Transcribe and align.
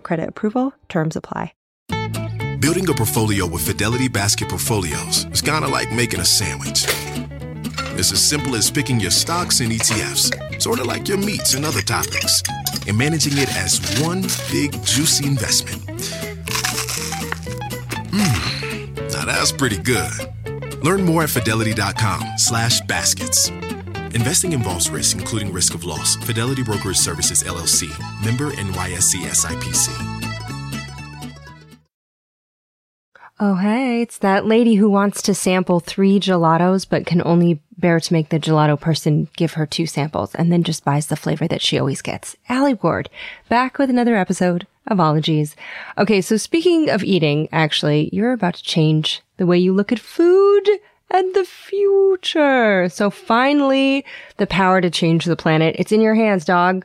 credit 0.00 0.28
approval, 0.28 0.74
terms 0.88 1.16
apply. 1.16 1.52
Building 2.60 2.88
a 2.90 2.92
portfolio 2.92 3.46
with 3.46 3.66
Fidelity 3.66 4.06
Basket 4.08 4.48
Portfolios 4.48 5.24
is 5.32 5.40
kind 5.40 5.64
of 5.64 5.70
like 5.70 5.90
making 5.92 6.20
a 6.20 6.24
sandwich. 6.26 6.84
It's 7.98 8.12
as 8.12 8.22
simple 8.22 8.54
as 8.54 8.70
picking 8.70 9.00
your 9.00 9.10
stocks 9.10 9.60
and 9.60 9.72
ETFs, 9.72 10.60
sort 10.60 10.78
of 10.78 10.86
like 10.86 11.08
your 11.08 11.16
meats 11.16 11.54
and 11.54 11.64
other 11.64 11.80
topics, 11.80 12.42
and 12.86 12.98
managing 12.98 13.32
it 13.38 13.48
as 13.56 13.80
one 14.02 14.22
big 14.50 14.72
juicy 14.84 15.26
investment. 15.26 15.80
Mmm, 18.10 19.12
now 19.12 19.24
that's 19.24 19.52
pretty 19.52 19.78
good. 19.78 20.12
Learn 20.84 21.02
more 21.02 21.22
at 21.22 21.30
fidelity.com 21.30 22.36
slash 22.36 22.80
baskets. 22.82 23.50
Investing 24.14 24.52
involves 24.52 24.90
risk, 24.90 25.18
including 25.18 25.52
risk 25.52 25.74
of 25.74 25.84
loss. 25.84 26.16
Fidelity 26.16 26.62
Brokerage 26.62 26.96
Services, 26.96 27.42
LLC. 27.42 27.88
Member 28.24 28.50
NYSE 28.50 29.24
SIPC. 29.26 30.20
Oh, 33.42 33.54
hey, 33.54 34.02
it's 34.02 34.18
that 34.18 34.44
lady 34.44 34.74
who 34.74 34.90
wants 34.90 35.22
to 35.22 35.34
sample 35.34 35.80
three 35.80 36.20
gelatos, 36.20 36.86
but 36.86 37.06
can 37.06 37.22
only 37.24 37.62
bear 37.78 37.98
to 37.98 38.12
make 38.12 38.28
the 38.28 38.38
gelato 38.38 38.78
person 38.78 39.28
give 39.34 39.54
her 39.54 39.64
two 39.64 39.86
samples 39.86 40.34
and 40.34 40.52
then 40.52 40.62
just 40.62 40.84
buys 40.84 41.06
the 41.06 41.16
flavor 41.16 41.48
that 41.48 41.62
she 41.62 41.78
always 41.78 42.02
gets. 42.02 42.36
Allie 42.50 42.74
Ward, 42.74 43.08
back 43.48 43.78
with 43.78 43.88
another 43.88 44.14
episode 44.14 44.66
of 44.86 45.00
Ologies. 45.00 45.56
Okay, 45.96 46.20
so 46.20 46.36
speaking 46.36 46.90
of 46.90 47.02
eating, 47.02 47.48
actually, 47.50 48.10
you're 48.12 48.32
about 48.32 48.56
to 48.56 48.62
change 48.62 49.22
the 49.38 49.46
way 49.46 49.56
you 49.56 49.72
look 49.72 49.90
at 49.90 49.98
food 49.98 50.68
and 51.10 51.34
the 51.34 51.44
future. 51.44 52.88
So 52.88 53.10
finally, 53.10 54.04
the 54.36 54.46
power 54.46 54.80
to 54.80 54.90
change 54.90 55.24
the 55.24 55.36
planet. 55.36 55.76
It's 55.78 55.92
in 55.92 56.00
your 56.00 56.14
hands, 56.14 56.44
dog. 56.44 56.84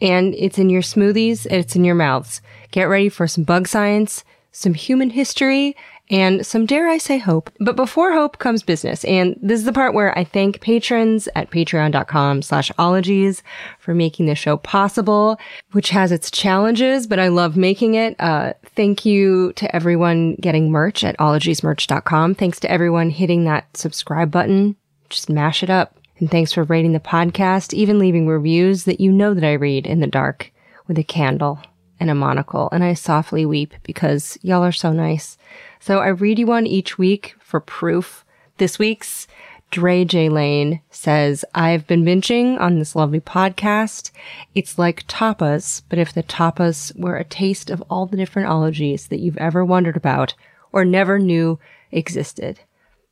And 0.00 0.34
it's 0.34 0.58
in 0.58 0.70
your 0.70 0.82
smoothies. 0.82 1.46
It's 1.46 1.76
in 1.76 1.84
your 1.84 1.94
mouths. 1.94 2.40
Get 2.72 2.84
ready 2.84 3.08
for 3.08 3.26
some 3.26 3.44
bug 3.44 3.68
science 3.68 4.24
some 4.54 4.72
human 4.72 5.10
history, 5.10 5.76
and 6.10 6.46
some, 6.46 6.66
dare 6.66 6.88
I 6.88 6.98
say, 6.98 7.16
hope. 7.16 7.50
But 7.60 7.76
before 7.76 8.12
hope 8.12 8.38
comes 8.38 8.62
business. 8.62 9.04
And 9.04 9.38
this 9.40 9.60
is 9.60 9.64
the 9.64 9.72
part 9.72 9.94
where 9.94 10.16
I 10.18 10.24
thank 10.24 10.60
patrons 10.60 11.28
at 11.34 11.50
patreon.com 11.50 12.42
slash 12.42 12.70
ologies 12.78 13.42
for 13.78 13.94
making 13.94 14.26
this 14.26 14.38
show 14.38 14.58
possible, 14.58 15.38
which 15.72 15.90
has 15.90 16.12
its 16.12 16.30
challenges, 16.30 17.06
but 17.06 17.18
I 17.18 17.28
love 17.28 17.56
making 17.56 17.94
it. 17.94 18.16
Uh, 18.18 18.52
thank 18.76 19.06
you 19.06 19.54
to 19.54 19.74
everyone 19.74 20.34
getting 20.34 20.70
merch 20.70 21.04
at 21.04 21.16
ologiesmerch.com. 21.18 22.34
Thanks 22.34 22.60
to 22.60 22.70
everyone 22.70 23.08
hitting 23.08 23.44
that 23.44 23.74
subscribe 23.74 24.30
button. 24.30 24.76
Just 25.08 25.30
mash 25.30 25.62
it 25.62 25.70
up. 25.70 25.96
And 26.18 26.30
thanks 26.30 26.52
for 26.52 26.64
rating 26.64 26.92
the 26.92 27.00
podcast, 27.00 27.72
even 27.72 27.98
leaving 27.98 28.26
reviews 28.26 28.84
that 28.84 29.00
you 29.00 29.10
know 29.10 29.34
that 29.34 29.44
I 29.44 29.54
read 29.54 29.86
in 29.86 30.00
the 30.00 30.06
dark 30.06 30.52
with 30.86 30.98
a 30.98 31.02
candle 31.02 31.60
and 31.98 32.10
a 32.10 32.14
monocle, 32.14 32.68
and 32.72 32.84
I 32.84 32.94
softly 32.94 33.46
weep 33.46 33.74
because 33.82 34.38
y'all 34.42 34.64
are 34.64 34.72
so 34.72 34.92
nice. 34.92 35.38
So 35.84 35.98
I 35.98 36.08
read 36.08 36.38
you 36.38 36.46
one 36.46 36.66
each 36.66 36.96
week 36.96 37.34
for 37.40 37.60
proof. 37.60 38.24
This 38.56 38.78
week's 38.78 39.26
Dre 39.70 40.06
J. 40.06 40.30
Lane 40.30 40.80
says, 40.90 41.44
I've 41.54 41.86
been 41.86 42.06
binging 42.06 42.58
on 42.58 42.78
this 42.78 42.96
lovely 42.96 43.20
podcast. 43.20 44.10
It's 44.54 44.78
like 44.78 45.06
tapas, 45.08 45.82
but 45.90 45.98
if 45.98 46.10
the 46.10 46.22
tapas 46.22 46.98
were 46.98 47.18
a 47.18 47.24
taste 47.24 47.68
of 47.68 47.82
all 47.90 48.06
the 48.06 48.16
different 48.16 48.48
ologies 48.48 49.08
that 49.08 49.20
you've 49.20 49.36
ever 49.36 49.62
wondered 49.62 49.94
about 49.98 50.32
or 50.72 50.86
never 50.86 51.18
knew 51.18 51.58
existed. 51.92 52.60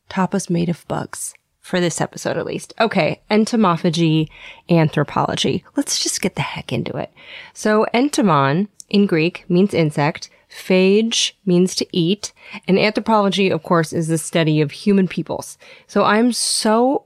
Tapas 0.08 0.48
made 0.48 0.70
of 0.70 0.88
bugs. 0.88 1.34
For 1.60 1.78
this 1.78 2.00
episode, 2.00 2.38
at 2.38 2.46
least. 2.46 2.72
Okay. 2.80 3.20
Entomophagy, 3.30 4.30
anthropology. 4.70 5.62
Let's 5.76 6.02
just 6.02 6.22
get 6.22 6.36
the 6.36 6.40
heck 6.40 6.72
into 6.72 6.96
it. 6.96 7.12
So 7.52 7.84
entomon 7.92 8.68
in 8.88 9.04
Greek 9.04 9.44
means 9.50 9.74
insect. 9.74 10.30
Phage 10.52 11.32
means 11.46 11.74
to 11.76 11.86
eat. 11.92 12.32
And 12.68 12.78
anthropology, 12.78 13.50
of 13.50 13.62
course, 13.62 13.92
is 13.92 14.08
the 14.08 14.18
study 14.18 14.60
of 14.60 14.70
human 14.70 15.08
peoples. 15.08 15.56
So 15.86 16.04
I'm 16.04 16.32
so 16.32 17.04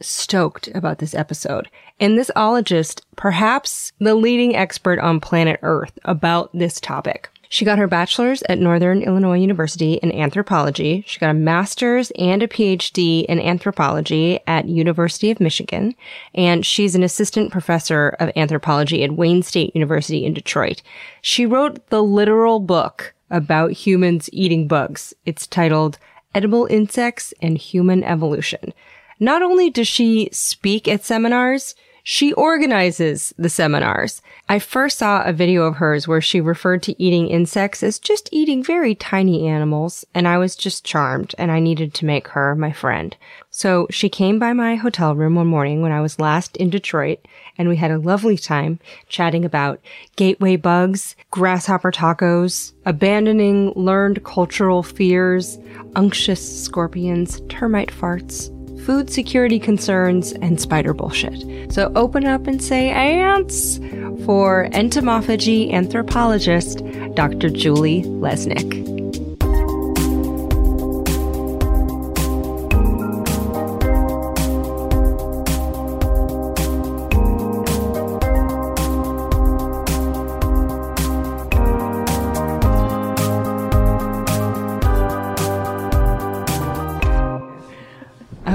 stoked 0.00 0.68
about 0.74 0.98
this 0.98 1.14
episode. 1.14 1.68
And 2.00 2.18
this 2.18 2.30
ologist, 2.36 3.02
perhaps 3.16 3.92
the 3.98 4.14
leading 4.14 4.56
expert 4.56 4.98
on 4.98 5.20
planet 5.20 5.60
Earth 5.62 5.98
about 6.04 6.50
this 6.52 6.80
topic. 6.80 7.30
She 7.52 7.66
got 7.66 7.76
her 7.76 7.86
bachelor's 7.86 8.42
at 8.48 8.58
Northern 8.58 9.02
Illinois 9.02 9.38
University 9.38 9.96
in 10.02 10.10
anthropology. 10.10 11.04
She 11.06 11.20
got 11.20 11.28
a 11.28 11.34
master's 11.34 12.10
and 12.12 12.42
a 12.42 12.48
PhD 12.48 13.26
in 13.26 13.38
anthropology 13.38 14.40
at 14.46 14.70
University 14.70 15.30
of 15.30 15.38
Michigan. 15.38 15.94
And 16.34 16.64
she's 16.64 16.94
an 16.94 17.02
assistant 17.02 17.52
professor 17.52 18.16
of 18.18 18.32
anthropology 18.36 19.04
at 19.04 19.12
Wayne 19.12 19.42
State 19.42 19.76
University 19.76 20.24
in 20.24 20.32
Detroit. 20.32 20.80
She 21.20 21.44
wrote 21.44 21.86
the 21.90 22.02
literal 22.02 22.58
book 22.58 23.12
about 23.30 23.72
humans 23.72 24.30
eating 24.32 24.66
bugs. 24.66 25.12
It's 25.26 25.46
titled 25.46 25.98
Edible 26.34 26.64
Insects 26.70 27.34
and 27.42 27.58
Human 27.58 28.02
Evolution. 28.02 28.72
Not 29.20 29.42
only 29.42 29.68
does 29.68 29.88
she 29.88 30.30
speak 30.32 30.88
at 30.88 31.04
seminars, 31.04 31.74
she 32.02 32.32
organizes 32.32 33.32
the 33.38 33.48
seminars. 33.48 34.22
I 34.48 34.58
first 34.58 34.98
saw 34.98 35.22
a 35.22 35.32
video 35.32 35.64
of 35.64 35.76
hers 35.76 36.08
where 36.08 36.20
she 36.20 36.40
referred 36.40 36.82
to 36.84 37.02
eating 37.02 37.28
insects 37.28 37.82
as 37.82 37.98
just 37.98 38.28
eating 38.32 38.62
very 38.62 38.94
tiny 38.94 39.46
animals, 39.46 40.04
and 40.12 40.26
I 40.26 40.38
was 40.38 40.56
just 40.56 40.84
charmed 40.84 41.34
and 41.38 41.52
I 41.52 41.60
needed 41.60 41.94
to 41.94 42.04
make 42.04 42.28
her 42.28 42.54
my 42.54 42.72
friend. 42.72 43.16
So 43.50 43.86
she 43.90 44.08
came 44.08 44.38
by 44.38 44.52
my 44.52 44.74
hotel 44.74 45.14
room 45.14 45.36
one 45.36 45.46
morning 45.46 45.80
when 45.80 45.92
I 45.92 46.00
was 46.00 46.18
last 46.18 46.56
in 46.56 46.70
Detroit, 46.70 47.20
and 47.56 47.68
we 47.68 47.76
had 47.76 47.90
a 47.90 47.98
lovely 47.98 48.36
time 48.36 48.80
chatting 49.08 49.44
about 49.44 49.80
gateway 50.16 50.56
bugs, 50.56 51.14
grasshopper 51.30 51.92
tacos, 51.92 52.72
abandoning 52.84 53.72
learned 53.76 54.24
cultural 54.24 54.82
fears, 54.82 55.58
unctuous 55.94 56.64
scorpions, 56.64 57.40
termite 57.48 57.90
farts, 57.90 58.50
food 58.84 59.10
security 59.10 59.58
concerns, 59.58 60.32
and 60.32 60.60
spider 60.60 60.94
bullshit. 60.94 61.72
So 61.72 61.92
open 61.94 62.26
up 62.26 62.46
and 62.46 62.62
say 62.62 62.90
ants 62.90 63.78
for 64.24 64.68
entomophagy 64.72 65.72
anthropologist 65.72 66.82
Dr. 67.14 67.50
Julie 67.50 68.02
Lesnick. 68.02 69.01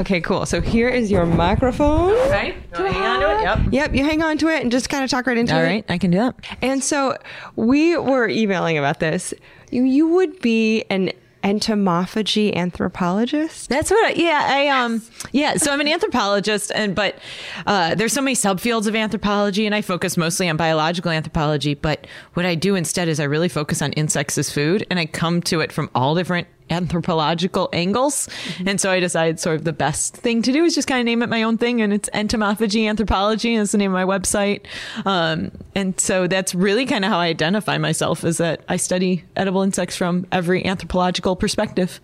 Okay, 0.07 0.21
cool. 0.21 0.45
So 0.45 0.61
here 0.61 0.87
is 0.87 1.11
your 1.11 1.25
microphone. 1.25 2.13
Okay. 2.13 2.55
hang 2.71 2.95
on 2.95 3.19
to 3.19 3.29
it? 3.29 3.41
Yep. 3.41 3.59
Yep, 3.73 3.93
you 3.95 4.05
hang 4.05 4.23
on 4.23 4.37
to 4.37 4.47
it 4.47 4.61
and 4.61 4.71
just 4.71 4.89
kind 4.89 5.03
of 5.03 5.09
talk 5.09 5.27
right 5.27 5.37
into 5.37 5.53
All 5.53 5.59
it. 5.59 5.63
All 5.63 5.69
right, 5.69 5.85
I 5.89 5.97
can 5.97 6.11
do 6.11 6.17
that. 6.19 6.35
And 6.61 6.81
so 6.81 7.17
we 7.57 7.97
were 7.97 8.29
emailing 8.29 8.77
about 8.77 9.01
this. 9.01 9.33
You, 9.69 9.83
you 9.83 10.07
would 10.07 10.39
be 10.39 10.85
an 10.89 11.11
entomophagy 11.43 12.53
anthropologist 12.55 13.69
that's 13.69 13.91
what 13.91 14.03
I, 14.05 14.13
yeah 14.19 14.47
i 14.49 14.67
um 14.69 15.03
yeah 15.31 15.55
so 15.55 15.71
i'm 15.71 15.79
an 15.79 15.87
anthropologist 15.87 16.71
and 16.73 16.95
but 16.95 17.19
uh, 17.67 17.93
there's 17.93 18.11
so 18.11 18.21
many 18.21 18.35
subfields 18.35 18.87
of 18.87 18.95
anthropology 18.95 19.67
and 19.67 19.75
i 19.75 19.81
focus 19.81 20.17
mostly 20.17 20.49
on 20.49 20.57
biological 20.57 21.11
anthropology 21.11 21.75
but 21.75 22.07
what 22.33 22.45
i 22.45 22.55
do 22.55 22.75
instead 22.75 23.07
is 23.07 23.19
i 23.19 23.23
really 23.23 23.47
focus 23.47 23.83
on 23.83 23.93
insects 23.93 24.37
as 24.37 24.51
food 24.51 24.85
and 24.89 24.99
i 24.99 25.05
come 25.05 25.39
to 25.41 25.61
it 25.61 25.71
from 25.71 25.89
all 25.93 26.15
different 26.15 26.47
anthropological 26.69 27.69
angles. 27.73 28.27
Mm-hmm. 28.27 28.67
And 28.69 28.81
so 28.81 28.91
I 28.91 28.99
decided 28.99 29.39
sort 29.39 29.55
of 29.55 29.63
the 29.63 29.73
best 29.73 30.15
thing 30.15 30.41
to 30.41 30.51
do 30.51 30.63
is 30.63 30.75
just 30.75 30.87
kind 30.87 30.99
of 30.99 31.05
name 31.05 31.21
it 31.21 31.29
my 31.29 31.43
own 31.43 31.57
thing. 31.57 31.81
And 31.81 31.93
it's 31.93 32.09
entomophagy 32.09 32.87
anthropology 32.87 33.55
is 33.55 33.71
the 33.71 33.77
name 33.77 33.93
of 33.93 34.07
my 34.07 34.17
website. 34.19 34.65
Um, 35.05 35.51
and 35.75 35.99
so 35.99 36.27
that's 36.27 36.53
really 36.53 36.85
kind 36.85 37.05
of 37.05 37.11
how 37.11 37.19
I 37.19 37.27
identify 37.27 37.77
myself 37.77 38.23
is 38.23 38.37
that 38.37 38.63
I 38.67 38.77
study 38.77 39.23
edible 39.35 39.61
insects 39.61 39.95
from 39.95 40.25
every 40.31 40.65
anthropological 40.65 41.35
perspective. 41.35 41.99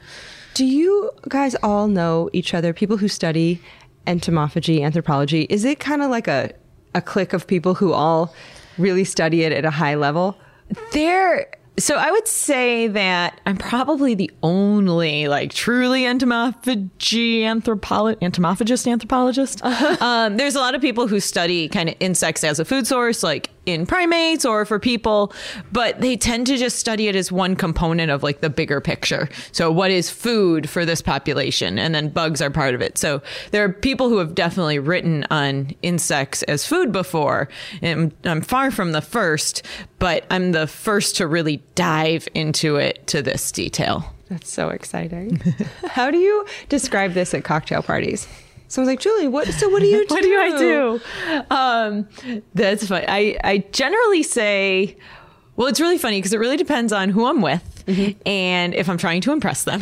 Do 0.53 0.65
you 0.65 1.11
guys 1.27 1.55
all 1.63 1.87
know 1.87 2.29
each 2.31 2.53
other, 2.53 2.73
people 2.73 2.97
who 2.97 3.07
study 3.07 3.59
entomophagy 4.05 4.81
anthropology? 4.83 5.43
Is 5.49 5.65
it 5.65 5.79
kind 5.79 6.01
of 6.03 6.11
like 6.11 6.27
a, 6.27 6.51
a 6.93 7.01
clique 7.01 7.33
of 7.33 7.47
people 7.47 7.73
who 7.73 7.91
all 7.91 8.33
really 8.77 9.03
study 9.03 9.43
it 9.43 9.51
at 9.51 9.65
a 9.65 9.71
high 9.71 9.95
level? 9.95 10.37
There. 10.91 11.51
So 11.77 11.95
I 11.95 12.11
would 12.11 12.27
say 12.27 12.87
that 12.87 13.41
I'm 13.47 13.57
probably 13.57 14.13
the 14.13 14.29
only 14.43 15.27
like 15.27 15.51
truly 15.53 16.03
entomophagy 16.03 17.41
anthropologist, 17.41 18.21
entomophagist 18.21 18.87
anthropologist. 18.87 19.63
Um, 20.03 20.37
there's 20.37 20.55
a 20.55 20.59
lot 20.59 20.75
of 20.75 20.81
people 20.81 21.07
who 21.07 21.19
study 21.19 21.67
kind 21.67 21.89
of 21.89 21.95
insects 21.99 22.43
as 22.43 22.59
a 22.59 22.65
food 22.65 22.85
source, 22.85 23.23
like 23.23 23.49
in 23.65 23.85
primates 23.85 24.45
or 24.45 24.65
for 24.65 24.79
people, 24.79 25.33
but 25.71 26.01
they 26.01 26.17
tend 26.17 26.47
to 26.47 26.57
just 26.57 26.77
study 26.77 27.07
it 27.07 27.15
as 27.15 27.31
one 27.31 27.55
component 27.55 28.11
of 28.11 28.23
like 28.23 28.41
the 28.41 28.49
bigger 28.49 28.81
picture. 28.81 29.29
So 29.51 29.71
what 29.71 29.91
is 29.91 30.09
food 30.09 30.69
for 30.69 30.85
this 30.85 31.01
population? 31.01 31.79
And 31.79 31.95
then 31.95 32.09
bugs 32.09 32.41
are 32.41 32.49
part 32.49 32.75
of 32.75 32.81
it. 32.81 32.97
So 32.97 33.21
there 33.51 33.63
are 33.63 33.71
people 33.71 34.09
who 34.09 34.17
have 34.17 34.35
definitely 34.35 34.79
written 34.79 35.25
on 35.29 35.71
insects 35.81 36.43
as 36.43 36.65
food 36.65 36.91
before. 36.91 37.49
And 37.81 38.13
I'm 38.23 38.41
far 38.41 38.71
from 38.71 38.91
the 38.91 39.01
first, 39.01 39.63
but 39.99 40.25
I'm 40.29 40.51
the 40.51 40.67
first 40.67 41.15
to 41.17 41.27
really 41.27 41.63
dive 41.75 42.27
into 42.33 42.75
it 42.75 43.05
to 43.07 43.21
this 43.21 43.51
detail. 43.51 44.13
That's 44.29 44.51
so 44.51 44.69
exciting. 44.69 45.37
How 45.87 46.09
do 46.09 46.17
you 46.17 46.45
describe 46.69 47.13
this 47.13 47.33
at 47.33 47.43
cocktail 47.43 47.83
parties? 47.83 48.27
Someone's 48.73 48.89
like, 48.89 49.01
Julie, 49.01 49.27
what? 49.27 49.47
So 49.49 49.69
what 49.69 49.83
do 49.83 49.85
you 49.87 50.07
do? 50.07 50.15
what 50.15 50.23
do 50.23 50.35
I 50.35 50.57
do? 50.57 51.01
Um, 51.51 52.07
that's 52.55 52.87
funny. 52.87 53.05
I, 53.07 53.37
I 53.43 53.57
generally 53.71 54.23
say, 54.23 54.97
well, 55.55 55.67
it's 55.67 55.79
really 55.79 55.99
funny 55.99 56.17
because 56.17 56.33
it 56.33 56.39
really 56.39 56.57
depends 56.57 56.91
on 56.91 57.09
who 57.09 57.27
I'm 57.27 57.39
with 57.43 57.83
and 58.25 58.73
if 58.73 58.89
I'm 58.89 58.97
trying 58.97 59.21
to 59.21 59.31
impress 59.31 59.63
them. 59.65 59.81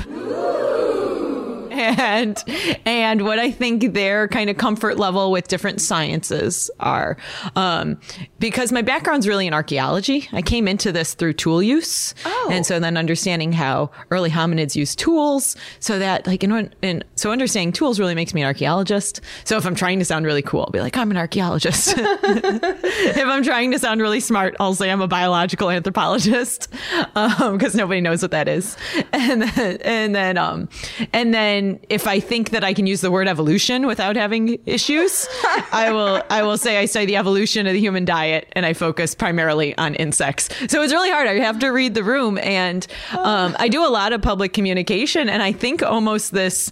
And 1.71 2.44
and 2.85 3.21
what 3.23 3.39
I 3.39 3.50
think 3.50 3.94
their 3.94 4.27
kind 4.27 4.50
of 4.50 4.57
comfort 4.57 4.97
level 4.97 5.31
with 5.31 5.47
different 5.47 5.79
sciences 5.81 6.69
are, 6.79 7.18
um, 7.56 7.97
because 8.39 8.71
my 8.71 8.81
background's 8.81 9.27
really 9.27 9.47
in 9.47 9.53
archaeology. 9.53 10.27
I 10.33 10.41
came 10.41 10.68
into 10.68 10.91
this 10.91 11.13
through 11.13 11.33
tool 11.33 11.63
use, 11.63 12.13
Oh. 12.25 12.50
and 12.51 12.65
so 12.65 12.79
then 12.79 12.97
understanding 12.97 13.53
how 13.53 13.89
early 14.12 14.29
hominids 14.29 14.75
use 14.75 14.95
tools, 14.95 15.56
so 15.79 15.97
that 16.00 16.27
like 16.27 16.44
in, 16.44 16.73
in 16.81 17.03
so 17.15 17.31
understanding 17.31 17.71
tools 17.71 18.00
really 18.00 18.15
makes 18.15 18.33
me 18.33 18.41
an 18.41 18.47
archaeologist. 18.47 19.21
So 19.45 19.56
if 19.57 19.65
I'm 19.65 19.75
trying 19.75 20.00
to 20.00 20.06
sound 20.06 20.25
really 20.25 20.41
cool, 20.41 20.62
I'll 20.62 20.71
be 20.71 20.81
like 20.81 20.97
I'm 20.97 21.09
an 21.12 21.18
archaeologist. 21.18 21.94
if 21.97 23.25
I'm 23.25 23.44
trying 23.44 23.71
to 23.71 23.79
sound 23.79 24.01
really 24.01 24.19
smart, 24.19 24.56
I'll 24.59 24.75
say 24.75 24.91
I'm 24.91 25.01
a 25.01 25.07
biological 25.07 25.69
anthropologist 25.69 26.68
because 27.13 27.75
nobody 27.75 28.01
knows 28.01 28.21
what 28.21 28.31
that 28.31 28.47
is. 28.47 28.75
And 29.13 29.41
then, 29.44 29.77
and 29.83 30.15
then, 30.15 30.38
um, 30.38 30.68
and 31.13 31.33
then 31.33 31.61
if 31.90 32.08
I 32.08 32.19
think 32.19 32.52
that 32.52 32.63
I 32.63 32.74
can 32.74 32.88
use 32.88 33.02
the 33.02 33.12
word 33.12 33.28
evolution 33.28 33.88
without 33.88 34.16
having 34.16 34.60
issues, 34.66 35.28
I 35.72 35.92
will, 35.92 36.24
I 36.30 36.44
will 36.44 36.58
say 36.58 36.78
I 36.78 36.86
study 36.86 37.06
the 37.06 37.16
evolution 37.18 37.68
of 37.68 37.74
the 37.74 37.80
human 37.80 38.06
diet 38.06 38.48
and 38.54 38.66
I 38.66 38.74
focus 38.74 39.16
primarily 39.16 39.78
on 39.78 39.96
insects. 39.96 40.50
So 40.68 40.81
it's 40.81 40.94
really 40.94 41.12
hard. 41.12 41.28
I 41.28 41.40
have 41.40 41.60
to 41.60 41.69
read 41.69 41.94
the 41.94 42.04
room 42.04 42.38
and, 42.38 42.86
um, 43.18 43.56
I 43.60 43.68
do 43.68 43.86
a 43.86 43.90
lot 43.90 44.13
of 44.13 44.22
public 44.22 44.54
communication 44.54 45.30
and 45.30 45.42
I 45.42 45.52
think 45.52 45.84
almost 45.84 46.31
this, 46.31 46.72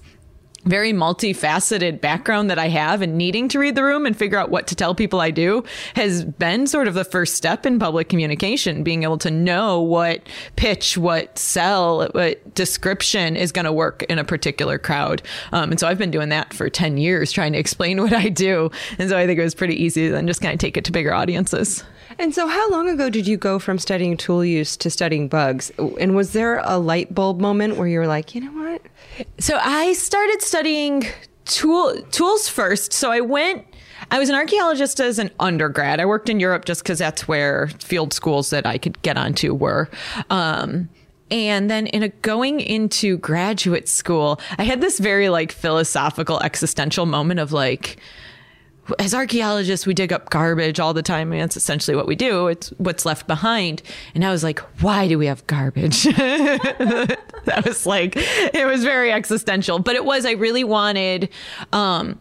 very 0.65 0.91
multifaceted 0.91 2.01
background 2.01 2.49
that 2.49 2.59
I 2.59 2.67
have 2.67 3.01
and 3.01 3.17
needing 3.17 3.47
to 3.49 3.59
read 3.59 3.75
the 3.75 3.83
room 3.83 4.05
and 4.05 4.15
figure 4.15 4.37
out 4.37 4.49
what 4.49 4.67
to 4.67 4.75
tell 4.75 4.93
people 4.93 5.21
I 5.21 5.31
do 5.31 5.63
has 5.95 6.25
been 6.25 6.67
sort 6.67 6.87
of 6.87 6.93
the 6.93 7.05
first 7.05 7.35
step 7.35 7.65
in 7.65 7.79
public 7.79 8.09
communication, 8.09 8.83
being 8.83 9.03
able 9.03 9.17
to 9.19 9.31
know 9.31 9.81
what 9.81 10.21
pitch, 10.55 10.97
what 10.97 11.37
sell, 11.37 12.07
what 12.09 12.53
description 12.55 13.35
is 13.35 13.51
going 13.51 13.65
to 13.65 13.71
work 13.71 14.03
in 14.03 14.19
a 14.19 14.23
particular 14.23 14.77
crowd. 14.77 15.21
Um, 15.51 15.71
and 15.71 15.79
so 15.79 15.87
I've 15.87 15.97
been 15.97 16.11
doing 16.11 16.29
that 16.29 16.53
for 16.53 16.69
10 16.69 16.97
years, 16.97 17.31
trying 17.31 17.53
to 17.53 17.59
explain 17.59 18.01
what 18.01 18.13
I 18.13 18.29
do. 18.29 18.69
And 18.97 19.09
so 19.09 19.17
I 19.17 19.25
think 19.25 19.39
it 19.39 19.43
was 19.43 19.55
pretty 19.55 19.81
easy 19.81 20.09
then 20.09 20.27
just 20.27 20.41
kind 20.41 20.53
of 20.53 20.59
take 20.59 20.77
it 20.77 20.85
to 20.85 20.91
bigger 20.91 21.13
audiences. 21.13 21.83
And 22.17 22.33
so, 22.33 22.47
how 22.47 22.69
long 22.69 22.89
ago 22.89 23.09
did 23.09 23.27
you 23.27 23.37
go 23.37 23.59
from 23.59 23.77
studying 23.77 24.17
tool 24.17 24.43
use 24.43 24.75
to 24.77 24.89
studying 24.89 25.27
bugs? 25.27 25.71
And 25.99 26.15
was 26.15 26.33
there 26.33 26.59
a 26.63 26.77
light 26.77 27.13
bulb 27.13 27.39
moment 27.39 27.77
where 27.77 27.87
you 27.87 27.99
were 27.99 28.07
like, 28.07 28.33
you 28.33 28.41
know 28.41 28.51
what? 28.51 28.81
So 29.37 29.59
I 29.61 29.93
started 29.93 30.41
studying 30.41 31.05
tool 31.45 32.01
tools 32.11 32.49
first. 32.49 32.93
So 32.93 33.11
I 33.11 33.21
went. 33.21 33.65
I 34.11 34.17
was 34.17 34.29
an 34.29 34.35
archaeologist 34.35 34.99
as 35.01 35.19
an 35.19 35.29
undergrad. 35.39 35.99
I 35.99 36.05
worked 36.05 36.29
in 36.29 36.39
Europe 36.39 36.65
just 36.65 36.83
because 36.83 36.99
that's 36.99 37.27
where 37.27 37.67
field 37.79 38.13
schools 38.13 38.49
that 38.49 38.65
I 38.65 38.77
could 38.77 38.99
get 39.01 39.17
onto 39.17 39.53
were. 39.53 39.89
Um, 40.29 40.89
and 41.29 41.69
then 41.69 41.87
in 41.87 42.01
a 42.01 42.09
going 42.09 42.59
into 42.59 43.17
graduate 43.17 43.87
school, 43.87 44.39
I 44.57 44.63
had 44.63 44.81
this 44.81 44.99
very 44.99 45.29
like 45.29 45.51
philosophical 45.51 46.39
existential 46.39 47.05
moment 47.05 47.39
of 47.39 47.51
like, 47.51 47.97
as 48.97 49.13
archaeologists, 49.13 49.85
we 49.85 49.93
dig 49.93 50.11
up 50.11 50.29
garbage 50.29 50.79
all 50.79 50.93
the 50.93 51.01
time. 51.03 51.31
and 51.31 51.41
it's 51.41 51.57
essentially 51.57 51.95
what 51.95 52.07
we 52.07 52.15
do. 52.15 52.47
It's 52.47 52.69
what's 52.77 53.05
left 53.05 53.27
behind. 53.27 53.81
And 54.15 54.25
I 54.25 54.31
was 54.31 54.43
like, 54.43 54.59
why 54.81 55.07
do 55.07 55.17
we 55.17 55.27
have 55.27 55.45
garbage? 55.47 56.03
that 56.03 57.63
was 57.65 57.85
like, 57.85 58.13
it 58.15 58.65
was 58.65 58.83
very 58.83 59.11
existential, 59.11 59.79
but 59.79 59.95
it 59.95 60.05
was, 60.05 60.25
I 60.25 60.31
really 60.31 60.63
wanted, 60.63 61.29
um, 61.73 62.19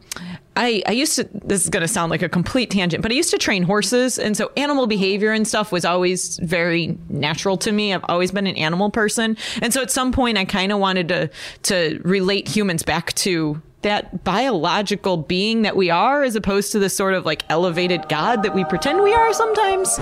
I, 0.56 0.82
I 0.86 0.90
used 0.90 1.14
to, 1.16 1.28
this 1.32 1.62
is 1.62 1.70
going 1.70 1.82
to 1.82 1.88
sound 1.88 2.10
like 2.10 2.22
a 2.22 2.28
complete 2.28 2.70
tangent, 2.70 3.00
but 3.02 3.12
I 3.12 3.14
used 3.14 3.30
to 3.30 3.38
train 3.38 3.62
horses. 3.62 4.18
And 4.18 4.36
so 4.36 4.50
animal 4.56 4.88
behavior 4.88 5.32
and 5.32 5.46
stuff 5.46 5.70
was 5.70 5.84
always 5.84 6.38
very 6.38 6.98
natural 7.08 7.56
to 7.58 7.70
me. 7.70 7.94
I've 7.94 8.04
always 8.08 8.32
been 8.32 8.48
an 8.48 8.56
animal 8.56 8.90
person. 8.90 9.36
And 9.62 9.72
so 9.72 9.82
at 9.82 9.90
some 9.90 10.10
point 10.10 10.36
I 10.36 10.44
kind 10.44 10.72
of 10.72 10.80
wanted 10.80 11.08
to, 11.08 11.30
to 11.64 12.00
relate 12.02 12.48
humans 12.48 12.82
back 12.82 13.14
to 13.14 13.62
that 13.82 14.24
biological 14.24 15.16
being 15.16 15.62
that 15.62 15.76
we 15.76 15.88
are 15.90 16.22
as 16.22 16.34
opposed 16.34 16.72
to 16.72 16.78
the 16.78 16.90
sort 16.90 17.14
of 17.14 17.24
like 17.24 17.44
elevated 17.48 18.08
god 18.08 18.42
that 18.42 18.54
we 18.54 18.64
pretend 18.64 19.02
we 19.02 19.14
are 19.14 19.32
sometimes. 19.32 19.98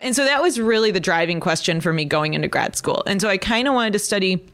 And 0.00 0.14
so 0.14 0.24
that 0.24 0.42
was 0.42 0.60
really 0.60 0.90
the 0.90 1.00
driving 1.00 1.40
question 1.40 1.80
for 1.80 1.92
me 1.92 2.04
going 2.04 2.34
into 2.34 2.48
grad 2.48 2.76
school. 2.76 3.02
And 3.06 3.20
so 3.20 3.28
I 3.28 3.38
kind 3.38 3.66
of 3.66 3.74
wanted 3.74 3.94
to 3.94 3.98
study 3.98 4.44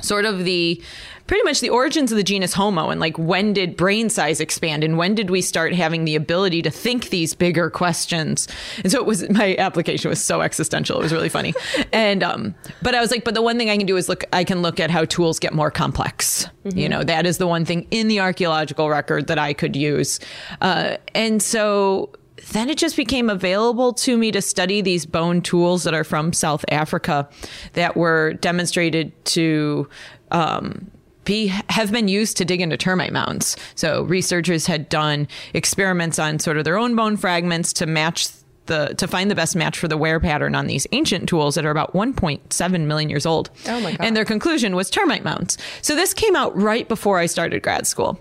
sort 0.00 0.24
of 0.24 0.44
the 0.44 0.82
pretty 1.26 1.42
much 1.42 1.60
the 1.60 1.70
origins 1.70 2.12
of 2.12 2.16
the 2.16 2.22
genus 2.22 2.52
Homo 2.52 2.90
and 2.90 3.00
like 3.00 3.18
when 3.18 3.52
did 3.52 3.76
brain 3.76 4.08
size 4.08 4.40
expand 4.40 4.84
and 4.84 4.96
when 4.96 5.14
did 5.14 5.30
we 5.30 5.40
start 5.40 5.74
having 5.74 6.04
the 6.04 6.14
ability 6.14 6.62
to 6.62 6.70
think 6.70 7.08
these 7.08 7.34
bigger 7.34 7.70
questions. 7.70 8.46
And 8.82 8.92
so 8.92 8.98
it 8.98 9.06
was 9.06 9.28
my 9.30 9.56
application 9.56 10.08
was 10.08 10.22
so 10.22 10.42
existential. 10.42 10.98
It 10.98 11.02
was 11.02 11.12
really 11.12 11.28
funny. 11.28 11.54
and 11.92 12.22
um 12.22 12.54
but 12.82 12.94
I 12.94 13.00
was 13.00 13.10
like 13.10 13.24
but 13.24 13.34
the 13.34 13.42
one 13.42 13.58
thing 13.58 13.70
I 13.70 13.76
can 13.76 13.86
do 13.86 13.96
is 13.96 14.08
look 14.08 14.24
I 14.32 14.44
can 14.44 14.62
look 14.62 14.78
at 14.78 14.90
how 14.90 15.04
tools 15.04 15.38
get 15.38 15.52
more 15.52 15.70
complex. 15.70 16.45
You 16.74 16.88
know, 16.88 17.04
that 17.04 17.26
is 17.26 17.38
the 17.38 17.46
one 17.46 17.64
thing 17.64 17.86
in 17.90 18.08
the 18.08 18.20
archaeological 18.20 18.88
record 18.88 19.26
that 19.28 19.38
I 19.38 19.52
could 19.52 19.76
use. 19.76 20.20
Uh 20.60 20.96
and 21.14 21.42
so 21.42 22.10
then 22.52 22.68
it 22.68 22.78
just 22.78 22.96
became 22.96 23.30
available 23.30 23.92
to 23.92 24.16
me 24.16 24.30
to 24.32 24.42
study 24.42 24.80
these 24.80 25.06
bone 25.06 25.40
tools 25.40 25.84
that 25.84 25.94
are 25.94 26.04
from 26.04 26.32
South 26.32 26.64
Africa 26.68 27.28
that 27.72 27.96
were 27.96 28.34
demonstrated 28.34 29.12
to 29.26 29.88
um, 30.30 30.90
be 31.24 31.48
have 31.68 31.90
been 31.90 32.08
used 32.08 32.36
to 32.36 32.44
dig 32.44 32.60
into 32.60 32.76
termite 32.76 33.12
mounds. 33.12 33.56
So 33.74 34.02
researchers 34.04 34.66
had 34.66 34.88
done 34.88 35.28
experiments 35.54 36.18
on 36.18 36.38
sort 36.38 36.56
of 36.56 36.64
their 36.64 36.78
own 36.78 36.94
bone 36.94 37.16
fragments 37.16 37.72
to 37.74 37.86
match 37.86 38.28
the 38.66 38.94
to 38.98 39.06
find 39.08 39.30
the 39.30 39.34
best 39.34 39.56
match 39.56 39.78
for 39.78 39.88
the 39.88 39.96
wear 39.96 40.20
pattern 40.20 40.54
on 40.54 40.66
these 40.66 40.86
ancient 40.92 41.28
tools 41.28 41.54
that 41.54 41.64
are 41.64 41.70
about 41.70 41.92
1.7 41.94 42.86
million 42.86 43.10
years 43.10 43.26
old. 43.26 43.50
Oh 43.68 43.80
my 43.80 43.92
God. 43.92 44.00
And 44.04 44.16
their 44.16 44.24
conclusion 44.24 44.76
was 44.76 44.90
termite 44.90 45.24
mounds. 45.24 45.58
So 45.82 45.94
this 45.94 46.14
came 46.14 46.36
out 46.36 46.56
right 46.56 46.88
before 46.88 47.18
I 47.18 47.26
started 47.26 47.62
grad 47.62 47.86
school. 47.86 48.18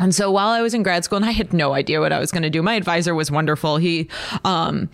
And 0.00 0.14
so 0.14 0.30
while 0.30 0.50
I 0.50 0.62
was 0.62 0.74
in 0.74 0.84
grad 0.84 1.04
school, 1.04 1.16
and 1.16 1.24
I 1.24 1.32
had 1.32 1.52
no 1.52 1.74
idea 1.74 2.00
what 2.00 2.12
I 2.12 2.20
was 2.20 2.30
going 2.30 2.44
to 2.44 2.50
do, 2.50 2.62
my 2.62 2.74
advisor 2.74 3.14
was 3.14 3.30
wonderful. 3.30 3.78
He, 3.78 4.08
um, 4.44 4.88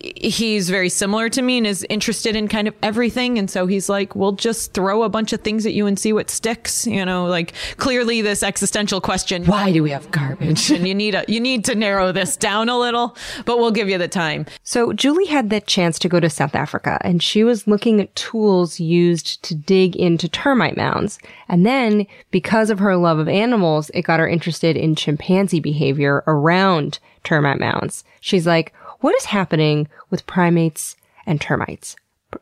he's 0.00 0.70
very 0.70 0.88
similar 0.88 1.28
to 1.28 1.42
me 1.42 1.58
and 1.58 1.66
is 1.66 1.86
interested 1.90 2.34
in 2.34 2.48
kind 2.48 2.66
of 2.66 2.74
everything. 2.82 3.38
And 3.38 3.50
so 3.50 3.66
he's 3.66 3.88
like, 3.88 4.16
we'll 4.16 4.32
just 4.32 4.72
throw 4.72 5.02
a 5.02 5.08
bunch 5.08 5.32
of 5.32 5.42
things 5.42 5.66
at 5.66 5.74
you 5.74 5.86
and 5.86 5.98
see 5.98 6.12
what 6.12 6.30
sticks. 6.30 6.86
You 6.86 7.04
know, 7.04 7.26
like 7.26 7.52
clearly 7.76 8.22
this 8.22 8.42
existential 8.42 9.00
question, 9.00 9.44
why 9.44 9.72
do 9.72 9.82
we 9.82 9.90
have 9.90 10.10
garbage? 10.10 10.70
and 10.70 10.86
you 10.88 10.94
need 10.94 11.14
a, 11.14 11.24
you 11.28 11.40
need 11.40 11.64
to 11.66 11.74
narrow 11.74 12.12
this 12.12 12.36
down 12.36 12.68
a 12.68 12.78
little, 12.78 13.16
but 13.44 13.58
we'll 13.58 13.70
give 13.70 13.88
you 13.88 13.98
the 13.98 14.08
time. 14.08 14.46
So 14.62 14.92
Julie 14.92 15.26
had 15.26 15.50
the 15.50 15.60
chance 15.60 15.98
to 16.00 16.08
go 16.08 16.18
to 16.20 16.30
South 16.30 16.54
Africa 16.54 16.98
and 17.02 17.22
she 17.22 17.44
was 17.44 17.66
looking 17.66 18.00
at 18.00 18.14
tools 18.16 18.80
used 18.80 19.42
to 19.44 19.54
dig 19.54 19.96
into 19.96 20.28
termite 20.28 20.76
mounds. 20.76 21.18
And 21.48 21.66
then 21.66 22.06
because 22.30 22.70
of 22.70 22.78
her 22.78 22.96
love 22.96 23.18
of 23.18 23.28
animals, 23.28 23.90
it 23.92 24.02
got 24.02 24.20
her 24.20 24.28
interested 24.28 24.76
in 24.76 24.94
chimpanzee 24.94 25.60
behavior 25.60 26.24
around 26.26 26.98
termite 27.24 27.60
mounds. 27.60 28.04
She's 28.20 28.46
like, 28.46 28.72
what 29.00 29.16
is 29.16 29.26
happening 29.26 29.88
with 30.10 30.26
primates 30.26 30.96
and 31.26 31.40
termites? 31.40 31.96
Pr- 32.30 32.38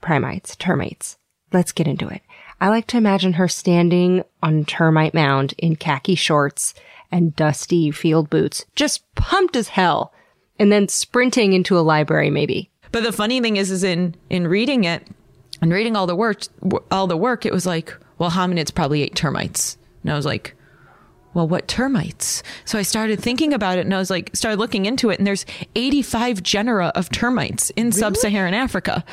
primates, 0.00 0.56
termites. 0.56 1.16
Let's 1.52 1.72
get 1.72 1.88
into 1.88 2.08
it. 2.08 2.22
I 2.60 2.68
like 2.68 2.86
to 2.88 2.96
imagine 2.96 3.34
her 3.34 3.48
standing 3.48 4.22
on 4.42 4.58
a 4.58 4.64
termite 4.64 5.14
mound 5.14 5.54
in 5.58 5.76
khaki 5.76 6.14
shorts 6.14 6.74
and 7.10 7.34
dusty 7.34 7.90
field 7.90 8.30
boots, 8.30 8.64
just 8.76 9.02
pumped 9.14 9.56
as 9.56 9.68
hell 9.68 10.12
and 10.58 10.70
then 10.70 10.88
sprinting 10.88 11.54
into 11.54 11.78
a 11.78 11.80
library 11.80 12.30
maybe. 12.30 12.70
But 12.92 13.02
the 13.02 13.12
funny 13.12 13.40
thing 13.40 13.56
is, 13.56 13.70
is 13.70 13.82
in, 13.82 14.14
in 14.28 14.46
reading 14.46 14.84
it 14.84 15.06
and 15.62 15.72
reading 15.72 15.96
all 15.96 16.06
the 16.06 16.16
work, 16.16 16.42
all 16.90 17.06
the 17.06 17.16
work, 17.16 17.46
it 17.46 17.52
was 17.52 17.66
like, 17.66 17.96
well, 18.18 18.30
hominids 18.30 18.74
probably 18.74 19.02
ate 19.02 19.14
termites. 19.14 19.78
And 20.02 20.12
I 20.12 20.16
was 20.16 20.26
like, 20.26 20.54
well, 21.32 21.46
what 21.46 21.68
termites? 21.68 22.42
So 22.64 22.78
I 22.78 22.82
started 22.82 23.20
thinking 23.20 23.52
about 23.52 23.78
it 23.78 23.82
and 23.82 23.94
I 23.94 23.98
was 23.98 24.10
like, 24.10 24.30
started 24.34 24.58
looking 24.58 24.86
into 24.86 25.10
it, 25.10 25.18
and 25.18 25.26
there's 25.26 25.46
85 25.74 26.42
genera 26.42 26.88
of 26.94 27.10
termites 27.10 27.70
in 27.70 27.92
sub 27.92 28.16
Saharan 28.16 28.54
Africa. 28.54 29.04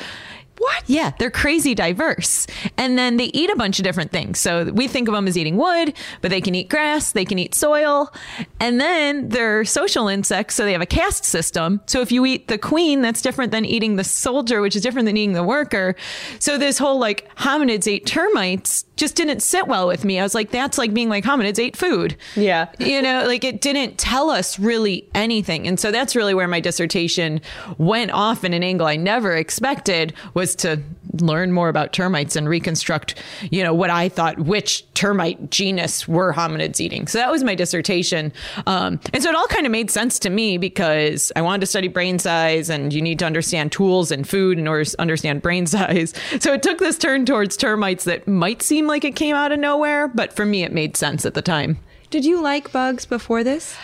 What? 0.58 0.84
Yeah, 0.86 1.12
they're 1.18 1.30
crazy 1.30 1.74
diverse. 1.74 2.46
And 2.76 2.98
then 2.98 3.16
they 3.16 3.26
eat 3.26 3.50
a 3.50 3.56
bunch 3.56 3.78
of 3.78 3.84
different 3.84 4.10
things. 4.10 4.38
So 4.38 4.70
we 4.72 4.88
think 4.88 5.08
of 5.08 5.14
them 5.14 5.26
as 5.26 5.38
eating 5.38 5.56
wood, 5.56 5.94
but 6.20 6.30
they 6.30 6.40
can 6.40 6.54
eat 6.54 6.68
grass, 6.68 7.12
they 7.12 7.24
can 7.24 7.38
eat 7.38 7.54
soil. 7.54 8.12
And 8.60 8.80
then 8.80 9.28
they're 9.28 9.64
social 9.64 10.08
insects, 10.08 10.54
so 10.54 10.64
they 10.64 10.72
have 10.72 10.82
a 10.82 10.86
caste 10.86 11.24
system. 11.24 11.80
So 11.86 12.00
if 12.00 12.12
you 12.12 12.26
eat 12.26 12.48
the 12.48 12.58
queen, 12.58 13.02
that's 13.02 13.22
different 13.22 13.52
than 13.52 13.64
eating 13.64 13.96
the 13.96 14.04
soldier, 14.04 14.60
which 14.60 14.76
is 14.76 14.82
different 14.82 15.06
than 15.06 15.16
eating 15.16 15.32
the 15.32 15.44
worker. 15.44 15.94
So 16.38 16.58
this 16.58 16.78
whole 16.78 16.98
like 16.98 17.34
hominids 17.36 17.86
ate 17.90 18.06
termites 18.06 18.84
just 18.96 19.14
didn't 19.14 19.40
sit 19.40 19.68
well 19.68 19.86
with 19.86 20.04
me. 20.04 20.18
I 20.18 20.22
was 20.22 20.34
like, 20.34 20.50
that's 20.50 20.76
like 20.76 20.92
being 20.92 21.08
like 21.08 21.24
hominids 21.24 21.58
ate 21.58 21.76
food. 21.76 22.16
Yeah. 22.34 22.68
You 22.78 23.00
know, 23.00 23.26
like 23.26 23.44
it 23.44 23.60
didn't 23.60 23.96
tell 23.96 24.28
us 24.28 24.58
really 24.58 25.08
anything. 25.14 25.68
And 25.68 25.78
so 25.78 25.92
that's 25.92 26.16
really 26.16 26.34
where 26.34 26.48
my 26.48 26.60
dissertation 26.60 27.40
went 27.78 28.10
off 28.10 28.42
in 28.44 28.52
an 28.52 28.64
angle 28.64 28.86
I 28.86 28.96
never 28.96 29.34
expected 29.36 30.12
was 30.34 30.47
to 30.56 30.82
learn 31.20 31.52
more 31.52 31.68
about 31.68 31.92
termites 31.92 32.36
and 32.36 32.48
reconstruct, 32.48 33.14
you 33.50 33.62
know, 33.62 33.74
what 33.74 33.90
I 33.90 34.08
thought 34.08 34.38
which 34.38 34.84
termite 34.94 35.50
genus 35.50 36.06
were 36.06 36.32
hominids 36.32 36.80
eating. 36.80 37.06
So 37.06 37.18
that 37.18 37.30
was 37.30 37.42
my 37.42 37.54
dissertation. 37.54 38.32
Um, 38.66 39.00
and 39.12 39.22
so 39.22 39.30
it 39.30 39.34
all 39.34 39.46
kind 39.46 39.66
of 39.66 39.72
made 39.72 39.90
sense 39.90 40.18
to 40.20 40.30
me 40.30 40.58
because 40.58 41.32
I 41.36 41.40
wanted 41.40 41.60
to 41.60 41.66
study 41.66 41.88
brain 41.88 42.18
size 42.18 42.70
and 42.70 42.92
you 42.92 43.02
need 43.02 43.18
to 43.20 43.26
understand 43.26 43.72
tools 43.72 44.10
and 44.10 44.28
food 44.28 44.58
in 44.58 44.68
order 44.68 44.84
to 44.84 45.00
understand 45.00 45.42
brain 45.42 45.66
size. 45.66 46.14
So 46.40 46.52
it 46.52 46.62
took 46.62 46.78
this 46.78 46.98
turn 46.98 47.26
towards 47.26 47.56
termites 47.56 48.04
that 48.04 48.28
might 48.28 48.62
seem 48.62 48.86
like 48.86 49.04
it 49.04 49.16
came 49.16 49.34
out 49.34 49.52
of 49.52 49.58
nowhere, 49.58 50.08
but 50.08 50.32
for 50.32 50.44
me, 50.44 50.62
it 50.62 50.72
made 50.72 50.96
sense 50.96 51.24
at 51.24 51.34
the 51.34 51.42
time. 51.42 51.78
Did 52.10 52.24
you 52.24 52.40
like 52.40 52.72
bugs 52.72 53.04
before 53.04 53.44
this? 53.44 53.76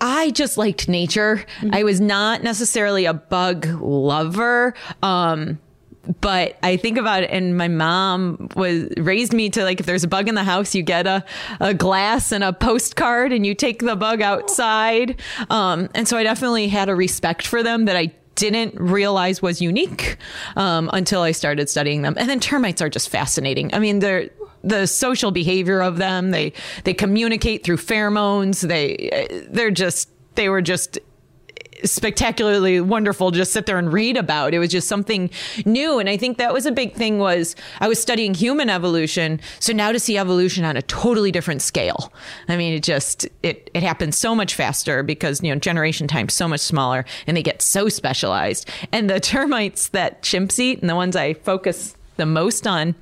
I 0.00 0.30
just 0.30 0.56
liked 0.56 0.88
nature. 0.88 1.44
I 1.72 1.82
was 1.82 2.00
not 2.00 2.42
necessarily 2.42 3.04
a 3.04 3.14
bug 3.14 3.66
lover. 3.80 4.74
Um, 5.02 5.58
but 6.20 6.56
I 6.62 6.76
think 6.76 6.98
about 6.98 7.22
it, 7.22 7.30
and 7.30 7.56
my 7.56 7.68
mom 7.68 8.48
was 8.56 8.88
raised 8.96 9.32
me 9.32 9.50
to 9.50 9.64
like 9.64 9.80
if 9.80 9.86
there's 9.86 10.04
a 10.04 10.08
bug 10.08 10.28
in 10.28 10.34
the 10.34 10.44
house, 10.44 10.74
you 10.74 10.82
get 10.82 11.06
a, 11.06 11.24
a 11.60 11.74
glass 11.74 12.32
and 12.32 12.42
a 12.42 12.52
postcard, 12.52 13.32
and 13.32 13.44
you 13.44 13.54
take 13.54 13.80
the 13.80 13.96
bug 13.96 14.22
outside. 14.22 15.20
Um, 15.50 15.88
and 15.94 16.08
so 16.08 16.16
I 16.16 16.22
definitely 16.22 16.68
had 16.68 16.88
a 16.88 16.94
respect 16.94 17.46
for 17.46 17.62
them 17.62 17.84
that 17.84 17.96
I 17.96 18.12
didn't 18.34 18.80
realize 18.80 19.42
was 19.42 19.60
unique 19.60 20.16
um, 20.54 20.88
until 20.92 21.22
I 21.22 21.32
started 21.32 21.68
studying 21.68 22.02
them. 22.02 22.14
And 22.16 22.30
then 22.30 22.38
termites 22.38 22.80
are 22.80 22.88
just 22.88 23.08
fascinating. 23.08 23.74
I 23.74 23.80
mean, 23.80 23.98
they're 23.98 24.30
the 24.62 24.86
social 24.86 25.30
behavior 25.30 25.80
of 25.80 25.98
them. 25.98 26.30
They 26.30 26.52
they 26.84 26.94
communicate 26.94 27.64
through 27.64 27.78
pheromones. 27.78 28.66
They 28.66 29.46
they're 29.50 29.70
just 29.70 30.08
they 30.36 30.48
were 30.48 30.62
just 30.62 30.98
spectacularly 31.84 32.80
wonderful 32.80 33.30
to 33.30 33.38
just 33.38 33.52
sit 33.52 33.66
there 33.66 33.78
and 33.78 33.92
read 33.92 34.16
about. 34.16 34.54
It 34.54 34.58
was 34.58 34.70
just 34.70 34.88
something 34.88 35.30
new. 35.64 35.98
And 35.98 36.08
I 36.08 36.16
think 36.16 36.38
that 36.38 36.52
was 36.52 36.66
a 36.66 36.72
big 36.72 36.94
thing 36.94 37.18
was 37.18 37.56
I 37.80 37.88
was 37.88 38.00
studying 38.00 38.34
human 38.34 38.70
evolution. 38.70 39.40
So 39.60 39.72
now 39.72 39.92
to 39.92 39.98
see 39.98 40.18
evolution 40.18 40.64
on 40.64 40.76
a 40.76 40.82
totally 40.82 41.30
different 41.30 41.62
scale. 41.62 42.12
I 42.48 42.56
mean, 42.56 42.74
it 42.74 42.82
just, 42.82 43.26
it, 43.42 43.70
it 43.74 43.82
happens 43.82 44.16
so 44.16 44.34
much 44.34 44.54
faster 44.54 45.02
because, 45.02 45.42
you 45.42 45.52
know, 45.52 45.58
generation 45.58 46.08
time 46.08 46.28
so 46.28 46.48
much 46.48 46.60
smaller 46.60 47.04
and 47.26 47.36
they 47.36 47.42
get 47.42 47.62
so 47.62 47.88
specialized. 47.88 48.68
And 48.92 49.08
the 49.08 49.20
termites 49.28 49.88
that 49.88 50.22
chimps 50.22 50.58
eat 50.58 50.80
and 50.80 50.88
the 50.88 50.96
ones 50.96 51.16
I 51.16 51.34
focus 51.34 51.96
the 52.16 52.26
most 52.26 52.66
on 52.66 52.94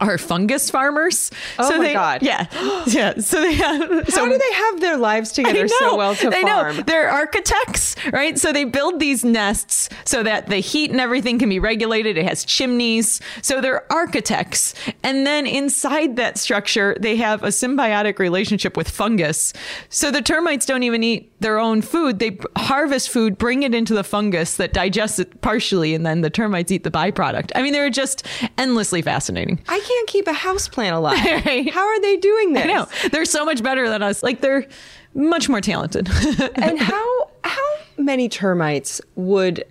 are 0.00 0.18
fungus 0.18 0.70
farmers. 0.70 1.30
Oh 1.58 1.68
so 1.68 1.78
my 1.78 1.84
they, 1.84 1.92
God. 1.92 2.22
Yeah. 2.22 2.46
Yeah. 2.86 3.14
So 3.18 3.40
they 3.40 3.54
have, 3.54 4.08
so 4.08 4.20
How 4.20 4.28
do 4.28 4.38
they 4.38 4.52
have 4.52 4.80
their 4.80 4.96
lives 4.96 5.32
together 5.32 5.66
so 5.68 5.96
well 5.96 6.14
to 6.16 6.28
I 6.28 6.42
farm? 6.42 6.76
Know. 6.76 6.82
They're 6.82 7.08
architects, 7.08 7.96
right? 8.12 8.38
So 8.38 8.52
they 8.52 8.64
build 8.64 9.00
these 9.00 9.24
nests 9.24 9.88
so 10.04 10.22
that 10.22 10.48
the 10.48 10.56
heat 10.56 10.90
and 10.90 11.00
everything 11.00 11.38
can 11.38 11.48
be 11.48 11.58
regulated. 11.58 12.18
It 12.18 12.26
has 12.26 12.44
chimneys. 12.44 13.20
So 13.42 13.60
they're 13.60 13.90
architects. 13.92 14.74
And 15.02 15.26
then 15.26 15.46
inside 15.46 16.16
that 16.16 16.38
structure, 16.38 16.96
they 17.00 17.16
have 17.16 17.42
a 17.42 17.48
symbiotic 17.48 18.18
relationship 18.18 18.76
with 18.76 18.88
fungus. 18.88 19.52
So 19.88 20.10
the 20.10 20.22
termites 20.22 20.66
don't 20.66 20.82
even 20.82 21.02
eat 21.02 21.32
their 21.40 21.58
own 21.58 21.82
food. 21.82 22.18
They 22.18 22.38
harvest 22.56 23.10
food, 23.10 23.38
bring 23.38 23.62
it 23.62 23.74
into 23.74 23.94
the 23.94 24.04
fungus 24.04 24.56
that 24.56 24.72
digests 24.72 25.18
it 25.18 25.40
partially, 25.40 25.94
and 25.94 26.04
then 26.04 26.20
the 26.20 26.30
termites 26.30 26.70
eat 26.70 26.84
the 26.84 26.90
byproduct. 26.90 27.50
I 27.54 27.62
mean, 27.62 27.72
they're 27.72 27.90
just 27.90 28.26
endlessly 28.58 29.02
fascinating. 29.02 29.60
I 29.68 29.80
can't 29.84 30.08
keep 30.08 30.26
a 30.26 30.32
house 30.32 30.68
plant 30.68 30.96
alive. 30.96 31.14
Right. 31.44 31.70
How 31.70 31.86
are 31.86 32.00
they 32.00 32.16
doing 32.16 32.52
this? 32.52 32.64
I 32.64 32.66
know. 32.66 32.86
They're 33.10 33.24
so 33.24 33.44
much 33.44 33.62
better 33.62 33.88
than 33.88 34.02
us. 34.02 34.22
Like 34.22 34.40
they're 34.40 34.66
much 35.14 35.48
more 35.48 35.60
talented. 35.60 36.08
and 36.54 36.78
how 36.78 37.30
how 37.44 37.68
many 37.96 38.28
termites 38.28 39.00
would 39.16 39.64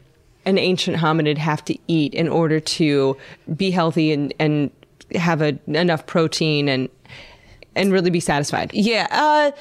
an 0.46 0.58
ancient 0.58 0.98
hominid 0.98 1.38
have 1.38 1.64
to 1.66 1.78
eat 1.88 2.14
in 2.14 2.28
order 2.28 2.60
to 2.60 3.18
be 3.56 3.72
healthy 3.72 4.12
and 4.12 4.34
and 4.40 4.72
have 5.16 5.42
a, 5.42 5.58
enough 5.68 6.06
protein 6.06 6.68
and 6.68 6.90
and 7.76 7.92
really 7.92 8.10
be 8.10 8.20
satisfied? 8.20 8.72
Yeah. 8.74 9.08
Uh, 9.10 9.52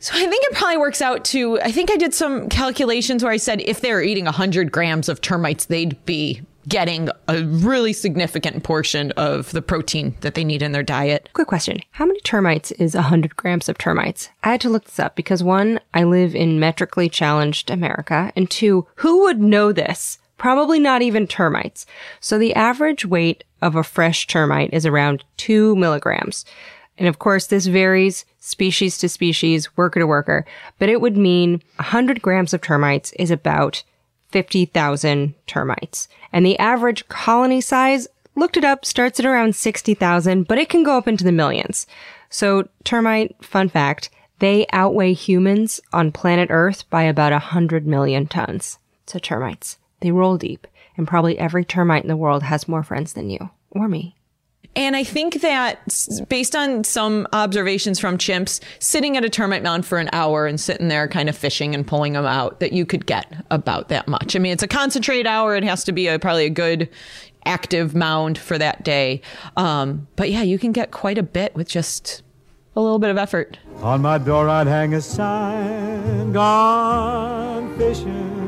so 0.00 0.14
I 0.14 0.26
think 0.26 0.44
it 0.44 0.54
probably 0.54 0.76
works 0.76 1.02
out 1.02 1.24
to, 1.26 1.60
I 1.60 1.72
think 1.72 1.90
I 1.90 1.96
did 1.96 2.14
some 2.14 2.48
calculations 2.48 3.24
where 3.24 3.32
I 3.32 3.36
said 3.36 3.60
if 3.62 3.80
they 3.80 3.92
were 3.92 4.02
eating 4.02 4.26
100 4.26 4.70
grams 4.70 5.08
of 5.08 5.20
termites, 5.20 5.66
they'd 5.66 6.04
be 6.06 6.40
getting 6.68 7.08
a 7.26 7.42
really 7.44 7.92
significant 7.92 8.62
portion 8.62 9.10
of 9.12 9.50
the 9.52 9.62
protein 9.62 10.14
that 10.20 10.34
they 10.34 10.44
need 10.44 10.62
in 10.62 10.72
their 10.72 10.82
diet. 10.82 11.28
Quick 11.32 11.48
question. 11.48 11.80
How 11.92 12.06
many 12.06 12.20
termites 12.20 12.70
is 12.72 12.94
100 12.94 13.36
grams 13.36 13.68
of 13.68 13.78
termites? 13.78 14.28
I 14.44 14.50
had 14.50 14.60
to 14.62 14.68
look 14.68 14.84
this 14.84 14.98
up 14.98 15.16
because 15.16 15.42
one, 15.42 15.80
I 15.94 16.04
live 16.04 16.34
in 16.34 16.60
metrically 16.60 17.08
challenged 17.08 17.70
America, 17.70 18.32
and 18.36 18.50
two, 18.50 18.86
who 18.96 19.22
would 19.22 19.40
know 19.40 19.72
this? 19.72 20.18
Probably 20.36 20.78
not 20.78 21.02
even 21.02 21.26
termites. 21.26 21.86
So 22.20 22.38
the 22.38 22.54
average 22.54 23.04
weight 23.04 23.44
of 23.60 23.74
a 23.74 23.82
fresh 23.82 24.26
termite 24.26 24.70
is 24.72 24.86
around 24.86 25.24
two 25.36 25.74
milligrams. 25.76 26.44
And 26.96 27.08
of 27.08 27.18
course, 27.18 27.46
this 27.46 27.66
varies 27.66 28.24
species 28.40 28.98
to 28.98 29.08
species, 29.08 29.76
worker 29.76 30.00
to 30.00 30.06
worker, 30.06 30.44
but 30.78 30.88
it 30.88 31.00
would 31.00 31.16
mean 31.16 31.62
100 31.76 32.22
grams 32.22 32.54
of 32.54 32.60
termites 32.60 33.12
is 33.12 33.30
about 33.30 33.82
50,000 34.30 35.34
termites. 35.46 36.08
And 36.32 36.44
the 36.44 36.58
average 36.58 37.08
colony 37.08 37.60
size, 37.60 38.08
looked 38.34 38.56
it 38.56 38.64
up, 38.64 38.84
starts 38.84 39.18
at 39.18 39.26
around 39.26 39.56
60,000, 39.56 40.46
but 40.46 40.58
it 40.58 40.68
can 40.68 40.84
go 40.84 40.96
up 40.96 41.08
into 41.08 41.24
the 41.24 41.32
millions. 41.32 41.86
So 42.30 42.68
termite, 42.84 43.34
fun 43.44 43.68
fact, 43.68 44.10
they 44.38 44.66
outweigh 44.72 45.14
humans 45.14 45.80
on 45.92 46.12
planet 46.12 46.48
Earth 46.50 46.88
by 46.90 47.02
about 47.02 47.32
100 47.32 47.86
million 47.86 48.26
tons. 48.26 48.78
So 49.06 49.18
termites, 49.18 49.78
they 50.00 50.12
roll 50.12 50.36
deep, 50.36 50.66
and 50.96 51.08
probably 51.08 51.38
every 51.38 51.64
termite 51.64 52.02
in 52.02 52.08
the 52.08 52.16
world 52.16 52.44
has 52.44 52.68
more 52.68 52.82
friends 52.82 53.14
than 53.14 53.30
you 53.30 53.50
or 53.70 53.88
me. 53.88 54.14
And 54.78 54.94
I 54.94 55.02
think 55.02 55.40
that 55.40 55.80
based 56.28 56.54
on 56.54 56.84
some 56.84 57.26
observations 57.32 57.98
from 57.98 58.16
chimps, 58.16 58.60
sitting 58.78 59.16
at 59.16 59.24
a 59.24 59.28
termite 59.28 59.64
mound 59.64 59.84
for 59.84 59.98
an 59.98 60.08
hour 60.12 60.46
and 60.46 60.60
sitting 60.60 60.86
there 60.86 61.08
kind 61.08 61.28
of 61.28 61.36
fishing 61.36 61.74
and 61.74 61.84
pulling 61.84 62.12
them 62.12 62.24
out, 62.24 62.60
that 62.60 62.72
you 62.72 62.86
could 62.86 63.04
get 63.04 63.44
about 63.50 63.88
that 63.88 64.06
much. 64.06 64.36
I 64.36 64.38
mean, 64.38 64.52
it's 64.52 64.62
a 64.62 64.68
concentrate 64.68 65.26
hour. 65.26 65.56
It 65.56 65.64
has 65.64 65.82
to 65.82 65.92
be 65.92 66.06
a, 66.06 66.20
probably 66.20 66.46
a 66.46 66.50
good 66.50 66.88
active 67.44 67.96
mound 67.96 68.38
for 68.38 68.56
that 68.56 68.84
day. 68.84 69.20
Um, 69.56 70.06
but 70.14 70.30
yeah, 70.30 70.42
you 70.42 70.60
can 70.60 70.70
get 70.70 70.92
quite 70.92 71.18
a 71.18 71.24
bit 71.24 71.56
with 71.56 71.68
just 71.68 72.22
a 72.76 72.80
little 72.80 73.00
bit 73.00 73.10
of 73.10 73.18
effort. 73.18 73.58
On 73.78 74.00
my 74.00 74.16
door 74.18 74.48
I'd 74.48 74.68
hang 74.68 74.94
a 74.94 75.00
sign, 75.00 76.32
gone 76.32 77.76
fishing. 77.76 78.38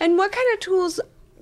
And 0.00 0.18
what 0.18 0.32
kind 0.32 0.52
of 0.52 0.60
tools 0.60 1.00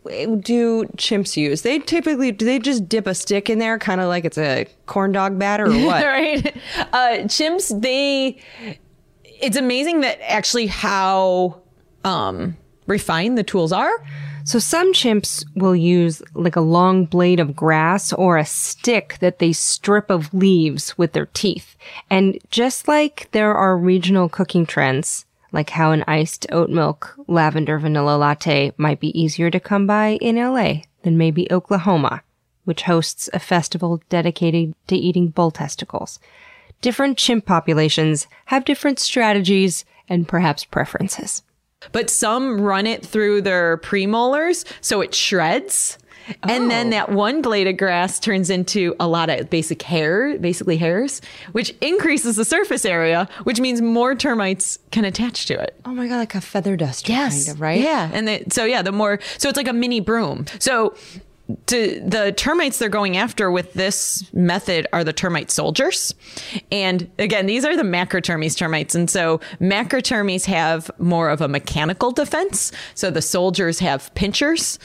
do 0.09 0.85
chimps 0.97 1.37
use? 1.37 1.63
They 1.63 1.79
typically 1.79 2.33
do 2.33 2.45
they 2.45 2.59
just 2.59 2.89
dip 2.89 3.07
a 3.07 3.15
stick 3.15 3.49
in 3.49 3.59
there, 3.59 3.79
kind 3.79 4.01
of 4.01 4.09
like 4.09 4.25
it's 4.25 4.39
a 4.39 4.67
corn 4.87 5.13
dog 5.13 5.39
batter 5.39 5.67
or 5.67 5.71
what? 5.87 6.05
right? 6.05 6.57
Uh, 6.93 7.25
chimps, 7.25 7.81
they, 7.81 8.39
it's 9.25 9.57
amazing 9.57 10.01
that 10.01 10.19
actually 10.23 10.67
how 10.67 11.61
um, 12.05 12.57
refined 12.87 13.39
the 13.39 13.45
tools 13.45 13.73
are. 13.73 13.93
So 14.45 14.59
some 14.59 14.95
chimps 14.95 15.45
will 15.57 15.77
use 15.77 16.23
like 16.33 16.57
a 16.57 16.63
long 16.63 17.05
blade 17.05 17.39
of 17.39 17.55
grass 17.55 18.15
or 18.15 18.39
a 18.39 18.47
stick 18.47 19.19
that 19.21 19.41
they 19.41 19.53
strip 19.53 20.09
of 20.11 20.33
leaves 20.33 20.97
with 20.97 21.13
their 21.13 21.27
teeth. 21.27 21.77
And 22.09 22.39
just 22.51 22.89
like 22.89 23.29
there 23.33 23.55
are 23.55 23.77
regional 23.77 24.31
cooking 24.31 24.65
trends, 24.65 25.27
like 25.53 25.71
how 25.71 25.93
an 25.93 26.05
iced 26.07 26.47
oat 26.53 26.71
milk 26.71 27.15
lavender 27.27 27.79
vanilla 27.79 28.17
latte 28.17 28.73
might 28.77 29.01
be 29.01 29.19
easier 29.19 29.51
to 29.51 29.61
come 29.61 29.87
by 29.87 30.19
in 30.21 30.37
LA 30.37 30.83
than 31.03 31.17
maybe 31.17 31.51
Oklahoma, 31.51 32.23
which 32.65 32.83
hosts 32.83 33.31
a 33.33 33.39
festival 33.39 34.03
dedicated 34.09 34.75
to 34.87 34.97
eating 34.97 35.29
bull 35.29 35.51
testicles. 35.51 36.19
Different 36.81 37.19
chimp 37.19 37.47
populations 37.47 38.27
have 38.47 38.65
different 38.65 38.99
strategies 38.99 39.85
and 40.09 40.29
perhaps 40.29 40.65
preferences. 40.65 41.43
But 41.93 42.11
some 42.11 42.61
run 42.61 42.87
it 42.87 43.05
through 43.05 43.43
their 43.43 43.79
premolars 43.79 44.65
so 44.81 45.01
it 45.01 45.15
shreds. 45.15 45.99
And 46.43 46.71
then 46.71 46.89
oh. 46.89 46.91
that 46.91 47.11
one 47.11 47.43
blade 47.43 47.67
of 47.67 47.77
grass 47.77 48.19
turns 48.19 48.51
into 48.51 48.95
a 49.01 49.09
lot 49.09 49.31
of 49.31 49.51
basic 49.51 49.83
hair, 49.83 50.39
basically 50.39 50.77
hairs, 50.77 51.21
which 51.53 51.75
increases 51.81 52.37
the 52.37 52.45
surface 52.45 52.85
area, 52.85 53.29
which 53.45 53.61
means 53.61 53.81
more 53.81 54.15
termites 54.15 54.79
can 54.91 55.05
attach 55.05 55.47
to 55.47 55.61
it. 55.61 55.79
Oh 55.85 55.93
my 55.93 56.09
god, 56.09 56.17
like 56.17 56.35
a 56.35 56.41
feather 56.41 56.77
duster, 56.77 57.13
kind 57.13 57.49
of, 57.49 57.61
right? 57.61 57.81
Yeah. 57.81 58.11
And 58.13 58.29
the, 58.29 58.45
so, 58.51 58.65
yeah, 58.65 58.83
the 58.83 58.93
more, 58.93 59.21
so 59.39 59.49
it's 59.49 59.57
like 59.57 59.69
a 59.69 59.73
mini 59.73 60.01
broom. 60.01 60.47
So, 60.59 60.95
to 61.67 62.01
the 62.01 62.33
termites 62.33 62.79
they're 62.79 62.91
going 62.91 63.17
after 63.17 63.51
with 63.51 63.73
this 63.73 64.31
method 64.35 64.87
are 64.93 65.03
the 65.03 65.15
termite 65.15 65.51
soldiers. 65.51 66.15
And 66.71 67.11
again, 67.19 67.47
these 67.47 67.65
are 67.65 67.75
the 67.75 67.83
macrotermes 67.83 68.57
termites. 68.57 68.95
And 68.95 69.09
so 69.09 69.39
macrotermes 69.61 70.45
have 70.45 70.91
more 70.99 71.31
of 71.31 71.41
a 71.41 71.49
mechanical 71.49 72.11
defense. 72.11 72.71
So 72.95 73.11
the 73.11 73.23
soldiers 73.23 73.79
have 73.79 74.15
pinchers. 74.15 74.79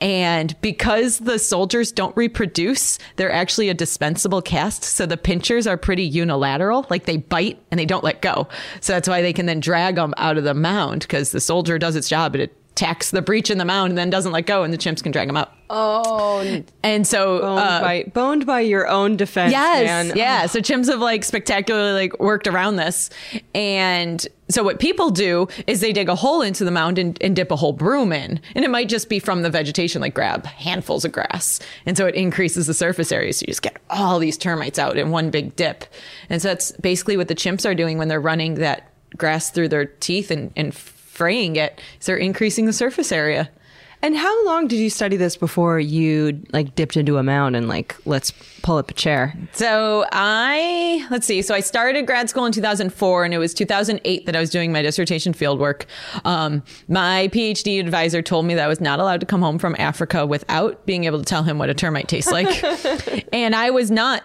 And 0.00 0.60
because 0.60 1.18
the 1.18 1.38
soldiers 1.38 1.90
don't 1.90 2.16
reproduce, 2.16 2.98
they're 3.16 3.32
actually 3.32 3.68
a 3.68 3.74
dispensable 3.74 4.42
caste. 4.42 4.84
So 4.84 5.06
the 5.06 5.16
pinchers 5.16 5.66
are 5.66 5.76
pretty 5.76 6.04
unilateral, 6.04 6.86
like 6.90 7.06
they 7.06 7.16
bite 7.16 7.60
and 7.72 7.80
they 7.80 7.86
don't 7.86 8.04
let 8.04 8.22
go. 8.22 8.48
So 8.80 8.92
that's 8.92 9.08
why 9.08 9.20
they 9.20 9.32
can 9.32 9.46
then 9.46 9.58
drag 9.58 9.96
them 9.96 10.14
out 10.16 10.38
of 10.38 10.44
the 10.44 10.54
mound 10.54 11.00
because 11.00 11.32
the 11.32 11.40
soldier 11.40 11.76
does 11.76 11.96
its 11.96 12.08
job, 12.08 12.36
it 12.36 12.56
attacks 12.74 13.12
the 13.12 13.22
breach 13.22 13.50
in 13.50 13.58
the 13.58 13.64
mound 13.64 13.92
and 13.92 13.98
then 13.98 14.10
doesn't 14.10 14.32
let 14.32 14.46
go, 14.46 14.64
and 14.64 14.72
the 14.74 14.78
chimps 14.78 15.00
can 15.00 15.12
drag 15.12 15.28
them 15.28 15.36
out. 15.36 15.52
Oh, 15.70 16.62
And 16.82 17.06
so, 17.06 17.38
boned, 17.40 17.58
uh, 17.60 17.80
by, 17.80 18.04
boned 18.12 18.46
by 18.46 18.60
your 18.60 18.88
own 18.88 19.16
defense. 19.16 19.52
yes, 19.52 19.84
man. 19.84 20.10
Oh. 20.10 20.14
yeah. 20.16 20.46
So 20.46 20.58
chimps 20.58 20.88
have 20.88 20.98
like 21.00 21.22
spectacularly 21.24 21.92
like 21.92 22.18
worked 22.20 22.48
around 22.48 22.76
this, 22.76 23.10
and 23.54 24.26
so 24.48 24.64
what 24.64 24.80
people 24.80 25.10
do 25.10 25.46
is 25.68 25.80
they 25.80 25.92
dig 25.92 26.08
a 26.08 26.16
hole 26.16 26.42
into 26.42 26.64
the 26.64 26.70
mound 26.72 26.98
and, 26.98 27.16
and 27.22 27.34
dip 27.36 27.52
a 27.52 27.56
whole 27.56 27.72
broom 27.72 28.12
in, 28.12 28.40
and 28.56 28.64
it 28.64 28.70
might 28.70 28.88
just 28.88 29.08
be 29.08 29.20
from 29.20 29.42
the 29.42 29.50
vegetation, 29.50 30.00
like 30.02 30.14
grab 30.14 30.44
handfuls 30.44 31.04
of 31.04 31.12
grass, 31.12 31.60
and 31.86 31.96
so 31.96 32.06
it 32.06 32.16
increases 32.16 32.66
the 32.66 32.74
surface 32.74 33.12
area. 33.12 33.32
So 33.32 33.44
you 33.44 33.46
just 33.52 33.62
get 33.62 33.76
all 33.88 34.18
these 34.18 34.36
termites 34.36 34.80
out 34.80 34.96
in 34.98 35.10
one 35.12 35.30
big 35.30 35.54
dip, 35.54 35.84
and 36.28 36.42
so 36.42 36.48
that's 36.48 36.72
basically 36.72 37.16
what 37.16 37.28
the 37.28 37.36
chimps 37.36 37.64
are 37.68 37.74
doing 37.74 37.98
when 37.98 38.08
they're 38.08 38.20
running 38.20 38.54
that 38.56 38.90
grass 39.16 39.50
through 39.50 39.68
their 39.68 39.84
teeth 39.86 40.32
and, 40.32 40.52
and 40.56 40.74
fraying 41.14 41.56
it. 41.56 41.80
So 42.00 42.12
they're 42.12 42.16
increasing 42.16 42.66
the 42.66 42.72
surface 42.72 43.12
area. 43.12 43.50
And 44.04 44.14
how 44.14 44.44
long 44.44 44.68
did 44.68 44.76
you 44.76 44.90
study 44.90 45.16
this 45.16 45.34
before 45.34 45.80
you 45.80 46.42
like 46.52 46.74
dipped 46.74 46.98
into 46.98 47.16
a 47.16 47.22
mound 47.22 47.56
and 47.56 47.68
like 47.68 47.96
let's 48.04 48.32
pull 48.62 48.76
up 48.76 48.90
a 48.90 48.92
chair? 48.92 49.34
So 49.52 50.04
I 50.12 51.06
let's 51.10 51.26
see. 51.26 51.40
So 51.40 51.54
I 51.54 51.60
started 51.60 52.06
grad 52.06 52.28
school 52.28 52.44
in 52.44 52.52
2004, 52.52 53.24
and 53.24 53.32
it 53.32 53.38
was 53.38 53.54
2008 53.54 54.26
that 54.26 54.36
I 54.36 54.40
was 54.40 54.50
doing 54.50 54.72
my 54.72 54.82
dissertation 54.82 55.32
fieldwork. 55.32 55.86
Um, 56.26 56.62
my 56.86 57.30
PhD 57.32 57.80
advisor 57.80 58.20
told 58.20 58.44
me 58.44 58.52
that 58.52 58.66
I 58.66 58.68
was 58.68 58.78
not 58.78 59.00
allowed 59.00 59.20
to 59.20 59.26
come 59.26 59.40
home 59.40 59.58
from 59.58 59.74
Africa 59.78 60.26
without 60.26 60.84
being 60.84 61.04
able 61.04 61.18
to 61.18 61.24
tell 61.24 61.42
him 61.42 61.56
what 61.56 61.70
a 61.70 61.74
termite 61.74 62.08
tastes 62.08 62.30
like, 62.30 62.62
and 63.32 63.54
I 63.54 63.70
was 63.70 63.90
not 63.90 64.22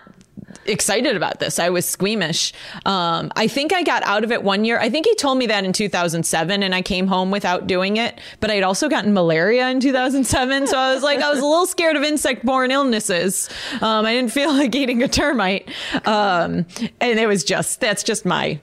excited 0.65 1.15
about 1.15 1.39
this. 1.39 1.59
I 1.59 1.69
was 1.69 1.85
squeamish. 1.85 2.53
Um, 2.85 3.31
I 3.35 3.47
think 3.47 3.73
I 3.73 3.83
got 3.83 4.03
out 4.03 4.23
of 4.23 4.31
it 4.31 4.43
one 4.43 4.65
year. 4.65 4.79
I 4.79 4.89
think 4.89 5.05
he 5.05 5.15
told 5.15 5.37
me 5.37 5.47
that 5.47 5.65
in 5.65 5.73
2007 5.73 6.63
and 6.63 6.75
I 6.75 6.81
came 6.81 7.07
home 7.07 7.31
without 7.31 7.67
doing 7.67 7.97
it, 7.97 8.19
but 8.39 8.51
I'd 8.51 8.63
also 8.63 8.89
gotten 8.89 9.13
malaria 9.13 9.69
in 9.69 9.79
2007. 9.79 10.67
So 10.67 10.77
I 10.77 10.93
was 10.93 11.03
like, 11.03 11.19
I 11.19 11.29
was 11.29 11.39
a 11.39 11.45
little 11.45 11.65
scared 11.65 11.95
of 11.95 12.03
insect 12.03 12.45
borne 12.45 12.71
illnesses. 12.71 13.49
Um, 13.81 14.05
I 14.05 14.13
didn't 14.13 14.31
feel 14.31 14.49
like 14.53 14.75
eating 14.75 15.03
a 15.03 15.07
termite. 15.07 15.69
Um, 16.05 16.65
and 16.99 17.19
it 17.19 17.27
was 17.27 17.43
just, 17.43 17.81
that's 17.81 18.03
just 18.03 18.25
my 18.25 18.59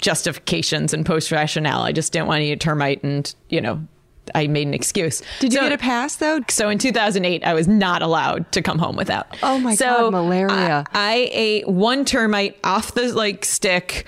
justifications 0.00 0.92
and 0.94 1.04
post 1.04 1.30
rationale. 1.30 1.82
I 1.82 1.92
just 1.92 2.12
didn't 2.12 2.28
want 2.28 2.40
to 2.40 2.44
eat 2.44 2.52
a 2.52 2.56
termite 2.56 3.02
and, 3.02 3.32
you 3.48 3.60
know, 3.60 3.86
I 4.34 4.46
made 4.46 4.66
an 4.66 4.74
excuse. 4.74 5.22
Did 5.40 5.52
you 5.52 5.58
So- 5.58 5.64
get 5.68 5.72
a 5.72 5.78
pass 5.78 6.16
though? 6.16 6.40
so 6.48 6.68
in 6.68 6.78
2008, 6.78 7.44
I 7.44 7.54
was 7.54 7.68
not 7.68 8.02
allowed 8.02 8.50
to 8.52 8.62
come 8.62 8.78
home 8.78 8.96
without. 8.96 9.26
Oh 9.42 9.58
my 9.58 9.74
so 9.74 10.10
God, 10.10 10.12
malaria. 10.12 10.84
I, 10.92 11.12
I 11.12 11.28
ate 11.32 11.68
one 11.68 12.04
termite 12.04 12.58
off 12.64 12.94
the 12.94 13.12
like 13.12 13.44
stick, 13.44 14.06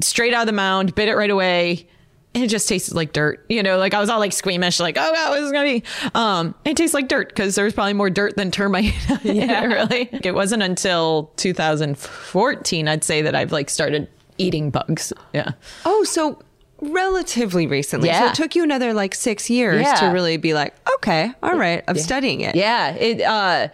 straight 0.00 0.34
out 0.34 0.42
of 0.42 0.46
the 0.46 0.52
mound, 0.52 0.94
bit 0.94 1.08
it 1.08 1.14
right 1.16 1.30
away. 1.30 1.86
And 2.34 2.44
it 2.44 2.48
just 2.48 2.68
tasted 2.68 2.92
like 2.94 3.14
dirt, 3.14 3.46
you 3.48 3.62
know. 3.62 3.78
Like 3.78 3.94
I 3.94 3.98
was 3.98 4.10
all 4.10 4.18
like 4.18 4.34
squeamish, 4.34 4.78
like, 4.78 4.98
"Oh 4.98 5.10
God, 5.10 5.30
what 5.30 5.40
is 5.40 5.50
gonna 5.52 5.64
be?" 5.80 5.82
Um, 6.14 6.54
it 6.66 6.76
tastes 6.76 6.92
like 6.92 7.08
dirt 7.08 7.28
because 7.30 7.54
there 7.54 7.64
was 7.64 7.72
probably 7.72 7.94
more 7.94 8.10
dirt 8.10 8.36
than 8.36 8.50
termite. 8.50 8.92
yeah, 9.24 9.64
really. 9.64 10.10
It 10.12 10.34
wasn't 10.34 10.62
until 10.62 11.32
2014, 11.36 12.88
I'd 12.88 13.04
say, 13.04 13.22
that 13.22 13.34
I've 13.34 13.52
like 13.52 13.70
started 13.70 14.08
eating 14.36 14.68
bugs. 14.70 15.14
Yeah. 15.32 15.52
Oh, 15.86 16.04
so 16.04 16.38
relatively 16.80 17.66
recently. 17.66 18.10
So 18.12 18.26
it 18.26 18.34
took 18.34 18.54
you 18.54 18.62
another 18.62 18.92
like 18.94 19.14
six 19.14 19.48
years 19.50 19.82
Yeah. 19.82 19.94
to 19.96 20.06
really 20.06 20.36
be 20.36 20.54
like, 20.54 20.74
okay, 20.96 21.32
all 21.42 21.56
right, 21.56 21.82
I'm 21.88 21.98
studying 21.98 22.40
it. 22.40 22.54
Yeah. 22.54 22.90
It, 22.94 23.22
uh, 23.22 23.68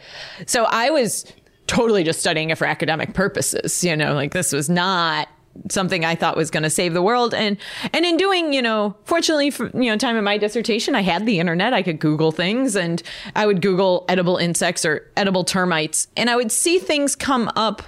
so 0.47 0.65
I 0.65 0.91
was 0.91 1.25
totally 1.67 2.05
just 2.05 2.21
studying 2.21 2.51
it 2.51 2.59
for 2.59 2.67
academic 2.67 3.15
purposes. 3.15 3.83
You 3.83 3.97
know, 3.97 4.15
like 4.15 4.33
this 4.33 4.53
was 4.53 4.69
not 4.69 5.29
something 5.71 6.03
I 6.03 6.15
thought 6.15 6.35
was 6.37 6.51
going 6.51 6.63
to 6.63 6.71
save 6.71 6.95
the 6.95 7.03
world. 7.03 7.35
And, 7.35 7.59
and 7.93 8.07
in 8.07 8.17
doing, 8.17 8.55
you 8.55 8.63
know, 8.63 8.97
fortunately 9.05 9.51
for, 9.51 9.67
you 9.75 9.91
know, 9.91 9.99
time 9.99 10.17
in 10.17 10.25
my 10.25 10.39
dissertation, 10.39 10.95
I 10.95 11.03
had 11.03 11.27
the 11.27 11.39
internet. 11.41 11.75
I 11.75 11.83
could 11.83 11.99
Google 11.99 12.33
things 12.33 12.75
and 12.75 13.03
I 13.37 13.45
would 13.45 13.61
Google 13.61 14.07
edible 14.09 14.39
insects 14.39 14.85
or 14.87 15.11
edible 15.15 15.45
termites 15.45 16.09
and 16.17 16.31
I 16.31 16.37
would 16.37 16.51
see 16.51 16.79
things 16.79 17.15
come 17.15 17.51
up, 17.55 17.83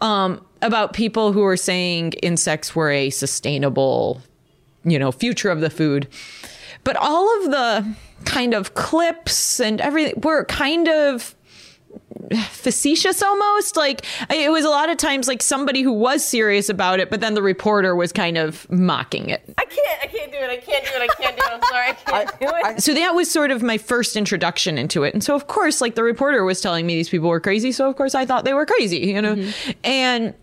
um, 0.00 0.44
about 0.62 0.92
people 0.92 1.32
who 1.32 1.40
were 1.40 1.56
saying 1.56 2.12
insects 2.22 2.74
were 2.76 2.90
a 2.90 3.08
sustainable 3.10 4.22
you 4.84 4.98
know, 4.98 5.12
future 5.12 5.50
of 5.50 5.60
the 5.60 5.70
food. 5.70 6.08
But 6.84 6.96
all 6.96 7.42
of 7.42 7.50
the 7.50 7.94
kind 8.24 8.54
of 8.54 8.74
clips 8.74 9.60
and 9.60 9.80
everything 9.80 10.20
were 10.20 10.44
kind 10.44 10.88
of 10.88 11.34
facetious 12.50 13.22
almost 13.22 13.76
like 13.76 14.04
it 14.30 14.52
was 14.52 14.64
a 14.64 14.68
lot 14.68 14.88
of 14.88 14.96
times 14.96 15.26
like 15.26 15.42
somebody 15.42 15.82
who 15.82 15.92
was 15.92 16.24
serious 16.24 16.68
about 16.68 17.00
it 17.00 17.10
but 17.10 17.20
then 17.20 17.34
the 17.34 17.42
reporter 17.42 17.96
was 17.96 18.12
kind 18.12 18.38
of 18.38 18.70
mocking 18.70 19.28
it 19.28 19.42
I 19.58 19.64
can't. 19.64 20.02
I 20.02 20.06
can't 20.06 20.30
do 20.30 20.38
it. 20.38 20.50
I 20.50 20.56
can't 20.58 20.84
do 20.84 20.90
it. 20.94 21.02
I 21.02 21.06
can't 21.20 21.36
do 21.36 21.42
it. 21.42 21.52
I'm 21.52 21.62
sorry. 21.68 21.88
I 21.88 21.92
can't 21.92 22.40
do 22.40 22.46
it. 22.48 22.82
so 22.82 22.94
that 22.94 23.14
was 23.14 23.30
sort 23.30 23.50
of 23.50 23.62
my 23.62 23.78
first 23.78 24.16
introduction 24.16 24.78
into 24.78 25.02
it 25.02 25.12
and 25.14 25.24
so 25.24 25.34
of 25.34 25.48
course 25.48 25.80
like 25.80 25.96
the 25.96 26.04
reporter 26.04 26.44
was 26.44 26.60
telling 26.60 26.86
me 26.86 26.94
these 26.94 27.08
people 27.08 27.28
were 27.28 27.40
crazy 27.40 27.72
so 27.72 27.88
of 27.88 27.96
course 27.96 28.14
i 28.14 28.24
thought 28.24 28.44
they 28.44 28.54
were 28.54 28.66
crazy 28.66 28.98
you 28.98 29.20
know 29.20 29.34
mm-hmm. 29.34 29.70
and 29.82 30.34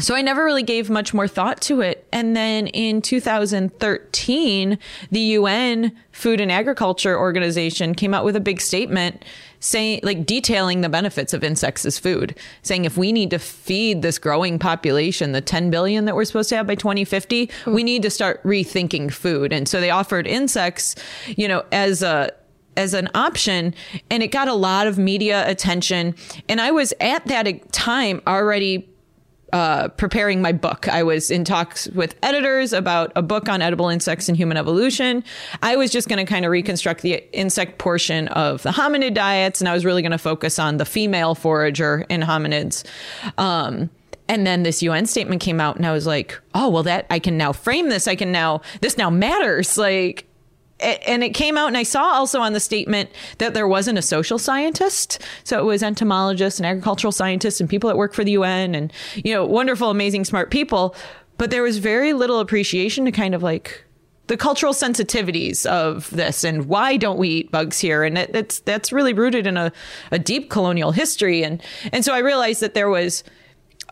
so 0.00 0.14
I 0.14 0.22
never 0.22 0.44
really 0.44 0.62
gave 0.62 0.88
much 0.88 1.12
more 1.12 1.28
thought 1.28 1.60
to 1.62 1.82
it. 1.82 2.06
And 2.12 2.34
then 2.34 2.66
in 2.68 3.02
2013, 3.02 4.78
the 5.10 5.20
UN 5.20 5.92
Food 6.12 6.40
and 6.40 6.50
Agriculture 6.50 7.18
Organization 7.18 7.94
came 7.94 8.14
out 8.14 8.24
with 8.24 8.34
a 8.34 8.40
big 8.40 8.60
statement 8.60 9.22
saying, 9.60 10.00
like, 10.02 10.26
detailing 10.26 10.80
the 10.80 10.88
benefits 10.88 11.32
of 11.34 11.44
insects 11.44 11.84
as 11.84 11.98
food, 11.98 12.34
saying 12.62 12.84
if 12.84 12.96
we 12.96 13.12
need 13.12 13.30
to 13.30 13.38
feed 13.38 14.02
this 14.02 14.18
growing 14.18 14.58
population, 14.58 15.32
the 15.32 15.40
10 15.40 15.70
billion 15.70 16.06
that 16.06 16.16
we're 16.16 16.24
supposed 16.24 16.48
to 16.48 16.56
have 16.56 16.66
by 16.66 16.74
2050, 16.74 17.50
we 17.66 17.84
need 17.84 18.02
to 18.02 18.10
start 18.10 18.42
rethinking 18.44 19.12
food. 19.12 19.52
And 19.52 19.68
so 19.68 19.80
they 19.80 19.90
offered 19.90 20.26
insects, 20.26 20.96
you 21.28 21.46
know, 21.46 21.64
as 21.70 22.02
a, 22.02 22.32
as 22.76 22.94
an 22.94 23.08
option 23.14 23.74
and 24.10 24.22
it 24.22 24.28
got 24.28 24.48
a 24.48 24.54
lot 24.54 24.86
of 24.86 24.96
media 24.96 25.46
attention 25.46 26.14
and 26.48 26.58
i 26.58 26.70
was 26.70 26.94
at 27.00 27.22
that 27.26 27.70
time 27.70 28.22
already 28.26 28.88
uh, 29.52 29.88
preparing 29.88 30.40
my 30.40 30.52
book. 30.52 30.88
I 30.88 31.02
was 31.02 31.30
in 31.30 31.44
talks 31.44 31.86
with 31.88 32.14
editors 32.22 32.72
about 32.72 33.12
a 33.14 33.22
book 33.22 33.48
on 33.48 33.60
edible 33.60 33.88
insects 33.88 34.28
and 34.28 34.36
human 34.36 34.56
evolution. 34.56 35.22
I 35.62 35.76
was 35.76 35.90
just 35.90 36.08
going 36.08 36.24
to 36.24 36.30
kind 36.30 36.44
of 36.44 36.50
reconstruct 36.50 37.02
the 37.02 37.22
insect 37.36 37.78
portion 37.78 38.28
of 38.28 38.62
the 38.62 38.70
hominid 38.70 39.14
diets, 39.14 39.60
and 39.60 39.68
I 39.68 39.74
was 39.74 39.84
really 39.84 40.02
going 40.02 40.12
to 40.12 40.18
focus 40.18 40.58
on 40.58 40.78
the 40.78 40.84
female 40.84 41.34
forager 41.34 42.06
in 42.08 42.22
hominids. 42.22 42.84
Um, 43.38 43.90
and 44.28 44.46
then 44.46 44.62
this 44.62 44.82
UN 44.82 45.06
statement 45.06 45.42
came 45.42 45.60
out, 45.60 45.76
and 45.76 45.84
I 45.84 45.92
was 45.92 46.06
like, 46.06 46.40
oh, 46.54 46.70
well, 46.70 46.84
that 46.84 47.06
I 47.10 47.18
can 47.18 47.36
now 47.36 47.52
frame 47.52 47.88
this. 47.88 48.08
I 48.08 48.16
can 48.16 48.32
now, 48.32 48.62
this 48.80 48.96
now 48.96 49.10
matters. 49.10 49.76
Like, 49.76 50.26
and 50.82 51.22
it 51.22 51.30
came 51.30 51.56
out 51.56 51.68
and 51.68 51.76
i 51.76 51.82
saw 51.82 52.04
also 52.12 52.40
on 52.40 52.52
the 52.52 52.60
statement 52.60 53.10
that 53.38 53.54
there 53.54 53.68
wasn't 53.68 53.98
a 53.98 54.02
social 54.02 54.38
scientist. 54.38 55.18
So 55.44 55.58
it 55.58 55.64
was 55.64 55.82
entomologists 55.82 56.58
and 56.58 56.66
agricultural 56.66 57.12
scientists 57.12 57.60
and 57.60 57.68
people 57.68 57.88
that 57.88 57.96
work 57.96 58.14
for 58.14 58.24
the 58.24 58.36
un 58.36 58.74
and 58.74 58.92
you 59.14 59.32
know 59.32 59.44
wonderful 59.46 59.90
amazing 59.90 60.24
smart 60.24 60.50
people. 60.50 60.94
But 61.38 61.50
there 61.50 61.62
was 61.62 61.78
very 61.78 62.12
little 62.12 62.40
appreciation 62.40 63.04
to 63.06 63.12
kind 63.12 63.34
of 63.34 63.42
like 63.42 63.84
the 64.28 64.36
cultural 64.36 64.72
sensitivities 64.72 65.66
of 65.66 66.08
this 66.10 66.44
and 66.44 66.66
why 66.66 66.96
don't 66.96 67.18
we 67.18 67.28
eat 67.28 67.50
bugs 67.50 67.80
here? 67.80 68.04
And 68.04 68.16
it, 68.16 68.60
that's 68.64 68.92
really 68.92 69.12
rooted 69.12 69.46
in 69.46 69.56
a, 69.56 69.72
a 70.10 70.18
deep 70.18 70.50
colonial 70.50 70.92
history. 70.92 71.42
And 71.42 71.62
and 71.92 72.04
so 72.04 72.14
i 72.14 72.18
realized 72.18 72.60
that 72.60 72.74
there 72.74 72.88
was 72.88 73.24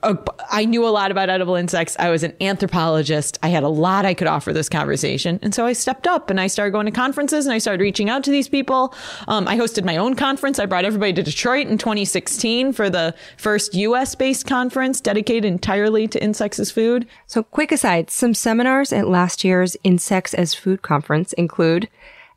a, 0.03 0.17
I 0.51 0.65
knew 0.65 0.87
a 0.87 0.91
lot 0.91 1.11
about 1.11 1.29
edible 1.29 1.55
insects. 1.55 1.97
I 1.99 2.11
was 2.11 2.23
an 2.23 2.35
anthropologist. 2.41 3.39
I 3.43 3.49
had 3.49 3.63
a 3.63 3.69
lot 3.69 4.05
I 4.05 4.15
could 4.15 4.27
offer 4.27 4.53
this 4.53 4.69
conversation. 4.69 5.39
And 5.43 5.55
so 5.55 5.67
I 5.67 5.73
stepped 5.73 6.07
up 6.07 6.31
and 6.31 6.41
I 6.41 6.47
started 6.47 6.73
going 6.73 6.87
to 6.87 6.93
conferences 6.93 7.47
and 7.47 7.53
I 7.53 7.59
started 7.59 7.83
reaching 7.83 8.09
out 8.09 8.25
to 8.25 8.31
these 8.31 8.49
people. 8.49 8.95
Um, 9.29 9.47
I 9.47 9.57
hosted 9.57 9.85
my 9.85 9.97
own 9.97 10.15
conference. 10.15 10.59
I 10.59 10.67
brought 10.67 10.85
everybody 10.85 11.13
to 11.15 11.23
Detroit 11.23 11.67
in 11.67 11.79
2016 11.79 12.73
for 12.73 12.89
the 12.89 13.15
first 13.37 13.75
US 13.75 14.15
based 14.15 14.47
conference 14.47 15.01
dedicated 15.01 15.45
entirely 15.45 16.09
to 16.09 16.23
insects 16.23 16.59
as 16.59 16.71
food. 16.71 17.07
So, 17.27 17.43
quick 17.43 17.73
aside 17.73 18.11
some 18.11 18.35
seminars 18.35 18.93
at 18.93 19.09
last 19.09 19.45
year's 19.45 19.77
Insects 19.85 20.35
as 20.35 20.55
Food 20.55 20.83
conference 20.83 21.33
include 21.35 21.89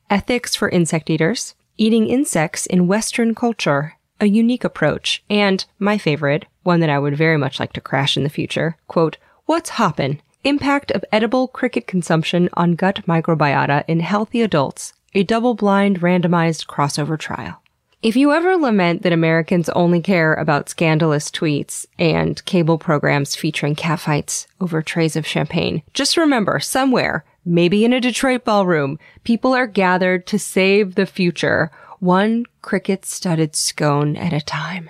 ethics 0.09 0.55
for 0.55 0.69
insect 0.69 1.09
eaters, 1.09 1.55
eating 1.77 2.07
insects 2.07 2.65
in 2.65 2.87
Western 2.87 3.35
culture, 3.35 3.95
a 4.23 4.27
unique 4.27 4.63
approach, 4.63 5.21
and 5.29 5.65
my 5.79 5.97
favorite, 5.97 6.45
one 6.63 6.79
that 6.79 6.89
I 6.89 6.97
would 6.97 7.17
very 7.17 7.37
much 7.37 7.59
like 7.59 7.73
to 7.73 7.81
crash 7.81 8.15
in 8.15 8.23
the 8.23 8.29
future, 8.29 8.77
quote, 8.87 9.17
What's 9.45 9.71
hoppin'? 9.71 10.21
Impact 10.45 10.91
of 10.91 11.03
edible 11.11 11.49
cricket 11.49 11.87
consumption 11.87 12.47
on 12.53 12.75
gut 12.75 13.05
microbiota 13.05 13.83
in 13.85 13.99
healthy 13.99 14.41
adults, 14.41 14.93
a 15.13 15.23
double-blind 15.23 15.99
randomized 15.99 16.67
crossover 16.67 17.19
trial. 17.19 17.61
If 18.01 18.15
you 18.15 18.31
ever 18.31 18.55
lament 18.55 19.01
that 19.03 19.11
Americans 19.11 19.67
only 19.69 20.01
care 20.01 20.33
about 20.33 20.69
scandalous 20.69 21.29
tweets 21.29 21.85
and 21.99 22.43
cable 22.45 22.77
programs 22.77 23.35
featuring 23.35 23.75
catfights 23.75 24.47
over 24.61 24.81
trays 24.81 25.17
of 25.17 25.27
champagne, 25.27 25.83
just 25.93 26.15
remember 26.15 26.61
somewhere, 26.61 27.25
maybe 27.43 27.83
in 27.83 27.91
a 27.91 27.99
Detroit 27.99 28.45
ballroom, 28.45 28.99
people 29.25 29.53
are 29.53 29.67
gathered 29.67 30.25
to 30.27 30.39
save 30.39 30.95
the 30.95 31.05
future, 31.05 31.71
one 32.03 32.45
cricket 32.61 33.05
studded 33.05 33.55
scone 33.55 34.17
at 34.17 34.33
a 34.33 34.41
time. 34.41 34.89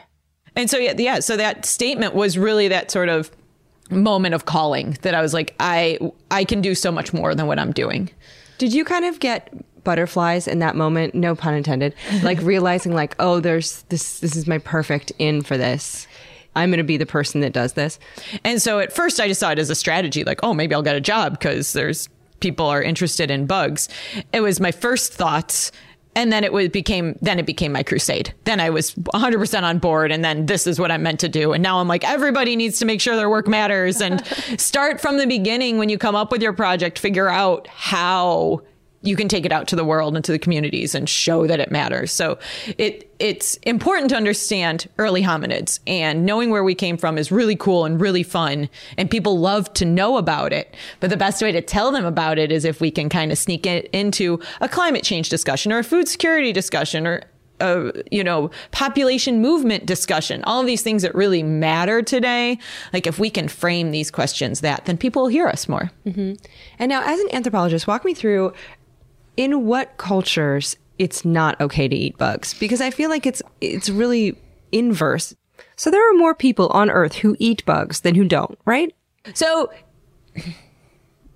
And 0.55 0.69
so 0.69 0.77
yeah, 0.77 0.93
yeah, 0.97 1.19
so 1.19 1.37
that 1.37 1.65
statement 1.65 2.15
was 2.15 2.37
really 2.37 2.67
that 2.69 2.89
sort 2.89 3.09
of 3.09 3.31
moment 3.91 4.33
of 4.33 4.45
calling 4.45 4.97
that 5.03 5.13
I 5.13 5.21
was 5.21 5.33
like, 5.33 5.55
I 5.59 5.99
I 6.31 6.43
can 6.43 6.61
do 6.61 6.73
so 6.73 6.91
much 6.91 7.13
more 7.13 7.35
than 7.35 7.47
what 7.47 7.59
I'm 7.59 7.71
doing. 7.71 8.09
Did 8.57 8.73
you 8.73 8.83
kind 8.83 9.05
of 9.05 9.19
get 9.19 9.53
butterflies 9.83 10.47
in 10.47 10.59
that 10.59 10.75
moment? 10.75 11.13
No 11.13 11.35
pun 11.35 11.53
intended. 11.53 11.93
Like 12.23 12.41
realizing 12.41 12.93
like, 12.93 13.15
oh, 13.19 13.39
there's 13.39 13.83
this 13.83 14.19
this 14.19 14.35
is 14.35 14.47
my 14.47 14.57
perfect 14.57 15.11
in 15.19 15.43
for 15.43 15.57
this. 15.57 16.07
I'm 16.55 16.69
going 16.69 16.77
to 16.77 16.83
be 16.83 16.97
the 16.97 17.05
person 17.07 17.41
that 17.41 17.51
does 17.51 17.73
this. 17.73 17.99
And 18.43 18.61
so 18.61 18.79
at 18.79 18.93
first 18.93 19.19
I 19.19 19.27
just 19.27 19.39
saw 19.39 19.51
it 19.51 19.59
as 19.59 19.71
a 19.71 19.75
strategy, 19.75 20.23
like, 20.23 20.39
oh, 20.43 20.53
maybe 20.53 20.75
I'll 20.75 20.83
get 20.83 20.95
a 20.95 21.01
job 21.01 21.33
because 21.33 21.73
there's 21.73 22.09
people 22.41 22.67
are 22.67 22.81
interested 22.81 23.31
in 23.31 23.47
bugs. 23.47 23.89
It 24.31 24.41
was 24.41 24.59
my 24.59 24.71
first 24.71 25.13
thoughts. 25.13 25.71
And 26.15 26.31
then 26.31 26.43
it 26.43 26.53
was 26.53 26.69
became 26.69 27.17
then 27.21 27.39
it 27.39 27.45
became 27.45 27.71
my 27.71 27.83
crusade. 27.83 28.33
Then 28.43 28.59
I 28.59 28.69
was 28.69 28.93
100% 28.93 29.63
on 29.63 29.79
board 29.79 30.11
and 30.11 30.23
then 30.23 30.45
this 30.45 30.67
is 30.67 30.79
what 30.79 30.91
I'm 30.91 31.03
meant 31.03 31.19
to 31.21 31.29
do. 31.29 31.53
And 31.53 31.63
now 31.63 31.79
I'm 31.79 31.87
like 31.87 32.03
everybody 32.03 32.55
needs 32.55 32.79
to 32.79 32.85
make 32.85 33.01
sure 33.01 33.15
their 33.15 33.29
work 33.29 33.47
matters 33.47 34.01
and 34.01 34.25
start 34.57 35.01
from 35.01 35.17
the 35.17 35.27
beginning 35.27 35.77
when 35.77 35.89
you 35.89 35.97
come 35.97 36.15
up 36.15 36.31
with 36.31 36.41
your 36.41 36.53
project, 36.53 36.99
figure 36.99 37.29
out 37.29 37.67
how 37.67 38.61
you 39.03 39.15
can 39.15 39.27
take 39.27 39.45
it 39.45 39.51
out 39.51 39.67
to 39.67 39.75
the 39.75 39.85
world 39.85 40.15
and 40.15 40.25
to 40.25 40.31
the 40.31 40.39
communities 40.39 40.95
and 40.95 41.07
show 41.07 41.45
that 41.45 41.59
it 41.59 41.69
matters. 41.71 42.11
So 42.11 42.39
it 42.77 43.09
it's 43.19 43.55
important 43.57 44.09
to 44.09 44.15
understand 44.15 44.89
early 44.97 45.21
hominids 45.21 45.79
and 45.85 46.25
knowing 46.25 46.49
where 46.49 46.63
we 46.63 46.75
came 46.75 46.97
from 46.97 47.17
is 47.17 47.31
really 47.31 47.55
cool 47.55 47.85
and 47.85 48.01
really 48.01 48.23
fun 48.23 48.69
and 48.97 49.09
people 49.09 49.39
love 49.39 49.71
to 49.73 49.85
know 49.85 50.17
about 50.17 50.51
it. 50.51 50.73
But 50.99 51.09
the 51.09 51.17
best 51.17 51.41
way 51.41 51.51
to 51.51 51.61
tell 51.61 51.91
them 51.91 52.05
about 52.05 52.39
it 52.39 52.51
is 52.51 52.65
if 52.65 52.81
we 52.81 52.91
can 52.91 53.09
kind 53.09 53.31
of 53.31 53.37
sneak 53.37 53.65
it 53.65 53.89
into 53.93 54.39
a 54.61 54.67
climate 54.67 55.03
change 55.03 55.29
discussion 55.29 55.71
or 55.71 55.79
a 55.79 55.83
food 55.83 56.07
security 56.07 56.51
discussion 56.51 57.05
or 57.05 57.23
a 57.59 57.91
you 58.09 58.23
know 58.23 58.49
population 58.71 59.39
movement 59.39 59.85
discussion 59.85 60.43
all 60.45 60.59
of 60.59 60.65
these 60.65 60.81
things 60.81 61.03
that 61.03 61.13
really 61.13 61.43
matter 61.43 62.01
today 62.01 62.57
like 62.93 63.05
if 63.05 63.19
we 63.19 63.29
can 63.29 63.47
frame 63.47 63.91
these 63.91 64.09
questions 64.09 64.61
that 64.61 64.83
then 64.85 64.97
people 64.97 65.21
will 65.21 65.29
hear 65.29 65.47
us 65.47 65.69
more 65.69 65.91
mm-hmm. 66.03 66.33
And 66.79 66.89
now, 66.89 67.01
as 67.05 67.19
an 67.19 67.27
anthropologist, 67.33 67.87
walk 67.87 68.03
me 68.03 68.13
through 68.13 68.51
in 69.37 69.65
what 69.65 69.97
cultures 69.97 70.75
it's 70.99 71.25
not 71.25 71.59
okay 71.59 71.87
to 71.87 71.95
eat 71.95 72.17
bugs 72.17 72.53
because 72.59 72.79
I 72.81 72.91
feel 72.91 73.09
like 73.09 73.25
it's 73.25 73.41
it's 73.61 73.89
really 73.89 74.37
inverse. 74.71 75.35
So 75.75 75.89
there 75.89 76.07
are 76.09 76.13
more 76.17 76.35
people 76.35 76.67
on 76.69 76.89
Earth 76.89 77.15
who 77.15 77.35
eat 77.39 77.65
bugs 77.65 78.01
than 78.01 78.15
who 78.15 78.25
don't, 78.25 78.57
right? 78.65 78.93
so 79.33 79.71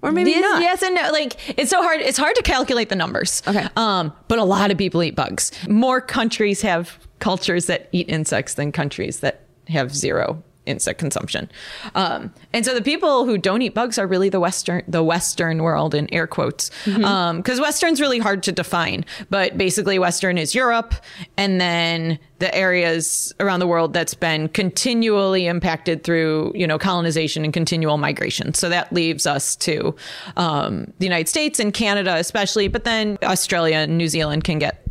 Or 0.03 0.11
maybe 0.11 0.29
yes, 0.29 0.41
not. 0.41 0.61
yes 0.61 0.83
and 0.83 0.93
no. 0.95 1.11
Like 1.11 1.57
it's 1.57 1.71
so 1.71 1.81
hard. 1.81 2.01
It's 2.01 2.17
hard 2.19 2.35
to 2.35 2.43
calculate 2.43 2.89
the 2.89 2.95
numbers. 2.95 3.41
Okay. 3.47 3.67
Um, 3.75 4.13
but 4.27 4.37
a 4.37 4.43
lot 4.43 4.69
of 4.69 4.77
people 4.77 5.01
eat 5.01 5.15
bugs. 5.15 5.51
More 5.67 6.01
countries 6.01 6.61
have 6.61 6.99
cultures 7.19 7.65
that 7.65 7.89
eat 7.91 8.07
insects 8.07 8.53
than 8.53 8.71
countries 8.71 9.21
that 9.21 9.41
have 9.69 9.93
zero 9.95 10.43
insect 10.67 10.99
consumption. 10.99 11.49
Um, 11.95 12.33
and 12.53 12.65
so 12.65 12.73
the 12.73 12.81
people 12.81 13.25
who 13.25 13.37
don't 13.37 13.61
eat 13.61 13.73
bugs 13.73 13.97
are 13.97 14.07
really 14.07 14.29
the 14.29 14.39
Western, 14.39 14.83
the 14.87 15.03
Western 15.03 15.63
world 15.63 15.95
in 15.95 16.11
air 16.13 16.27
quotes. 16.27 16.69
Um, 17.05 17.41
cause 17.43 17.59
Western's 17.59 18.01
really 18.01 18.19
hard 18.19 18.43
to 18.43 18.51
define, 18.51 19.05
but 19.29 19.57
basically 19.57 19.99
Western 19.99 20.37
is 20.37 20.53
Europe 20.53 20.93
and 21.37 21.59
then 21.59 22.19
the 22.39 22.53
areas 22.53 23.33
around 23.39 23.59
the 23.59 23.67
world 23.67 23.93
that's 23.93 24.13
been 24.13 24.47
continually 24.49 25.47
impacted 25.47 26.03
through, 26.03 26.51
you 26.53 26.67
know, 26.67 26.77
colonization 26.77 27.43
and 27.43 27.53
continual 27.53 27.97
migration. 27.97 28.53
So 28.53 28.69
that 28.69 28.93
leaves 28.93 29.25
us 29.25 29.55
to, 29.57 29.95
um, 30.35 30.93
the 30.99 31.05
United 31.05 31.27
States 31.27 31.59
and 31.59 31.73
Canada, 31.73 32.15
especially, 32.15 32.67
but 32.67 32.83
then 32.83 33.17
Australia 33.23 33.77
and 33.77 33.97
New 33.97 34.07
Zealand 34.07 34.43
can 34.43 34.59
get 34.59 34.83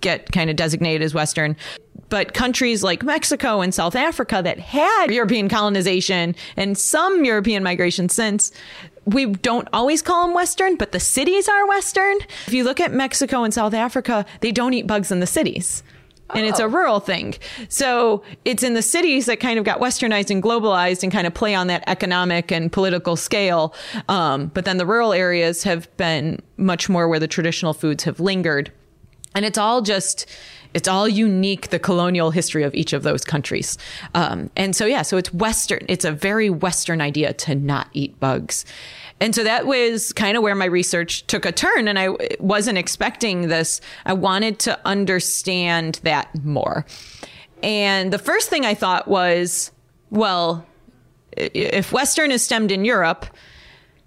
get 0.00 0.32
kind 0.32 0.50
of 0.50 0.56
designated 0.56 1.00
as 1.02 1.14
Western. 1.14 1.56
But 2.12 2.34
countries 2.34 2.82
like 2.82 3.02
Mexico 3.02 3.62
and 3.62 3.72
South 3.72 3.96
Africa 3.96 4.42
that 4.44 4.58
had 4.58 5.06
European 5.10 5.48
colonization 5.48 6.34
and 6.58 6.76
some 6.76 7.24
European 7.24 7.62
migration 7.62 8.10
since, 8.10 8.52
we 9.06 9.24
don't 9.24 9.66
always 9.72 10.02
call 10.02 10.26
them 10.26 10.34
Western, 10.34 10.76
but 10.76 10.92
the 10.92 11.00
cities 11.00 11.48
are 11.48 11.66
Western. 11.66 12.18
If 12.46 12.52
you 12.52 12.64
look 12.64 12.80
at 12.80 12.92
Mexico 12.92 13.44
and 13.44 13.54
South 13.54 13.72
Africa, 13.72 14.26
they 14.40 14.52
don't 14.52 14.74
eat 14.74 14.86
bugs 14.86 15.10
in 15.10 15.20
the 15.20 15.26
cities. 15.26 15.82
And 16.34 16.44
it's 16.44 16.60
a 16.60 16.68
rural 16.68 17.00
thing. 17.00 17.36
So 17.70 18.22
it's 18.44 18.62
in 18.62 18.74
the 18.74 18.82
cities 18.82 19.24
that 19.24 19.40
kind 19.40 19.58
of 19.58 19.64
got 19.64 19.80
westernized 19.80 20.30
and 20.30 20.42
globalized 20.42 21.02
and 21.02 21.10
kind 21.10 21.26
of 21.26 21.32
play 21.32 21.54
on 21.54 21.68
that 21.68 21.82
economic 21.86 22.52
and 22.52 22.70
political 22.70 23.16
scale. 23.16 23.74
Um, 24.10 24.48
but 24.48 24.66
then 24.66 24.76
the 24.76 24.84
rural 24.84 25.14
areas 25.14 25.62
have 25.62 25.94
been 25.96 26.40
much 26.58 26.90
more 26.90 27.08
where 27.08 27.18
the 27.18 27.26
traditional 27.26 27.72
foods 27.72 28.04
have 28.04 28.20
lingered 28.20 28.70
and 29.34 29.44
it's 29.44 29.58
all 29.58 29.80
just 29.82 30.26
it's 30.74 30.88
all 30.88 31.08
unique 31.08 31.68
the 31.68 31.78
colonial 31.78 32.30
history 32.30 32.62
of 32.62 32.74
each 32.74 32.92
of 32.92 33.02
those 33.02 33.24
countries. 33.24 33.78
Um, 34.14 34.50
and 34.56 34.74
so 34.74 34.86
yeah 34.86 35.02
so 35.02 35.16
it's 35.16 35.32
western 35.32 35.84
it's 35.88 36.04
a 36.04 36.12
very 36.12 36.50
western 36.50 37.00
idea 37.00 37.32
to 37.34 37.54
not 37.54 37.88
eat 37.92 38.18
bugs. 38.20 38.64
And 39.20 39.34
so 39.34 39.44
that 39.44 39.66
was 39.66 40.12
kind 40.12 40.36
of 40.36 40.42
where 40.42 40.56
my 40.56 40.64
research 40.64 41.26
took 41.26 41.44
a 41.44 41.52
turn 41.52 41.88
and 41.88 41.98
i 41.98 42.08
wasn't 42.38 42.78
expecting 42.78 43.48
this. 43.48 43.80
I 44.04 44.12
wanted 44.12 44.58
to 44.60 44.78
understand 44.84 46.00
that 46.02 46.44
more. 46.44 46.86
And 47.62 48.12
the 48.12 48.18
first 48.18 48.50
thing 48.50 48.64
i 48.64 48.74
thought 48.74 49.08
was 49.08 49.70
well 50.10 50.66
if 51.36 51.92
western 51.92 52.30
is 52.30 52.44
stemmed 52.44 52.70
in 52.70 52.84
europe 52.84 53.24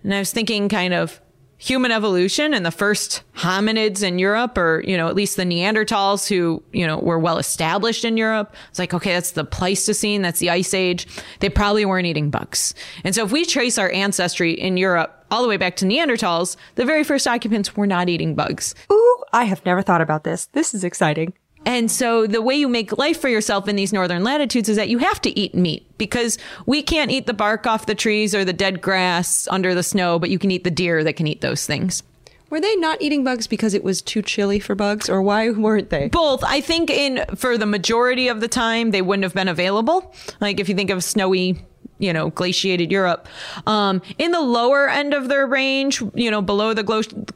and 0.03 0.13
i 0.13 0.19
was 0.19 0.31
thinking 0.31 0.69
kind 0.69 0.93
of 0.93 1.19
human 1.65 1.91
evolution 1.91 2.53
and 2.53 2.65
the 2.65 2.71
first 2.71 3.23
hominids 3.35 4.03
in 4.03 4.19
Europe, 4.19 4.57
or, 4.57 4.83
you 4.85 4.95
know, 4.95 5.07
at 5.07 5.15
least 5.15 5.35
the 5.35 5.43
Neanderthals 5.43 6.27
who, 6.27 6.61
you 6.71 6.85
know, 6.85 6.99
were 6.99 7.17
well 7.17 7.37
established 7.39 8.05
in 8.05 8.17
Europe. 8.17 8.53
It's 8.69 8.77
like, 8.77 8.93
okay, 8.93 9.13
that's 9.13 9.31
the 9.31 9.43
Pleistocene, 9.43 10.21
that's 10.21 10.39
the 10.39 10.51
Ice 10.51 10.73
Age. 10.73 11.07
They 11.39 11.49
probably 11.49 11.83
weren't 11.83 12.05
eating 12.05 12.29
bugs. 12.29 12.75
And 13.03 13.15
so 13.15 13.25
if 13.25 13.31
we 13.31 13.45
trace 13.45 13.77
our 13.77 13.91
ancestry 13.91 14.51
in 14.51 14.77
Europe 14.77 15.25
all 15.31 15.41
the 15.41 15.49
way 15.49 15.57
back 15.57 15.75
to 15.77 15.85
Neanderthals, 15.85 16.55
the 16.75 16.85
very 16.85 17.03
first 17.03 17.27
occupants 17.27 17.75
were 17.75 17.87
not 17.87 18.09
eating 18.09 18.35
bugs. 18.35 18.75
Ooh, 18.91 19.23
I 19.33 19.45
have 19.45 19.65
never 19.65 19.81
thought 19.81 20.01
about 20.01 20.23
this. 20.23 20.45
This 20.47 20.73
is 20.73 20.83
exciting. 20.83 21.33
And 21.65 21.89
so 21.89 22.27
the 22.27 22.41
way 22.41 22.55
you 22.55 22.67
make 22.67 22.97
life 22.97 23.19
for 23.19 23.27
yourself 23.27 23.67
in 23.67 23.75
these 23.75 23.91
northern 23.91 24.23
latitudes 24.23 24.69
is 24.69 24.77
that 24.77 24.89
you 24.89 24.99
have 24.99 25.19
to 25.21 25.39
eat 25.39 25.55
meat 25.55 25.85
because 25.97 26.37
we 26.65 26.83
can't 26.83 27.11
eat 27.11 27.25
the 27.25 27.33
bark 27.33 27.65
off 27.65 27.87
the 27.87 27.95
trees 27.95 28.35
or 28.35 28.45
the 28.45 28.53
dead 28.53 28.81
grass 28.81 29.47
under 29.49 29.73
the 29.73 29.83
snow, 29.83 30.19
but 30.19 30.29
you 30.29 30.37
can 30.37 30.51
eat 30.51 30.63
the 30.63 30.71
deer 30.71 31.03
that 31.03 31.15
can 31.15 31.27
eat 31.27 31.41
those 31.41 31.65
things. 31.65 32.03
Were 32.51 32.61
they 32.61 32.75
not 32.75 33.01
eating 33.01 33.23
bugs 33.23 33.47
because 33.47 33.73
it 33.73 33.83
was 33.83 34.01
too 34.01 34.21
chilly 34.21 34.59
for 34.59 34.75
bugs, 34.75 35.09
or 35.09 35.21
why 35.21 35.49
weren't 35.49 35.89
they? 35.89 36.09
Both. 36.09 36.43
I 36.43 36.61
think 36.61 36.91
in 36.91 37.25
for 37.35 37.57
the 37.57 37.65
majority 37.65 38.27
of 38.27 38.39
the 38.39 38.47
time 38.47 38.91
they 38.91 39.01
wouldn't 39.01 39.23
have 39.23 39.33
been 39.33 39.47
available. 39.47 40.13
Like 40.39 40.59
if 40.59 40.69
you 40.69 40.75
think 40.75 40.91
of 40.91 41.03
snowy, 41.03 41.65
you 41.97 42.11
know, 42.11 42.29
glaciated 42.29 42.91
Europe. 42.91 43.27
Um, 43.67 44.01
in 44.17 44.31
the 44.31 44.41
lower 44.41 44.89
end 44.89 45.13
of 45.13 45.29
their 45.29 45.47
range, 45.47 46.01
you 46.13 46.29
know, 46.29 46.41
below 46.41 46.73
the 46.73 46.83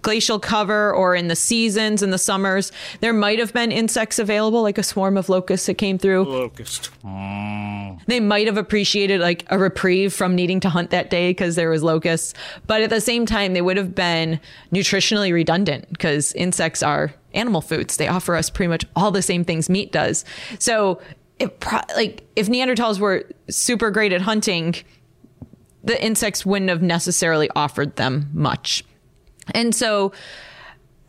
glacial 0.02 0.40
cover 0.40 0.94
or 0.94 1.16
in 1.16 1.28
the 1.28 1.36
seasons 1.36 2.04
in 2.04 2.10
the 2.12 2.18
summers, 2.18 2.72
there 3.00 3.14
might 3.14 3.40
have 3.40 3.54
been 3.54 3.72
insects 3.72 4.20
available, 4.20 4.62
like 4.62 4.78
a 4.78 4.84
swarm 4.84 5.18
of 5.18 5.30
locusts 5.30 5.68
that 5.68 5.76
came 5.76 5.98
through. 5.98 6.24
Locust. 6.26 6.90
They 8.08 8.20
might 8.20 8.48
have 8.48 8.58
appreciated 8.58 9.22
like 9.22 9.46
a 9.50 9.58
reprieve 9.58 10.14
from 10.14 10.36
needing 10.36 10.60
to 10.62 10.70
hunt 10.70 10.90
that 10.90 11.10
day 11.10 11.30
because 11.32 11.56
there 11.56 11.70
was 11.70 11.84
locusts. 11.84 12.34
But 12.68 12.82
at 12.82 12.90
the 12.90 13.02
same 13.02 13.26
time, 13.26 13.54
they 13.54 13.62
would 13.62 13.78
have 13.78 13.96
been 13.96 14.40
nutritionally 14.74 15.34
redundant 15.34 15.90
because 15.90 16.34
insects 16.34 16.84
are 16.84 17.14
animal 17.34 17.62
foods. 17.62 17.98
They 17.98 18.08
offer 18.08 18.36
us 18.36 18.50
pretty 18.50 18.70
much 18.70 18.86
all 18.96 19.12
the 19.12 19.22
same 19.22 19.46
things 19.46 19.70
meat 19.70 19.92
does. 19.92 20.26
So 20.58 21.00
it 21.40 21.60
pro- 21.60 21.80
like 21.96 22.24
if 22.36 22.48
Neanderthals 22.48 23.00
were 23.00 23.24
super 23.50 23.92
great 23.92 24.12
at 24.14 24.22
hunting, 24.22 24.76
the 25.84 26.02
insects 26.04 26.46
wouldn't 26.46 26.70
have 26.70 26.82
necessarily 26.82 27.50
offered 27.56 27.96
them 27.96 28.30
much. 28.34 28.84
And 29.54 29.74
so 29.74 30.12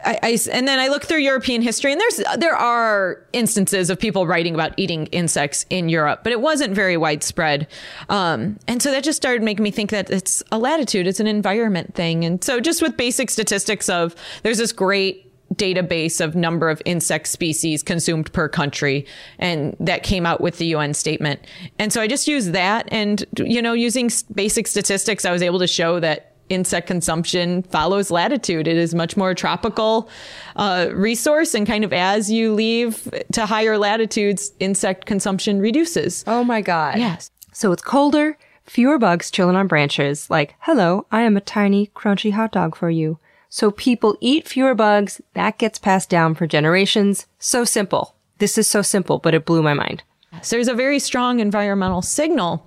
I, 0.02 0.18
I- 0.22 0.38
and 0.52 0.66
then 0.66 0.78
I 0.78 0.88
look 0.88 1.04
through 1.04 1.18
European 1.18 1.60
history, 1.60 1.92
and 1.92 2.00
there's 2.00 2.22
there 2.38 2.54
are 2.56 3.22
instances 3.34 3.90
of 3.90 3.98
people 3.98 4.26
writing 4.26 4.54
about 4.54 4.72
eating 4.78 5.06
insects 5.08 5.66
in 5.68 5.88
Europe, 5.90 6.20
but 6.22 6.32
it 6.32 6.40
wasn't 6.40 6.72
very 6.74 6.96
widespread. 6.96 7.66
Um, 8.08 8.58
and 8.66 8.82
so 8.82 8.90
that 8.92 9.04
just 9.04 9.16
started 9.18 9.42
making 9.42 9.62
me 9.62 9.70
think 9.70 9.90
that 9.90 10.08
it's 10.08 10.42
a 10.50 10.58
latitude, 10.58 11.06
it's 11.06 11.20
an 11.20 11.26
environment 11.26 11.94
thing. 11.94 12.24
And 12.24 12.42
so 12.42 12.60
just 12.60 12.80
with 12.80 12.96
basic 12.96 13.28
statistics 13.28 13.90
of 13.90 14.14
there's 14.42 14.56
this 14.58 14.72
great 14.72 15.29
database 15.54 16.20
of 16.20 16.34
number 16.34 16.70
of 16.70 16.80
insect 16.84 17.26
species 17.26 17.82
consumed 17.82 18.32
per 18.32 18.48
country 18.48 19.04
and 19.38 19.76
that 19.80 20.02
came 20.02 20.24
out 20.24 20.40
with 20.40 20.58
the 20.58 20.66
UN 20.66 20.94
statement. 20.94 21.40
And 21.78 21.92
so 21.92 22.00
I 22.00 22.06
just 22.06 22.28
used 22.28 22.52
that 22.52 22.88
and 22.92 23.24
you 23.36 23.60
know 23.60 23.72
using 23.72 24.10
basic 24.34 24.66
statistics 24.66 25.24
I 25.24 25.32
was 25.32 25.42
able 25.42 25.58
to 25.58 25.66
show 25.66 25.98
that 26.00 26.30
insect 26.50 26.86
consumption 26.86 27.62
follows 27.64 28.10
latitude. 28.10 28.66
It 28.66 28.76
is 28.76 28.94
much 28.94 29.16
more 29.16 29.34
tropical 29.34 30.10
uh, 30.56 30.88
resource 30.92 31.54
and 31.54 31.66
kind 31.66 31.84
of 31.84 31.92
as 31.92 32.30
you 32.30 32.52
leave 32.52 33.08
to 33.32 33.46
higher 33.46 33.78
latitudes 33.78 34.52
insect 34.60 35.06
consumption 35.06 35.60
reduces. 35.60 36.24
Oh 36.26 36.44
my 36.44 36.60
god. 36.60 36.98
Yes. 36.98 37.30
So 37.52 37.72
it's 37.72 37.82
colder, 37.82 38.36
fewer 38.64 38.98
bugs 38.98 39.30
chilling 39.30 39.56
on 39.56 39.66
branches, 39.66 40.30
like, 40.30 40.54
hello, 40.60 41.06
I 41.10 41.22
am 41.22 41.36
a 41.36 41.40
tiny, 41.40 41.90
crunchy 41.94 42.32
hot 42.32 42.52
dog 42.52 42.76
for 42.76 42.90
you. 42.90 43.18
So 43.50 43.72
people 43.72 44.16
eat 44.20 44.46
fewer 44.46 44.74
bugs, 44.76 45.20
that 45.34 45.58
gets 45.58 45.78
passed 45.78 46.08
down 46.08 46.36
for 46.36 46.46
generations. 46.46 47.26
So 47.40 47.64
simple. 47.64 48.14
This 48.38 48.56
is 48.56 48.68
so 48.68 48.80
simple, 48.80 49.18
but 49.18 49.34
it 49.34 49.44
blew 49.44 49.60
my 49.62 49.74
mind. 49.74 50.04
So 50.40 50.56
there's 50.56 50.68
a 50.68 50.74
very 50.74 51.00
strong 51.00 51.40
environmental 51.40 52.00
signal, 52.00 52.64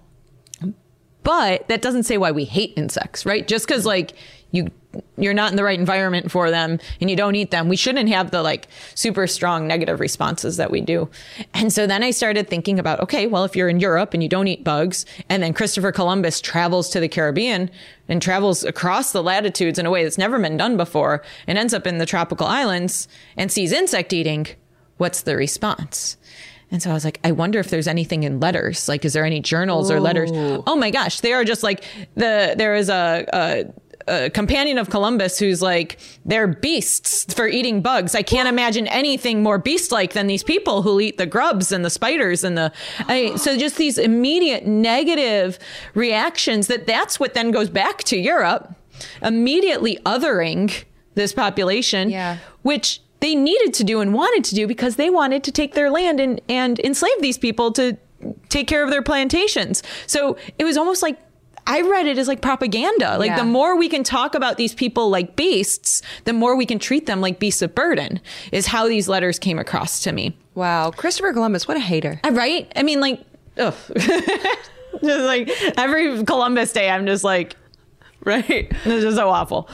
but 1.24 1.68
that 1.70 1.82
doesn't 1.82 2.04
say 2.04 2.18
why 2.18 2.32
we 2.32 2.44
hate 2.44 2.74
insects, 2.76 3.26
right? 3.26 3.48
Just 3.48 3.66
because 3.66 3.86
like 3.86 4.14
you 4.54 4.72
you're 5.18 5.34
not 5.34 5.50
in 5.52 5.58
the 5.58 5.64
right 5.64 5.80
environment 5.80 6.32
for 6.32 6.52
them 6.52 6.80
and 7.02 7.10
you 7.10 7.16
don't 7.16 7.34
eat 7.36 7.50
them, 7.50 7.68
we 7.68 7.76
shouldn't 7.76 8.08
have 8.10 8.30
the 8.30 8.44
like 8.44 8.68
super 8.94 9.26
strong 9.26 9.68
negative 9.68 10.00
responses 10.00 10.58
that 10.58 10.70
we 10.70 10.82
do. 10.82 11.10
And 11.54 11.74
so 11.74 11.88
then 11.88 12.04
I 12.04 12.12
started 12.12 12.48
thinking 12.48 12.78
about, 12.78 13.00
okay, 13.00 13.26
well, 13.26 13.44
if 13.44 13.56
you're 13.56 13.70
in 13.70 13.80
Europe 13.80 14.14
and 14.14 14.22
you 14.22 14.30
don't 14.30 14.48
eat 14.48 14.64
bugs, 14.64 15.06
and 15.30 15.42
then 15.42 15.52
Christopher 15.52 15.92
Columbus 15.92 16.40
travels 16.40 16.90
to 16.90 17.00
the 17.00 17.10
Caribbean 17.10 17.72
and 18.08 18.22
travels 18.22 18.64
across 18.64 19.12
the 19.12 19.24
latitudes 19.24 19.80
in 19.80 19.88
a 19.88 19.92
way 19.92 20.04
that's 20.04 20.20
never 20.20 20.40
been 20.40 20.58
done 20.58 20.78
before 20.78 21.24
and 21.48 21.58
ends 21.58 21.74
up 21.74 21.88
in 21.88 21.98
the 21.98 22.06
tropical 22.06 22.46
islands 22.46 23.08
and 23.36 23.52
sees 23.52 23.72
insect 23.72 24.14
eating, 24.14 24.46
what's 24.98 25.24
the 25.24 25.36
response? 25.36 26.18
And 26.70 26.82
so 26.82 26.90
I 26.90 26.94
was 26.94 27.06
like, 27.06 27.20
I 27.24 27.32
wonder 27.32 27.60
if 27.60 27.70
there's 27.70 27.88
anything 27.88 28.24
in 28.24 28.40
letters. 28.40 28.88
Like, 28.88 29.06
is 29.06 29.14
there 29.14 29.26
any 29.26 29.40
journals 29.40 29.92
or 29.92 30.00
letters? 30.00 30.32
Oh 30.34 30.76
my 30.76 30.90
gosh, 30.90 31.20
they 31.20 31.34
are 31.34 31.44
just 31.44 31.62
like 31.62 31.84
the 32.16 32.56
there 32.58 32.74
is 32.74 32.90
a, 32.90 33.26
a 33.32 33.66
a 34.08 34.30
companion 34.30 34.78
of 34.78 34.90
Columbus 34.90 35.40
who's 35.40 35.62
like, 35.62 35.98
they're 36.26 36.48
beasts 36.48 37.34
for 37.34 37.48
eating 37.48 37.82
bugs. 37.82 38.16
I 38.16 38.22
can't 38.24 38.48
imagine 38.48 38.88
anything 38.88 39.44
more 39.44 39.58
beast 39.58 39.92
like 39.92 40.14
than 40.14 40.28
these 40.28 40.44
people 40.44 40.82
who 40.82 41.00
eat 41.00 41.18
the 41.18 41.26
grubs 41.26 41.72
and 41.72 41.84
the 41.86 41.90
spiders 41.90 42.44
and 42.44 42.58
the. 42.58 42.72
I, 43.08 43.36
so 43.36 43.58
just 43.58 43.78
these 43.78 43.98
immediate 43.98 44.66
negative 44.66 45.60
reactions 45.94 46.68
that 46.68 46.88
that's 46.88 47.20
what 47.20 47.34
then 47.34 47.52
goes 47.52 47.70
back 47.70 48.04
to 48.06 48.18
Europe, 48.18 48.74
immediately 49.22 49.98
othering 50.06 50.84
this 51.16 51.34
population, 51.34 52.10
Yeah. 52.10 52.38
which 52.64 53.02
they 53.20 53.36
needed 53.36 53.74
to 53.76 53.84
do 53.84 54.02
and 54.02 54.14
wanted 54.14 54.44
to 54.46 54.56
do 54.56 54.68
because 54.68 54.96
they 54.98 55.10
wanted 55.10 55.44
to 55.46 55.52
take 55.52 55.76
their 55.76 55.90
land 55.90 56.20
and, 56.20 56.42
and 56.50 56.80
enslave 56.80 57.14
these 57.22 57.38
people 57.38 57.72
to 57.72 57.98
take 58.50 58.68
care 58.68 58.84
of 58.84 58.90
their 58.90 59.02
plantations. 59.02 59.82
So 60.08 60.38
it 60.58 60.64
was 60.66 60.76
almost 60.78 61.02
like 61.02 61.18
I 61.66 61.82
read 61.82 62.08
it 62.08 62.18
as 62.18 62.28
like 62.28 62.42
propaganda. 62.42 63.18
Like 63.18 63.30
Yeah. 63.30 63.38
the 63.38 63.44
more 63.46 63.78
we 63.78 63.88
can 63.90 64.04
talk 64.04 64.36
about 64.36 64.58
these 64.58 64.74
people 64.74 65.10
like 65.10 65.36
beasts, 65.36 66.02
the 66.26 66.34
more 66.34 66.56
we 66.56 66.66
can 66.66 66.80
treat 66.80 67.06
them 67.06 67.22
like 67.22 67.40
beasts 67.40 67.62
of 67.62 67.74
burden, 67.74 68.20
is 68.52 68.68
how 68.68 68.88
these 68.88 69.08
letters 69.08 69.40
came 69.40 69.58
across 69.60 70.02
to 70.04 70.12
me. 70.12 70.36
Wow. 70.56 70.92
Christopher 70.92 71.34
Columbus, 71.34 71.68
what 71.68 71.78
a 71.78 71.80
hater. 71.80 72.20
Uh, 72.24 72.32
Right? 72.32 72.72
I 72.76 72.84
mean, 72.84 73.00
like, 73.00 73.22
ugh. 73.58 73.74
just 73.96 75.24
like 75.26 75.50
every 75.78 76.24
Columbus 76.24 76.72
Day, 76.74 76.90
I'm 76.90 77.06
just 77.06 77.24
like, 77.24 77.56
right? 78.24 78.72
This 78.84 79.04
is 79.04 79.16
so 79.16 79.30
awful. 79.30 79.70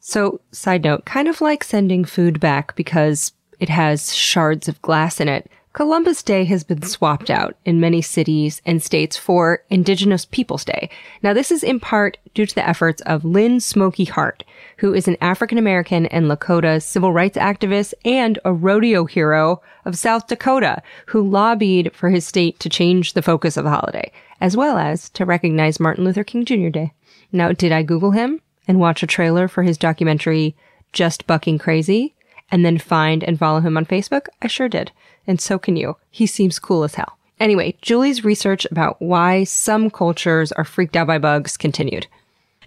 So, 0.00 0.40
side 0.52 0.84
note, 0.84 1.04
kind 1.06 1.28
of 1.28 1.40
like 1.40 1.64
sending 1.64 2.04
food 2.04 2.38
back 2.40 2.76
because 2.76 3.32
it 3.58 3.68
has 3.70 4.14
shards 4.14 4.68
of 4.68 4.80
glass 4.82 5.20
in 5.20 5.28
it. 5.28 5.50
Columbus 5.74 6.22
Day 6.22 6.44
has 6.44 6.62
been 6.62 6.82
swapped 6.82 7.30
out 7.30 7.56
in 7.64 7.80
many 7.80 8.00
cities 8.00 8.62
and 8.64 8.80
states 8.80 9.16
for 9.16 9.64
Indigenous 9.70 10.24
Peoples 10.24 10.64
Day. 10.64 10.88
Now, 11.20 11.32
this 11.32 11.50
is 11.50 11.64
in 11.64 11.80
part 11.80 12.16
due 12.32 12.46
to 12.46 12.54
the 12.54 12.66
efforts 12.66 13.02
of 13.02 13.24
Lynn 13.24 13.58
Smoky 13.58 14.04
Hart, 14.04 14.44
who 14.78 14.94
is 14.94 15.08
an 15.08 15.16
African 15.20 15.58
American 15.58 16.06
and 16.06 16.26
Lakota 16.26 16.80
civil 16.80 17.12
rights 17.12 17.36
activist 17.36 17.92
and 18.04 18.38
a 18.44 18.52
rodeo 18.52 19.04
hero 19.04 19.60
of 19.84 19.98
South 19.98 20.28
Dakota, 20.28 20.80
who 21.06 21.28
lobbied 21.28 21.92
for 21.92 22.08
his 22.08 22.24
state 22.24 22.60
to 22.60 22.68
change 22.68 23.14
the 23.14 23.20
focus 23.20 23.56
of 23.56 23.64
the 23.64 23.70
holiday, 23.70 24.12
as 24.40 24.56
well 24.56 24.78
as 24.78 25.10
to 25.10 25.26
recognize 25.26 25.80
Martin 25.80 26.04
Luther 26.04 26.22
King 26.22 26.44
Jr. 26.44 26.68
Day. 26.68 26.92
Now, 27.32 27.50
did 27.50 27.72
I 27.72 27.82
Google 27.82 28.12
him 28.12 28.40
and 28.68 28.78
watch 28.78 29.02
a 29.02 29.08
trailer 29.08 29.48
for 29.48 29.64
his 29.64 29.76
documentary, 29.76 30.54
Just 30.92 31.26
Bucking 31.26 31.58
Crazy, 31.58 32.14
and 32.48 32.64
then 32.64 32.78
find 32.78 33.24
and 33.24 33.40
follow 33.40 33.58
him 33.58 33.76
on 33.76 33.84
Facebook? 33.86 34.26
I 34.40 34.46
sure 34.46 34.68
did. 34.68 34.92
And 35.26 35.40
so 35.40 35.58
can 35.58 35.76
you. 35.76 35.96
He 36.10 36.26
seems 36.26 36.58
cool 36.58 36.84
as 36.84 36.94
hell. 36.94 37.18
Anyway, 37.40 37.76
Julie's 37.82 38.24
research 38.24 38.64
about 38.70 39.00
why 39.00 39.44
some 39.44 39.90
cultures 39.90 40.52
are 40.52 40.64
freaked 40.64 40.96
out 40.96 41.06
by 41.06 41.18
bugs 41.18 41.56
continued. 41.56 42.06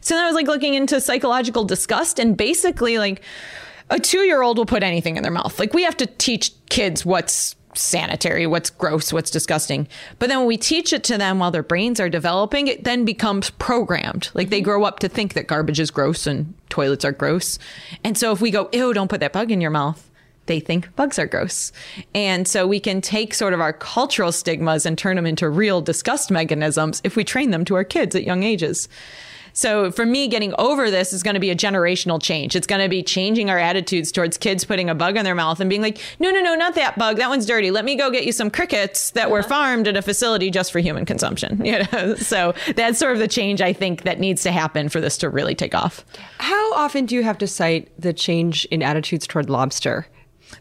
So 0.02 0.16
then 0.16 0.24
I 0.24 0.28
was 0.28 0.36
like 0.36 0.48
looking 0.48 0.74
into 0.74 1.02
psychological 1.02 1.64
disgust 1.64 2.20
and 2.20 2.38
basically 2.38 2.98
like 2.98 3.22
a 3.90 4.00
two 4.00 4.20
year 4.20 4.42
old 4.42 4.58
will 4.58 4.66
put 4.66 4.84
anything 4.84 5.18
in 5.18 5.24
their 5.24 5.32
mouth. 5.32 5.58
Like 5.60 5.74
we 5.74 5.84
have 5.84 5.98
to 5.98 6.06
teach 6.06 6.52
kids 6.70 7.06
what's 7.06 7.56
sanitary, 7.74 8.48
what's 8.48 8.70
gross, 8.70 9.14
what's 9.14 9.30
disgusting. 9.30 9.88
But 10.20 10.30
then 10.30 10.40
when 10.40 10.48
we 10.48 10.58
teach 10.58 10.92
it 10.94 11.04
to 11.06 11.18
them 11.18 11.40
while 11.40 11.52
their 11.52 11.64
brains 11.64 12.00
are 12.00 12.10
developing, 12.10 12.68
it 12.68 12.84
then 12.84 13.06
becomes 13.06 13.50
programmed. 13.52 14.30
Like 14.34 14.50
they 14.50 14.62
grow 14.62 14.84
up 14.84 15.00
to 15.00 15.10
think 15.10 15.34
that 15.34 15.48
garbage 15.48 15.80
is 15.80 15.92
gross 15.92 16.28
and 16.28 16.54
toilets 16.70 17.06
are 17.06 17.12
gross. 17.12 17.60
And 18.04 18.18
so 18.18 18.32
if 18.32 18.42
we 18.42 18.52
go, 18.52 18.70
ew, 18.74 18.94
don't 18.94 19.10
put 19.10 19.20
that 19.20 19.34
bug 19.34 19.52
in 19.52 19.62
your 19.62 19.72
mouth, 19.72 20.07
they 20.48 20.60
think 20.60 20.94
bugs 20.96 21.20
are 21.20 21.28
gross. 21.28 21.72
And 22.16 22.48
so 22.48 22.66
we 22.66 22.80
can 22.80 23.02
take 23.02 23.34
sort 23.34 23.54
of 23.54 23.62
our 23.62 23.74
cultural 23.74 24.32
stigmas 24.32 24.86
and 24.86 24.98
turn 24.98 25.16
them 25.16 25.26
into 25.26 25.50
real 25.50 25.82
disgust 25.82 26.32
mechanisms 26.32 27.02
if 27.04 27.16
we 27.16 27.24
train 27.24 27.52
them 27.52 27.66
to 27.66 27.76
our 27.76 27.84
kids 27.84 28.16
at 28.16 28.24
young 28.24 28.44
ages. 28.44 28.90
So 29.58 29.90
for 29.90 30.06
me, 30.06 30.28
getting 30.28 30.54
over 30.60 30.92
this 30.92 31.12
is 31.12 31.24
going 31.24 31.34
to 31.34 31.40
be 31.40 31.50
a 31.50 31.56
generational 31.56 32.22
change. 32.22 32.56
It's 32.56 32.68
going 32.68 32.80
to 32.80 32.88
be 32.88 33.02
changing 33.02 33.50
our 33.50 33.58
attitudes 33.58 34.12
towards 34.12 34.38
kids 34.38 34.64
putting 34.64 34.88
a 34.88 34.94
bug 34.94 35.18
in 35.18 35.26
their 35.26 35.34
mouth 35.34 35.60
and 35.60 35.68
being 35.68 35.82
like, 35.82 35.98
no, 36.20 36.30
no, 36.30 36.42
no, 36.42 36.54
not 36.54 36.76
that 36.76 36.96
bug. 36.96 37.18
That 37.18 37.30
one's 37.30 37.48
dirty. 37.48 37.72
Let 37.72 37.84
me 37.84 37.96
go 37.96 38.12
get 38.12 38.24
you 38.24 38.32
some 38.32 38.52
crickets 38.52 39.10
that 39.12 39.32
were 39.32 39.40
uh-huh. 39.40 39.50
farmed 39.50 39.88
at 39.88 39.98
a 39.98 40.04
facility 40.04 40.52
just 40.52 40.72
for 40.72 40.78
human 40.78 41.06
consumption. 41.06 41.60
You 41.68 41.84
know, 41.92 42.16
so 42.16 42.54
that's 42.76 42.98
sort 42.98 43.12
of 43.14 43.20
the 43.20 43.28
change 43.28 43.62
I 43.62 43.74
think 43.74 44.04
that 44.04 44.22
needs 44.22 44.42
to 44.44 44.52
happen 44.52 44.88
for 44.88 45.02
this 45.02 45.18
to 45.18 45.30
really 45.30 45.54
take 45.54 45.76
off. 45.76 46.06
How 46.40 46.74
often 46.76 47.06
do 47.06 47.16
you 47.16 47.24
have 47.24 47.38
to 47.40 47.48
cite 47.48 47.92
the 48.00 48.14
change 48.14 48.64
in 48.66 48.82
attitudes 48.82 49.28
toward 49.28 49.50
lobster 49.50 50.08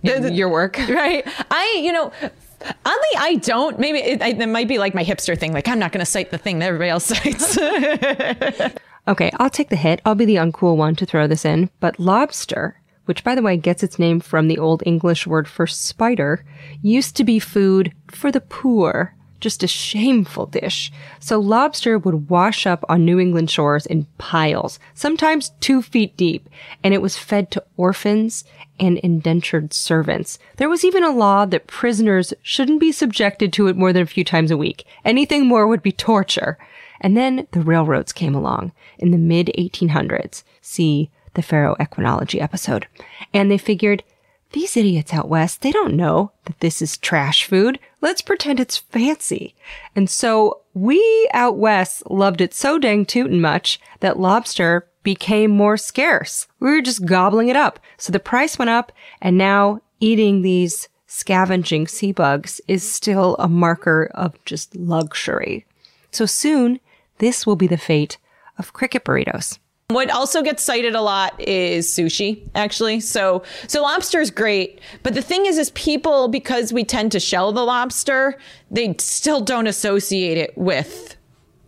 in 0.02 0.34
your 0.34 0.48
work? 0.48 0.78
Right. 0.88 1.26
I, 1.50 1.80
you 1.82 1.92
know, 1.92 2.10
oddly, 2.62 3.16
I 3.18 3.40
don't. 3.42 3.78
Maybe 3.78 3.98
it, 3.98 4.22
it 4.22 4.48
might 4.48 4.68
be 4.68 4.78
like 4.78 4.94
my 4.94 5.04
hipster 5.04 5.38
thing. 5.38 5.52
Like, 5.52 5.68
I'm 5.68 5.78
not 5.78 5.92
going 5.92 6.04
to 6.04 6.10
cite 6.10 6.30
the 6.30 6.38
thing 6.38 6.58
that 6.60 6.66
everybody 6.66 6.90
else 6.90 7.04
cites. 7.04 7.58
Okay, 9.08 9.30
I'll 9.38 9.50
take 9.50 9.68
the 9.68 9.76
hit. 9.76 10.00
I'll 10.04 10.16
be 10.16 10.24
the 10.24 10.36
uncool 10.36 10.76
one 10.76 10.96
to 10.96 11.06
throw 11.06 11.28
this 11.28 11.44
in. 11.44 11.70
But 11.78 12.00
lobster, 12.00 12.80
which 13.04 13.22
by 13.22 13.36
the 13.36 13.42
way 13.42 13.56
gets 13.56 13.84
its 13.84 14.00
name 14.00 14.18
from 14.18 14.48
the 14.48 14.58
Old 14.58 14.82
English 14.84 15.28
word 15.28 15.46
for 15.46 15.66
spider, 15.66 16.44
used 16.82 17.14
to 17.16 17.24
be 17.24 17.38
food 17.38 17.92
for 18.10 18.32
the 18.32 18.40
poor. 18.40 19.14
Just 19.46 19.62
a 19.62 19.68
shameful 19.68 20.46
dish. 20.46 20.90
So 21.20 21.38
lobster 21.38 21.98
would 22.00 22.28
wash 22.28 22.66
up 22.66 22.84
on 22.88 23.04
New 23.04 23.20
England 23.20 23.48
shores 23.48 23.86
in 23.86 24.08
piles, 24.18 24.80
sometimes 24.92 25.50
two 25.60 25.82
feet 25.82 26.16
deep, 26.16 26.48
and 26.82 26.92
it 26.92 27.00
was 27.00 27.16
fed 27.16 27.52
to 27.52 27.62
orphans 27.76 28.42
and 28.80 28.98
indentured 28.98 29.72
servants. 29.72 30.40
There 30.56 30.68
was 30.68 30.84
even 30.84 31.04
a 31.04 31.14
law 31.14 31.46
that 31.46 31.68
prisoners 31.68 32.34
shouldn't 32.42 32.80
be 32.80 32.90
subjected 32.90 33.52
to 33.52 33.68
it 33.68 33.76
more 33.76 33.92
than 33.92 34.02
a 34.02 34.06
few 34.06 34.24
times 34.24 34.50
a 34.50 34.56
week. 34.56 34.84
Anything 35.04 35.46
more 35.46 35.68
would 35.68 35.80
be 35.80 35.92
torture. 35.92 36.58
And 37.00 37.16
then 37.16 37.46
the 37.52 37.60
railroads 37.60 38.12
came 38.12 38.34
along 38.34 38.72
in 38.98 39.12
the 39.12 39.16
mid 39.16 39.52
1800s. 39.56 40.42
See 40.60 41.08
the 41.34 41.42
Ferroequinology 41.42 42.42
episode. 42.42 42.88
And 43.32 43.48
they 43.48 43.58
figured, 43.58 44.02
these 44.52 44.76
idiots 44.76 45.12
out 45.12 45.28
west, 45.28 45.62
they 45.62 45.72
don't 45.72 45.94
know 45.94 46.32
that 46.44 46.60
this 46.60 46.80
is 46.80 46.96
trash 46.96 47.44
food. 47.44 47.78
Let's 48.00 48.22
pretend 48.22 48.60
it's 48.60 48.76
fancy. 48.76 49.54
And 49.94 50.08
so 50.08 50.60
we 50.74 51.28
out 51.32 51.56
west 51.56 52.08
loved 52.10 52.40
it 52.40 52.54
so 52.54 52.78
dang 52.78 53.04
tootin' 53.04 53.40
much 53.40 53.80
that 54.00 54.18
lobster 54.18 54.88
became 55.02 55.50
more 55.50 55.76
scarce. 55.76 56.46
We 56.60 56.70
were 56.70 56.82
just 56.82 57.06
gobbling 57.06 57.48
it 57.48 57.56
up. 57.56 57.78
So 57.96 58.12
the 58.12 58.20
price 58.20 58.58
went 58.58 58.70
up 58.70 58.92
and 59.20 59.38
now 59.38 59.80
eating 60.00 60.42
these 60.42 60.88
scavenging 61.06 61.86
sea 61.86 62.12
bugs 62.12 62.60
is 62.66 62.90
still 62.90 63.36
a 63.38 63.48
marker 63.48 64.10
of 64.14 64.42
just 64.44 64.74
luxury. 64.74 65.64
So 66.10 66.26
soon, 66.26 66.80
this 67.18 67.46
will 67.46 67.56
be 67.56 67.66
the 67.66 67.76
fate 67.76 68.18
of 68.58 68.72
cricket 68.72 69.04
burritos. 69.04 69.58
What 69.88 70.10
also 70.10 70.42
gets 70.42 70.64
cited 70.64 70.96
a 70.96 71.00
lot 71.00 71.40
is 71.40 71.86
sushi, 71.86 72.42
actually. 72.56 72.98
So, 72.98 73.44
so 73.68 73.82
lobster 73.82 74.20
is 74.20 74.32
great, 74.32 74.80
but 75.04 75.14
the 75.14 75.22
thing 75.22 75.46
is, 75.46 75.58
is 75.58 75.70
people 75.70 76.26
because 76.26 76.72
we 76.72 76.82
tend 76.82 77.12
to 77.12 77.20
shell 77.20 77.52
the 77.52 77.62
lobster, 77.62 78.36
they 78.68 78.96
still 78.98 79.40
don't 79.40 79.68
associate 79.68 80.38
it 80.38 80.58
with 80.58 81.16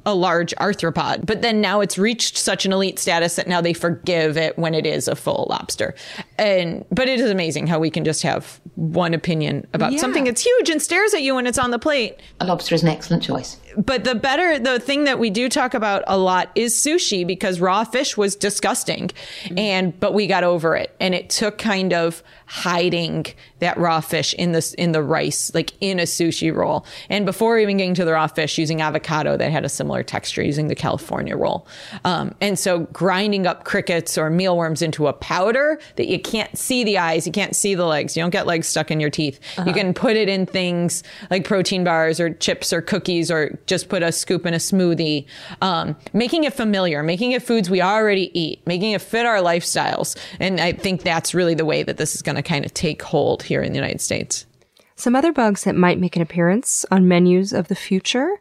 a 0.04 0.14
large 0.16 0.52
arthropod. 0.56 1.26
But 1.26 1.42
then 1.42 1.60
now 1.60 1.80
it's 1.80 1.96
reached 1.96 2.36
such 2.38 2.66
an 2.66 2.72
elite 2.72 2.98
status 2.98 3.36
that 3.36 3.46
now 3.46 3.60
they 3.60 3.72
forgive 3.72 4.36
it 4.36 4.58
when 4.58 4.74
it 4.74 4.84
is 4.84 5.06
a 5.06 5.14
full 5.14 5.46
lobster. 5.48 5.94
and 6.38 6.84
but 6.90 7.08
it 7.08 7.20
is 7.20 7.30
amazing 7.30 7.68
how 7.68 7.78
we 7.78 7.90
can 7.90 8.04
just 8.04 8.22
have 8.24 8.60
one 8.74 9.14
opinion 9.14 9.64
about 9.74 9.92
Yeah. 9.92 9.98
something 10.00 10.24
that's 10.24 10.42
huge 10.42 10.70
and 10.70 10.80
stares 10.82 11.14
at 11.14 11.22
you 11.22 11.34
when 11.36 11.46
it's 11.46 11.58
on 11.58 11.70
the 11.72 11.78
plate 11.78 12.18
A 12.40 12.46
lobster 12.46 12.74
is 12.74 12.82
an 12.82 12.88
excellent 12.88 13.22
choice. 13.22 13.58
But 13.78 14.04
the 14.04 14.14
better 14.14 14.58
the 14.58 14.80
thing 14.80 15.04
that 15.04 15.18
we 15.18 15.30
do 15.30 15.48
talk 15.48 15.72
about 15.72 16.02
a 16.06 16.18
lot 16.18 16.50
is 16.54 16.74
sushi 16.74 17.26
because 17.26 17.60
raw 17.60 17.84
fish 17.84 18.16
was 18.16 18.34
disgusting. 18.34 19.10
And 19.56 19.98
but 19.98 20.14
we 20.14 20.26
got 20.26 20.44
over 20.44 20.76
it. 20.76 20.94
And 21.00 21.14
it 21.14 21.30
took 21.30 21.58
kind 21.58 21.92
of 21.92 22.22
hiding 22.48 23.26
that 23.58 23.76
raw 23.76 24.00
fish 24.00 24.32
in 24.34 24.52
this 24.52 24.72
in 24.74 24.92
the 24.92 25.02
rice 25.02 25.52
like 25.54 25.72
in 25.80 26.00
a 26.00 26.04
sushi 26.04 26.54
roll. 26.54 26.86
And 27.10 27.26
before 27.26 27.58
even 27.58 27.76
getting 27.76 27.94
to 27.94 28.06
the 28.06 28.12
raw 28.12 28.26
fish 28.26 28.56
using 28.56 28.80
avocado 28.80 29.36
that 29.36 29.52
had 29.52 29.66
a 29.66 29.68
similar 29.68 30.02
texture 30.02 30.42
using 30.42 30.68
the 30.68 30.74
california 30.74 31.36
roll. 31.36 31.66
Um, 32.04 32.34
and 32.40 32.58
so 32.58 32.80
grinding 32.92 33.46
up 33.46 33.64
crickets 33.64 34.16
or 34.16 34.30
mealworms 34.30 34.80
into 34.80 35.08
a 35.08 35.12
powder 35.12 35.78
that 35.96 36.08
you 36.08 36.18
can't 36.18 36.56
see 36.56 36.84
the 36.84 36.96
eyes 36.96 37.26
you 37.26 37.32
can't 37.32 37.54
see 37.54 37.74
the 37.74 37.84
legs. 37.84 38.16
You 38.16 38.22
don't 38.22 38.30
get 38.30 38.46
legs 38.46 38.66
stuck 38.66 38.90
in 38.90 38.98
your 38.98 39.10
teeth. 39.10 39.38
You 39.66 39.74
can 39.74 39.92
put 39.92 40.16
it 40.16 40.28
in 40.28 40.46
things 40.46 41.02
like 41.30 41.44
protein 41.44 41.84
bars 41.84 42.18
or 42.18 42.30
chips 42.30 42.72
or 42.72 42.80
cookies 42.80 43.30
or 43.30 43.58
just 43.66 43.90
put 43.90 44.02
a 44.02 44.10
scoop 44.10 44.46
in 44.46 44.54
a 44.54 44.58
smoothie. 44.58 45.26
Um, 45.60 45.96
making 46.14 46.44
it 46.44 46.54
familiar 46.54 47.02
making 47.02 47.32
it 47.32 47.42
foods 47.42 47.68
we 47.68 47.82
already 47.82 48.30
eat 48.38 48.66
making 48.66 48.92
it 48.92 49.02
fit 49.02 49.26
our 49.26 49.38
lifestyles. 49.38 50.16
And 50.40 50.60
i 50.60 50.72
think 50.72 51.02
that's 51.02 51.34
really 51.34 51.54
the 51.54 51.66
way 51.66 51.82
that 51.82 51.98
this 51.98 52.14
is 52.14 52.22
going 52.22 52.36
to 52.36 52.37
kind 52.42 52.64
of 52.64 52.74
take 52.74 53.02
hold 53.02 53.42
here 53.42 53.62
in 53.62 53.72
the 53.72 53.78
united 53.78 54.00
states 54.00 54.46
Some 54.96 55.14
other 55.14 55.32
bugs 55.32 55.64
that 55.64 55.76
might 55.76 56.00
make 56.00 56.16
an 56.16 56.22
appearance 56.22 56.84
on 56.90 57.06
menus 57.08 57.52
of 57.52 57.68
the 57.68 57.76
future 57.76 58.40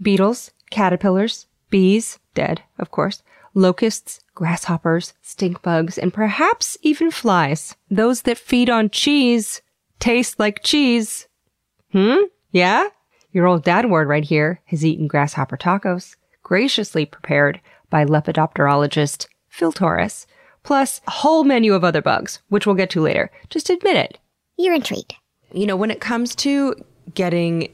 beetles, 0.00 0.52
caterpillars, 0.70 1.46
bees, 1.70 2.18
dead, 2.34 2.62
of 2.78 2.90
course, 2.90 3.22
locusts, 3.54 4.20
grasshoppers, 4.34 5.14
stink 5.22 5.60
bugs, 5.62 5.98
and 5.98 6.14
perhaps 6.14 6.76
even 6.82 7.10
flies. 7.10 7.74
Those 7.90 8.22
that 8.22 8.38
feed 8.38 8.70
on 8.70 8.90
cheese 8.90 9.60
taste 9.98 10.38
like 10.38 10.62
cheese. 10.62 11.26
Hmm? 11.92 12.24
Yeah? 12.52 12.88
Your 13.32 13.46
old 13.46 13.64
dad 13.64 13.90
ward 13.90 14.08
right 14.08 14.24
here 14.24 14.60
has 14.66 14.84
eaten 14.84 15.06
grasshopper 15.06 15.56
tacos, 15.56 16.16
graciously 16.42 17.04
prepared 17.04 17.60
by 17.90 18.04
lepidopterologist 18.04 19.26
Phil 19.48 19.72
Torres, 19.72 20.26
plus 20.62 21.00
a 21.06 21.10
whole 21.10 21.44
menu 21.44 21.74
of 21.74 21.84
other 21.84 22.02
bugs, 22.02 22.40
which 22.48 22.66
we'll 22.66 22.74
get 22.74 22.90
to 22.90 23.00
later. 23.00 23.30
Just 23.50 23.70
admit 23.70 23.96
it. 23.96 24.18
You're 24.56 24.74
intrigued. 24.74 25.14
you 25.52 25.66
know, 25.66 25.76
when 25.76 25.90
it 25.90 26.00
comes 26.00 26.34
to 26.36 26.74
getting 27.14 27.72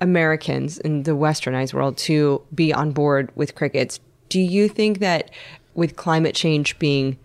Americans 0.00 0.78
in 0.78 1.04
the 1.04 1.12
westernized 1.12 1.72
world 1.72 1.96
to 1.96 2.42
be 2.54 2.72
on 2.72 2.92
board 2.92 3.30
with 3.34 3.54
crickets, 3.54 3.98
do 4.28 4.40
you 4.40 4.68
think 4.68 4.98
that 4.98 5.30
with 5.74 5.96
climate 5.96 6.34
change 6.34 6.78
being 6.78 7.18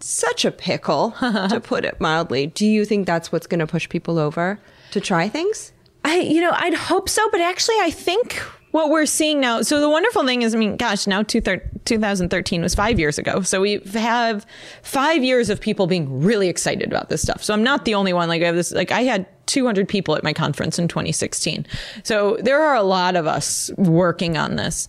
such 0.00 0.44
a 0.44 0.50
pickle, 0.50 1.10
to 1.20 1.60
put 1.62 1.84
it 1.84 2.00
mildly, 2.00 2.46
do 2.46 2.66
you 2.66 2.84
think 2.84 3.06
that's 3.06 3.30
what's 3.30 3.46
going 3.46 3.60
to 3.60 3.66
push 3.66 3.88
people 3.88 4.18
over 4.18 4.58
to 4.92 5.00
try 5.00 5.28
things? 5.28 5.72
I, 6.04 6.20
you 6.20 6.40
know, 6.40 6.52
I'd 6.54 6.74
hope 6.74 7.08
so, 7.08 7.28
but 7.30 7.40
actually, 7.40 7.76
I 7.80 7.90
think 7.90 8.40
what 8.70 8.90
we're 8.90 9.06
seeing 9.06 9.40
now. 9.40 9.62
So 9.62 9.80
the 9.80 9.88
wonderful 9.88 10.24
thing 10.24 10.42
is, 10.42 10.54
I 10.54 10.58
mean, 10.58 10.76
gosh, 10.76 11.06
now 11.06 11.22
two 11.22 11.40
thir- 11.40 11.62
2013 11.84 12.60
was 12.62 12.74
five 12.74 12.98
years 12.98 13.18
ago. 13.18 13.42
So 13.42 13.60
we 13.60 13.80
have 13.94 14.46
five 14.82 15.24
years 15.24 15.50
of 15.50 15.60
people 15.60 15.86
being 15.86 16.22
really 16.22 16.48
excited 16.48 16.88
about 16.88 17.08
this 17.08 17.22
stuff. 17.22 17.42
So 17.42 17.54
I'm 17.54 17.62
not 17.62 17.84
the 17.84 17.94
only 17.94 18.12
one. 18.12 18.28
Like 18.28 18.42
I 18.42 18.46
have 18.46 18.56
this, 18.56 18.72
like 18.72 18.92
I 18.92 19.02
had 19.02 19.26
200 19.46 19.88
people 19.88 20.14
at 20.16 20.22
my 20.22 20.32
conference 20.32 20.78
in 20.78 20.88
2016. 20.88 21.66
So 22.02 22.36
there 22.40 22.62
are 22.62 22.76
a 22.76 22.82
lot 22.82 23.16
of 23.16 23.26
us 23.26 23.70
working 23.76 24.36
on 24.36 24.56
this. 24.56 24.88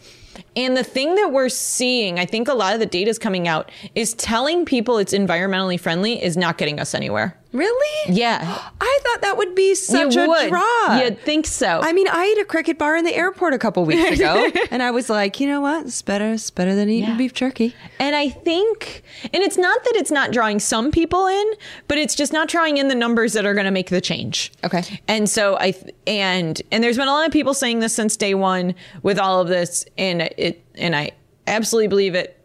And 0.56 0.76
the 0.76 0.84
thing 0.84 1.16
that 1.16 1.32
we're 1.32 1.50
seeing, 1.50 2.20
I 2.20 2.26
think 2.26 2.48
a 2.48 2.54
lot 2.54 2.74
of 2.74 2.80
the 2.80 2.86
data 2.86 3.10
is 3.10 3.20
coming 3.20 3.48
out, 3.48 3.72
is 3.96 4.14
telling 4.14 4.66
people 4.66 4.98
it's 4.98 5.14
environmentally 5.14 5.80
friendly 5.80 6.22
is 6.22 6.38
not 6.38 6.58
getting 6.58 6.80
us 6.80 6.94
anywhere. 6.94 7.39
Really? 7.52 8.14
Yeah. 8.16 8.40
I 8.80 9.00
thought 9.04 9.22
that 9.22 9.36
would 9.38 9.56
be 9.56 9.74
such 9.74 10.16
You 10.16 10.22
a 10.24 10.28
would. 10.28 10.50
draw. 10.50 11.00
You'd 11.02 11.20
think 11.22 11.48
so. 11.48 11.80
I 11.82 11.94
mean, 11.94 12.08
I 12.08 12.26
ate 12.26 12.40
a 12.40 12.46
cricket 12.46 12.78
bar 12.78 12.96
in 12.96 13.06
the 13.06 13.16
airport 13.16 13.54
a 13.54 13.58
couple 13.58 13.84
weeks 13.86 14.20
ago, 14.20 14.52
and 14.72 14.84
I 14.84 14.92
was 14.92 15.10
like, 15.10 15.40
you 15.40 15.48
know 15.48 15.60
what? 15.60 15.88
It's 15.88 16.02
better. 16.04 16.34
It's 16.34 16.52
better 16.52 16.76
than 16.76 16.90
eating 16.90 17.10
Yeah. 17.10 17.18
beef 17.18 17.34
jerky. 17.34 17.76
And 18.00 18.16
I 18.16 18.30
think, 18.30 19.02
and 19.34 19.42
it's 19.44 19.58
not 19.58 19.84
that 19.84 19.96
it's 19.96 20.12
not 20.12 20.32
drawing 20.32 20.60
some 20.60 20.92
people 20.92 21.26
in, 21.26 21.46
but 21.88 21.98
it's 21.98 22.14
just 22.14 22.32
not 22.32 22.50
drawing 22.50 22.78
in 22.78 22.88
the 22.88 22.94
numbers 22.96 23.34
that 23.34 23.48
are 23.48 23.54
going 23.56 23.66
to 23.66 23.72
make 23.72 23.90
the 23.90 24.02
change. 24.02 24.52
Okay. 24.64 25.02
And 25.08 25.28
so 25.28 25.58
I, 25.60 25.74
and, 26.06 26.62
and 26.72 26.84
there's 26.84 26.98
been 26.98 27.08
a 27.08 27.12
lot 27.12 27.26
of 27.26 27.32
people 27.34 27.56
saying 27.56 27.80
this 27.80 27.96
since 27.96 28.16
day 28.16 28.36
one 28.36 28.76
with 29.02 29.18
all 29.18 29.42
of 29.42 29.48
this. 29.48 29.86
And 29.98 30.22
it, 30.22 30.64
and 30.76 30.96
I 30.96 31.12
absolutely 31.48 31.88
believe 31.88 32.14
it 32.14 32.36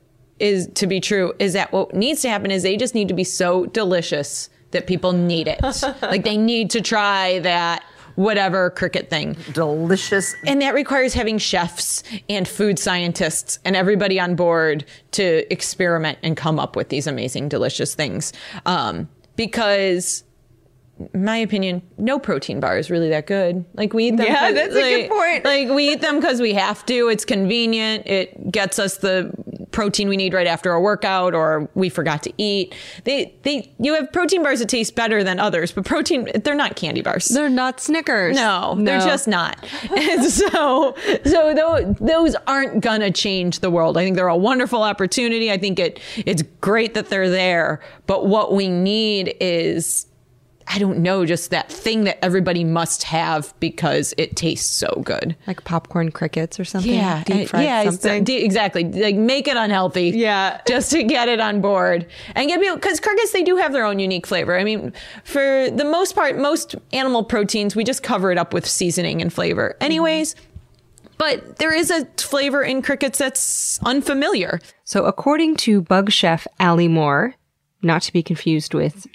is 0.41 0.67
to 0.75 0.87
be 0.87 0.99
true 0.99 1.33
is 1.39 1.53
that 1.53 1.73
what 1.73 1.95
needs 1.95 2.23
to 2.23 2.29
happen 2.31 2.51
is 2.51 2.63
they 2.63 2.77
just 2.77 2.95
need 2.95 3.09
to 3.09 3.15
be 3.15 3.23
so 3.23 3.67
delicious 3.67 4.49
that 4.75 4.87
people 4.87 5.13
need 5.13 5.49
it. 5.49 5.61
like 6.03 6.25
they 6.25 6.37
need 6.37 6.71
to 6.71 6.81
try 6.81 7.39
that 7.41 7.85
whatever 8.17 8.71
cricket 8.71 9.11
thing. 9.11 9.37
Delicious. 9.53 10.35
And 10.47 10.61
that 10.63 10.75
requires 10.75 11.15
having 11.15 11.39
chefs 11.39 12.03
and 12.29 12.47
food 12.47 12.79
scientists 12.79 13.59
and 13.65 13.75
everybody 13.75 14.21
on 14.21 14.37
board 14.37 14.85
to 15.13 15.51
experiment 15.53 16.19
and 16.23 16.37
come 16.37 16.59
up 16.59 16.77
with 16.77 16.89
these 16.89 17.07
amazing, 17.07 17.49
delicious 17.49 17.95
things. 17.95 18.33
Um, 18.67 19.09
because, 19.37 20.23
in 20.23 20.24
my 21.13 21.37
opinion, 21.37 21.83
no 21.99 22.19
protein 22.19 22.61
bar 22.61 22.79
is 22.79 22.91
really 22.91 23.09
that 23.11 23.27
good. 23.27 23.65
Like 23.75 23.93
we 23.93 24.09
eat 24.09 24.17
them. 24.17 24.27
Yeah, 24.27 24.53
that's 24.53 24.75
a 24.75 24.81
good 24.81 25.11
point. 25.11 25.45
Like 25.45 25.69
we 25.69 25.93
eat 25.93 26.01
them 26.01 26.21
because 26.21 26.41
we 26.41 26.55
have 26.55 26.85
to. 26.87 27.09
It's 27.09 27.25
convenient. 27.25 28.07
It 28.07 28.51
gets 28.51 28.79
us 28.79 28.99
the 28.99 29.33
protein 29.75 30.09
we 30.09 30.17
need 30.17 30.33
right 30.33 30.47
after 30.47 30.73
a 30.73 30.81
workout, 30.81 31.35
or 31.35 31.69
we 31.75 31.89
forgot 31.89 32.23
to 32.23 32.33
eat. 32.39 32.75
They, 33.03 33.35
they, 33.43 33.71
you 33.79 33.95
have 33.95 34.11
protein 34.13 34.43
bars 34.43 34.61
that 34.61 34.69
taste 34.69 34.95
better 34.95 35.23
than 35.25 35.41
others, 35.41 35.73
but 35.73 35.85
protein, 35.85 36.31
they're 36.43 36.55
not 36.55 36.77
candy 36.77 37.03
bars. 37.03 37.29
They're 37.29 37.51
not 37.51 37.81
Snickers. 37.81 38.37
No, 38.37 38.77
they're 38.79 39.01
just 39.01 39.29
not. 39.29 39.63
And 39.97 40.25
so, 40.31 40.95
so 41.25 41.55
those, 41.55 41.97
those 42.01 42.37
aren't 42.47 42.81
gonna 42.81 43.11
change 43.11 43.59
the 43.59 43.71
world. 43.71 43.99
I 43.99 44.05
think 44.05 44.17
they're 44.17 44.29
a 44.29 44.37
wonderful 44.37 44.83
opportunity. 44.83 45.51
I 45.51 45.59
think 45.59 45.79
it 45.79 46.01
it's 46.17 46.43
great 46.61 46.95
that 46.95 47.09
they're 47.09 47.29
there. 47.29 47.81
But 48.07 48.27
what 48.27 48.53
we 48.53 48.69
need 48.69 49.35
is, 49.41 50.07
I 50.67 50.79
don't 50.79 50.99
know, 50.99 51.27
just 51.27 51.51
that 51.51 51.71
thing 51.71 52.05
that 52.05 52.25
everybody 52.25 52.65
must 52.65 53.03
have 53.05 53.55
because 53.61 54.15
it 54.17 54.35
tastes 54.35 54.69
so 54.69 55.03
good. 55.05 55.37
like 55.47 55.63
popcorn 55.65 56.11
crickets 56.11 56.59
or 56.59 56.65
something. 56.65 56.93
Yeah, 56.93 57.23
deep 57.25 57.49
fried 57.51 57.65
yeah, 57.65 57.91
something. 57.91 58.27
exactly. 58.29 58.85
Like 58.85 59.17
make 59.17 59.47
it 59.47 59.57
unhealthy. 59.57 60.11
Yeah. 60.11 60.61
just 60.67 60.91
to 60.93 61.03
get 61.03 61.29
it 61.29 61.41
on 61.41 61.61
board 61.61 62.07
and 62.35 62.49
get 62.49 62.61
people 62.61 62.77
because 62.77 62.99
crickets 63.01 63.33
they 63.33 63.43
do 63.43 63.57
have 63.57 63.73
their 63.73 63.85
own 63.85 63.99
unique 63.99 64.27
flavor. 64.27 64.59
I 64.59 64.65
mean, 64.65 64.93
for 65.25 65.69
the 65.71 65.85
most 65.85 66.15
part, 66.15 66.39
most 66.39 66.75
animal 66.93 67.25
proteins 67.25 67.77
we 67.77 67.85
just 67.85 68.03
cover 68.03 68.33
it 68.33 68.39
up 68.39 68.55
with 68.55 68.67
seasoning 68.67 69.21
and 69.21 69.33
flavor, 69.33 69.75
mm-hmm. 69.75 69.85
anyways. 69.85 70.35
But 71.19 71.57
there 71.57 71.73
is 71.73 71.91
a 71.91 72.07
flavor 72.17 72.63
in 72.63 72.83
crickets 72.83 73.19
that's 73.19 73.81
unfamiliar. 73.85 74.61
So, 74.83 75.05
according 75.05 75.57
to 75.59 75.81
bug 75.83 76.11
chef 76.11 76.47
Aly 76.59 76.89
Moore, 76.89 77.35
not 77.83 78.03
to 78.03 78.13
be 78.13 78.23
confused 78.23 78.75
with 78.75 79.07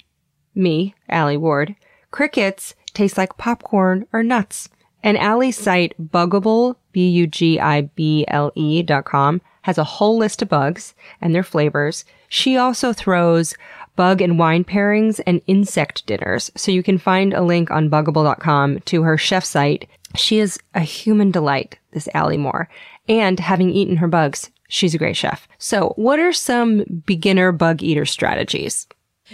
me, 0.54 0.94
Alie 1.08 1.36
Ward, 1.36 1.76
crickets 2.10 2.74
taste 2.94 3.16
like 3.16 3.36
popcorn 3.36 4.06
or 4.12 4.22
nuts. 4.22 4.68
And 5.02 5.16
Aly's 5.16 5.56
site, 5.56 5.94
Bugible, 5.98 6.76
B-U-G-I-B-L-E 6.92 8.82
dot 8.82 9.04
com, 9.04 9.40
has 9.62 9.78
a 9.78 9.84
whole 9.84 10.18
list 10.18 10.42
of 10.42 10.48
bugs 10.48 10.94
and 11.20 11.34
their 11.34 11.42
flavors. 11.42 12.04
She 12.28 12.56
also 12.56 12.92
throws 12.92 13.54
bug 13.96 14.20
and 14.20 14.38
wine 14.38 14.64
pairings 14.64 15.20
and 15.26 15.40
insect 15.46 16.06
dinners. 16.06 16.50
So 16.56 16.70
you 16.70 16.82
can 16.82 16.98
find 16.98 17.32
a 17.32 17.42
link 17.42 17.70
on 17.70 17.90
bugible.com 17.90 18.80
to 18.80 19.02
her 19.02 19.18
chef 19.18 19.44
site. 19.44 19.88
She 20.16 20.38
is 20.38 20.58
a 20.74 20.80
human 20.80 21.30
delight, 21.30 21.78
this 21.92 22.08
Aly 22.14 22.36
Moore. 22.36 22.68
And 23.08 23.40
having 23.40 23.70
eaten 23.70 23.96
her 23.96 24.08
bugs, 24.08 24.50
she's 24.68 24.94
a 24.94 24.98
great 24.98 25.16
chef. 25.16 25.48
So 25.58 25.92
what 25.96 26.18
are 26.18 26.32
some 26.32 26.84
beginner 27.06 27.52
bug 27.52 27.82
eater 27.82 28.06
strategies? 28.06 28.86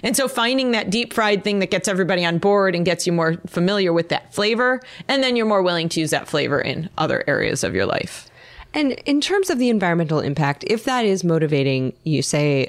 And 0.02 0.16
so 0.16 0.28
finding 0.28 0.72
that 0.72 0.90
deep 0.90 1.12
fried 1.12 1.44
thing 1.44 1.58
that 1.60 1.70
gets 1.70 1.88
everybody 1.88 2.24
on 2.24 2.38
board 2.38 2.74
and 2.74 2.84
gets 2.84 3.06
you 3.06 3.12
more 3.12 3.36
familiar 3.46 3.92
with 3.92 4.08
that 4.10 4.34
flavor, 4.34 4.80
and 5.08 5.22
then 5.22 5.36
you're 5.36 5.46
more 5.46 5.62
willing 5.62 5.88
to 5.90 6.00
use 6.00 6.10
that 6.10 6.28
flavor 6.28 6.60
in 6.60 6.90
other 6.98 7.24
areas 7.26 7.64
of 7.64 7.74
your 7.74 7.86
life. 7.86 8.30
And 8.74 8.92
in 9.06 9.20
terms 9.20 9.48
of 9.48 9.58
the 9.58 9.70
environmental 9.70 10.20
impact, 10.20 10.64
if 10.66 10.84
that 10.84 11.06
is 11.06 11.24
motivating 11.24 11.94
you, 12.04 12.20
say 12.20 12.68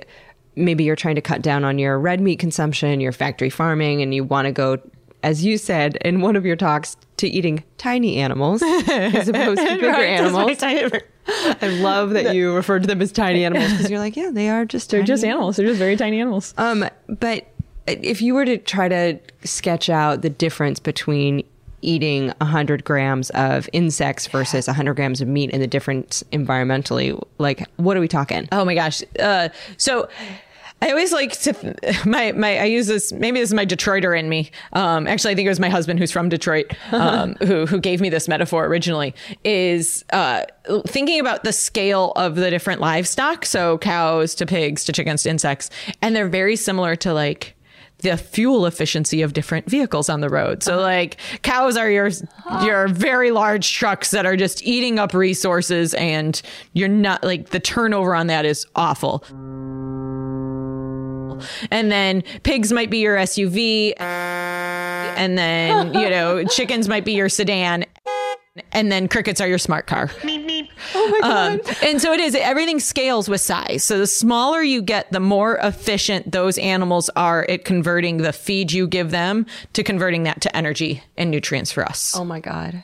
maybe 0.56 0.84
you're 0.84 0.96
trying 0.96 1.16
to 1.16 1.22
cut 1.22 1.42
down 1.42 1.64
on 1.64 1.78
your 1.80 2.00
red 2.00 2.22
meat 2.22 2.40
consumption, 2.40 3.00
your 3.02 3.12
factory 3.12 3.50
farming, 3.50 4.02
and 4.02 4.14
you 4.14 4.24
want 4.24 4.46
to 4.46 4.52
go, 4.52 4.78
as 5.24 5.44
you 5.44 5.58
said 5.58 5.98
in 5.98 6.22
one 6.22 6.36
of 6.36 6.46
your 6.46 6.56
talks, 6.56 6.98
to 7.18 7.28
eating 7.28 7.64
tiny 7.78 8.18
animals 8.18 8.62
as 8.88 9.28
opposed 9.28 9.60
to 9.60 9.76
bigger 9.76 9.88
animals. 9.88 10.34
I 11.62 11.68
love 11.82 12.12
that 12.12 12.34
you 12.34 12.56
referred 12.56 12.84
to 12.84 12.88
them 12.88 13.02
as 13.02 13.12
tiny 13.12 13.44
animals 13.44 13.72
because 13.72 13.90
you're 13.90 14.00
like, 14.00 14.16
yeah, 14.16 14.30
they 14.32 14.50
are 14.50 14.66
just 14.66 14.90
They're 14.90 15.04
just 15.04 15.24
animals. 15.24 15.58
They're 15.58 15.68
just 15.68 15.80
very 15.80 15.96
tiny 15.98 16.22
animals. 16.22 16.54
Um, 16.58 16.86
but 17.08 17.48
if 17.86 18.22
you 18.22 18.34
were 18.34 18.46
to 18.46 18.58
try 18.58 18.88
to 18.88 19.20
sketch 19.44 19.90
out 19.90 20.22
the 20.22 20.30
difference 20.30 20.80
between 20.80 21.44
eating 21.82 22.28
100 22.40 22.84
grams 22.84 23.30
of 23.32 23.70
insects 23.72 24.28
versus 24.28 24.68
100 24.68 24.96
grams 24.96 25.22
of 25.22 25.28
meat 25.28 25.50
and 25.54 25.62
the 25.62 25.68
difference 25.68 26.24
environmentally, 26.32 27.22
like 27.38 27.66
what 27.78 27.96
are 27.96 28.00
we 28.00 28.08
talking? 28.08 28.48
Oh 28.52 28.66
my 28.66 28.74
gosh. 28.76 29.04
Uh, 29.20 29.50
so 29.78 30.10
I 30.82 30.90
always 30.90 31.12
like 31.12 31.34
to 31.42 31.76
my 32.06 32.32
my 32.34 32.60
I 32.60 32.66
use 32.66 32.88
this 32.88 33.12
maybe 33.12 33.40
this 33.40 33.50
is 33.50 33.54
my 33.54 33.66
Detroiter 33.66 34.18
in 34.18 34.30
me. 34.30 34.52
Um, 34.74 35.08
actually, 35.08 35.32
I 35.32 35.36
think 35.36 35.48
it 35.48 35.50
was 35.50 35.60
my 35.60 35.70
husband 35.70 36.00
who's 36.00 36.12
from 36.12 36.30
Detroit 36.30 36.74
um, 36.92 37.36
who 37.44 37.66
who 37.66 37.80
gave 37.80 38.02
me 38.02 38.10
this 38.10 38.28
metaphor 38.28 38.66
originally. 38.66 39.16
Is 39.44 40.06
uh, 40.14 40.44
thinking 40.88 41.20
about 41.20 41.44
the 41.44 41.54
scale 41.54 42.14
of 42.16 42.36
the 42.36 42.50
different 42.50 42.82
livestock, 42.82 43.46
so 43.46 43.78
cows 43.78 44.36
to 44.36 44.46
pigs 44.46 44.86
to 44.86 44.92
chickens 44.92 45.24
to 45.24 45.30
insects, 45.30 45.70
and 46.02 46.16
they're 46.16 46.30
very 46.30 46.56
similar 46.56 46.96
to 46.98 47.14
like 47.14 47.56
the 48.00 48.16
fuel 48.18 48.66
efficiency 48.66 49.22
of 49.22 49.34
different 49.34 49.70
vehicles 49.70 50.10
on 50.10 50.22
the 50.22 50.30
road. 50.30 50.62
So 50.62 50.78
like 50.78 51.18
cows 51.42 51.78
are 51.78 51.90
your 51.90 52.10
your 52.62 52.88
very 52.88 53.32
large 53.32 53.74
trucks 53.74 54.12
that 54.12 54.26
are 54.26 54.36
just 54.36 54.64
eating 54.64 55.00
up 55.00 55.14
resources 55.14 55.94
and 55.96 56.40
you're 56.74 56.88
not 56.88 57.24
like 57.24 57.50
the 57.50 57.60
turnover 57.60 58.14
on 58.14 58.28
that 58.28 58.46
is 58.46 58.66
awful. 58.76 59.24
And 61.72 61.92
then 61.92 62.24
pigs 62.44 62.72
might 62.72 62.90
be 62.90 63.00
your 63.00 63.18
SUV 63.18 63.94
and 64.00 65.38
then, 65.38 65.94
you 65.94 66.10
know, 66.10 66.44
chickens 66.46 66.88
might 66.88 67.06
be 67.06 67.14
your 67.14 67.30
sedan 67.30 67.86
and 68.72 68.92
then 68.92 69.08
crickets 69.08 69.40
are 69.42 69.48
your 69.48 69.58
smart 69.58 69.88
car. 69.88 70.10
Oh 70.96 71.10
my 71.12 71.20
god. 71.22 71.52
Um, 71.54 71.76
and 71.84 72.02
so 72.02 72.12
it 72.12 72.20
is. 72.20 72.36
Everything 72.36 72.80
scales 72.80 73.30
with 73.30 73.42
size. 73.42 73.84
So 73.84 73.98
the 74.00 74.08
smaller 74.08 74.62
you 74.62 74.82
get, 74.82 75.12
the 75.12 75.20
more 75.20 75.58
efficient 75.58 76.32
those 76.32 76.58
animals 76.58 77.10
are 77.16 77.46
at 77.50 77.66
converting 77.66 78.18
the 78.18 78.34
feed 78.34 78.72
you 78.72 78.88
give 78.88 79.12
them 79.12 79.46
to 79.74 79.84
converting 79.84 80.24
that 80.24 80.42
to 80.42 80.56
energy 80.56 81.04
and 81.18 81.30
nutrients 81.32 81.72
for 81.72 81.86
us. 81.86 82.16
oh 82.18 82.26
my 82.26 82.40
god. 82.40 82.84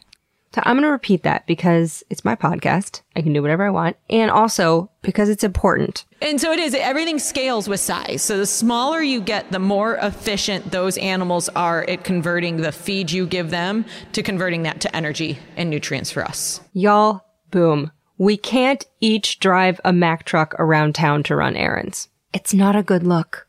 So 0.53 0.61
I'm 0.65 0.75
going 0.75 0.83
to 0.83 0.89
repeat 0.89 1.23
that 1.23 1.47
because 1.47 2.03
it's 2.09 2.23
my 2.23 2.35
podcast. 2.35 3.01
I 3.15 3.21
can 3.21 3.33
do 3.33 3.41
whatever 3.41 3.65
I 3.65 3.71
want. 3.71 3.97
And 4.09 4.29
also 4.29 4.91
because 5.01 5.29
it's 5.29 5.43
important. 5.43 6.05
And 6.21 6.39
so 6.39 6.51
it 6.51 6.59
is. 6.59 6.75
Everything 6.75 7.17
scales 7.17 7.67
with 7.67 7.79
size. 7.79 8.21
So 8.21 8.37
the 8.37 8.45
smaller 8.45 9.01
you 9.01 9.19
get, 9.19 9.51
the 9.51 9.59
more 9.59 9.95
efficient 9.95 10.71
those 10.71 10.97
animals 10.99 11.49
are 11.49 11.83
at 11.89 12.03
converting 12.03 12.57
the 12.57 12.71
feed 12.71 13.11
you 13.11 13.25
give 13.25 13.49
them 13.49 13.85
to 14.11 14.21
converting 14.21 14.63
that 14.63 14.79
to 14.81 14.95
energy 14.95 15.39
and 15.57 15.69
nutrients 15.69 16.11
for 16.11 16.23
us. 16.23 16.61
Y'all, 16.73 17.21
boom. 17.49 17.91
We 18.19 18.37
can't 18.37 18.85
each 18.99 19.39
drive 19.39 19.81
a 19.83 19.91
Mack 19.91 20.23
truck 20.23 20.53
around 20.59 20.93
town 20.93 21.23
to 21.23 21.35
run 21.35 21.55
errands. 21.55 22.09
It's 22.31 22.53
not 22.53 22.75
a 22.75 22.83
good 22.83 23.03
look. 23.03 23.47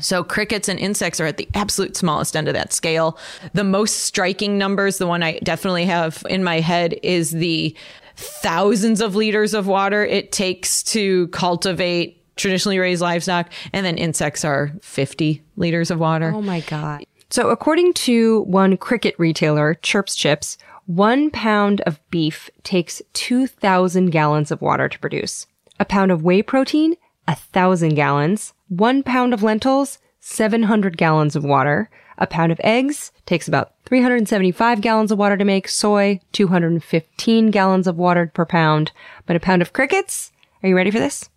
So 0.00 0.22
crickets 0.22 0.68
and 0.68 0.78
insects 0.78 1.20
are 1.20 1.26
at 1.26 1.36
the 1.36 1.48
absolute 1.54 1.96
smallest 1.96 2.36
end 2.36 2.48
of 2.48 2.54
that 2.54 2.72
scale. 2.72 3.18
The 3.54 3.64
most 3.64 4.04
striking 4.04 4.58
numbers, 4.58 4.98
the 4.98 5.06
one 5.06 5.22
I 5.22 5.38
definitely 5.38 5.86
have 5.86 6.22
in 6.28 6.44
my 6.44 6.60
head 6.60 6.98
is 7.02 7.30
the 7.30 7.74
thousands 8.16 9.00
of 9.00 9.14
liters 9.14 9.54
of 9.54 9.66
water 9.66 10.04
it 10.04 10.32
takes 10.32 10.82
to 10.82 11.28
cultivate 11.28 12.22
traditionally 12.36 12.78
raised 12.78 13.00
livestock. 13.00 13.50
And 13.72 13.84
then 13.84 13.96
insects 13.96 14.44
are 14.44 14.72
50 14.82 15.42
liters 15.56 15.90
of 15.90 15.98
water. 15.98 16.32
Oh 16.34 16.42
my 16.42 16.60
God. 16.60 17.04
So 17.30 17.48
according 17.48 17.94
to 17.94 18.42
one 18.42 18.76
cricket 18.76 19.14
retailer, 19.18 19.74
Chirps 19.74 20.14
Chips, 20.14 20.58
one 20.86 21.30
pound 21.30 21.80
of 21.82 21.98
beef 22.10 22.48
takes 22.62 23.02
2,000 23.14 24.10
gallons 24.10 24.50
of 24.50 24.62
water 24.62 24.88
to 24.88 24.98
produce. 24.98 25.46
A 25.80 25.84
pound 25.84 26.12
of 26.12 26.22
whey 26.22 26.42
protein, 26.42 26.94
a 27.26 27.34
thousand 27.34 27.94
gallons. 27.94 28.52
One 28.68 29.02
pound 29.02 29.32
of 29.32 29.42
lentils, 29.42 29.98
700 30.20 30.96
gallons 30.96 31.36
of 31.36 31.44
water. 31.44 31.88
A 32.18 32.26
pound 32.26 32.50
of 32.50 32.60
eggs 32.64 33.12
takes 33.26 33.46
about 33.46 33.74
375 33.84 34.80
gallons 34.80 35.12
of 35.12 35.18
water 35.18 35.36
to 35.36 35.44
make. 35.44 35.68
Soy, 35.68 36.20
215 36.32 37.50
gallons 37.50 37.86
of 37.86 37.96
water 37.96 38.30
per 38.32 38.44
pound. 38.44 38.90
But 39.26 39.36
a 39.36 39.40
pound 39.40 39.62
of 39.62 39.72
crickets, 39.72 40.32
are 40.62 40.68
you 40.68 40.76
ready 40.76 40.90
for 40.90 40.98
this? 40.98 41.28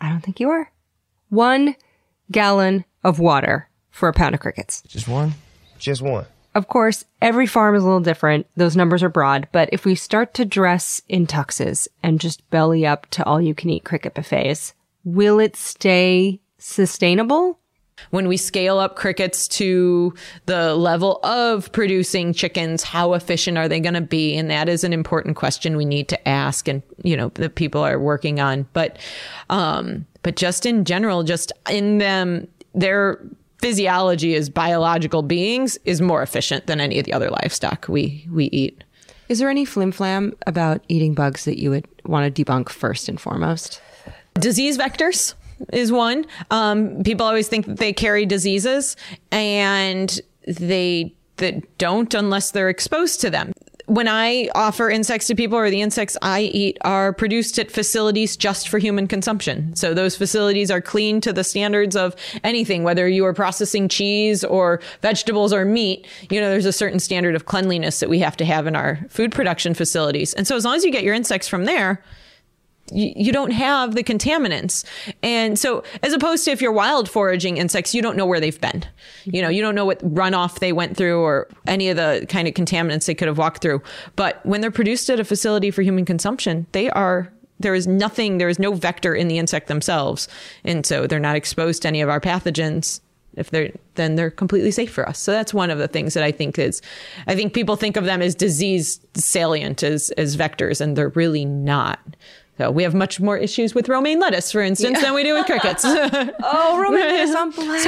I 0.00 0.10
don't 0.10 0.20
think 0.20 0.40
you 0.40 0.50
are. 0.50 0.70
One 1.28 1.76
gallon 2.30 2.84
of 3.02 3.18
water 3.18 3.68
for 3.90 4.08
a 4.08 4.12
pound 4.12 4.34
of 4.34 4.40
crickets. 4.40 4.82
Just 4.82 5.08
one? 5.08 5.34
Just 5.78 6.02
one. 6.02 6.26
Of 6.54 6.68
course, 6.68 7.04
every 7.22 7.46
farm 7.46 7.74
is 7.74 7.82
a 7.82 7.86
little 7.86 8.00
different. 8.00 8.46
Those 8.56 8.76
numbers 8.76 9.02
are 9.02 9.08
broad, 9.08 9.48
but 9.52 9.68
if 9.72 9.84
we 9.84 9.94
start 9.94 10.34
to 10.34 10.44
dress 10.44 11.00
in 11.08 11.26
tuxes 11.26 11.88
and 12.02 12.20
just 12.20 12.48
belly 12.50 12.86
up 12.86 13.06
to 13.10 13.24
all 13.24 13.40
you 13.40 13.54
can 13.54 13.70
eat 13.70 13.84
cricket 13.84 14.14
buffets, 14.14 14.74
will 15.14 15.38
it 15.40 15.56
stay 15.56 16.40
sustainable? 16.58 17.58
When 18.10 18.28
we 18.28 18.36
scale 18.36 18.78
up 18.78 18.94
crickets 18.94 19.48
to 19.48 20.14
the 20.46 20.76
level 20.76 21.18
of 21.24 21.72
producing 21.72 22.32
chickens, 22.32 22.84
how 22.84 23.14
efficient 23.14 23.58
are 23.58 23.68
they 23.68 23.80
going 23.80 23.94
to 23.94 24.00
be? 24.00 24.36
And 24.36 24.48
that 24.50 24.68
is 24.68 24.84
an 24.84 24.92
important 24.92 25.34
question 25.34 25.76
we 25.76 25.84
need 25.84 26.08
to 26.08 26.28
ask 26.28 26.68
and, 26.68 26.82
you 27.02 27.16
know, 27.16 27.30
that 27.30 27.56
people 27.56 27.80
are 27.80 27.98
working 27.98 28.38
on. 28.38 28.68
But, 28.72 28.98
um, 29.50 30.06
but 30.22 30.36
just 30.36 30.64
in 30.64 30.84
general, 30.84 31.24
just 31.24 31.50
in 31.68 31.98
them, 31.98 32.46
their 32.72 33.20
physiology 33.58 34.36
as 34.36 34.48
biological 34.48 35.22
beings 35.22 35.76
is 35.84 36.00
more 36.00 36.22
efficient 36.22 36.68
than 36.68 36.80
any 36.80 37.00
of 37.00 37.04
the 37.04 37.12
other 37.12 37.30
livestock 37.30 37.86
we, 37.88 38.28
we 38.30 38.44
eat. 38.46 38.84
Is 39.28 39.40
there 39.40 39.50
any 39.50 39.64
flim 39.64 39.90
flam 39.90 40.34
about 40.46 40.84
eating 40.86 41.14
bugs 41.14 41.44
that 41.46 41.58
you 41.58 41.70
would 41.70 41.88
want 42.04 42.32
to 42.32 42.44
debunk 42.44 42.68
first 42.68 43.08
and 43.08 43.20
foremost? 43.20 43.82
Disease 44.38 44.78
vectors 44.78 45.34
is 45.72 45.90
one. 45.90 46.24
Um, 46.50 47.02
people 47.02 47.26
always 47.26 47.48
think 47.48 47.66
that 47.66 47.78
they 47.78 47.92
carry 47.92 48.26
diseases, 48.26 48.96
and 49.30 50.20
they 50.46 51.14
that 51.36 51.78
don't 51.78 52.14
unless 52.14 52.50
they're 52.50 52.68
exposed 52.68 53.20
to 53.20 53.30
them. 53.30 53.52
When 53.86 54.06
I 54.06 54.50
offer 54.54 54.90
insects 54.90 55.28
to 55.28 55.34
people, 55.34 55.56
or 55.56 55.70
the 55.70 55.80
insects 55.80 56.14
I 56.20 56.42
eat 56.42 56.76
are 56.82 57.14
produced 57.14 57.58
at 57.58 57.70
facilities 57.70 58.36
just 58.36 58.68
for 58.68 58.78
human 58.78 59.06
consumption. 59.06 59.74
So 59.76 59.94
those 59.94 60.14
facilities 60.14 60.70
are 60.70 60.82
clean 60.82 61.22
to 61.22 61.32
the 61.32 61.42
standards 61.42 61.96
of 61.96 62.14
anything, 62.44 62.84
whether 62.84 63.08
you 63.08 63.24
are 63.24 63.32
processing 63.32 63.88
cheese 63.88 64.44
or 64.44 64.82
vegetables 65.00 65.54
or 65.54 65.64
meat. 65.64 66.06
You 66.28 66.38
know, 66.38 66.50
there's 66.50 66.66
a 66.66 66.72
certain 66.72 67.00
standard 67.00 67.34
of 67.34 67.46
cleanliness 67.46 68.00
that 68.00 68.10
we 68.10 68.18
have 68.18 68.36
to 68.36 68.44
have 68.44 68.66
in 68.66 68.76
our 68.76 68.98
food 69.08 69.32
production 69.32 69.72
facilities. 69.72 70.34
And 70.34 70.46
so 70.46 70.54
as 70.54 70.66
long 70.66 70.74
as 70.74 70.84
you 70.84 70.92
get 70.92 71.02
your 71.02 71.14
insects 71.14 71.48
from 71.48 71.64
there, 71.64 72.02
you, 72.92 73.32
don't 73.32 73.50
have 73.50 73.94
the 73.94 74.02
contaminants. 74.02 74.84
And 75.22 75.58
so, 75.58 75.82
as 76.02 76.12
opposed 76.12 76.44
to 76.44 76.50
if 76.50 76.60
you're 76.60 76.72
wild 76.72 77.08
foraging 77.08 77.56
insects, 77.56 77.94
you 77.94 78.02
don't 78.02 78.16
know 78.16 78.26
where 78.26 78.40
they've 78.40 78.60
been. 78.60 78.84
You 79.24 79.42
know, 79.42 79.48
you 79.48 79.62
don't 79.62 79.74
know 79.74 79.84
what 79.84 80.00
runoff 80.00 80.58
they 80.58 80.72
went 80.72 80.96
through 80.96 81.20
or 81.20 81.48
any 81.66 81.88
of 81.88 81.96
the 81.96 82.26
kind 82.28 82.48
of 82.48 82.54
contaminants 82.54 83.06
they 83.06 83.14
could 83.14 83.28
have 83.28 83.38
walked 83.38 83.62
through. 83.62 83.82
But 84.16 84.44
when 84.44 84.60
they're 84.60 84.70
produced 84.70 85.10
at 85.10 85.20
a 85.20 85.24
facility 85.24 85.70
for 85.70 85.82
human 85.82 86.04
consumption, 86.04 86.66
they 86.72 86.90
are. 86.90 87.32
There 87.60 87.74
is 87.74 87.88
nothing, 87.88 88.38
there 88.38 88.48
is 88.48 88.60
no 88.60 88.72
vector 88.72 89.16
in 89.16 89.26
the 89.26 89.36
insect 89.36 89.66
themselves. 89.66 90.28
And 90.62 90.86
so 90.86 91.08
they're 91.08 91.18
not 91.18 91.34
exposed 91.34 91.82
to 91.82 91.88
any 91.88 92.00
of 92.00 92.08
our 92.08 92.20
pathogens 92.20 93.00
if 93.38 93.50
they're 93.50 93.72
then 93.94 94.16
they're 94.16 94.30
completely 94.30 94.70
safe 94.70 94.92
for 94.92 95.08
us. 95.08 95.18
So 95.18 95.32
that's 95.32 95.54
one 95.54 95.70
of 95.70 95.78
the 95.78 95.88
things 95.88 96.14
that 96.14 96.24
I 96.24 96.32
think 96.32 96.58
is 96.58 96.82
I 97.26 97.34
think 97.34 97.54
people 97.54 97.76
think 97.76 97.96
of 97.96 98.04
them 98.04 98.20
as 98.20 98.34
disease 98.34 99.00
salient 99.14 99.82
as 99.82 100.10
as 100.12 100.36
vectors 100.36 100.80
and 100.80 100.96
they're 100.96 101.10
really 101.10 101.44
not. 101.44 102.00
So 102.58 102.72
we 102.72 102.82
have 102.82 102.92
much 102.94 103.20
more 103.20 103.38
issues 103.38 103.72
with 103.72 103.88
romaine 103.88 104.18
lettuce, 104.18 104.50
for 104.50 104.60
instance, 104.60 105.00
than 105.00 105.14
we 105.14 105.22
do 105.22 105.34
with 105.34 105.46
crickets. 105.46 105.84
Oh, 106.50 106.80
romaine 106.80 107.00
lettuce 107.00 107.34
on 107.34 107.50
blast. 107.52 107.84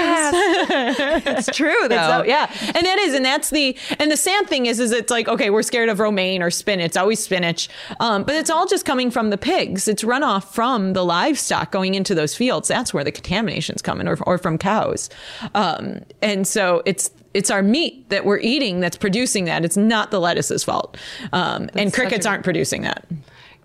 it's 1.27 1.57
true 1.57 1.89
though. 1.89 2.21
So, 2.21 2.25
yeah, 2.25 2.51
and 2.75 2.87
that 2.87 2.99
is, 3.01 3.14
and 3.14 3.25
that's 3.25 3.51
the, 3.51 3.77
and 3.99 4.11
the 4.11 4.16
sad 4.16 4.47
thing 4.49 4.66
is, 4.66 4.79
is 4.79 4.93
it's 4.93 5.11
like, 5.11 5.29
okay, 5.29 5.51
we're 5.51 5.62
scared 5.62 5.89
of 5.89 5.99
romaine 5.99 6.43
or 6.43 6.51
spinach. 6.51 6.87
It's 6.87 6.97
always 6.97 7.18
spinach, 7.18 7.68
um, 7.99 8.23
but 8.23 8.35
it's 8.37 8.51
all 8.51 8.66
just 8.66 8.85
coming 8.85 9.11
from 9.11 9.31
the 9.31 9.39
pigs. 9.39 9.89
It's 9.89 10.05
runoff 10.05 10.45
from 10.45 10.93
the 10.93 11.05
livestock 11.05 11.73
going 11.73 11.95
into 11.95 12.14
those 12.14 12.35
fields. 12.35 12.68
That's 12.68 12.95
where 12.95 13.03
the 13.03 13.12
contamination's 13.12 13.83
coming, 13.83 14.07
or, 14.07 14.18
or 14.23 14.39
from 14.39 14.57
cows. 14.57 15.11
Um, 15.55 16.03
and 16.23 16.47
so 16.47 16.83
it's 16.87 17.11
it's 17.35 17.51
our 17.51 17.62
meat 17.62 18.09
that 18.11 18.25
we're 18.25 18.39
eating 18.39 18.81
that's 18.81 18.97
producing 18.97 19.45
that. 19.45 19.64
It's 19.64 19.77
not 19.77 20.11
the 20.11 20.21
lettuce's 20.21 20.64
fault. 20.64 20.97
Um, 21.33 21.71
and 21.75 21.93
crickets 21.93 22.27
aren't 22.27 22.45
producing 22.45 22.83
that. 22.83 23.05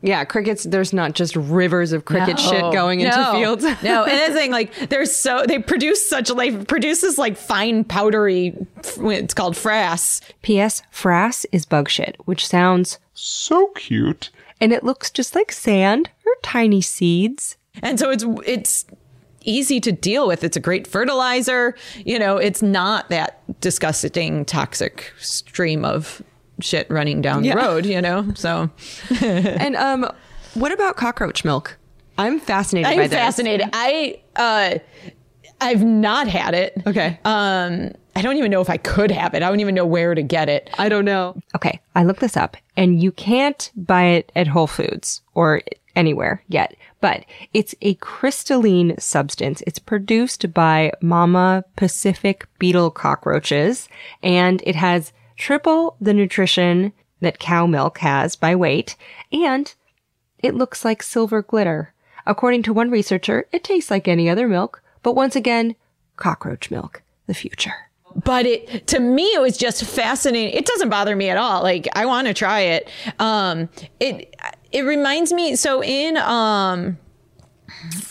Yeah, 0.01 0.23
crickets. 0.25 0.63
There's 0.65 0.93
not 0.93 1.13
just 1.13 1.35
rivers 1.35 1.91
of 1.91 2.05
cricket 2.05 2.39
shit 2.39 2.61
going 2.71 2.99
into 2.99 3.31
fields. 3.31 3.63
no, 3.83 4.03
and 4.03 4.11
that's 4.11 4.33
the 4.33 4.39
thing. 4.39 4.51
Like, 4.51 4.89
they're 4.89 5.05
so 5.05 5.45
they 5.47 5.57
produce 5.59 6.07
such 6.07 6.29
like 6.29 6.67
produces 6.67 7.17
like 7.17 7.37
fine 7.37 7.83
powdery. 7.83 8.55
It's 8.83 9.33
called 9.33 9.55
frass. 9.55 10.21
P.S. 10.43 10.83
Frass 10.93 11.45
is 11.51 11.65
bug 11.65 11.89
shit, 11.89 12.17
which 12.25 12.45
sounds 12.45 12.99
So 13.13 13.67
cute. 13.75 14.29
and 14.61 14.71
it 14.71 14.83
looks 14.83 15.09
just 15.09 15.33
like 15.33 15.51
sand 15.51 16.09
or 16.25 16.33
tiny 16.43 16.81
seeds. 16.81 17.57
And 17.81 17.99
so 17.99 18.11
it's 18.11 18.25
it's 18.45 18.85
easy 19.43 19.79
to 19.79 19.91
deal 19.91 20.27
with. 20.27 20.43
It's 20.43 20.57
a 20.57 20.59
great 20.59 20.85
fertilizer. 20.87 21.75
You 22.05 22.19
know, 22.19 22.37
it's 22.37 22.61
not 22.61 23.09
that 23.09 23.41
disgusting 23.61 24.45
toxic 24.45 25.11
stream 25.19 25.83
of 25.83 26.21
shit 26.61 26.89
running 26.89 27.21
down 27.21 27.43
Yeah. 27.43 27.55
the 27.55 27.61
road, 27.61 27.85
you 27.85 28.01
know? 28.01 28.31
So 28.35 28.69
and 29.21 29.75
um, 29.75 30.09
what 30.53 30.71
about 30.71 30.95
cockroach 30.95 31.43
milk? 31.43 31.77
I'm 32.17 32.39
fascinated 32.39 32.85
by 32.87 32.93
I'm 32.93 33.09
this. 33.09 33.11
fascinated. 33.11 33.69
I 33.73 34.21
uh 34.35 34.79
I've 35.61 35.83
not 35.83 36.27
had 36.27 36.53
it. 36.53 36.81
Okay. 36.87 37.19
Um 37.25 37.91
I 38.17 38.21
don't 38.21 38.37
even 38.37 38.49
know 38.51 38.61
if 38.61 38.69
I 38.69 38.77
could 38.77 39.11
have 39.11 39.33
it. 39.33 39.43
I 39.43 39.49
don't 39.49 39.59
even 39.59 39.75
know 39.75 39.85
where 39.85 40.15
to 40.15 40.21
get 40.21 40.47
it. 40.47 40.69
I 40.77 40.87
don't 40.87 41.03
know. 41.03 41.35
Okay, 41.53 41.81
I 41.95 42.03
looked 42.05 42.21
this 42.21 42.37
up 42.37 42.55
and 42.77 43.03
you 43.03 43.11
can't 43.11 43.69
buy 43.75 44.03
it 44.05 44.31
at 44.37 44.47
Whole 44.47 44.67
Foods 44.67 45.21
or 45.33 45.61
anywhere 45.97 46.41
yet, 46.47 46.75
but 47.01 47.25
it's 47.53 47.75
a 47.81 47.95
crystalline 47.95 48.95
substance. 48.99 49.61
It's 49.67 49.79
produced 49.79 50.53
by 50.53 50.93
Mama 51.01 51.65
Pacific 51.75 52.47
beetle 52.57 52.89
cockroaches 52.91 53.89
and 54.23 54.61
it 54.65 54.75
has 54.77 55.11
triple 55.37 55.95
the 55.99 56.13
nutrition 56.13 56.93
that 57.21 57.39
cow 57.39 57.65
milk 57.65 57.99
has 57.99 58.35
by 58.35 58.55
weight 58.55 58.95
and 59.31 59.73
it 60.39 60.55
looks 60.55 60.85
like 60.85 61.01
silver 61.01 61.41
glitter. 61.41 61.93
According 62.27 62.63
to 62.63 62.73
one 62.73 62.89
researcher, 62.91 63.47
it 63.51 63.63
tastes 63.63 63.89
like 63.91 64.07
any 64.07 64.29
other 64.29 64.47
milk, 64.47 64.81
but 65.03 65.15
once 65.15 65.35
again, 65.35 65.75
cockroach 66.17 66.69
milk, 66.71 67.01
the 67.27 67.33
future. 67.33 67.73
but 68.23 68.45
it 68.45 68.87
to 68.87 68.99
me 68.99 69.23
it 69.33 69.41
was 69.41 69.57
just 69.57 69.83
fascinating 69.83 70.53
it 70.53 70.65
doesn't 70.65 70.87
bother 70.89 71.15
me 71.17 71.29
at 71.29 71.35
all 71.37 71.61
like 71.61 71.85
i 71.97 72.05
want 72.05 72.25
to 72.27 72.33
try 72.33 72.61
it 72.61 72.87
um 73.19 73.67
it 73.99 74.33
it 74.71 74.83
reminds 74.83 75.33
me 75.33 75.53
so 75.57 75.83
in 75.83 76.15
um 76.17 76.97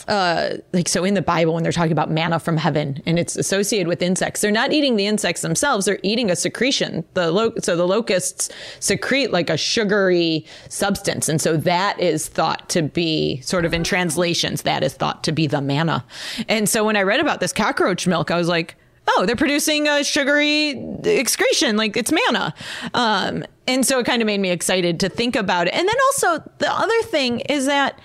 uh 0.09 0.51
like 0.73 0.89
so 0.89 1.05
in 1.05 1.15
the 1.15 1.23
bible 1.23 1.55
when 1.55 1.63
they're 1.63 1.73
talking 1.73 1.93
about 1.93 2.11
manna 2.11 2.39
from 2.39 2.57
heaven 2.57 3.03
and 3.07 3.19
it's 3.19 3.37
associated 3.37 3.89
with 3.89 4.03
insects 4.03 4.41
they're 4.41 4.51
not 4.51 4.73
eating 4.73 4.97
the 4.97 5.07
insects 5.07 5.43
themselves. 5.43 5.87
They're 5.87 6.01
eating 6.03 6.31
a 6.31 6.37
secretion. 6.37 7.05
The 7.15 7.31
lo- 7.31 7.55
so 7.63 7.77
the 7.77 7.87
locusts 7.87 8.51
secrete 8.81 9.31
like 9.31 9.49
a 9.49 9.57
sugary 9.57 10.45
substance. 10.69 11.29
And 11.29 11.41
so 11.41 11.57
that 11.59 11.99
is 12.01 12.29
thought 12.29 12.69
to 12.71 12.83
be 12.83 13.41
sort 13.41 13.65
of 13.65 13.73
in 13.73 13.85
translations 13.85 14.63
that 14.63 14.83
is 14.83 14.95
thought 14.95 15.25
to 15.25 15.33
be 15.33 15.47
the 15.47 15.61
manna. 15.61 16.05
And 16.49 16.69
so 16.69 16.85
when 16.85 16.97
i 16.97 17.03
read 17.03 17.21
about 17.21 17.41
this 17.41 17.53
cockroach 17.53 18.07
milk 18.07 18.31
i 18.31 18.37
was 18.37 18.49
like 18.49 18.77
oh, 19.17 19.27
they're 19.27 19.37
producing 19.37 19.87
a 19.87 20.03
sugary 20.03 20.71
excretion, 21.05 21.77
like 21.77 21.95
it's 21.95 22.11
manna. 22.11 22.55
Um, 22.95 23.45
and 23.67 23.85
so 23.85 23.99
it 23.99 24.07
kind 24.07 24.23
of 24.23 24.27
made 24.27 24.41
me 24.41 24.51
excited 24.51 24.99
to 25.01 25.11
think 25.11 25.37
about 25.37 25.67
it. 25.67 25.75
And 25.75 25.87
then 25.87 25.97
also 26.07 26.51
the 26.57 26.73
other 26.73 27.03
thing 27.03 27.41
is 27.41 27.67
that 27.67 27.99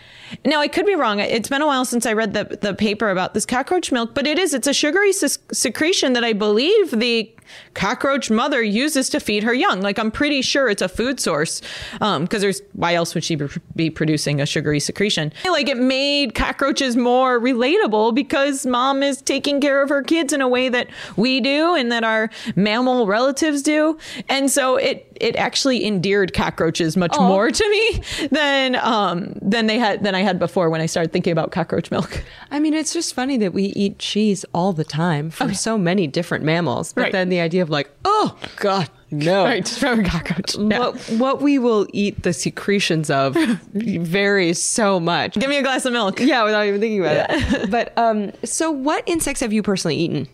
now 0.46 0.60
I 0.60 0.68
could 0.68 0.86
be 0.86 0.96
wrong. 0.96 1.20
It's 1.20 1.50
been 1.50 1.62
a 1.62 1.68
while 1.68 1.86
since 1.86 2.06
I 2.06 2.14
read 2.14 2.34
the 2.34 2.58
the 2.62 2.74
paper 2.74 3.10
about 3.10 3.34
this 3.34 3.46
cockroach 3.46 3.92
milk, 3.92 4.14
but 4.14 4.28
it 4.28 4.40
is 4.40 4.54
it's 4.54 4.68
a 4.68 4.74
sugary 4.74 5.12
secretion 5.14 6.14
that 6.14 6.24
I 6.24 6.34
believe 6.34 6.92
the 6.92 7.32
cockroach 7.74 8.30
mother 8.30 8.62
uses 8.62 9.10
to 9.10 9.20
feed 9.20 9.44
her 9.44 9.54
young. 9.54 9.82
Like 9.82 10.00
I'm 10.00 10.12
pretty 10.12 10.42
sure 10.42 10.70
it's 10.70 10.82
a 10.82 10.90
food 10.90 11.20
source 11.20 11.62
because 11.94 12.42
there's 12.42 12.62
why 12.74 12.94
else 12.96 13.14
would 13.16 13.24
she 13.24 13.38
be- 13.76 13.90
producing 13.90 14.42
a 14.42 14.46
sugary 14.46 14.80
secretion? 14.80 15.32
Like 15.46 15.70
it 15.70 15.78
made 15.78 16.36
cockroaches 16.36 16.96
more 16.96 17.40
relatable 17.40 18.16
because 18.16 18.66
mom 18.66 19.04
is 19.04 19.22
taking 19.22 19.62
care 19.62 19.82
of 19.82 19.90
her 19.90 20.02
kids 20.04 20.34
in 20.34 20.42
a 20.42 20.48
way 20.48 20.70
that 20.70 20.88
we 21.16 21.40
do 21.40 21.76
and 21.76 21.92
that 21.92 22.04
our 22.04 22.30
mammal 22.56 23.08
relatives 23.08 23.62
do, 23.62 23.98
and 24.28 24.50
so 24.52 24.76
it 24.78 25.06
it 25.20 25.36
actually 25.36 25.86
endeared 25.86 26.34
cockroaches 26.34 26.96
much 26.96 27.14
more 27.20 27.52
to 27.52 27.70
me 27.70 28.28
than 28.32 28.76
um 28.76 29.34
than 29.42 29.68
they 29.68 29.78
had 29.78 30.04
than 30.04 30.16
I 30.16 30.22
had 30.22 30.40
before 30.40 30.70
when 30.70 30.82
I 30.82 30.86
started 30.86 31.12
thinking 31.12 31.32
about 31.32 31.52
cockroach 31.52 31.92
milk. 31.92 32.24
I 32.52 32.60
mean, 32.60 32.74
it's 32.74 32.94
just 32.94 33.14
funny 33.14 33.38
that 33.38 33.54
we 33.54 33.66
eat 33.66 34.00
cheese 34.00 34.46
all 34.54 34.72
the 34.74 34.84
time 34.86 35.30
from 35.30 35.54
so 35.54 35.78
many 35.78 36.08
different 36.08 36.44
mammals, 36.46 36.94
but 36.94 37.02
Right. 37.02 37.12
then 37.12 37.30
the 37.30 37.39
idea 37.42 37.62
of 37.62 37.70
like, 37.70 37.90
oh 38.06 38.38
God, 38.58 38.90
no. 39.12 39.44
Right, 39.50 39.68
from 39.68 40.02
a 40.02 40.04
cockroach. 40.04 40.56
Yeah. 40.56 40.80
What, 40.80 41.00
what 41.12 41.42
we 41.42 41.58
will 41.58 41.88
eat 41.94 42.24
the 42.24 42.34
secretions 42.34 43.10
of 43.10 43.36
varies 43.74 44.62
so 44.62 45.00
much. 45.00 45.34
Give 45.34 45.50
me 45.50 45.58
a 45.58 45.64
glass 45.64 45.86
of 45.86 45.94
milk. 45.94 46.20
Yeah, 46.20 46.44
without 46.44 46.66
even 46.66 46.80
thinking 46.80 47.00
about 47.02 47.28
it. 47.30 47.72
But 47.72 47.98
um, 47.98 48.32
so 48.44 48.72
what 48.72 49.04
insects 49.08 49.42
have 49.42 49.52
you 49.54 49.64
personally 49.64 49.96
eaten, 49.96 50.28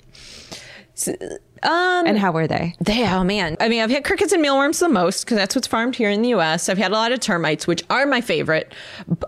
Um, 1.66 2.06
and 2.06 2.18
how 2.18 2.32
were 2.32 2.48
they? 2.48 2.76
They, 2.80 3.08
oh 3.08 3.24
man. 3.24 3.58
I 3.60 3.70
mean, 3.70 3.82
I've 3.82 3.90
had 3.90 4.04
crickets 4.04 4.32
and 4.32 4.42
mealworms 4.42 4.80
the 4.80 4.90
most 4.90 5.26
because 5.26 5.38
that's 5.38 5.56
what's 5.56 5.68
farmed 5.68 5.96
here 5.96 6.10
in 6.10 6.22
the 6.22 6.30
US. 6.30 6.70
I've 6.70 6.78
had 6.78 6.92
a 6.92 6.94
lot 6.94 7.12
of 7.12 7.20
termites, 7.20 7.66
which 7.66 7.84
are 7.90 8.06
my 8.06 8.22
favorite. 8.22 8.74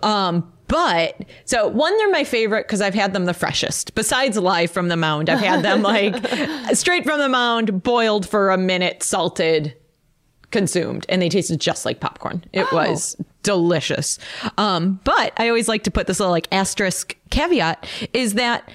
Um, 0.02 0.50
but 0.68 1.24
so 1.46 1.66
one, 1.66 1.96
they're 1.96 2.10
my 2.10 2.24
favorite 2.24 2.66
because 2.66 2.80
I've 2.80 2.94
had 2.94 3.12
them 3.12 3.24
the 3.24 3.34
freshest. 3.34 3.94
Besides 3.94 4.36
live 4.36 4.70
from 4.70 4.88
the 4.88 4.96
mound, 4.96 5.28
I've 5.28 5.40
had 5.40 5.62
them 5.64 5.82
like 5.82 6.14
straight 6.74 7.04
from 7.04 7.18
the 7.18 7.28
mound, 7.28 7.82
boiled 7.82 8.28
for 8.28 8.50
a 8.50 8.58
minute, 8.58 9.02
salted, 9.02 9.74
consumed, 10.50 11.06
and 11.08 11.20
they 11.20 11.28
tasted 11.28 11.60
just 11.60 11.84
like 11.84 12.00
popcorn. 12.00 12.44
It 12.52 12.70
was 12.70 13.16
delicious. 13.42 14.18
Um, 14.58 15.00
but 15.04 15.32
I 15.38 15.48
always 15.48 15.68
like 15.68 15.84
to 15.84 15.90
put 15.90 16.06
this 16.06 16.20
little 16.20 16.32
like 16.32 16.48
asterisk 16.52 17.16
caveat 17.30 17.86
is 18.12 18.34
that 18.34 18.70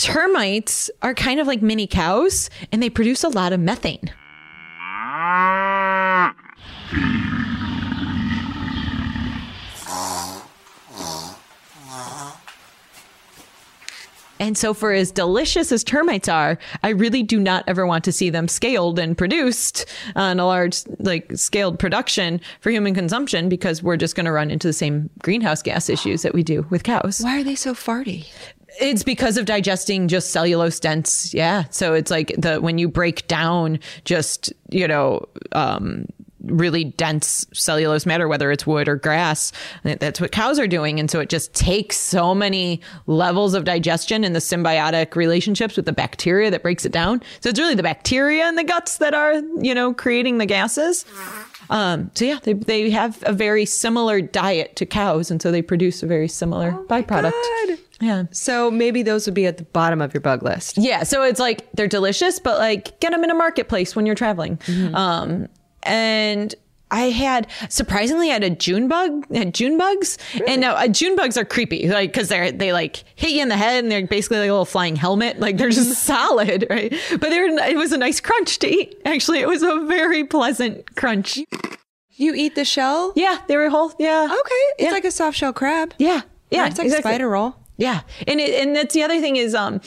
termites 0.00 0.90
are 1.02 1.14
kind 1.14 1.38
of 1.40 1.46
like 1.46 1.60
mini 1.60 1.86
cows 1.86 2.48
and 2.72 2.82
they 2.82 2.88
produce 2.88 3.22
a 3.22 3.28
lot 3.28 3.52
of 3.52 3.60
methane. 3.60 4.10
And 14.40 14.56
so, 14.56 14.72
for 14.72 14.92
as 14.92 15.12
delicious 15.12 15.70
as 15.70 15.84
termites 15.84 16.26
are, 16.26 16.56
I 16.82 16.88
really 16.88 17.22
do 17.22 17.38
not 17.38 17.62
ever 17.66 17.86
want 17.86 18.04
to 18.04 18.12
see 18.12 18.30
them 18.30 18.48
scaled 18.48 18.98
and 18.98 19.16
produced 19.18 19.84
on 20.16 20.40
a 20.40 20.46
large, 20.46 20.80
like 20.98 21.30
scaled 21.36 21.78
production 21.78 22.40
for 22.62 22.70
human 22.70 22.94
consumption 22.94 23.50
because 23.50 23.82
we're 23.82 23.98
just 23.98 24.16
going 24.16 24.24
to 24.24 24.32
run 24.32 24.50
into 24.50 24.66
the 24.66 24.72
same 24.72 25.10
greenhouse 25.22 25.60
gas 25.60 25.90
issues 25.90 26.22
that 26.22 26.32
we 26.32 26.42
do 26.42 26.66
with 26.70 26.84
cows. 26.84 27.20
Why 27.20 27.38
are 27.38 27.44
they 27.44 27.54
so 27.54 27.74
farty? 27.74 28.28
It's 28.80 29.02
because 29.02 29.36
of 29.36 29.46
digesting 29.46 30.08
just 30.08 30.30
cellulose 30.30 30.78
dense. 30.78 31.32
Yeah. 31.34 31.64
So 31.70 31.94
it's 31.94 32.10
like 32.10 32.34
the 32.38 32.60
when 32.60 32.78
you 32.78 32.88
break 32.88 33.26
down 33.28 33.78
just, 34.04 34.52
you 34.70 34.86
know, 34.86 35.26
um 35.52 36.06
really 36.44 36.84
dense 36.84 37.46
cellulose 37.52 38.06
matter 38.06 38.26
whether 38.26 38.50
it's 38.50 38.66
wood 38.66 38.88
or 38.88 38.96
grass 38.96 39.52
that's 39.82 40.20
what 40.20 40.32
cows 40.32 40.58
are 40.58 40.66
doing 40.66 40.98
and 40.98 41.10
so 41.10 41.20
it 41.20 41.28
just 41.28 41.52
takes 41.54 41.96
so 41.96 42.34
many 42.34 42.80
levels 43.06 43.54
of 43.54 43.64
digestion 43.64 44.24
and 44.24 44.34
the 44.34 44.40
symbiotic 44.40 45.14
relationships 45.16 45.76
with 45.76 45.84
the 45.84 45.92
bacteria 45.92 46.50
that 46.50 46.62
breaks 46.62 46.84
it 46.84 46.92
down 46.92 47.22
so 47.40 47.50
it's 47.50 47.58
really 47.58 47.74
the 47.74 47.82
bacteria 47.82 48.48
in 48.48 48.56
the 48.56 48.64
guts 48.64 48.98
that 48.98 49.12
are 49.14 49.34
you 49.60 49.74
know 49.74 49.92
creating 49.92 50.38
the 50.38 50.46
gases 50.46 51.04
um, 51.68 52.10
so 52.14 52.24
yeah 52.24 52.38
they, 52.42 52.54
they 52.54 52.90
have 52.90 53.22
a 53.26 53.32
very 53.32 53.66
similar 53.66 54.20
diet 54.20 54.74
to 54.76 54.86
cows 54.86 55.30
and 55.30 55.42
so 55.42 55.50
they 55.50 55.62
produce 55.62 56.02
a 56.02 56.06
very 56.06 56.28
similar 56.28 56.72
byproduct 56.88 57.32
God. 57.32 57.78
Yeah 58.00 58.24
So 58.32 58.70
maybe 58.70 59.02
those 59.02 59.26
would 59.26 59.34
be 59.34 59.46
at 59.46 59.56
the 59.58 59.64
bottom 59.64 60.00
of 60.00 60.12
your 60.14 60.20
bug 60.20 60.42
list. 60.42 60.78
yeah, 60.78 61.02
so 61.02 61.22
it's 61.22 61.40
like 61.40 61.70
they're 61.72 61.88
delicious, 61.88 62.38
but 62.40 62.58
like 62.58 62.98
get 63.00 63.10
them 63.12 63.22
in 63.24 63.30
a 63.30 63.34
marketplace 63.34 63.94
when 63.96 64.06
you're 64.06 64.14
traveling. 64.14 64.58
Um, 64.94 65.48
and 65.82 66.54
I 66.92 67.10
had 67.10 67.46
surprisingly 67.68 68.30
I 68.30 68.32
had 68.34 68.42
a 68.42 68.50
June 68.50 68.88
bug, 68.88 69.24
had 69.32 69.54
June 69.54 69.78
bugs, 69.78 70.18
and 70.48 70.60
now 70.60 70.74
uh, 70.74 70.88
June 70.88 71.14
bugs 71.14 71.36
are 71.36 71.44
creepy, 71.44 71.88
like 71.88 72.12
because 72.12 72.28
they're 72.28 72.50
they 72.50 72.72
like 72.72 73.04
hit 73.14 73.30
you 73.30 73.42
in 73.42 73.48
the 73.48 73.56
head 73.56 73.84
and 73.84 73.92
they're 73.92 74.04
basically 74.06 74.38
like 74.38 74.48
a 74.48 74.52
little 74.52 74.64
flying 74.64 74.96
helmet, 74.96 75.38
like 75.38 75.56
they're 75.56 75.70
just 75.70 76.02
solid, 76.02 76.66
right? 76.68 76.92
But 77.10 77.20
they're 77.30 77.46
it 77.70 77.76
was 77.76 77.92
a 77.92 77.96
nice 77.98 78.20
crunch 78.20 78.58
to 78.60 78.66
eat. 78.68 79.00
Actually, 79.04 79.38
it 79.38 79.46
was 79.46 79.62
a 79.62 79.84
very 79.86 80.24
pleasant 80.24 80.96
crunch. 80.96 81.38
You 82.10 82.34
eat 82.34 82.54
the 82.56 82.64
shell? 82.64 83.12
Yeah, 83.14 83.38
they 83.46 83.56
were 83.56 83.68
whole. 83.70 83.92
Yeah. 84.00 84.24
Okay. 84.24 84.54
It's 84.78 84.82
Yeah. 84.86 84.90
like 84.90 85.04
a 85.04 85.10
soft 85.12 85.36
shell 85.38 85.52
crab. 85.52 85.94
Yeah. 85.98 86.22
Yeah. 86.50 86.66
It's 86.66 86.76
like 86.76 86.86
exactly. 86.86 87.10
a 87.10 87.14
spider 87.14 87.28
roll. 87.28 87.54
Yeah, 87.80 88.02
and 88.28 88.38
it, 88.40 88.62
and 88.62 88.76
that's 88.76 88.92
the 88.92 89.02
other 89.02 89.22
thing 89.22 89.36
is 89.36 89.54
um, 89.54 89.80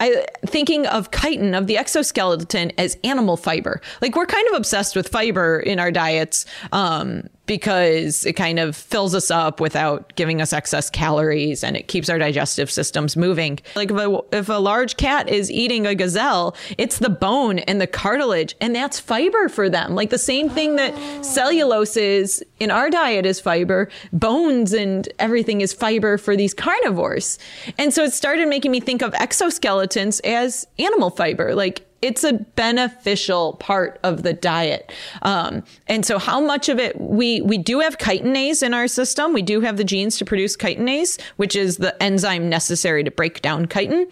I 0.00 0.24
thinking 0.46 0.86
of 0.86 1.10
chitin 1.10 1.54
of 1.54 1.66
the 1.66 1.76
exoskeleton 1.76 2.72
as 2.78 2.96
animal 3.04 3.36
fiber. 3.36 3.82
Like 4.00 4.16
we're 4.16 4.24
kind 4.24 4.48
of 4.48 4.54
obsessed 4.54 4.96
with 4.96 5.08
fiber 5.08 5.60
in 5.60 5.78
our 5.78 5.90
diets 5.90 6.46
um, 6.72 7.28
because 7.46 8.24
it 8.24 8.34
kind 8.34 8.58
of 8.58 8.74
fills 8.74 9.14
us 9.14 9.30
up 9.30 9.60
without 9.60 10.14
giving 10.16 10.40
us 10.40 10.52
excess 10.52 10.88
calories 10.88 11.62
and 11.62 11.76
it 11.76 11.88
keeps 11.88 12.08
our 12.08 12.18
digestive 12.18 12.70
systems 12.70 13.16
moving. 13.16 13.58
Like 13.76 13.90
if 13.90 13.96
a, 13.96 14.20
if 14.32 14.48
a 14.48 14.54
large 14.54 14.96
cat 14.96 15.28
is 15.28 15.50
eating 15.50 15.86
a 15.86 15.94
gazelle, 15.94 16.56
it's 16.78 16.98
the 16.98 17.10
bone 17.10 17.58
and 17.60 17.80
the 17.80 17.86
cartilage, 17.86 18.54
and 18.60 18.74
that's 18.74 18.98
fiber 18.98 19.48
for 19.48 19.68
them. 19.68 19.94
Like 19.94 20.10
the 20.10 20.18
same 20.18 20.48
thing 20.48 20.76
that 20.76 20.94
cellulose 21.24 21.96
is 21.96 22.44
in 22.60 22.70
our 22.70 22.88
diet 22.90 23.26
is 23.26 23.40
fiber, 23.40 23.88
bones 24.12 24.72
and 24.72 25.08
everything 25.18 25.60
is 25.60 25.72
fiber 25.72 26.16
for 26.16 26.36
these 26.36 26.54
carnivores. 26.54 27.38
And 27.78 27.92
so 27.92 28.04
it 28.04 28.12
started 28.12 28.48
making 28.48 28.70
me 28.70 28.80
think 28.80 29.02
of 29.02 29.12
exoskeletons 29.14 30.20
as 30.24 30.66
animal 30.78 31.10
fiber. 31.10 31.54
Like 31.54 31.86
it's 32.04 32.22
a 32.22 32.34
beneficial 32.34 33.54
part 33.54 33.98
of 34.02 34.24
the 34.24 34.34
diet. 34.34 34.92
Um, 35.22 35.64
and 35.86 36.04
so 36.04 36.18
how 36.18 36.38
much 36.38 36.68
of 36.68 36.78
it 36.78 37.00
we, 37.00 37.40
we 37.40 37.56
do 37.56 37.80
have 37.80 37.96
chitinase 37.96 38.62
in 38.62 38.74
our 38.74 38.88
system. 38.88 39.32
We 39.32 39.40
do 39.40 39.62
have 39.62 39.78
the 39.78 39.84
genes 39.84 40.18
to 40.18 40.26
produce 40.26 40.54
chitinase, 40.54 41.18
which 41.36 41.56
is 41.56 41.78
the 41.78 42.00
enzyme 42.02 42.50
necessary 42.50 43.04
to 43.04 43.10
break 43.10 43.40
down 43.40 43.68
chitin. 43.68 44.06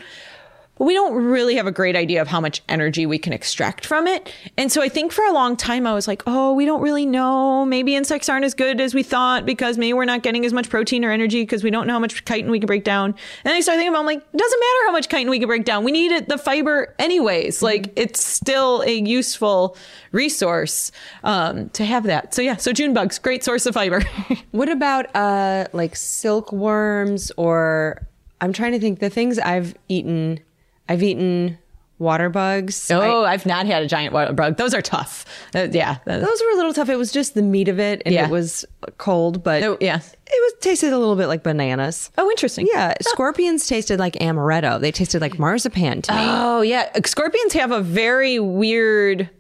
But 0.83 0.87
we 0.87 0.95
don't 0.95 1.14
really 1.14 1.55
have 1.55 1.68
a 1.68 1.70
great 1.70 1.95
idea 1.95 2.20
of 2.20 2.26
how 2.26 2.41
much 2.41 2.61
energy 2.68 3.07
we 3.07 3.16
can 3.16 3.33
extract 3.33 3.87
from 3.87 4.09
it. 4.09 4.35
And 4.59 4.72
so 4.72 4.83
I 4.83 4.89
think 4.89 5.12
for 5.12 5.24
a 5.24 5.33
long 5.33 5.57
time 5.57 5.87
I 5.87 5.95
was 5.95 6.09
like, 6.09 6.24
oh, 6.26 6.55
we 6.55 6.64
don't 6.64 6.83
really 6.83 7.07
know. 7.07 7.64
Maybe 7.64 7.95
insects 7.95 8.28
aren't 8.28 8.45
as 8.45 8.53
good 8.53 8.80
as 8.80 8.93
we 8.93 9.05
thought 9.05 9.47
because 9.47 9.78
maybe 9.78 9.93
we're 9.93 10.07
not 10.07 10.24
getting 10.24 10.45
as 10.45 10.53
much 10.53 10.68
protein 10.68 11.05
or 11.05 11.12
energy 11.12 11.43
because 11.43 11.62
we 11.62 11.70
don't 11.70 11.87
know 11.87 11.93
how 11.93 12.01
much 12.01 12.24
chitin 12.24 12.51
we 12.51 12.59
can 12.59 12.66
break 12.66 12.83
down. 12.83 13.14
And 13.45 13.55
I 13.55 13.61
started 13.61 13.78
thinking 13.78 13.93
about, 13.93 14.01
I'm 14.01 14.07
like, 14.07 14.18
it 14.18 14.37
doesn't 14.37 14.59
matter 14.59 14.87
how 14.87 14.91
much 14.91 15.09
chitin 15.09 15.30
we 15.30 15.39
can 15.39 15.47
break 15.47 15.64
down. 15.64 15.85
We 15.85 15.93
need 15.93 16.11
it, 16.11 16.28
the 16.28 16.37
fiber 16.37 16.93
anyways. 16.99 17.62
Like 17.62 17.93
it's 17.95 18.24
still 18.24 18.83
a 18.83 18.93
useful 18.93 19.76
resource 20.11 20.91
um, 21.22 21.68
to 21.70 21.85
have 21.85 22.03
that. 22.05 22.35
So 22.35 22.43
yeah, 22.43 22.57
so 22.57 22.72
June 22.72 22.93
bugs, 22.93 23.20
great 23.20 23.45
source 23.45 23.66
of 23.66 23.74
fiber. 23.74 24.03
What 24.51 24.68
about 24.68 25.14
uh 25.14 25.68
like 25.72 25.95
silkworms 25.95 27.30
or 27.37 28.05
I'm 28.41 28.53
trying 28.53 28.72
to 28.72 28.80
think 28.80 28.99
the 28.99 29.09
things 29.09 29.39
I've 29.39 29.76
eaten 29.89 30.41
I've 30.89 31.03
eaten 31.03 31.59
water 31.99 32.28
bugs. 32.28 32.91
oh, 32.91 33.24
I've 33.24 33.47
not 33.47 33.64
had 33.66 33.83
a 33.85 33.87
giant 33.87 34.12
water 34.12 34.33
bug. 34.33 34.57
Those 34.57 34.74
are 34.74 34.83
tough. 34.83 35.24
Uh, 35.55 35.68
yeah. 35.70 35.99
Those 36.05 36.20
were 36.43 36.51
a 36.53 36.57
little 36.57 36.72
tough. 36.72 36.89
It 36.89 36.97
was 36.97 37.12
just 37.12 37.35
the 37.35 37.43
meat 37.43 37.68
of 37.68 37.78
it 37.78 38.03
and 38.05 38.12
Yeah. 38.12 38.26
it 38.26 38.30
was 38.30 38.64
cold, 38.99 39.45
but 39.45 39.62
Oh, 39.62 39.76
yeah. 39.80 39.99
it 39.99 40.03
was 40.30 40.55
tasted 40.61 40.93
a 40.93 40.99
little 40.99 41.14
bit 41.14 41.28
like 41.28 41.45
bananas. 41.45 42.11
Oh, 42.18 42.28
interesting. 42.30 42.66
Yeah, 42.72 42.95
scorpions 43.03 43.66
tasted 43.68 44.01
like 44.01 44.14
amaretto. 44.14 44.80
They 44.80 44.91
tasted 44.91 45.20
like 45.20 45.39
marzipan 45.39 46.03
to 46.03 46.12
me. 46.12 46.18
Oh 46.22 46.62
yeah, 46.62 46.91
scorpions 47.07 47.53
have 47.53 47.70
a 47.70 47.80
very 47.80 48.41
weird, 48.41 49.30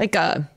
like 0.00 0.16
a 0.16 0.50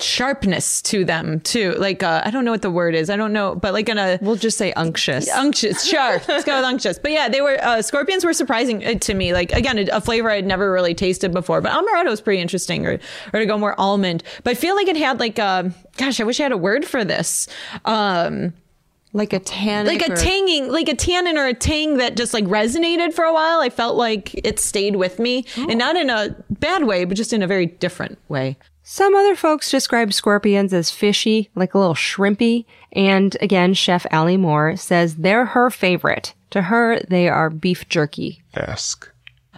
sharpness 0.00 0.82
to 0.82 1.04
them 1.04 1.40
too. 1.40 1.72
Like 1.78 2.02
uh, 2.02 2.22
I 2.24 2.30
don't 2.30 2.44
know 2.44 2.50
what 2.50 2.62
the 2.62 2.70
word 2.70 2.94
is. 2.94 3.10
I 3.10 3.16
don't 3.16 3.32
know, 3.32 3.54
but 3.54 3.72
like 3.72 3.88
in 3.88 3.98
a 3.98 4.18
we'll 4.20 4.36
just 4.36 4.58
say 4.58 4.72
unctuous. 4.72 5.28
unctuous, 5.30 5.84
sharp. 5.84 6.26
Let's 6.28 6.44
go 6.44 6.56
with 6.56 6.64
unctuous. 6.64 6.98
But 6.98 7.12
yeah, 7.12 7.28
they 7.28 7.40
were 7.40 7.58
uh, 7.62 7.82
scorpions 7.82 8.24
were 8.24 8.32
surprising 8.32 8.84
uh, 8.84 8.94
to 8.94 9.14
me. 9.14 9.32
Like 9.32 9.52
again, 9.52 9.78
a, 9.78 9.86
a 9.92 10.00
flavor 10.00 10.30
I'd 10.30 10.46
never 10.46 10.72
really 10.72 10.94
tasted 10.94 11.32
before. 11.32 11.60
But 11.60 11.72
amaretto 11.72 12.10
is 12.10 12.20
pretty 12.20 12.40
interesting, 12.40 12.86
or 12.86 12.98
or 13.32 13.40
to 13.40 13.46
go 13.46 13.58
more 13.58 13.78
almond. 13.78 14.22
But 14.42 14.52
I 14.52 14.54
feel 14.54 14.74
like 14.74 14.88
it 14.88 14.96
had 14.96 15.20
like 15.20 15.38
a 15.38 15.72
gosh, 15.96 16.20
I 16.20 16.24
wish 16.24 16.40
I 16.40 16.44
had 16.44 16.52
a 16.52 16.56
word 16.56 16.84
for 16.84 17.04
this. 17.04 17.48
Um, 17.84 18.52
like 19.12 19.32
a 19.32 19.38
tannic 19.38 20.00
like 20.00 20.08
a 20.08 20.12
or- 20.12 20.16
tanging, 20.16 20.72
like 20.72 20.88
a 20.88 20.96
tannin 20.96 21.38
or 21.38 21.46
a 21.46 21.54
tang 21.54 21.98
that 21.98 22.16
just 22.16 22.34
like 22.34 22.44
resonated 22.46 23.12
for 23.14 23.24
a 23.24 23.32
while. 23.32 23.60
I 23.60 23.70
felt 23.70 23.96
like 23.96 24.34
it 24.34 24.58
stayed 24.58 24.96
with 24.96 25.20
me, 25.20 25.46
and 25.56 25.78
not 25.78 25.96
in 25.96 26.10
a 26.10 26.34
bad 26.50 26.82
way, 26.84 27.04
but 27.04 27.16
just 27.16 27.32
in 27.32 27.40
a 27.40 27.46
very 27.46 27.66
different 27.66 28.18
way. 28.28 28.56
Some 28.86 29.14
other 29.14 29.34
folks 29.34 29.70
describe 29.70 30.12
scorpions 30.12 30.74
as 30.74 30.90
fishy, 30.90 31.48
like 31.54 31.72
a 31.72 31.78
little 31.78 31.94
shrimpy. 31.94 32.66
And 32.92 33.34
again, 33.40 33.72
Chef 33.72 34.04
Aly 34.12 34.36
Moore 34.36 34.76
says 34.76 35.16
they're 35.16 35.46
her 35.46 35.70
favorite. 35.70 36.34
To 36.50 36.62
her, 36.62 37.00
they 37.08 37.26
are 37.26 37.48
beef 37.48 37.88
jerky. 37.88 38.42
Ask. 38.54 39.10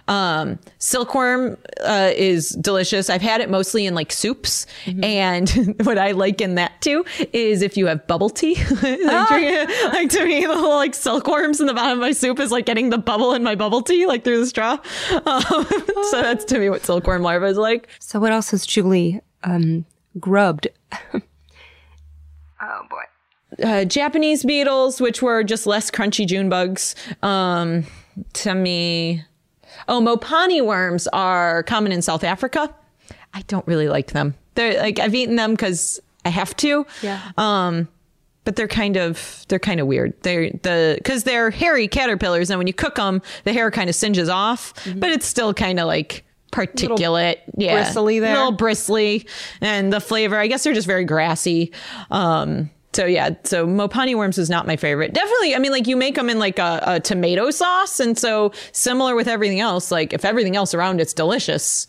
Um, 0.07 0.57
silkworm 0.77 1.57
uh, 1.83 2.11
is 2.15 2.49
delicious. 2.51 3.09
I've 3.09 3.21
had 3.21 3.41
it 3.41 3.49
mostly 3.49 3.85
in 3.85 3.93
like 3.93 4.11
soups, 4.11 4.65
and 5.03 5.49
what 5.83 5.97
I 5.97 6.11
like 6.11 6.39
in 6.39 6.55
that 6.55 6.81
too 6.81 7.03
is 7.33 7.61
if 7.61 7.75
you 7.75 7.87
have 7.87 8.07
bubble 8.07 8.29
tea. 8.29 8.55
like, 8.81 9.27
drinking- 9.27 9.75
like 9.89 10.09
to 10.11 10.25
me, 10.25 10.41
the 10.45 10.47
little 10.53 10.75
like 10.75 10.95
silkworms 10.95 11.59
in 11.59 11.67
the 11.67 11.73
bottom 11.73 11.97
of 11.97 12.01
my 12.01 12.11
soup 12.11 12.39
is 12.39 12.51
like 12.51 12.65
getting 12.65 12.89
the 12.89 12.97
bubble 12.97 13.33
in 13.33 13.43
my 13.43 13.55
bubble 13.55 13.81
tea, 13.81 14.05
like 14.05 14.23
through 14.23 14.39
the 14.39 14.45
straw. 14.47 14.77
Um, 15.27 15.65
so 16.09 16.21
that's 16.21 16.45
to 16.45 16.59
me 16.59 16.69
what 16.69 16.85
silkworm 16.85 17.21
larva 17.21 17.47
is 17.47 17.57
like. 17.57 17.89
So 17.99 18.19
what 18.19 18.31
else 18.31 18.51
has 18.51 18.65
Julie 18.65 19.19
um, 19.43 19.85
grubbed? 20.19 20.67
oh 22.61 22.81
boy. 22.89 23.63
uh, 23.65 23.85
Japanese 23.85 24.43
beetles, 24.45 25.01
which 25.01 25.21
were 25.21 25.43
just 25.43 25.67
less 25.67 25.91
crunchy 25.91 26.25
June 26.25 26.49
bugs. 26.49 26.95
Um, 27.21 27.85
to 28.33 28.55
me, 28.55 29.23
oh, 29.87 30.01
Mopani 30.01 30.63
worms 30.63 31.07
are 31.07 31.63
common 31.63 31.91
in 31.91 32.01
South 32.01 32.23
Africa. 32.23 32.73
I 33.33 33.41
don't 33.47 33.67
really 33.67 33.89
like 33.89 34.11
them. 34.11 34.35
They're 34.55 34.79
like 34.81 34.99
I've 34.99 35.15
eaten 35.15 35.35
them 35.35 35.51
because 35.51 35.99
I 36.25 36.29
have 36.29 36.55
to. 36.57 36.85
Yeah. 37.01 37.21
Um, 37.37 37.87
but 38.43 38.55
they're 38.55 38.67
kind 38.67 38.95
of 38.95 39.45
they're 39.49 39.59
kind 39.59 39.79
of 39.79 39.87
weird. 39.87 40.13
They're 40.23 40.49
the 40.49 40.95
because 40.97 41.25
they're 41.25 41.49
hairy 41.49 41.87
caterpillars, 41.87 42.49
and 42.49 42.57
when 42.57 42.67
you 42.67 42.73
cook 42.73 42.95
them, 42.95 43.21
the 43.43 43.51
hair 43.51 43.69
kind 43.71 43.89
of 43.89 43.95
singes 43.95 44.29
off, 44.29 44.73
but 44.95 45.09
it's 45.09 45.25
still 45.25 45.53
kind 45.53 45.79
of 45.79 45.87
like 45.87 46.23
particulate, 46.51 47.39
yeah, 47.57 47.73
bristly 47.73 48.19
there. 48.19 48.35
little 48.35 48.53
bristly, 48.53 49.27
and 49.59 49.91
the 49.91 49.99
flavor. 49.99 50.37
I 50.37 50.47
guess 50.47 50.63
they're 50.63 50.73
just 50.73 50.87
very 50.87 51.03
grassy. 51.03 51.73
Um, 52.09 52.69
so 52.93 53.05
yeah, 53.05 53.31
so 53.43 53.67
Mopani 53.67 54.15
worms 54.15 54.37
is 54.37 54.49
not 54.49 54.65
my 54.65 54.75
favorite. 54.75 55.13
Definitely, 55.13 55.55
I 55.55 55.59
mean, 55.59 55.71
like 55.71 55.87
you 55.87 55.95
make 55.95 56.15
them 56.15 56.29
in 56.29 56.39
like 56.39 56.57
a, 56.57 56.81
a 56.85 56.99
tomato 56.99 57.51
sauce, 57.51 57.99
and 57.99 58.17
so 58.17 58.51
similar 58.71 59.15
with 59.15 59.27
everything 59.27 59.59
else. 59.59 59.91
Like 59.91 60.13
if 60.13 60.25
everything 60.25 60.55
else 60.55 60.73
around 60.73 60.99
it's 60.99 61.13
delicious, 61.13 61.87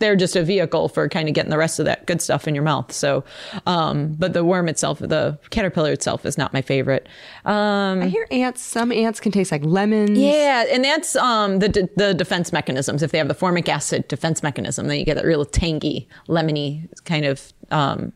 they're 0.00 0.16
just 0.16 0.36
a 0.36 0.42
vehicle 0.42 0.88
for 0.88 1.08
kind 1.08 1.28
of 1.28 1.34
getting 1.34 1.50
the 1.50 1.58
rest 1.58 1.78
of 1.78 1.84
that 1.86 2.06
good 2.06 2.20
stuff 2.20 2.46
in 2.46 2.54
your 2.54 2.64
mouth. 2.64 2.92
So, 2.92 3.24
um, 3.66 4.14
but 4.18 4.32
the 4.32 4.44
worm 4.44 4.68
itself, 4.68 4.98
the 4.98 5.38
caterpillar 5.50 5.92
itself, 5.92 6.26
is 6.26 6.36
not 6.36 6.52
my 6.52 6.62
favorite. 6.62 7.08
Um, 7.44 8.02
I 8.02 8.08
hear 8.08 8.26
ants. 8.30 8.60
Some 8.60 8.92
ants 8.92 9.20
can 9.20 9.32
taste 9.32 9.52
like 9.52 9.64
lemons. 9.64 10.18
yeah, 10.18 10.64
and 10.70 10.84
that's 10.84 11.14
um, 11.16 11.58
the 11.60 11.68
d- 11.68 11.88
the 11.96 12.14
defense 12.14 12.52
mechanisms. 12.52 13.02
If 13.02 13.12
they 13.12 13.18
have 13.18 13.28
the 13.28 13.34
formic 13.34 13.68
acid 13.68 14.08
defense 14.08 14.42
mechanism, 14.42 14.88
then 14.88 14.98
you 14.98 15.04
get 15.04 15.14
that 15.14 15.24
real 15.24 15.44
tangy, 15.44 16.08
lemony 16.28 16.88
kind 17.04 17.24
of 17.24 17.52
um, 17.70 18.12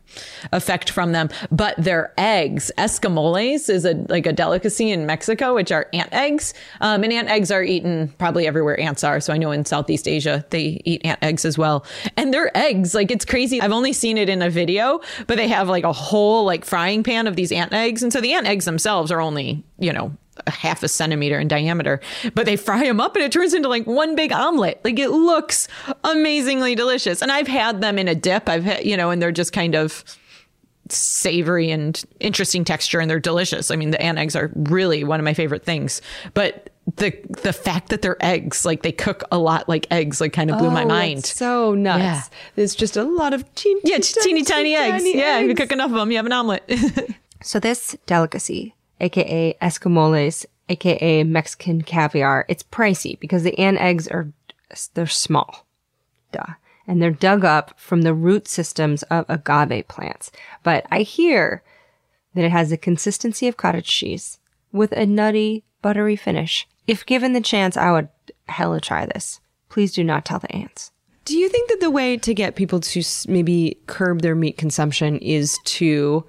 effect 0.51 0.89
from 0.89 1.11
them. 1.11 1.29
But 1.51 1.75
their 1.77 2.13
eggs, 2.17 2.71
escamoles, 2.77 3.69
is 3.69 3.85
a 3.85 3.93
like 4.09 4.25
a 4.25 4.33
delicacy 4.33 4.91
in 4.91 5.05
Mexico, 5.05 5.55
which 5.55 5.71
are 5.71 5.87
ant 5.93 6.13
eggs. 6.13 6.53
Um, 6.81 7.03
and 7.03 7.13
ant 7.13 7.29
eggs 7.29 7.51
are 7.51 7.63
eaten 7.63 8.13
probably 8.17 8.47
everywhere 8.47 8.79
ants 8.79 9.03
are. 9.03 9.19
So 9.19 9.33
I 9.33 9.37
know 9.37 9.51
in 9.51 9.65
Southeast 9.65 10.07
Asia 10.07 10.45
they 10.49 10.81
eat 10.85 11.05
ant 11.05 11.19
eggs 11.21 11.45
as 11.45 11.57
well. 11.57 11.85
And 12.17 12.33
their 12.33 12.55
eggs, 12.57 12.93
like 12.93 13.11
it's 13.11 13.25
crazy. 13.25 13.61
I've 13.61 13.71
only 13.71 13.93
seen 13.93 14.17
it 14.17 14.29
in 14.29 14.41
a 14.41 14.49
video, 14.49 15.01
but 15.27 15.37
they 15.37 15.47
have 15.47 15.69
like 15.69 15.83
a 15.83 15.93
whole 15.93 16.45
like 16.45 16.65
frying 16.65 17.03
pan 17.03 17.27
of 17.27 17.35
these 17.35 17.51
ant 17.51 17.73
eggs, 17.73 18.03
and 18.03 18.11
so 18.11 18.21
the 18.21 18.33
ant 18.33 18.47
eggs 18.47 18.65
themselves 18.65 19.11
are 19.11 19.21
only 19.21 19.63
you 19.79 19.93
know 19.93 20.15
a 20.47 20.51
half 20.51 20.83
a 20.83 20.87
centimeter 20.87 21.39
in 21.39 21.47
diameter, 21.47 21.99
but 22.33 22.45
they 22.45 22.55
fry 22.55 22.83
them 22.85 22.99
up 22.99 23.15
and 23.15 23.23
it 23.23 23.31
turns 23.31 23.53
into 23.53 23.69
like 23.69 23.85
one 23.85 24.15
big 24.15 24.31
omelet. 24.31 24.79
Like 24.83 24.99
it 24.99 25.09
looks 25.09 25.67
amazingly 26.03 26.75
delicious. 26.75 27.21
And 27.21 27.31
I've 27.31 27.47
had 27.47 27.81
them 27.81 27.97
in 27.99 28.07
a 28.07 28.15
dip. 28.15 28.49
I've 28.49 28.63
had, 28.63 28.85
you 28.85 28.97
know, 28.97 29.09
and 29.11 29.21
they're 29.21 29.31
just 29.31 29.53
kind 29.53 29.75
of 29.75 30.03
savory 30.89 31.71
and 31.71 32.03
interesting 32.19 32.63
texture 32.65 32.99
and 32.99 33.09
they're 33.09 33.19
delicious. 33.19 33.71
I 33.71 33.75
mean, 33.75 33.91
the 33.91 34.01
ant 34.01 34.17
eggs 34.17 34.35
are 34.35 34.51
really 34.55 35.03
one 35.03 35.19
of 35.19 35.23
my 35.23 35.33
favorite 35.33 35.63
things. 35.63 36.01
But 36.33 36.69
the 36.97 37.13
the 37.41 37.53
fact 37.53 37.89
that 37.89 38.01
they're 38.01 38.17
eggs, 38.19 38.65
like 38.65 38.81
they 38.81 38.91
cook 38.91 39.23
a 39.31 39.37
lot 39.37 39.69
like 39.69 39.87
eggs, 39.89 40.19
like 40.19 40.33
kind 40.33 40.51
of 40.51 40.57
blew 40.57 40.69
my 40.69 40.83
Oh, 40.83 40.87
mind. 40.87 41.25
so 41.25 41.73
nuts. 41.73 41.99
Yeah. 42.01 42.21
There's 42.55 42.75
just 42.75 42.97
a 42.97 43.03
lot 43.03 43.33
of 43.33 43.53
teeny, 43.55 43.79
yeah, 43.85 43.97
just 43.97 44.21
teeny 44.21 44.43
tiny 44.43 44.75
eggs. 44.75 45.03
yeah, 45.05 45.39
if 45.39 45.47
you 45.47 45.55
cook 45.55 45.71
enough 45.71 45.91
of 45.91 45.95
them, 45.95 46.11
you 46.11 46.17
have 46.17 46.25
an 46.25 46.33
omelet. 46.33 46.63
So 47.45 47.59
this 47.59 47.97
delicacy, 48.05 48.73
aka 49.03 49.53
escamoles, 49.61 50.45
aka 50.69 51.23
Mexican 51.23 51.81
caviar, 51.81 52.45
it's 52.47 52.63
pricey 52.63 53.19
because 53.19 53.43
the 53.43 53.57
ant 53.59 53.77
eggs 53.79 54.07
are 54.07 54.31
they're 54.95 55.05
small, 55.05 55.67
duh, 56.31 56.53
and 56.87 57.01
they're 57.01 57.11
dug 57.11 57.45
up 57.45 57.79
from 57.79 58.01
the 58.01 58.13
root 58.13 58.47
systems 58.47 59.03
of 59.03 59.25
agave 59.29 59.87
plants. 59.87 60.31
But 60.63 60.87
I 60.89 61.01
hear 61.01 61.61
that 62.33 62.45
it 62.45 62.51
has 62.51 62.71
the 62.71 62.77
consistency 62.77 63.47
of 63.47 63.57
cottage 63.57 63.87
cheese 63.87 64.39
with 64.71 64.91
a 64.93 65.05
nutty, 65.05 65.63
buttery 65.83 66.15
finish. 66.15 66.67
If 66.87 67.05
given 67.05 67.33
the 67.33 67.41
chance, 67.41 67.77
I 67.77 67.91
would 67.91 68.09
hella 68.47 68.81
try 68.81 69.05
this. 69.05 69.39
Please 69.69 69.93
do 69.93 70.03
not 70.03 70.25
tell 70.25 70.39
the 70.39 70.51
ants. 70.55 70.91
Do 71.25 71.37
you 71.37 71.47
think 71.47 71.69
that 71.69 71.79
the 71.79 71.91
way 71.91 72.17
to 72.17 72.33
get 72.33 72.55
people 72.55 72.79
to 72.81 73.03
maybe 73.27 73.77
curb 73.87 74.21
their 74.21 74.35
meat 74.35 74.57
consumption 74.57 75.19
is 75.19 75.57
to 75.65 76.25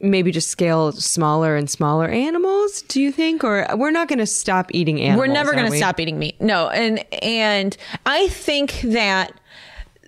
maybe 0.00 0.30
just 0.30 0.48
scale 0.48 0.92
smaller 0.92 1.56
and 1.56 1.68
smaller 1.70 2.08
animals? 2.08 2.82
Do 2.82 3.00
you 3.00 3.12
think, 3.12 3.44
or 3.44 3.66
we're 3.76 3.90
not 3.90 4.08
going 4.08 4.18
to 4.18 4.26
stop 4.26 4.70
eating 4.74 5.00
animals? 5.00 5.26
We're 5.26 5.32
never 5.32 5.52
going 5.52 5.70
to 5.70 5.76
stop 5.76 6.00
eating 6.00 6.18
meat. 6.18 6.40
No, 6.40 6.68
and 6.68 7.04
and 7.22 7.76
I 8.04 8.28
think 8.28 8.80
that 8.82 9.32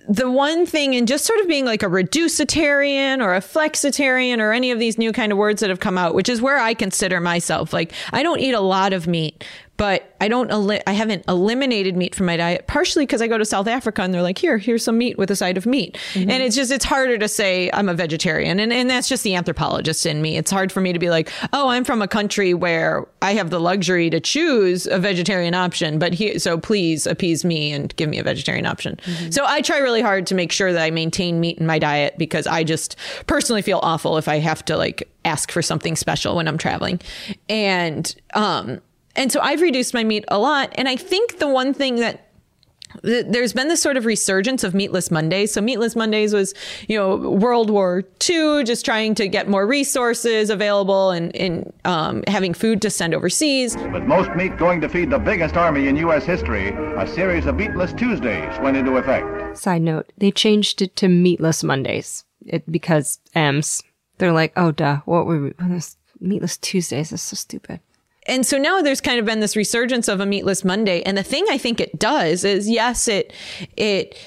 the 0.07 0.29
one 0.29 0.65
thing 0.65 0.95
and 0.95 1.07
just 1.07 1.25
sort 1.25 1.39
of 1.39 1.47
being 1.47 1.65
like 1.65 1.83
a 1.83 1.87
reducitarian 1.87 3.23
or 3.23 3.35
a 3.35 3.39
flexitarian 3.39 4.39
or 4.39 4.51
any 4.51 4.71
of 4.71 4.79
these 4.79 4.97
new 4.97 5.11
kind 5.11 5.31
of 5.31 5.37
words 5.37 5.61
that 5.61 5.69
have 5.69 5.79
come 5.79 5.99
out, 5.99 6.15
which 6.15 6.27
is 6.27 6.41
where 6.41 6.57
I 6.57 6.73
consider 6.73 7.19
myself. 7.19 7.73
Like 7.73 7.93
I 8.11 8.23
don't 8.23 8.39
eat 8.39 8.53
a 8.53 8.59
lot 8.59 8.91
of 8.91 9.05
meat, 9.05 9.43
but 9.79 10.13
I 10.19 10.27
don't 10.27 10.51
eli- 10.51 10.81
I 10.85 10.91
haven't 10.91 11.23
eliminated 11.29 11.95
meat 11.95 12.13
from 12.13 12.25
my 12.25 12.35
diet 12.35 12.67
partially 12.67 13.05
because 13.05 13.21
I 13.21 13.27
go 13.27 13.37
to 13.37 13.45
South 13.45 13.65
Africa 13.65 14.01
and 14.01 14.13
they're 14.13 14.21
like, 14.21 14.37
"Here, 14.37 14.57
here's 14.57 14.83
some 14.83 14.97
meat 14.97 15.17
with 15.17 15.31
a 15.31 15.37
side 15.37 15.55
of 15.55 15.65
meat." 15.65 15.97
And 16.15 16.29
it's 16.29 16.53
just 16.55 16.69
it's 16.69 16.83
harder 16.83 17.17
to 17.17 17.29
say 17.29 17.69
I'm 17.73 17.87
a 17.87 17.93
vegetarian. 17.93 18.59
And 18.59 18.73
and 18.73 18.89
that's 18.89 19.07
just 19.07 19.23
the 19.23 19.35
anthropologist 19.35 20.05
in 20.05 20.21
me. 20.21 20.35
It's 20.35 20.51
hard 20.51 20.73
for 20.73 20.81
me 20.81 20.91
to 20.91 20.99
be 20.99 21.09
like, 21.09 21.31
"Oh, 21.53 21.69
I'm 21.69 21.85
from 21.85 22.01
a 22.01 22.09
country 22.09 22.53
where 22.53 23.07
I 23.21 23.33
have 23.35 23.51
the 23.51 23.59
luxury 23.61 24.09
to 24.09 24.19
choose 24.19 24.85
a 24.85 24.99
vegetarian 24.99 25.53
option, 25.55 25.97
but 25.97 26.13
here 26.13 26.37
so 26.39 26.57
please 26.57 27.07
appease 27.07 27.45
me 27.45 27.71
and 27.71 27.95
give 27.95 28.09
me 28.09 28.19
a 28.19 28.23
vegetarian 28.23 28.65
option." 28.65 28.99
So 29.29 29.45
I 29.47 29.61
try 29.61 29.77
really 29.77 30.01
hard 30.01 30.27
to 30.27 30.35
make 30.35 30.51
sure 30.51 30.73
that 30.73 30.81
I 30.83 30.91
maintain 30.91 31.39
meat 31.39 31.57
in 31.57 31.65
my 31.65 31.79
diet 31.79 32.15
because 32.17 32.47
I 32.47 32.65
just 32.65 32.97
personally 33.27 33.61
feel 33.61 33.79
awful 33.81 34.17
if 34.17 34.27
I 34.27 34.39
have 34.39 34.65
to 34.65 34.75
like 34.75 35.07
ask 35.23 35.51
for 35.53 35.61
something 35.61 35.95
special 35.95 36.35
when 36.35 36.49
I'm 36.49 36.57
traveling. 36.57 36.99
And 37.47 38.13
um 38.33 38.81
and 39.15 39.31
so 39.31 39.39
I've 39.41 39.61
reduced 39.61 39.93
my 39.93 40.03
meat 40.03 40.25
a 40.27 40.39
lot. 40.39 40.71
And 40.75 40.87
I 40.87 40.95
think 40.95 41.39
the 41.39 41.47
one 41.47 41.73
thing 41.73 41.97
that 41.97 42.29
there's 43.03 43.53
been 43.53 43.67
this 43.67 43.81
sort 43.81 43.97
of 43.97 44.05
resurgence 44.05 44.63
of 44.63 44.73
meatless 44.73 45.11
Mondays. 45.11 45.53
So 45.53 45.61
meatless 45.61 45.95
Mondays 45.95 46.33
was, 46.33 46.53
you 46.87 46.97
know, 46.97 47.17
World 47.17 47.69
War 47.69 48.03
II, 48.27 48.63
just 48.63 48.83
trying 48.83 49.15
to 49.15 49.27
get 49.27 49.47
more 49.47 49.67
resources 49.67 50.49
available 50.49 51.11
and, 51.11 51.35
and 51.35 51.71
um, 51.85 52.23
having 52.27 52.53
food 52.53 52.81
to 52.81 52.89
send 52.89 53.13
overseas. 53.13 53.77
With 53.93 54.03
most 54.03 54.31
meat 54.35 54.57
going 54.57 54.81
to 54.81 54.89
feed 54.89 55.11
the 55.11 55.19
biggest 55.19 55.55
army 55.55 55.87
in 55.87 55.95
U.S. 55.97 56.25
history, 56.25 56.69
a 56.69 57.07
series 57.07 57.45
of 57.45 57.55
meatless 57.55 57.93
Tuesdays 57.93 58.59
went 58.59 58.75
into 58.75 58.97
effect. 58.97 59.57
Side 59.57 59.81
note, 59.81 60.11
they 60.17 60.31
changed 60.31 60.81
it 60.81 60.95
to 60.97 61.07
meatless 61.07 61.63
Mondays 61.63 62.25
it, 62.45 62.69
because 62.71 63.19
M's. 63.35 63.83
They're 64.17 64.33
like, 64.33 64.51
oh, 64.57 64.71
duh. 64.71 65.01
What 65.05 65.25
were 65.25 65.41
we? 65.41 65.53
Meatless 66.19 66.57
Tuesdays. 66.57 67.11
That's 67.11 67.23
so 67.23 67.35
stupid. 67.35 67.79
And 68.29 68.45
so 68.45 68.57
now 68.57 68.81
there's 68.81 69.01
kind 69.01 69.19
of 69.19 69.25
been 69.25 69.39
this 69.39 69.55
resurgence 69.55 70.07
of 70.07 70.19
a 70.19 70.25
meatless 70.25 70.63
Monday. 70.63 71.01
And 71.03 71.17
the 71.17 71.23
thing 71.23 71.45
I 71.49 71.57
think 71.57 71.79
it 71.79 71.99
does 71.99 72.43
is 72.43 72.69
yes, 72.69 73.07
it 73.07 73.33
it 73.75 74.17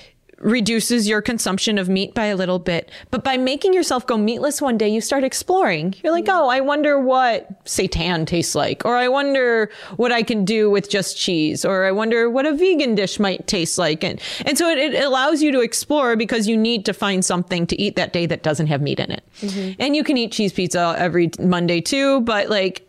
reduces 0.42 1.08
your 1.08 1.22
consumption 1.22 1.78
of 1.78 1.88
meat 1.88 2.14
by 2.14 2.26
a 2.26 2.36
little 2.36 2.58
bit, 2.58 2.90
but 3.10 3.22
by 3.22 3.36
making 3.36 3.72
yourself 3.72 4.06
go 4.06 4.18
meatless 4.18 4.60
one 4.60 4.76
day, 4.76 4.88
you 4.88 5.00
start 5.00 5.24
exploring. 5.24 5.94
You're 6.02 6.12
like, 6.12 6.28
oh, 6.28 6.48
I 6.48 6.60
wonder 6.60 6.98
what 6.98 7.64
seitan 7.64 8.26
tastes 8.26 8.54
like, 8.54 8.84
or 8.84 8.96
I 8.96 9.08
wonder 9.08 9.70
what 9.96 10.10
I 10.12 10.22
can 10.22 10.44
do 10.44 10.68
with 10.68 10.90
just 10.90 11.16
cheese, 11.16 11.64
or 11.64 11.84
I 11.84 11.92
wonder 11.92 12.28
what 12.28 12.44
a 12.44 12.54
vegan 12.54 12.94
dish 12.94 13.20
might 13.20 13.46
taste 13.46 13.78
like. 13.78 14.02
And 14.02 14.20
and 14.44 14.58
so 14.58 14.68
it, 14.68 14.78
it 14.78 15.04
allows 15.04 15.42
you 15.42 15.52
to 15.52 15.60
explore 15.60 16.16
because 16.16 16.48
you 16.48 16.56
need 16.56 16.84
to 16.86 16.92
find 16.92 17.24
something 17.24 17.66
to 17.68 17.80
eat 17.80 17.96
that 17.96 18.12
day 18.12 18.26
that 18.26 18.42
doesn't 18.42 18.66
have 18.66 18.82
meat 18.82 18.98
in 18.98 19.12
it. 19.12 19.22
Mm-hmm. 19.40 19.80
And 19.80 19.96
you 19.96 20.02
can 20.04 20.16
eat 20.16 20.32
cheese 20.32 20.52
pizza 20.52 20.94
every 20.98 21.30
Monday 21.38 21.80
too, 21.80 22.20
but 22.22 22.50
like 22.50 22.86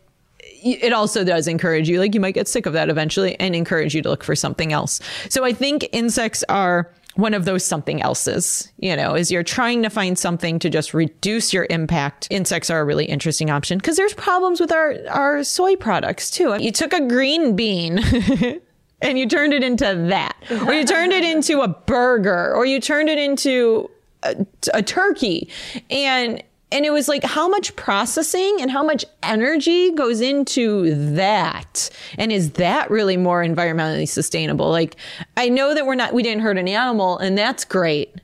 it 0.64 0.94
also 0.94 1.24
does 1.24 1.48
encourage 1.48 1.90
you, 1.90 2.00
like 2.00 2.14
you 2.14 2.22
might 2.22 2.34
get 2.34 2.48
sick 2.48 2.66
of 2.66 2.74
that 2.74 2.90
eventually, 2.90 3.40
and 3.40 3.56
encourage 3.56 3.94
you 3.94 4.02
to 4.02 4.10
look 4.10 4.24
for 4.24 4.36
something 4.36 4.74
else. 4.74 5.00
So 5.30 5.44
I 5.44 5.54
think 5.54 5.88
insects 5.92 6.44
are 6.50 6.92
one 7.16 7.34
of 7.34 7.46
those 7.46 7.64
something 7.64 8.02
else's, 8.02 8.72
you 8.78 8.96
know, 8.96 9.16
is 9.16 9.32
you're 9.32 9.44
trying 9.44 9.84
to 9.84 9.90
find 9.90 10.18
something 10.18 10.58
to 10.60 10.70
just 10.70 10.94
reduce 10.94 11.54
your 11.54 11.68
impact. 11.70 12.28
Insects 12.32 12.70
are 12.70 12.80
a 12.80 12.86
really 12.86 13.06
interesting 13.06 13.50
option 13.50 13.78
because 13.78 13.98
there's 13.98 14.14
problems 14.16 14.60
with 14.60 14.72
our, 14.72 14.96
our 15.10 15.44
soy 15.44 15.76
products 15.76 16.32
too. 16.32 16.56
You 16.60 16.72
took 16.72 16.94
a 16.94 17.08
green 17.08 17.56
bean. 17.56 18.00
And 19.02 19.20
you 19.20 19.28
turned 19.28 19.52
it 19.52 19.66
into 19.66 20.06
that, 20.08 20.38
or 20.66 20.74
you 20.74 20.86
turned 20.86 21.12
it 21.12 21.26
into 21.26 21.60
a 21.60 21.68
burger, 21.68 22.56
or 22.56 22.66
you 22.66 22.80
turned 22.80 23.10
it 23.10 23.18
into 23.18 23.90
a, 24.24 24.46
a 24.74 24.82
turkey, 24.82 25.50
and 25.90 26.42
and 26.74 26.86
it 26.86 26.92
was 26.92 27.08
like 27.08 27.24
how 27.24 27.48
much 27.48 27.76
processing 27.76 28.58
and 28.60 28.72
how 28.72 28.84
much 28.84 29.06
energy 29.22 29.92
goes 29.92 30.20
into 30.20 30.94
that? 31.14 31.90
And 32.18 32.32
is 32.32 32.52
that 32.54 32.90
really 32.90 33.16
more 33.16 33.44
environmentally 33.44 34.08
sustainable? 34.08 34.70
Like 34.70 34.96
i 35.38 35.48
know 35.48 35.74
that 35.74 35.86
we're 35.86 35.96
not 35.96 36.14
we 36.14 36.24
didn't 36.24 36.42
hurt 36.42 36.58
an 36.58 36.68
animal 36.68 37.18
and 37.20 37.38
that's 37.38 37.64
great. 37.64 38.16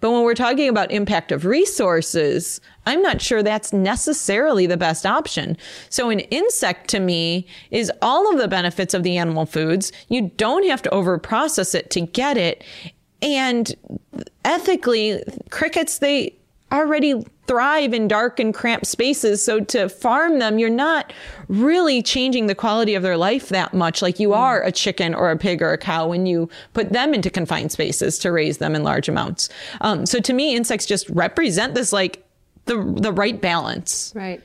But 0.00 0.12
when 0.12 0.22
we're 0.22 0.34
talking 0.34 0.68
about 0.68 0.90
impact 0.92 1.32
of 1.32 1.44
resources 1.44 2.60
i'm 2.86 3.02
not 3.02 3.20
sure 3.20 3.42
that's 3.42 3.72
necessarily 3.72 4.66
the 4.66 4.76
best 4.76 5.04
option. 5.04 5.56
So 5.90 6.08
an 6.08 6.20
insect 6.20 6.88
to 6.90 7.00
me 7.00 7.46
is 7.72 7.90
all 8.00 8.32
of 8.32 8.38
the 8.38 8.48
benefits 8.48 8.94
of 8.94 9.02
the 9.02 9.18
animal 9.18 9.46
foods. 9.46 9.90
You 10.08 10.30
don't 10.36 10.66
have 10.66 10.82
to 10.82 10.90
over 10.90 11.18
process 11.18 11.74
it 11.74 11.90
to 11.90 12.02
get 12.02 12.36
it. 12.36 12.62
And 13.20 13.74
ethically 14.44 15.24
crickets 15.50 15.98
they 15.98 16.36
already 16.72 17.24
thrive 17.46 17.94
in 17.94 18.08
dark 18.08 18.40
and 18.40 18.52
cramped 18.52 18.86
spaces. 18.86 19.44
So 19.44 19.60
to 19.60 19.88
farm 19.88 20.40
them, 20.40 20.58
you're 20.58 20.68
not 20.68 21.12
really 21.48 22.02
changing 22.02 22.46
the 22.46 22.54
quality 22.54 22.94
of 22.94 23.02
their 23.02 23.16
life 23.16 23.50
that 23.50 23.72
much 23.72 24.02
like 24.02 24.18
you 24.18 24.32
are 24.32 24.62
a 24.62 24.72
chicken 24.72 25.14
or 25.14 25.30
a 25.30 25.38
pig 25.38 25.62
or 25.62 25.72
a 25.72 25.78
cow 25.78 26.08
when 26.08 26.26
you 26.26 26.48
put 26.74 26.92
them 26.92 27.14
into 27.14 27.30
confined 27.30 27.70
spaces 27.70 28.18
to 28.18 28.32
raise 28.32 28.58
them 28.58 28.74
in 28.74 28.82
large 28.82 29.08
amounts. 29.08 29.48
Um, 29.80 30.06
so 30.06 30.18
to 30.20 30.32
me, 30.32 30.56
insects 30.56 30.86
just 30.86 31.08
represent 31.10 31.74
this 31.74 31.92
like 31.92 32.24
the 32.64 32.76
the 32.96 33.12
right 33.12 33.40
balance. 33.40 34.12
Right. 34.14 34.42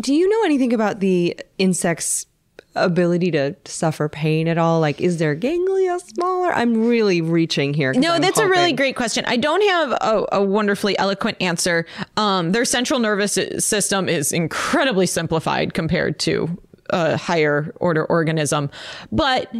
Do 0.00 0.14
you 0.14 0.28
know 0.28 0.44
anything 0.44 0.72
about 0.72 1.00
the 1.00 1.38
insect's 1.58 2.26
ability 2.74 3.30
to 3.32 3.56
suffer 3.64 4.08
pain 4.08 4.48
at 4.48 4.58
all? 4.58 4.80
Like, 4.80 5.00
is 5.00 5.18
their 5.18 5.34
ganglia 5.34 5.98
smaller? 6.00 6.52
I'm 6.52 6.86
really 6.86 7.20
reaching 7.20 7.74
here. 7.74 7.92
No, 7.92 8.12
I'm 8.12 8.20
that's 8.20 8.38
a 8.38 8.48
really 8.48 8.72
great 8.72 8.96
question. 8.96 9.24
I 9.26 9.36
don't 9.36 9.62
have 9.62 9.92
a, 9.92 10.26
a 10.32 10.44
wonderfully 10.44 10.98
eloquent 10.98 11.36
answer. 11.40 11.86
Um, 12.16 12.52
their 12.52 12.64
central 12.64 13.00
nervous 13.00 13.38
system 13.64 14.08
is 14.08 14.32
incredibly 14.32 15.06
simplified 15.06 15.74
compared 15.74 16.18
to 16.20 16.58
a 16.90 17.16
higher 17.16 17.72
order 17.76 18.04
organism, 18.04 18.70
but 19.12 19.52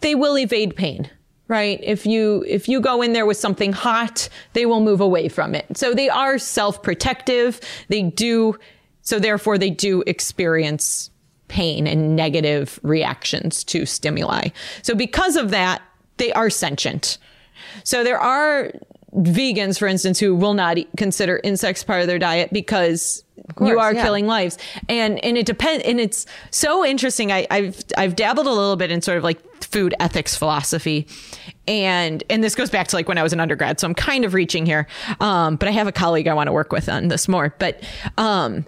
they 0.00 0.14
will 0.14 0.38
evade 0.38 0.76
pain. 0.76 1.10
Right. 1.48 1.78
If 1.80 2.06
you 2.06 2.44
if 2.48 2.68
you 2.68 2.80
go 2.80 3.02
in 3.02 3.12
there 3.12 3.24
with 3.24 3.36
something 3.36 3.72
hot, 3.72 4.28
they 4.54 4.66
will 4.66 4.80
move 4.80 5.00
away 5.00 5.28
from 5.28 5.54
it. 5.54 5.64
So 5.76 5.94
they 5.94 6.08
are 6.08 6.38
self-protective. 6.38 7.60
They 7.86 8.02
do 8.02 8.58
so 9.02 9.20
therefore 9.20 9.56
they 9.56 9.70
do 9.70 10.02
experience 10.08 11.10
pain 11.48 11.86
and 11.86 12.16
negative 12.16 12.80
reactions 12.82 13.64
to 13.64 13.86
stimuli. 13.86 14.48
So 14.82 14.94
because 14.94 15.36
of 15.36 15.50
that, 15.50 15.82
they 16.16 16.32
are 16.32 16.50
sentient. 16.50 17.18
So 17.84 18.04
there 18.04 18.18
are 18.18 18.72
vegans, 19.16 19.78
for 19.78 19.86
instance, 19.88 20.18
who 20.18 20.34
will 20.34 20.54
not 20.54 20.78
eat, 20.78 20.88
consider 20.96 21.40
insects 21.42 21.82
part 21.82 22.00
of 22.00 22.06
their 22.06 22.18
diet 22.18 22.52
because 22.52 23.24
you 23.60 23.78
are 23.78 23.94
yeah. 23.94 24.02
killing 24.02 24.26
lives. 24.26 24.58
And 24.88 25.22
and 25.24 25.38
it 25.38 25.46
depends. 25.46 25.84
And 25.84 26.00
it's 26.00 26.26
so 26.50 26.84
interesting. 26.84 27.32
I, 27.32 27.46
I've 27.50 27.82
I've 27.96 28.16
dabbled 28.16 28.46
a 28.46 28.50
little 28.50 28.76
bit 28.76 28.90
in 28.90 29.02
sort 29.02 29.18
of 29.18 29.24
like 29.24 29.40
food 29.62 29.94
ethics 30.00 30.36
philosophy, 30.36 31.06
and 31.66 32.22
and 32.28 32.42
this 32.42 32.54
goes 32.54 32.70
back 32.70 32.88
to 32.88 32.96
like 32.96 33.08
when 33.08 33.18
I 33.18 33.22
was 33.22 33.32
an 33.32 33.40
undergrad. 33.40 33.80
So 33.80 33.86
I'm 33.86 33.94
kind 33.94 34.24
of 34.24 34.34
reaching 34.34 34.66
here. 34.66 34.86
Um, 35.20 35.56
but 35.56 35.68
I 35.68 35.72
have 35.72 35.86
a 35.86 35.92
colleague 35.92 36.28
I 36.28 36.34
want 36.34 36.48
to 36.48 36.52
work 36.52 36.72
with 36.72 36.88
on 36.88 37.08
this 37.08 37.28
more. 37.28 37.54
But 37.58 37.82
um, 38.18 38.66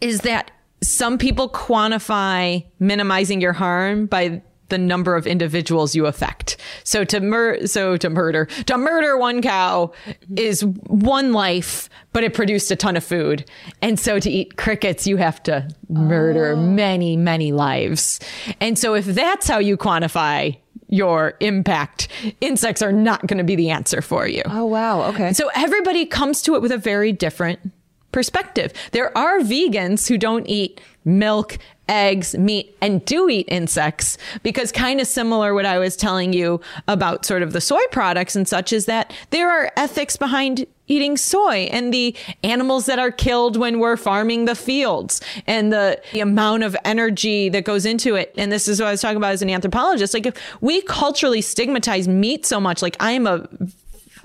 is 0.00 0.20
that 0.20 0.50
some 0.82 1.18
people 1.18 1.48
quantify 1.48 2.64
minimizing 2.78 3.40
your 3.40 3.52
harm 3.52 4.06
by 4.06 4.42
the 4.68 4.78
number 4.78 5.14
of 5.14 5.26
individuals 5.26 5.94
you 5.94 6.06
affect. 6.06 6.56
So 6.84 7.04
to 7.04 7.20
mur- 7.20 7.66
so 7.66 7.96
to 7.96 8.10
murder 8.10 8.46
to 8.66 8.76
murder 8.76 9.16
one 9.16 9.42
cow 9.42 9.92
is 10.36 10.64
one 10.64 11.32
life, 11.32 11.88
but 12.12 12.24
it 12.24 12.34
produced 12.34 12.70
a 12.70 12.76
ton 12.76 12.96
of 12.96 13.04
food. 13.04 13.48
And 13.80 13.98
so 13.98 14.18
to 14.18 14.30
eat 14.30 14.56
crickets, 14.56 15.06
you 15.06 15.16
have 15.18 15.42
to 15.44 15.68
murder 15.88 16.52
oh. 16.52 16.56
many, 16.56 17.16
many 17.16 17.52
lives. 17.52 18.18
And 18.60 18.78
so 18.78 18.94
if 18.94 19.04
that's 19.04 19.46
how 19.46 19.58
you 19.58 19.76
quantify 19.76 20.56
your 20.88 21.34
impact, 21.40 22.08
insects 22.40 22.82
are 22.82 22.92
not 22.92 23.26
going 23.26 23.38
to 23.38 23.44
be 23.44 23.56
the 23.56 23.70
answer 23.70 24.00
for 24.00 24.26
you. 24.26 24.42
Oh, 24.46 24.66
wow. 24.66 25.02
Okay. 25.10 25.32
So 25.32 25.50
everybody 25.54 26.06
comes 26.06 26.42
to 26.42 26.54
it 26.54 26.62
with 26.62 26.70
a 26.70 26.78
very 26.78 27.12
different 27.12 27.72
perspective. 28.16 28.72
There 28.92 29.16
are 29.16 29.40
vegans 29.40 30.08
who 30.08 30.16
don't 30.16 30.48
eat 30.48 30.80
milk, 31.04 31.58
eggs, 31.86 32.34
meat, 32.34 32.74
and 32.80 33.04
do 33.04 33.28
eat 33.28 33.46
insects 33.48 34.16
because 34.42 34.72
kind 34.72 35.02
of 35.02 35.06
similar 35.06 35.52
what 35.52 35.66
I 35.66 35.78
was 35.78 35.96
telling 35.96 36.32
you 36.32 36.62
about 36.88 37.26
sort 37.26 37.42
of 37.42 37.52
the 37.52 37.60
soy 37.60 37.82
products 37.92 38.34
and 38.34 38.48
such 38.48 38.72
is 38.72 38.86
that 38.86 39.12
there 39.28 39.50
are 39.50 39.70
ethics 39.76 40.16
behind 40.16 40.66
eating 40.86 41.18
soy 41.18 41.68
and 41.70 41.92
the 41.92 42.16
animals 42.42 42.86
that 42.86 42.98
are 42.98 43.10
killed 43.10 43.58
when 43.58 43.80
we're 43.80 43.98
farming 43.98 44.46
the 44.46 44.54
fields 44.54 45.20
and 45.46 45.70
the, 45.70 46.00
the 46.14 46.20
amount 46.20 46.62
of 46.62 46.74
energy 46.86 47.50
that 47.50 47.64
goes 47.64 47.84
into 47.84 48.14
it. 48.14 48.32
And 48.38 48.50
this 48.50 48.66
is 48.66 48.80
what 48.80 48.88
I 48.88 48.92
was 48.92 49.02
talking 49.02 49.18
about 49.18 49.32
as 49.32 49.42
an 49.42 49.50
anthropologist. 49.50 50.14
Like 50.14 50.24
if 50.24 50.62
we 50.62 50.80
culturally 50.80 51.42
stigmatize 51.42 52.08
meat 52.08 52.46
so 52.46 52.60
much, 52.60 52.80
like 52.80 52.96
I'm 52.98 53.26
a 53.26 53.46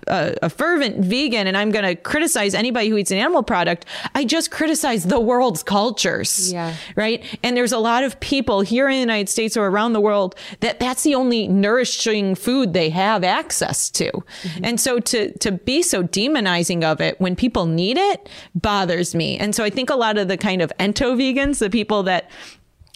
a, 0.07 0.35
a 0.41 0.49
fervent 0.49 1.03
vegan 1.03 1.47
and 1.47 1.57
I'm 1.57 1.71
going 1.71 1.85
to 1.85 1.95
criticize 1.95 2.53
anybody 2.53 2.89
who 2.89 2.97
eats 2.97 3.11
an 3.11 3.17
animal 3.17 3.43
product, 3.43 3.85
I 4.15 4.25
just 4.25 4.51
criticize 4.51 5.05
the 5.05 5.19
world's 5.19 5.63
cultures. 5.63 6.51
Yeah. 6.51 6.75
Right. 6.95 7.23
And 7.43 7.55
there's 7.55 7.71
a 7.71 7.79
lot 7.79 8.03
of 8.03 8.19
people 8.19 8.61
here 8.61 8.87
in 8.87 8.95
the 8.95 8.99
United 8.99 9.29
States 9.29 9.55
or 9.57 9.67
around 9.67 9.93
the 9.93 10.01
world 10.01 10.35
that 10.59 10.79
that's 10.79 11.03
the 11.03 11.15
only 11.15 11.47
nourishing 11.47 12.35
food 12.35 12.73
they 12.73 12.89
have 12.89 13.23
access 13.23 13.89
to. 13.91 14.11
Mm-hmm. 14.11 14.65
And 14.65 14.79
so 14.79 14.99
to, 14.99 15.37
to 15.39 15.51
be 15.51 15.81
so 15.81 16.03
demonizing 16.03 16.83
of 16.83 17.01
it 17.01 17.19
when 17.19 17.35
people 17.35 17.65
need 17.65 17.97
it 17.97 18.29
bothers 18.55 19.15
me. 19.15 19.37
And 19.37 19.55
so 19.55 19.63
I 19.63 19.69
think 19.69 19.89
a 19.89 19.95
lot 19.95 20.17
of 20.17 20.27
the 20.27 20.37
kind 20.37 20.61
of 20.61 20.71
ento 20.79 21.15
vegans, 21.15 21.59
the 21.59 21.69
people 21.69 22.03
that 22.03 22.29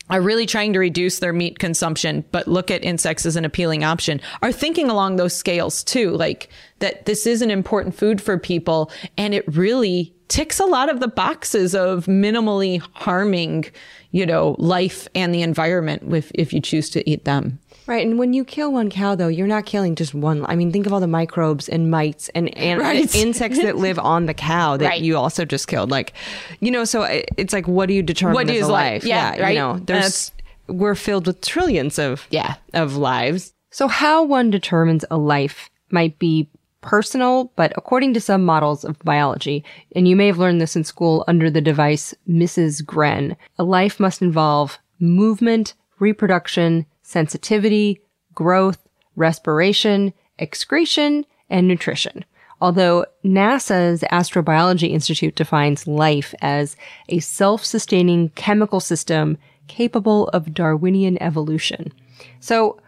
are 0.09 0.21
really 0.21 0.45
trying 0.45 0.73
to 0.73 0.79
reduce 0.79 1.19
their 1.19 1.33
meat 1.33 1.59
consumption, 1.59 2.23
but 2.31 2.47
look 2.47 2.69
at 2.69 2.83
insects 2.83 3.25
as 3.25 3.35
an 3.35 3.45
appealing 3.45 3.83
option, 3.83 4.21
are 4.41 4.51
thinking 4.51 4.89
along 4.89 5.15
those 5.15 5.35
scales 5.35 5.83
too. 5.83 6.11
Like 6.11 6.49
that 6.79 7.05
this 7.05 7.25
is 7.25 7.41
an 7.41 7.51
important 7.51 7.95
food 7.95 8.21
for 8.21 8.37
people 8.37 8.91
and 9.17 9.33
it 9.33 9.45
really 9.55 10.13
ticks 10.27 10.59
a 10.59 10.65
lot 10.65 10.89
of 10.89 10.99
the 10.99 11.07
boxes 11.07 11.75
of 11.75 12.05
minimally 12.05 12.81
harming, 12.93 13.65
you 14.11 14.25
know, 14.25 14.55
life 14.57 15.07
and 15.15 15.33
the 15.33 15.41
environment 15.41 16.13
if, 16.13 16.31
if 16.35 16.53
you 16.53 16.61
choose 16.61 16.89
to 16.91 17.07
eat 17.09 17.25
them. 17.25 17.59
Right. 17.87 18.05
And 18.05 18.17
when 18.17 18.33
you 18.33 18.43
kill 18.43 18.71
one 18.73 18.89
cow, 18.89 19.15
though, 19.15 19.27
you're 19.27 19.47
not 19.47 19.65
killing 19.65 19.95
just 19.95 20.13
one. 20.13 20.45
I 20.47 20.55
mean, 20.55 20.71
think 20.71 20.85
of 20.87 20.93
all 20.93 20.99
the 20.99 21.07
microbes 21.07 21.69
and 21.69 21.91
mites 21.91 22.29
and, 22.29 22.55
and 22.57 22.79
Right. 22.81 23.13
insects 23.15 23.59
that 23.61 23.77
live 23.77 23.99
on 23.99 24.25
the 24.25 24.33
cow 24.33 24.77
that 24.77 24.85
Right. 24.87 25.01
you 25.01 25.17
also 25.17 25.45
just 25.45 25.67
killed. 25.67 25.91
Like, 25.91 26.13
you 26.59 26.71
know, 26.71 26.83
so 26.83 27.03
eh, 27.03 27.23
it's 27.37 27.53
like, 27.53 27.67
what 27.67 27.87
do 27.87 27.93
you 27.93 28.01
determine 28.01 28.33
What 28.35 28.49
as 28.49 28.57
is 28.57 28.67
a 28.67 28.71
life? 28.71 29.03
life? 29.03 29.05
Yeah, 29.05 29.35
You 29.35 29.41
right. 29.43 29.55
know, 29.55 29.73
there's 29.85 30.29
That's- 30.29 30.31
we're 30.67 30.95
filled 30.95 31.27
with 31.27 31.41
trillions 31.41 31.99
of 31.99 32.25
Yeah. 32.31 32.55
of 32.73 32.95
lives. 32.97 33.53
So, 33.69 33.87
how 33.87 34.23
one 34.23 34.49
determines 34.49 35.05
a 35.11 35.17
life 35.17 35.69
might 35.91 36.17
be 36.17 36.49
personal, 36.81 37.51
but 37.55 37.71
according 37.75 38.13
to 38.15 38.21
some 38.21 38.43
models 38.45 38.83
of 38.83 38.97
biology, 38.99 39.63
and 39.95 40.07
you 40.07 40.15
may 40.15 40.27
have 40.27 40.37
learned 40.39 40.61
this 40.61 40.75
in 40.75 40.83
school 40.83 41.23
under 41.27 41.49
the 41.51 41.61
device 41.61 42.15
Mrs. 42.27 42.83
Gren, 42.85 43.35
a 43.59 43.63
life 43.63 43.99
must 43.99 44.21
involve 44.21 44.79
movement, 44.99 45.73
reproduction, 45.99 46.85
sensitivity, 47.05 48.01
growth, 48.33 48.79
respiration, 49.15 50.11
excretion, 50.39 51.23
and 51.49 51.67
nutrition. 51.67 52.25
Although 52.59 53.05
NASA's 53.23 54.01
Astrobiology 54.11 54.89
Institute 54.89 55.35
defines 55.35 55.87
life 55.87 56.33
as 56.41 56.75
a 57.07 57.19
self-sustaining 57.19 58.29
chemical 58.29 58.79
system 58.79 59.37
capable 59.67 60.29
of 60.29 60.53
Darwinian 60.53 61.21
evolution. 61.21 61.93
So, 62.39 62.79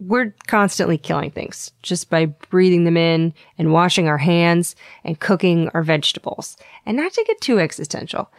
we're 0.00 0.34
constantly 0.46 0.96
killing 0.96 1.30
things 1.30 1.72
just 1.82 2.08
by 2.08 2.24
breathing 2.24 2.84
them 2.84 2.96
in 2.96 3.34
and 3.58 3.70
washing 3.70 4.08
our 4.08 4.16
hands 4.16 4.74
and 5.04 5.20
cooking 5.20 5.68
our 5.74 5.82
vegetables. 5.82 6.56
And 6.86 6.96
not 6.96 7.12
to 7.12 7.24
get 7.26 7.42
too 7.42 7.58
existential, 7.58 8.32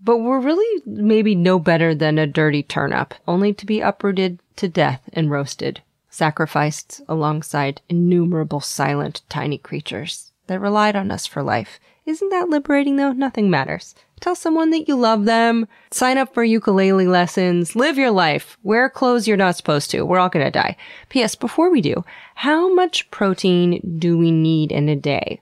but 0.00 0.18
we're 0.18 0.38
really 0.38 0.82
maybe 0.86 1.34
no 1.34 1.58
better 1.58 1.92
than 1.92 2.18
a 2.18 2.26
dirty 2.26 2.62
turnip, 2.62 3.14
only 3.26 3.52
to 3.54 3.66
be 3.66 3.80
uprooted 3.80 4.38
to 4.58 4.68
death 4.68 5.00
and 5.12 5.30
roasted, 5.30 5.82
sacrificed 6.10 7.00
alongside 7.08 7.80
innumerable 7.88 8.60
silent 8.60 9.22
tiny 9.28 9.58
creatures 9.58 10.32
that 10.46 10.60
relied 10.60 10.96
on 10.96 11.10
us 11.10 11.26
for 11.26 11.42
life. 11.42 11.80
Isn't 12.06 12.30
that 12.30 12.48
liberating 12.48 12.96
though? 12.96 13.12
Nothing 13.12 13.50
matters. 13.50 13.94
Tell 14.20 14.34
someone 14.34 14.70
that 14.70 14.88
you 14.88 14.96
love 14.96 15.26
them. 15.26 15.68
Sign 15.90 16.18
up 16.18 16.34
for 16.34 16.42
ukulele 16.42 17.06
lessons. 17.06 17.76
Live 17.76 17.98
your 17.98 18.10
life. 18.10 18.58
Wear 18.62 18.90
clothes 18.90 19.28
you're 19.28 19.36
not 19.36 19.56
supposed 19.56 19.90
to. 19.92 20.02
We're 20.02 20.18
all 20.18 20.28
gonna 20.28 20.50
die. 20.50 20.76
P.S. 21.08 21.34
Before 21.34 21.70
we 21.70 21.80
do, 21.80 22.04
how 22.34 22.72
much 22.74 23.10
protein 23.10 23.98
do 23.98 24.18
we 24.18 24.30
need 24.30 24.72
in 24.72 24.88
a 24.88 24.96
day? 24.96 25.40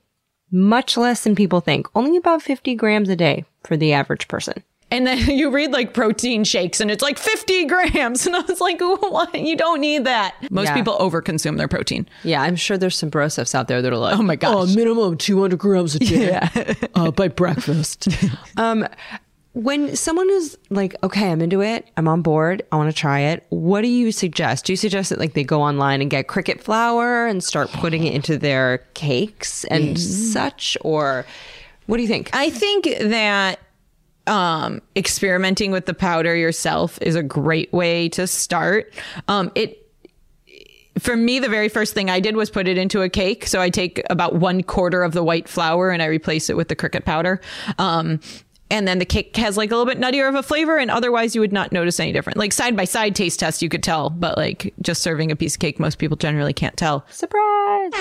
Much 0.50 0.96
less 0.96 1.24
than 1.24 1.34
people 1.34 1.60
think. 1.60 1.88
Only 1.94 2.16
about 2.16 2.42
50 2.42 2.74
grams 2.74 3.08
a 3.08 3.16
day 3.16 3.44
for 3.64 3.76
the 3.76 3.92
average 3.92 4.28
person. 4.28 4.62
And 4.90 5.06
then 5.06 5.18
you 5.30 5.50
read 5.50 5.72
like 5.72 5.94
protein 5.94 6.44
shakes 6.44 6.80
and 6.80 6.90
it's 6.90 7.02
like 7.02 7.18
50 7.18 7.64
grams. 7.66 8.26
And 8.26 8.36
I 8.36 8.40
was 8.42 8.60
like, 8.60 8.80
what? 8.80 9.34
You 9.34 9.56
don't 9.56 9.80
need 9.80 10.04
that. 10.04 10.34
Most 10.50 10.66
Yeah. 10.68 10.74
people 10.74 10.96
overconsume 10.98 11.56
their 11.56 11.68
protein. 11.68 12.08
Yeah, 12.22 12.42
I'm 12.42 12.56
sure 12.56 12.78
there's 12.78 12.96
some 12.96 13.10
brosifs 13.10 13.54
out 13.54 13.68
there 13.68 13.82
that 13.82 13.92
are 13.92 13.96
like, 13.98 14.18
Oh 14.18 14.22
my 14.22 14.36
gosh. 14.36 14.74
minimum 14.74 15.16
200 15.18 15.58
grams 15.58 15.94
a 15.96 15.98
day 15.98 16.40
uh, 16.94 17.10
by 17.10 17.28
breakfast. 17.28 18.08
um, 18.56 18.86
when 19.54 19.96
someone 19.96 20.28
is 20.30 20.58
like, 20.68 20.94
okay, 21.02 21.30
I'm 21.32 21.40
into 21.40 21.62
it, 21.62 21.88
I'm 21.96 22.08
on 22.08 22.20
board, 22.20 22.62
I 22.70 22.76
want 22.76 22.94
to 22.94 23.00
try 23.00 23.20
it. 23.20 23.46
What 23.48 23.80
do 23.80 23.88
you 23.88 24.12
suggest? 24.12 24.66
Do 24.66 24.72
you 24.74 24.76
suggest 24.76 25.08
that 25.10 25.18
like 25.18 25.32
they 25.32 25.44
go 25.44 25.62
online 25.62 26.02
and 26.02 26.10
get 26.10 26.28
cricket 26.28 26.62
flour 26.62 27.26
and 27.26 27.42
start 27.42 27.70
putting 27.72 28.04
it 28.04 28.12
into 28.12 28.36
their 28.36 28.78
cakes 28.92 29.64
and 29.64 29.98
such, 29.98 30.76
or 30.82 31.24
what 31.86 31.96
do 31.96 32.02
you 32.02 32.08
think? 32.08 32.28
I 32.34 32.50
think 32.50 32.84
that 33.00 33.58
um, 34.26 34.82
experimenting 34.96 35.70
with 35.70 35.86
the 35.86 35.94
powder 35.94 36.34
yourself 36.34 36.98
is 37.00 37.14
a 37.14 37.22
great 37.22 37.72
way 37.72 38.08
to 38.10 38.26
start. 38.26 38.92
Um, 39.28 39.50
it 39.54 39.82
for 40.98 41.14
me, 41.14 41.38
the 41.38 41.48
very 41.48 41.68
first 41.68 41.92
thing 41.92 42.08
I 42.08 42.20
did 42.20 42.36
was 42.36 42.48
put 42.48 42.66
it 42.66 42.78
into 42.78 43.02
a 43.02 43.08
cake. 43.08 43.46
So 43.46 43.60
I 43.60 43.68
take 43.68 44.02
about 44.08 44.36
one 44.36 44.62
quarter 44.62 45.02
of 45.02 45.12
the 45.12 45.22
white 45.22 45.46
flour 45.46 45.90
and 45.90 46.02
I 46.02 46.06
replace 46.06 46.48
it 46.48 46.56
with 46.56 46.68
the 46.68 46.74
cricket 46.74 47.04
powder. 47.04 47.40
Um, 47.78 48.20
and 48.70 48.88
then 48.88 48.98
the 48.98 49.04
cake 49.04 49.36
has 49.36 49.56
like 49.56 49.70
a 49.70 49.76
little 49.76 49.92
bit 49.92 50.00
nuttier 50.00 50.28
of 50.28 50.34
a 50.34 50.42
flavor, 50.42 50.76
and 50.76 50.90
otherwise 50.90 51.34
you 51.34 51.40
would 51.40 51.52
not 51.52 51.70
notice 51.70 52.00
any 52.00 52.12
different. 52.12 52.36
Like 52.36 52.52
side 52.52 52.76
by 52.76 52.84
side 52.84 53.14
taste 53.14 53.38
test, 53.38 53.62
you 53.62 53.68
could 53.68 53.82
tell, 53.82 54.10
but 54.10 54.36
like 54.36 54.74
just 54.82 55.02
serving 55.02 55.30
a 55.30 55.36
piece 55.36 55.54
of 55.54 55.60
cake, 55.60 55.78
most 55.78 55.98
people 55.98 56.16
generally 56.16 56.52
can't 56.52 56.76
tell. 56.76 57.06
Surprise! 57.10 57.92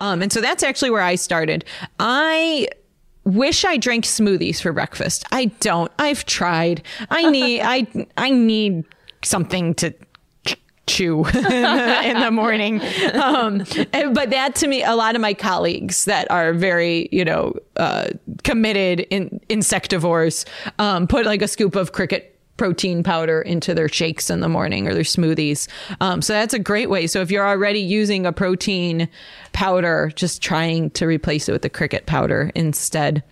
Um, 0.00 0.22
and 0.22 0.32
so 0.32 0.40
that's 0.40 0.62
actually 0.62 0.90
where 0.90 1.02
I 1.02 1.16
started. 1.16 1.64
I 1.98 2.68
wish 3.28 3.64
I 3.64 3.76
drank 3.76 4.04
smoothies 4.04 4.60
for 4.60 4.72
breakfast. 4.72 5.24
I 5.32 5.46
don't. 5.60 5.90
I've 5.98 6.24
tried. 6.26 6.82
I 7.10 7.30
need. 7.30 7.60
I 7.62 7.86
I 8.16 8.30
need 8.30 8.84
something 9.22 9.74
to 9.74 9.92
ch- 10.46 10.56
chew 10.86 11.24
in 11.34 12.20
the 12.20 12.30
morning. 12.32 12.80
Um, 13.14 13.64
and- 13.92 14.14
but 14.14 14.30
that 14.30 14.54
to 14.56 14.68
me, 14.68 14.82
a 14.84 14.94
lot 14.94 15.14
of 15.14 15.20
my 15.20 15.34
colleagues 15.34 16.04
that 16.06 16.30
are 16.30 16.52
very, 16.52 17.08
you 17.12 17.24
know, 17.24 17.54
uh, 17.76 18.08
committed 18.44 19.00
in 19.10 19.40
insectivores 19.50 20.44
um, 20.78 21.06
put 21.06 21.26
like 21.26 21.42
a 21.42 21.48
scoop 21.48 21.74
of 21.76 21.92
cricket 21.92 22.37
protein 22.58 23.02
powder 23.02 23.40
into 23.40 23.72
their 23.74 23.88
shakes 23.88 24.28
in 24.28 24.40
the 24.40 24.48
morning 24.48 24.86
or 24.86 24.92
their 24.92 25.02
smoothies. 25.02 25.68
Um, 26.02 26.20
so 26.20 26.34
that's 26.34 26.52
a 26.52 26.58
great 26.58 26.90
way. 26.90 27.06
So 27.06 27.22
if 27.22 27.30
you're 27.30 27.48
already 27.48 27.80
using 27.80 28.26
a 28.26 28.32
protein 28.32 29.08
powder, 29.52 30.12
just 30.14 30.42
trying 30.42 30.90
to 30.90 31.06
replace 31.06 31.48
it 31.48 31.52
with 31.52 31.62
the 31.62 31.70
cricket 31.70 32.04
powder 32.04 32.52
instead. 32.54 33.22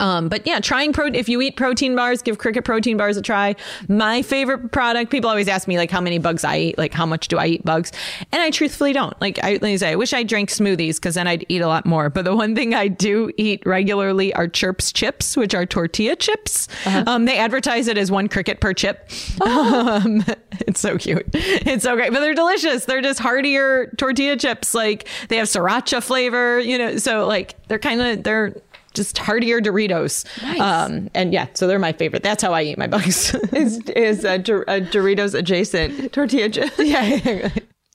Um, 0.00 0.28
but 0.28 0.46
yeah, 0.46 0.60
trying 0.60 0.92
pro. 0.92 1.06
If 1.06 1.28
you 1.28 1.40
eat 1.40 1.56
protein 1.56 1.94
bars, 1.94 2.22
give 2.22 2.38
cricket 2.38 2.64
protein 2.64 2.96
bars 2.96 3.16
a 3.16 3.22
try. 3.22 3.56
My 3.88 4.22
favorite 4.22 4.72
product. 4.72 5.10
People 5.10 5.30
always 5.30 5.48
ask 5.48 5.68
me 5.68 5.78
like 5.78 5.90
how 5.90 6.00
many 6.00 6.18
bugs 6.18 6.44
I 6.44 6.58
eat, 6.58 6.78
like 6.78 6.92
how 6.92 7.06
much 7.06 7.28
do 7.28 7.38
I 7.38 7.46
eat 7.46 7.64
bugs, 7.64 7.92
and 8.32 8.42
I 8.42 8.50
truthfully 8.50 8.92
don't. 8.92 9.18
Like 9.20 9.38
I, 9.42 9.52
like 9.52 9.64
I 9.64 9.76
say, 9.76 9.90
I 9.92 9.96
wish 9.96 10.12
I 10.12 10.22
drank 10.22 10.50
smoothies 10.50 10.96
because 10.96 11.14
then 11.14 11.26
I'd 11.26 11.44
eat 11.48 11.60
a 11.60 11.68
lot 11.68 11.86
more. 11.86 12.10
But 12.10 12.24
the 12.24 12.34
one 12.34 12.54
thing 12.54 12.74
I 12.74 12.88
do 12.88 13.30
eat 13.36 13.62
regularly 13.66 14.32
are 14.34 14.48
Chirps 14.48 14.92
chips, 14.92 15.36
which 15.36 15.54
are 15.54 15.66
tortilla 15.66 16.16
chips. 16.16 16.68
Um, 16.86 17.24
they 17.24 17.38
advertise 17.38 17.88
it 17.88 17.98
as 17.98 18.10
one 18.10 18.28
cricket 18.28 18.60
per 18.60 18.72
chip. 18.72 19.10
Um, 19.54 20.24
it's 20.60 20.80
so 20.80 20.96
cute. 20.96 21.26
It's 21.32 21.84
so 21.84 21.94
great, 21.94 22.12
but 22.12 22.20
they're 22.20 22.34
delicious. 22.34 22.84
They're 22.84 23.02
just 23.02 23.20
heartier 23.20 23.92
tortilla 23.96 24.36
chips. 24.36 24.74
Like 24.74 25.06
they 25.28 25.36
have 25.36 25.48
sriracha 25.48 26.02
flavor, 26.02 26.58
you 26.58 26.78
know. 26.78 26.96
So 26.96 27.26
like 27.26 27.54
they're 27.68 27.78
kind 27.78 28.00
of 28.00 28.22
they're 28.22 28.54
just 28.94 29.18
heartier 29.18 29.60
Doritos. 29.60 30.24
Um, 30.60 31.10
and 31.14 31.32
yeah, 31.32 31.48
so 31.54 31.66
they're 31.66 31.78
my 31.78 31.92
favorite. 31.92 32.22
That's 32.22 32.42
how 32.42 32.52
I 32.54 32.62
eat 32.62 32.78
my 32.78 32.86
bugs. 32.86 33.34
is 33.52 33.78
is 33.90 34.24
a, 34.24 34.36
a 34.36 34.80
Doritos 34.80 35.34
adjacent 35.34 36.12
tortilla 36.12 36.48
chip? 36.48 36.72
yeah. 36.78 37.50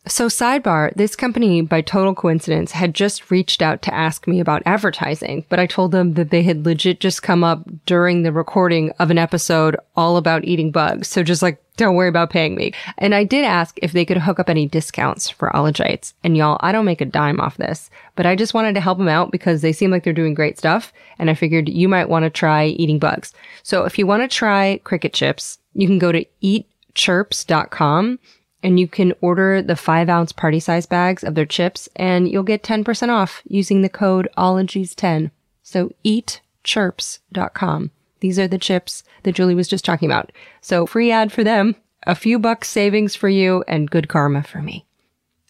So, 0.08 0.28
sidebar, 0.28 0.94
this 0.96 1.16
company, 1.16 1.62
by 1.62 1.82
total 1.82 2.16
coincidence, 2.16 2.72
had 2.72 2.96
just 2.96 3.30
reached 3.30 3.62
out 3.62 3.84
to 3.84 3.94
ask 3.94 4.28
me 4.28 4.40
about 4.40 4.64
advertising, 4.66 5.46
but 5.50 5.60
I 5.60 5.68
told 5.68 5.92
them 5.92 6.14
that 6.14 6.32
they 6.32 6.42
had 6.42 6.66
legit 6.66 7.00
just 7.00 7.22
come 7.22 7.44
up 7.44 7.64
during 7.86 8.24
the 8.24 8.32
recording 8.32 8.92
of 8.98 9.12
an 9.12 9.20
episode 9.20 9.76
all 9.96 10.18
about 10.18 10.46
eating 10.46 10.72
bugs. 10.72 11.08
So 11.10 11.22
just 11.22 11.44
like, 11.44 11.62
don't 11.80 11.96
worry 11.96 12.10
about 12.10 12.30
paying 12.30 12.56
me. 12.56 12.74
And 12.98 13.16
I 13.16 13.24
did 13.24 13.46
ask 13.46 13.80
if 13.82 13.94
they 13.94 14.06
could 14.06 14.18
hook 14.18 14.40
up 14.40 14.50
any 14.50 14.68
discounts 14.68 15.30
for 15.30 15.50
ologites. 15.50 16.14
And 16.24 16.38
y'all, 16.38 16.58
I 16.62 16.72
don't 16.72 16.86
make 16.86 17.02
a 17.02 17.06
dime 17.06 17.40
off 17.40 17.58
this, 17.58 17.90
but 18.16 18.26
I 18.26 18.36
just 18.36 18.54
wanted 18.54 18.76
to 18.76 18.82
help 18.82 18.98
them 18.98 19.08
out 19.08 19.32
because 19.32 19.62
they 19.62 19.74
seem 19.74 19.90
like 19.90 20.04
they're 20.04 20.14
doing 20.14 20.34
great 20.34 20.58
stuff. 20.58 20.94
And 21.18 21.30
I 21.30 21.34
figured 21.34 21.70
you 21.70 21.88
might 21.88 22.10
want 22.10 22.24
to 22.24 22.30
try 22.30 22.66
eating 22.66 23.00
bugs. 23.00 23.34
So 23.64 23.86
if 23.86 23.98
you 23.98 24.06
want 24.06 24.22
to 24.22 24.28
try 24.28 24.80
cricket 24.84 25.14
chips, 25.14 25.58
you 25.74 25.88
can 25.88 26.00
go 26.00 26.12
to 26.12 26.26
eatchirps.com 26.44 28.20
and 28.62 28.80
you 28.80 28.88
can 28.88 29.14
order 29.22 29.62
the 29.62 29.76
five 29.76 30.10
ounce 30.10 30.32
party 30.32 30.60
size 30.60 30.86
bags 30.86 31.24
of 31.24 31.36
their 31.36 31.46
chips 31.46 31.88
and 31.96 32.30
you'll 32.30 32.44
get 32.44 32.62
10% 32.62 33.10
off 33.10 33.42
using 33.46 33.82
the 33.82 33.90
code 33.90 34.28
ologies10. 34.38 35.32
So 35.64 35.94
eatchirps.com. 36.04 37.92
These 38.20 38.40
are 38.40 38.48
the 38.48 38.58
chips 38.58 39.04
that 39.24 39.36
Julie 39.36 39.56
was 39.56 39.68
just 39.68 39.86
talking 39.86 40.10
about. 40.10 40.32
So 40.62 40.86
free 40.86 41.12
ad 41.12 41.32
for 41.32 41.44
them, 41.44 41.76
a 42.06 42.16
few 42.16 42.40
bucks 42.40 42.70
savings 42.70 43.16
for 43.16 43.30
you 43.30 43.64
and 43.68 43.90
good 43.90 44.08
karma 44.08 44.44
for 44.44 44.62
me. 44.62 44.86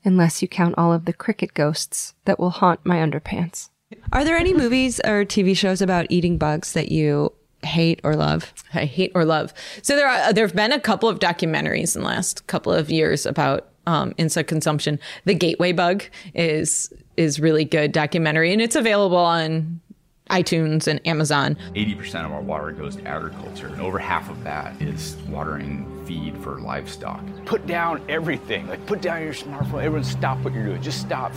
Unless 0.06 0.42
you 0.42 0.48
count 0.48 0.76
all 0.78 0.94
of 0.94 1.06
the 1.06 1.14
cricket 1.14 1.54
ghosts 1.54 2.14
that 2.26 2.40
will 2.40 2.52
haunt 2.52 2.86
my 2.86 2.98
underpants. 2.98 3.70
Are 4.14 4.24
there 4.24 4.38
any 4.38 4.54
movies 4.54 5.00
or 5.00 5.26
TV 5.26 5.58
shows 5.58 5.82
about 5.82 6.08
eating 6.10 6.38
bugs 6.38 6.74
that 6.74 6.92
you 6.92 7.34
hate 7.64 8.00
or 8.04 8.16
love? 8.16 8.54
I 8.74 8.86
hate 8.86 9.12
or 9.16 9.26
love. 9.26 9.54
So 9.82 9.96
there 9.96 10.08
are 10.08 10.32
there 10.32 10.46
have 10.46 10.56
been 10.56 10.72
a 10.72 10.80
couple 10.80 11.10
of 11.10 11.20
documentaries 11.20 11.96
in 11.96 12.02
the 12.02 12.08
last 12.08 12.48
couple 12.48 12.72
of 12.72 12.90
years 12.90 13.26
about 13.26 13.68
um, 13.88 14.14
insect 14.18 14.48
consumption. 14.48 15.00
The 15.26 15.34
Gateway 15.34 15.72
Bug 15.72 16.04
is 16.36 16.94
is 17.18 17.40
really 17.40 17.66
good 17.66 17.92
documentary, 17.92 18.54
and 18.54 18.62
it's 18.62 18.76
available 18.76 19.18
on 19.18 19.82
iTunes 20.30 20.88
and 20.88 21.06
Amazon. 21.08 21.58
80% 21.74 22.26
of 22.26 22.32
our 22.32 22.42
water 22.42 22.72
goes 22.72 22.96
to 22.98 23.08
agriculture, 23.08 23.68
and 23.68 23.82
over 23.82 24.00
half 24.00 24.30
of 24.30 24.44
that 24.44 24.80
is 24.82 25.16
watering 25.28 26.06
feed 26.06 26.38
for 26.38 26.60
livestock. 26.60 27.24
Put 27.46 27.66
down 27.68 28.04
everything. 28.10 28.68
Like, 28.68 28.86
put 28.86 29.02
down 29.02 29.22
your 29.24 29.34
smartphone. 29.34 29.84
Everyone, 29.84 30.04
stop 30.04 30.40
what 30.40 30.54
you're 30.54 30.66
doing. 30.66 30.82
Just 30.82 31.02
stop. 31.02 31.32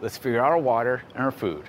Let's 0.00 0.16
figure 0.16 0.40
out 0.40 0.50
our 0.50 0.58
water 0.58 1.02
and 1.14 1.24
our 1.24 1.30
food. 1.30 1.68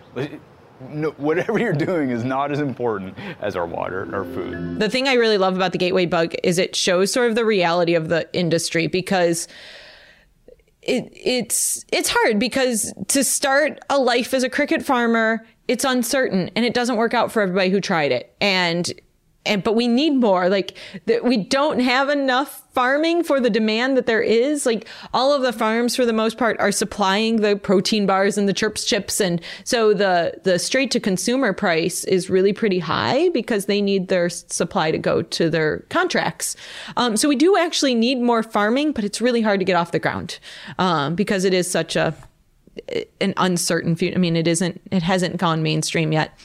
No, 0.90 1.12
whatever 1.12 1.60
you're 1.60 1.74
doing 1.74 2.10
is 2.10 2.24
not 2.24 2.52
as 2.52 2.60
important 2.60 3.18
as 3.40 3.56
our 3.56 3.66
water 3.66 4.02
and 4.02 4.14
our 4.14 4.26
food. 4.26 4.80
The 4.80 4.90
thing 4.90 5.08
I 5.08 5.14
really 5.14 5.38
love 5.38 5.56
about 5.56 5.72
the 5.72 5.78
Gateway 5.78 6.06
Bug 6.06 6.34
is 6.44 6.58
it 6.58 6.76
shows 6.76 7.12
sort 7.14 7.30
of 7.30 7.36
the 7.36 7.46
reality 7.46 7.94
of 7.94 8.10
the 8.10 8.28
industry 8.34 8.88
because 8.88 9.48
it, 10.82 11.10
it's 11.14 11.86
it's 11.92 12.10
hard 12.10 12.40
because 12.40 12.94
to 13.10 13.24
start 13.24 13.80
a 13.90 13.98
life 13.98 14.34
as 14.34 14.44
a 14.44 14.50
cricket 14.50 14.84
farmer, 14.84 15.46
it's 15.68 15.84
uncertain 15.84 16.50
and 16.56 16.66
it 16.66 16.74
doesn't 16.74 16.98
work 16.98 17.14
out 17.14 17.32
for 17.32 17.42
everybody 17.42 17.70
who 17.70 17.82
tried 17.82 18.12
it. 18.12 18.36
And 18.42 18.94
and 19.46 19.64
but 19.64 19.76
we 19.76 19.88
need 19.88 20.12
more. 20.12 20.50
Like 20.50 20.78
th- 21.06 21.22
we 21.24 21.38
don't 21.38 21.80
have 21.80 22.10
enough 22.10 22.62
farming 22.74 23.24
for 23.24 23.40
the 23.40 23.50
demand 23.50 23.98
that 23.98 24.06
there 24.06 24.22
is. 24.22 24.66
Like 24.66 24.88
all 25.14 25.34
of 25.34 25.42
the 25.42 25.54
farms 25.54 25.96
for 25.96 26.06
the 26.06 26.14
most 26.14 26.38
part 26.38 26.60
are 26.60 26.72
supplying 26.72 27.38
the 27.38 27.56
protein 27.56 28.06
bars 28.06 28.38
and 28.38 28.48
the 28.48 28.54
chirps 28.54 28.86
chips 28.86 29.20
and 29.20 29.42
so 29.64 29.94
the 29.94 30.40
the 30.44 30.58
straight 30.60 30.92
to 30.92 31.00
consumer 31.00 31.54
price 31.54 32.04
is 32.06 32.30
really 32.30 32.54
pretty 32.54 32.80
high 32.80 33.30
because 33.30 33.66
they 33.66 33.82
need 33.82 34.08
their 34.08 34.30
supply 34.30 34.92
to 34.92 34.98
go 34.98 35.22
to 35.22 35.50
their 35.50 35.80
contracts. 35.90 36.56
Um, 36.98 37.18
so 37.18 37.28
we 37.28 37.36
do 37.36 37.58
actually 37.58 37.96
need 37.96 38.20
more 38.20 38.44
farming 38.44 38.94
but 38.94 39.04
it's 39.04 39.22
really 39.22 39.42
hard 39.42 39.60
to 39.60 39.66
get 39.66 39.76
off 39.76 39.92
the 39.92 40.00
ground 40.00 40.40
um, 40.80 41.16
because 41.16 41.44
it 41.44 41.54
is 41.54 41.70
such 41.70 41.96
a 41.96 42.16
an 43.22 43.34
uncertain 43.38 43.96
future 43.96 44.16
i 44.16 44.20
mean 44.20 44.36
it 44.36 44.48
isn't 44.48 44.82
it 44.92 45.04
hasn't 45.04 45.38
gone 45.38 45.62
mainstream 45.62 46.12
yet 46.12 46.38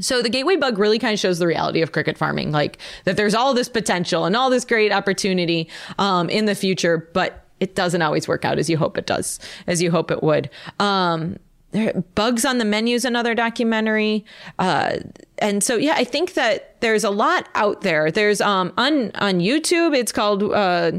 so 0.00 0.22
the 0.22 0.28
gateway 0.28 0.56
bug 0.56 0.78
really 0.78 0.98
kind 0.98 1.14
of 1.14 1.20
shows 1.20 1.38
the 1.38 1.46
reality 1.46 1.80
of 1.80 1.92
cricket 1.92 2.18
farming, 2.18 2.50
like 2.50 2.78
that 3.04 3.16
there's 3.16 3.34
all 3.34 3.54
this 3.54 3.68
potential 3.68 4.24
and 4.24 4.36
all 4.36 4.50
this 4.50 4.64
great 4.64 4.92
opportunity 4.92 5.68
um, 5.98 6.28
in 6.28 6.46
the 6.46 6.54
future, 6.54 7.08
but 7.12 7.44
it 7.60 7.74
doesn't 7.74 8.02
always 8.02 8.26
work 8.26 8.44
out 8.44 8.58
as 8.58 8.68
you 8.68 8.76
hope 8.76 8.98
it 8.98 9.06
does, 9.06 9.38
as 9.66 9.80
you 9.80 9.90
hope 9.90 10.10
it 10.10 10.22
would. 10.22 10.50
Um, 10.80 11.38
Bugs 12.14 12.44
on 12.44 12.58
the 12.58 12.64
Menu 12.64 12.94
is 12.94 13.04
another 13.04 13.34
documentary. 13.34 14.24
Uh, 14.60 14.98
and 15.38 15.62
so, 15.62 15.76
yeah, 15.76 15.94
I 15.96 16.04
think 16.04 16.34
that 16.34 16.80
there's 16.80 17.02
a 17.02 17.10
lot 17.10 17.48
out 17.56 17.80
there. 17.80 18.12
There's 18.12 18.40
um, 18.40 18.72
on, 18.76 19.10
on 19.16 19.40
YouTube, 19.40 19.96
it's 19.96 20.12
called 20.12 20.42
uh, 20.44 20.92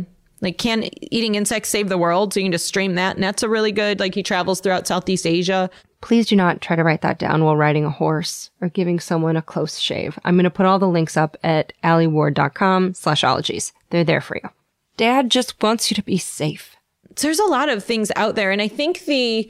like 0.46 0.58
Can 0.58 0.88
Eating 1.02 1.36
Insects 1.36 1.70
Save 1.70 1.90
the 1.90 1.98
World? 1.98 2.34
So 2.34 2.40
you 2.40 2.46
can 2.46 2.52
just 2.52 2.68
stream 2.68 2.96
that. 2.96 3.16
And 3.16 3.24
that's 3.24 3.44
a 3.44 3.50
really 3.50 3.72
good, 3.72 4.00
like 4.00 4.16
he 4.16 4.24
travels 4.24 4.62
throughout 4.62 4.88
Southeast 4.88 5.28
Asia. 5.28 5.70
Please 6.02 6.28
do 6.28 6.36
not 6.36 6.62
try 6.62 6.76
to 6.76 6.84
write 6.84 7.02
that 7.02 7.18
down 7.18 7.44
while 7.44 7.58
riding 7.58 7.84
a 7.84 7.90
horse 7.90 8.52
or 8.62 8.70
giving 8.70 9.00
someone 9.00 9.36
a 9.36 9.42
close 9.42 9.80
shave. 9.80 10.18
I'm 10.24 10.36
going 10.36 10.44
to 10.44 10.50
put 10.50 10.66
all 10.66 10.80
the 10.80 10.88
links 10.88 11.18
up 11.18 11.36
at 11.44 11.74
alieward.com 11.84 12.94
slash 12.94 13.24
ologies. 13.24 13.74
They're 13.90 14.04
there 14.04 14.22
for 14.22 14.38
you. 14.38 14.50
Dad 14.98 15.30
just 15.30 15.62
wants 15.62 15.90
you 15.90 15.96
to 15.96 16.04
be 16.04 16.18
safe. 16.18 16.76
So 17.16 17.28
there's 17.28 17.40
a 17.40 17.46
lot 17.46 17.70
of 17.70 17.84
things 17.84 18.12
out 18.16 18.36
there 18.36 18.52
and 18.52 18.62
i 18.62 18.68
think 18.68 19.06
the 19.06 19.50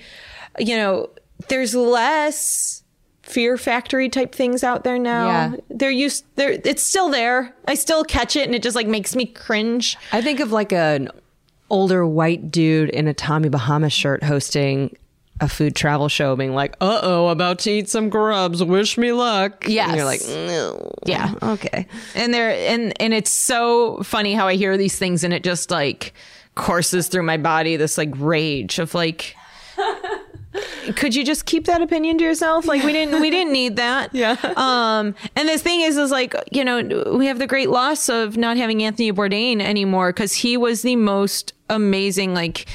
you 0.59 0.75
know 0.75 1.09
there's 1.47 1.75
less 1.75 2.83
fear 3.25 3.57
factory 3.57 4.07
type 4.07 4.33
things 4.33 4.63
out 4.63 4.83
there 4.83 4.97
now 4.99 5.27
Yeah. 5.27 5.55
they're 5.69 5.89
used 5.91 6.23
they're 6.35 6.51
it's 6.63 6.83
still 6.83 7.09
there 7.09 7.53
i 7.67 7.73
still 7.73 8.03
catch 8.03 8.35
it 8.35 8.45
and 8.45 8.53
it 8.55 8.61
just 8.63 8.75
like 8.75 8.87
makes 8.87 9.15
me 9.15 9.25
cringe 9.25 9.97
I 10.11 10.21
think 10.21 10.39
of 10.39 10.51
like 10.51 10.71
an 10.71 11.09
older 11.71 12.05
white 12.05 12.51
dude 12.51 12.89
in 12.91 13.07
a 13.07 13.13
Tommy 13.13 13.49
Bahama 13.49 13.89
shirt 13.89 14.23
hosting 14.23 14.95
a 15.41 15.49
food 15.49 15.75
travel 15.75 16.07
show, 16.07 16.33
being 16.37 16.53
like, 16.53 16.77
"Uh 16.79 16.99
oh, 17.03 17.27
about 17.27 17.59
to 17.59 17.71
eat 17.71 17.89
some 17.89 18.07
grubs. 18.09 18.63
Wish 18.63 18.97
me 18.97 19.11
luck." 19.11 19.65
Yes. 19.67 19.87
and 19.89 19.97
you're 19.97 20.05
like, 20.05 20.21
no. 20.25 20.91
yeah 21.05 21.33
okay. 21.43 21.87
and 22.15 22.33
they're 22.33 22.51
and 22.71 22.93
and 23.01 23.13
it's 23.13 23.31
so 23.31 23.97
funny 24.03 24.33
how 24.33 24.47
i 24.47 24.55
hear 24.55 24.77
these 24.77 24.97
things 24.97 25.23
and 25.25 25.33
it 25.33 25.43
just 25.43 25.69
like 25.71 26.13
courses 26.55 27.09
through 27.09 27.23
my 27.23 27.35
body 27.35 27.75
this 27.75 27.97
like 27.97 28.11
rage 28.15 28.79
of 28.79 28.93
like 28.93 29.35
could 30.95 31.15
you 31.15 31.23
just 31.23 31.45
keep 31.45 31.65
that 31.65 31.81
opinion 31.81 32.17
to 32.19 32.23
yourself? 32.23 32.65
Like 32.65 32.83
we 32.83 32.93
didn't 32.93 33.19
we 33.21 33.29
didn't 33.29 33.53
need 33.53 33.75
that. 33.77 34.09
Yeah. 34.15 34.37
um 34.55 35.13
and 35.35 35.49
the 35.49 35.57
thing 35.57 35.81
is 35.81 35.97
is 35.97 36.11
like 36.11 36.33
you 36.51 36.63
know 36.63 37.03
we 37.15 37.25
have 37.27 37.37
the 37.39 37.47
great 37.47 37.69
loss 37.69 38.07
of 38.09 38.37
not 38.37 38.55
having 38.57 38.81
anthony 38.83 39.11
bourdain 39.11 39.61
anymore 39.61 40.11
because 40.13 40.33
he 40.33 40.55
was 40.57 40.81
the 40.81 40.95
most 40.95 41.53
amazing 41.69 42.33
like 42.33 42.65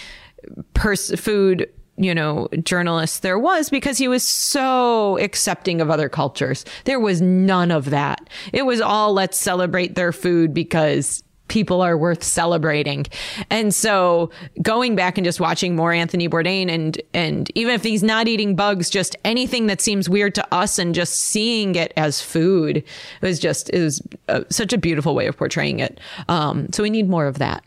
pers- 0.74 1.18
food 1.18 1.68
you 1.96 2.14
know 2.14 2.48
journalist 2.62 3.22
there 3.22 3.38
was 3.38 3.70
because 3.70 3.98
he 3.98 4.08
was 4.08 4.22
so 4.22 5.18
accepting 5.18 5.80
of 5.80 5.90
other 5.90 6.08
cultures. 6.08 6.64
There 6.84 7.00
was 7.00 7.20
none 7.20 7.70
of 7.70 7.90
that. 7.90 8.28
It 8.52 8.62
was 8.66 8.80
all 8.80 9.12
let's 9.12 9.38
celebrate 9.38 9.94
their 9.94 10.12
food 10.12 10.52
because 10.54 11.22
people 11.50 11.82
are 11.82 11.98
worth 11.98 12.22
celebrating 12.22 13.04
and 13.50 13.74
so 13.74 14.30
going 14.62 14.96
back 14.96 15.18
and 15.18 15.24
just 15.24 15.40
watching 15.40 15.76
more 15.76 15.92
anthony 15.92 16.28
bourdain 16.28 16.70
and 16.70 17.02
and 17.12 17.50
even 17.54 17.74
if 17.74 17.82
he's 17.82 18.02
not 18.02 18.26
eating 18.28 18.56
bugs 18.56 18.88
just 18.88 19.14
anything 19.24 19.66
that 19.66 19.80
seems 19.80 20.08
weird 20.08 20.34
to 20.34 20.54
us 20.54 20.78
and 20.78 20.94
just 20.94 21.14
seeing 21.14 21.74
it 21.74 21.92
as 21.96 22.22
food 22.22 22.82
was 23.20 23.38
just 23.38 23.68
is 23.70 24.00
uh, 24.28 24.42
such 24.48 24.72
a 24.72 24.78
beautiful 24.78 25.14
way 25.14 25.26
of 25.26 25.36
portraying 25.36 25.80
it 25.80 26.00
um 26.28 26.72
so 26.72 26.82
we 26.82 26.88
need 26.88 27.08
more 27.08 27.26
of 27.26 27.38
that 27.38 27.62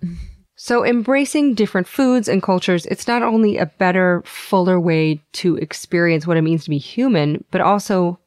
So 0.55 0.85
embracing 0.85 1.55
different 1.55 1.87
foods 1.87 2.29
and 2.29 2.41
cultures, 2.41 2.85
it's 2.85 3.05
not 3.07 3.21
only 3.21 3.57
a 3.57 3.65
better, 3.65 4.23
fuller 4.25 4.79
way 4.79 5.21
to 5.33 5.57
experience 5.57 6.25
what 6.25 6.37
it 6.37 6.41
means 6.41 6.63
to 6.63 6.69
be 6.69 6.77
human, 6.77 7.43
but 7.51 7.59
also 7.59 8.19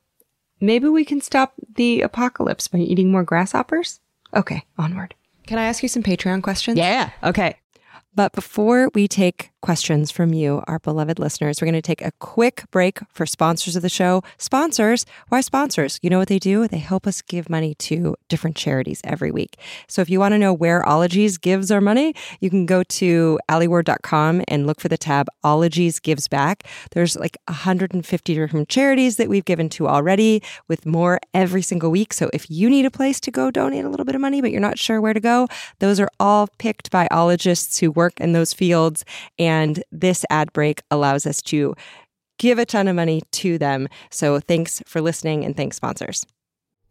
maybe 0.61 0.88
we 0.88 1.04
can 1.04 1.22
stop 1.22 1.54
the 1.76 2.02
apocalypse 2.02 2.68
by 2.68 2.78
eating 2.78 3.11
more 3.11 3.24
grasshoppers? 3.24 4.00
Okay, 4.34 4.64
onward. 4.76 5.14
Can 5.47 5.59
I 5.59 5.64
ask 5.64 5.82
you 5.82 5.88
some 5.88 6.03
Patreon 6.03 6.42
questions? 6.42 6.78
Yeah. 6.78 7.11
Okay. 7.22 7.57
But 8.16 8.32
before 8.32 8.88
we 8.94 9.06
take 9.08 9.50
questions 9.60 10.10
from 10.10 10.32
you, 10.32 10.62
our 10.68 10.78
beloved 10.78 11.18
listeners, 11.18 11.60
we're 11.60 11.66
going 11.66 11.74
to 11.74 11.82
take 11.82 12.00
a 12.00 12.12
quick 12.20 12.64
break 12.70 13.00
for 13.12 13.26
sponsors 13.26 13.74
of 13.74 13.82
the 13.82 13.88
show. 13.88 14.22
Sponsors, 14.38 15.04
why 15.28 15.40
sponsors? 15.40 15.98
You 16.02 16.08
know 16.08 16.18
what 16.18 16.28
they 16.28 16.38
do? 16.38 16.68
They 16.68 16.78
help 16.78 17.06
us 17.06 17.20
give 17.20 17.50
money 17.50 17.74
to 17.74 18.14
different 18.28 18.56
charities 18.56 19.00
every 19.04 19.30
week. 19.30 19.58
So 19.88 20.00
if 20.02 20.08
you 20.08 20.20
want 20.20 20.32
to 20.32 20.38
know 20.38 20.54
where 20.54 20.86
Ologies 20.88 21.36
gives 21.36 21.70
our 21.70 21.80
money, 21.80 22.14
you 22.40 22.48
can 22.48 22.64
go 22.64 22.84
to 22.84 23.40
alieward.com 23.50 24.44
and 24.48 24.66
look 24.66 24.80
for 24.80 24.88
the 24.88 24.96
tab 24.96 25.26
Ologies 25.42 25.98
Gives 25.98 26.28
Back. 26.28 26.62
There's 26.92 27.16
like 27.16 27.36
150 27.48 28.34
different 28.34 28.68
charities 28.68 29.16
that 29.16 29.28
we've 29.28 29.44
given 29.44 29.68
to 29.70 29.88
already 29.88 30.42
with 30.68 30.86
more 30.86 31.18
every 31.34 31.62
single 31.62 31.90
week. 31.90 32.14
So 32.14 32.30
if 32.32 32.48
you 32.48 32.70
need 32.70 32.86
a 32.86 32.90
place 32.90 33.18
to 33.20 33.30
go 33.30 33.50
donate 33.50 33.84
a 33.84 33.88
little 33.90 34.06
bit 34.06 34.14
of 34.14 34.20
money, 34.20 34.40
but 34.40 34.52
you're 34.52 34.60
not 34.60 34.78
sure 34.78 35.00
where 35.00 35.12
to 35.12 35.20
go, 35.20 35.48
those 35.80 35.98
are 35.98 36.08
all 36.20 36.48
picked 36.58 36.92
by 36.92 37.08
ologists 37.10 37.80
who 37.80 37.90
work 37.90 38.05
in 38.18 38.32
those 38.32 38.52
fields. 38.52 39.04
And 39.38 39.82
this 39.92 40.24
ad 40.30 40.52
break 40.52 40.82
allows 40.90 41.26
us 41.26 41.42
to 41.42 41.74
give 42.38 42.59
a 42.59 42.66
ton 42.66 42.88
of 42.88 42.96
money 42.96 43.22
to 43.32 43.59
them. 43.59 43.88
So 44.11 44.40
thanks 44.40 44.82
for 44.86 45.00
listening 45.00 45.44
and 45.44 45.57
thanks, 45.57 45.76
sponsors. 45.76 46.24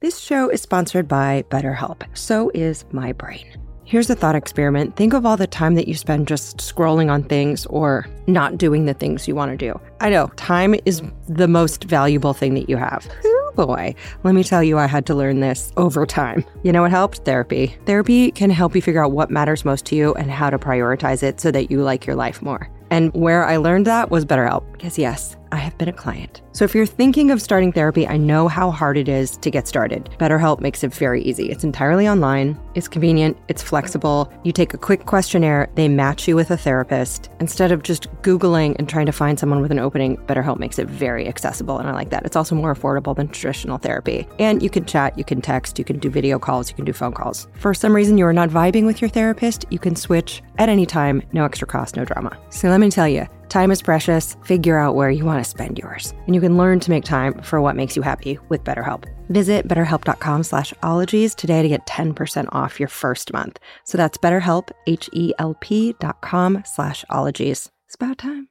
This 0.02 0.20
show 0.20 0.50
is 0.50 0.62
sponsored 0.62 1.08
by 1.08 1.44
BetterHelp. 1.50 2.04
So 2.18 2.52
is 2.54 2.86
my 2.92 3.12
brain. 3.14 3.46
Here's 3.86 4.10
a 4.10 4.16
thought 4.16 4.36
experiment. 4.36 4.96
Think 4.96 5.14
of 5.14 5.28
all 5.28 5.38
the 5.38 5.46
time 5.46 5.76
that 5.76 5.88
you 5.88 5.94
spend 5.94 6.28
just 6.28 6.58
scrolling 6.58 7.12
on 7.12 7.24
things 7.24 7.68
or 7.68 8.08
not 8.26 8.58
doing 8.58 8.86
the 8.86 8.96
things 8.96 9.28
you 9.28 9.36
want 9.36 9.52
to 9.52 9.58
do. 9.58 9.80
I 10.02 10.10
know 10.10 10.28
time 10.38 10.74
is 10.86 11.04
the 11.30 11.48
most 11.48 11.84
valuable 11.84 12.34
thing 12.34 12.56
that 12.56 12.68
you 12.68 12.78
have. 12.78 13.08
Boy, 13.56 13.96
let 14.24 14.36
me 14.36 14.44
tell 14.44 14.62
you, 14.62 14.78
I 14.78 14.86
had 14.86 15.06
to 15.06 15.16
learn 15.16 15.40
this 15.40 15.72
over 15.78 16.06
time. 16.06 16.44
You 16.64 16.74
know 16.74 16.82
what 16.82 16.92
helped? 16.92 17.20
Therapy. 17.20 17.78
Therapy 17.86 18.32
can 18.32 18.50
help 18.50 18.76
you 18.76 18.82
figure 18.82 19.04
out 19.04 19.14
what 19.14 19.32
matters 19.32 19.64
most 19.64 19.86
to 19.88 19.96
you 19.96 20.14
and 20.16 20.30
how 20.30 20.50
to 20.50 20.60
prioritize 20.60 21.24
it 21.24 21.40
so 21.40 21.52
that 21.52 21.72
you 21.72 21.82
like 21.82 22.06
your 22.06 22.18
life 22.18 22.42
more. 22.42 22.70
And 22.92 23.14
where 23.14 23.46
I 23.46 23.58
learned 23.58 23.88
that 23.88 24.12
was 24.12 24.26
BetterHelp. 24.26 24.70
Because 24.74 24.98
yes, 24.98 25.38
I 25.56 25.60
have 25.60 25.78
been 25.78 25.88
a 25.88 25.94
client. 25.94 26.42
So 26.52 26.66
if 26.66 26.76
you're 26.76 26.86
thinking 26.86 27.32
of 27.32 27.42
starting 27.42 27.72
therapy, 27.72 28.06
I 28.06 28.18
know 28.18 28.50
how 28.50 28.72
hard 28.72 28.98
it 28.98 29.08
is 29.08 29.38
to 29.38 29.50
get 29.50 29.70
started. 29.70 30.10
BetterHelp 30.20 30.60
makes 30.60 30.84
it 30.84 30.94
very 30.94 31.24
easy. 31.24 31.50
It's 31.50 31.64
entirely 31.64 32.10
online, 32.10 32.60
it's 32.74 32.90
convenient, 32.90 33.38
it's 33.48 33.64
flexible. 33.64 34.30
You 34.44 34.52
take 34.52 34.74
a 34.74 34.78
quick 34.78 35.06
questionnaire, 35.06 35.70
they 35.76 35.88
match 35.88 36.28
you 36.28 36.36
with 36.36 36.52
a 36.52 36.58
therapist. 36.58 37.30
Instead 37.40 37.72
of 37.72 37.84
just 37.84 38.10
Googling 38.22 38.76
and 38.78 38.90
trying 38.90 39.06
to 39.06 39.14
find 39.14 39.40
someone 39.40 39.62
with 39.62 39.72
an 39.72 39.80
opening, 39.80 40.18
BetterHelp 40.18 40.60
makes 40.60 40.78
it 40.78 40.90
very 40.90 41.26
accessible. 41.26 41.80
And 41.80 41.88
I 41.88 41.94
like 41.94 42.10
that. 42.10 42.26
It's 42.26 42.36
also 42.36 42.54
more 42.54 42.76
affordable 42.76 43.16
than 43.16 43.30
traditional 43.30 43.78
therapy. 43.78 44.28
And 44.40 44.62
you 44.62 44.70
can 44.70 44.84
chat, 44.84 45.18
you 45.18 45.24
can 45.24 45.40
text, 45.40 45.80
you 45.80 45.86
can 45.86 46.00
do 46.00 46.10
video 46.10 46.38
calls, 46.38 46.70
you 46.70 46.76
can 46.76 46.84
do 46.84 46.92
phone 46.92 47.14
calls. 47.14 47.48
For 47.54 47.74
some 47.74 47.96
reason 47.96 48.18
you 48.18 48.26
are 48.26 48.34
not 48.34 48.50
vibing 48.50 48.86
with 48.86 49.00
your 49.00 49.10
therapist, 49.10 49.64
you 49.70 49.80
can 49.80 49.96
switch 49.96 50.44
at 50.58 50.68
any 50.68 50.86
time, 50.86 51.22
no 51.32 51.46
extra 51.46 51.66
cost, 51.66 51.96
no 51.96 52.04
drama. 52.04 52.38
So 52.50 52.68
let 52.68 52.82
me 52.82 52.92
tell 52.92 53.08
you, 53.08 53.26
Time 53.56 53.72
is 53.72 53.82
precious. 53.82 54.36
Figure 54.44 54.78
out 54.78 54.96
where 54.96 55.10
you 55.10 55.24
want 55.24 55.40
to 55.40 55.50
spend 55.50 55.80
yours. 55.80 56.12
And 56.26 56.36
you 56.36 56.42
can 56.42 56.58
learn 56.58 56.82
to 56.82 56.90
make 56.90 57.06
time 57.06 57.36
for 57.42 57.62
what 57.62 57.78
makes 57.78 57.96
you 57.96 58.02
happy 58.02 58.38
with 58.50 58.66
BetterHelp. 58.66 59.06
Visit 59.30 59.66
betterhelp.com 59.70 60.44
slash 60.44 60.74
ologies 60.84 61.34
today 61.34 61.62
to 61.62 61.70
get 61.70 61.86
10% 61.88 62.50
off 62.52 62.82
your 62.82 62.90
first 62.90 63.32
month. 63.32 63.58
So 63.86 63.98
that's 63.98 64.18
betterhelp, 64.18 64.72
H-E-L-P 64.88 65.96
dot 66.02 66.20
com 66.20 66.64
slash 66.66 67.06
ologies. 67.10 67.72
It's 67.86 67.96
about 67.96 68.18
time. 68.18 68.50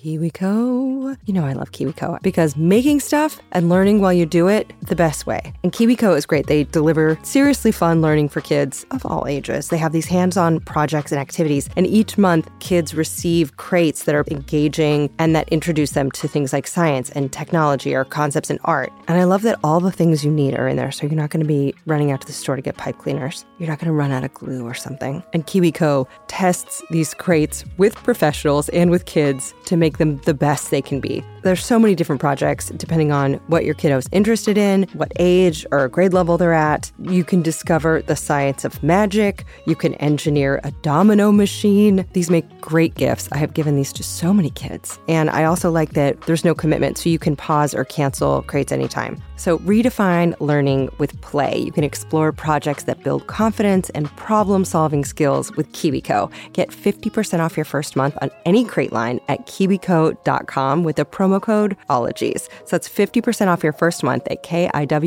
KiwiCo. 0.00 1.18
You 1.26 1.34
know 1.34 1.44
I 1.44 1.52
love 1.52 1.72
KiwiCo 1.72 2.22
because 2.22 2.56
making 2.56 3.00
stuff 3.00 3.38
and 3.52 3.68
learning 3.68 4.00
while 4.00 4.14
you 4.14 4.24
do 4.24 4.48
it 4.48 4.72
the 4.80 4.96
best 4.96 5.26
way. 5.26 5.52
And 5.62 5.72
KiwiCo 5.72 6.16
is 6.16 6.24
great. 6.24 6.46
They 6.46 6.64
deliver 6.64 7.18
seriously 7.22 7.70
fun 7.70 8.00
learning 8.00 8.30
for 8.30 8.40
kids 8.40 8.86
of 8.92 9.04
all 9.04 9.26
ages. 9.26 9.68
They 9.68 9.76
have 9.76 9.92
these 9.92 10.06
hands-on 10.06 10.60
projects 10.60 11.12
and 11.12 11.20
activities, 11.20 11.68
and 11.76 11.86
each 11.86 12.16
month 12.16 12.48
kids 12.60 12.94
receive 12.94 13.58
crates 13.58 14.04
that 14.04 14.14
are 14.14 14.24
engaging 14.30 15.10
and 15.18 15.36
that 15.36 15.48
introduce 15.50 15.90
them 15.90 16.10
to 16.12 16.26
things 16.26 16.54
like 16.54 16.66
science 16.66 17.10
and 17.10 17.30
technology 17.30 17.94
or 17.94 18.06
concepts 18.06 18.48
in 18.48 18.58
art. 18.64 18.90
And 19.06 19.18
I 19.18 19.24
love 19.24 19.42
that 19.42 19.58
all 19.62 19.80
the 19.80 19.92
things 19.92 20.24
you 20.24 20.30
need 20.30 20.58
are 20.58 20.66
in 20.66 20.76
there, 20.78 20.92
so 20.92 21.06
you're 21.06 21.14
not 21.14 21.28
going 21.28 21.42
to 21.42 21.48
be 21.48 21.74
running 21.84 22.10
out 22.10 22.22
to 22.22 22.26
the 22.26 22.32
store 22.32 22.56
to 22.56 22.62
get 22.62 22.78
pipe 22.78 22.96
cleaners. 22.96 23.44
You're 23.58 23.68
not 23.68 23.78
going 23.78 23.88
to 23.88 23.92
run 23.92 24.12
out 24.12 24.24
of 24.24 24.32
glue 24.32 24.64
or 24.64 24.74
something. 24.74 25.22
And 25.34 25.46
KiwiCo 25.46 26.08
tests 26.28 26.82
these 26.90 27.12
crates 27.12 27.66
with 27.76 27.94
professionals 27.96 28.70
and 28.70 28.90
with 28.90 29.04
kids 29.04 29.52
to 29.66 29.76
make 29.76 29.89
make 29.90 29.98
them 29.98 30.18
the 30.18 30.34
best 30.34 30.70
they 30.70 30.80
can 30.80 31.00
be. 31.00 31.24
There's 31.42 31.64
so 31.64 31.78
many 31.78 31.94
different 31.94 32.20
projects 32.20 32.68
depending 32.70 33.10
on 33.10 33.34
what 33.48 33.64
your 33.64 33.74
kiddo's 33.74 34.06
interested 34.12 34.56
in, 34.56 34.84
what 34.92 35.10
age 35.18 35.66
or 35.72 35.88
grade 35.88 36.12
level 36.12 36.38
they're 36.38 36.52
at. 36.52 36.92
You 37.00 37.24
can 37.24 37.42
discover 37.42 38.02
the 38.02 38.14
science 38.14 38.64
of 38.64 38.82
magic. 38.82 39.44
You 39.66 39.74
can 39.74 39.94
engineer 39.94 40.60
a 40.62 40.70
domino 40.82 41.32
machine. 41.32 42.06
These 42.12 42.30
make 42.30 42.46
great 42.60 42.94
gifts. 42.94 43.28
I 43.32 43.38
have 43.38 43.54
given 43.54 43.74
these 43.74 43.92
to 43.94 44.04
so 44.04 44.32
many 44.32 44.50
kids. 44.50 44.98
And 45.08 45.28
I 45.30 45.44
also 45.44 45.70
like 45.70 45.94
that 45.94 46.20
there's 46.22 46.44
no 46.44 46.54
commitment, 46.54 46.98
so 46.98 47.08
you 47.08 47.18
can 47.18 47.34
pause 47.34 47.74
or 47.74 47.84
cancel 47.84 48.42
crates 48.42 48.70
anytime. 48.70 49.20
So 49.36 49.58
redefine 49.60 50.38
learning 50.38 50.90
with 50.98 51.18
play. 51.22 51.58
You 51.58 51.72
can 51.72 51.82
explore 51.82 52.30
projects 52.30 52.84
that 52.84 53.02
build 53.02 53.26
confidence 53.26 53.88
and 53.90 54.14
problem 54.16 54.66
solving 54.66 55.02
skills 55.02 55.50
with 55.56 55.72
KiwiCo. 55.72 56.30
Get 56.52 56.68
50% 56.68 57.40
off 57.40 57.56
your 57.56 57.64
first 57.64 57.96
month 57.96 58.18
on 58.20 58.30
any 58.44 58.66
crate 58.66 58.92
line 58.92 59.18
at 59.28 59.46
kiwico.com 59.80 60.84
with 60.84 60.96
the 60.96 61.04
promo 61.04 61.40
code 61.40 61.76
OLOGIES. 61.88 62.48
So 62.64 62.76
that's 62.76 62.88
50% 62.88 63.48
off 63.48 63.62
your 63.62 63.72
first 63.72 64.02
month 64.02 64.26
at 64.30 64.42
kiwico.com, 64.42 64.98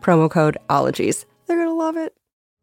promo 0.00 0.30
code 0.30 0.56
OLOGIES. 0.68 1.24
They're 1.46 1.56
going 1.56 1.68
to 1.68 1.74
love 1.74 1.96
it. 1.96 2.14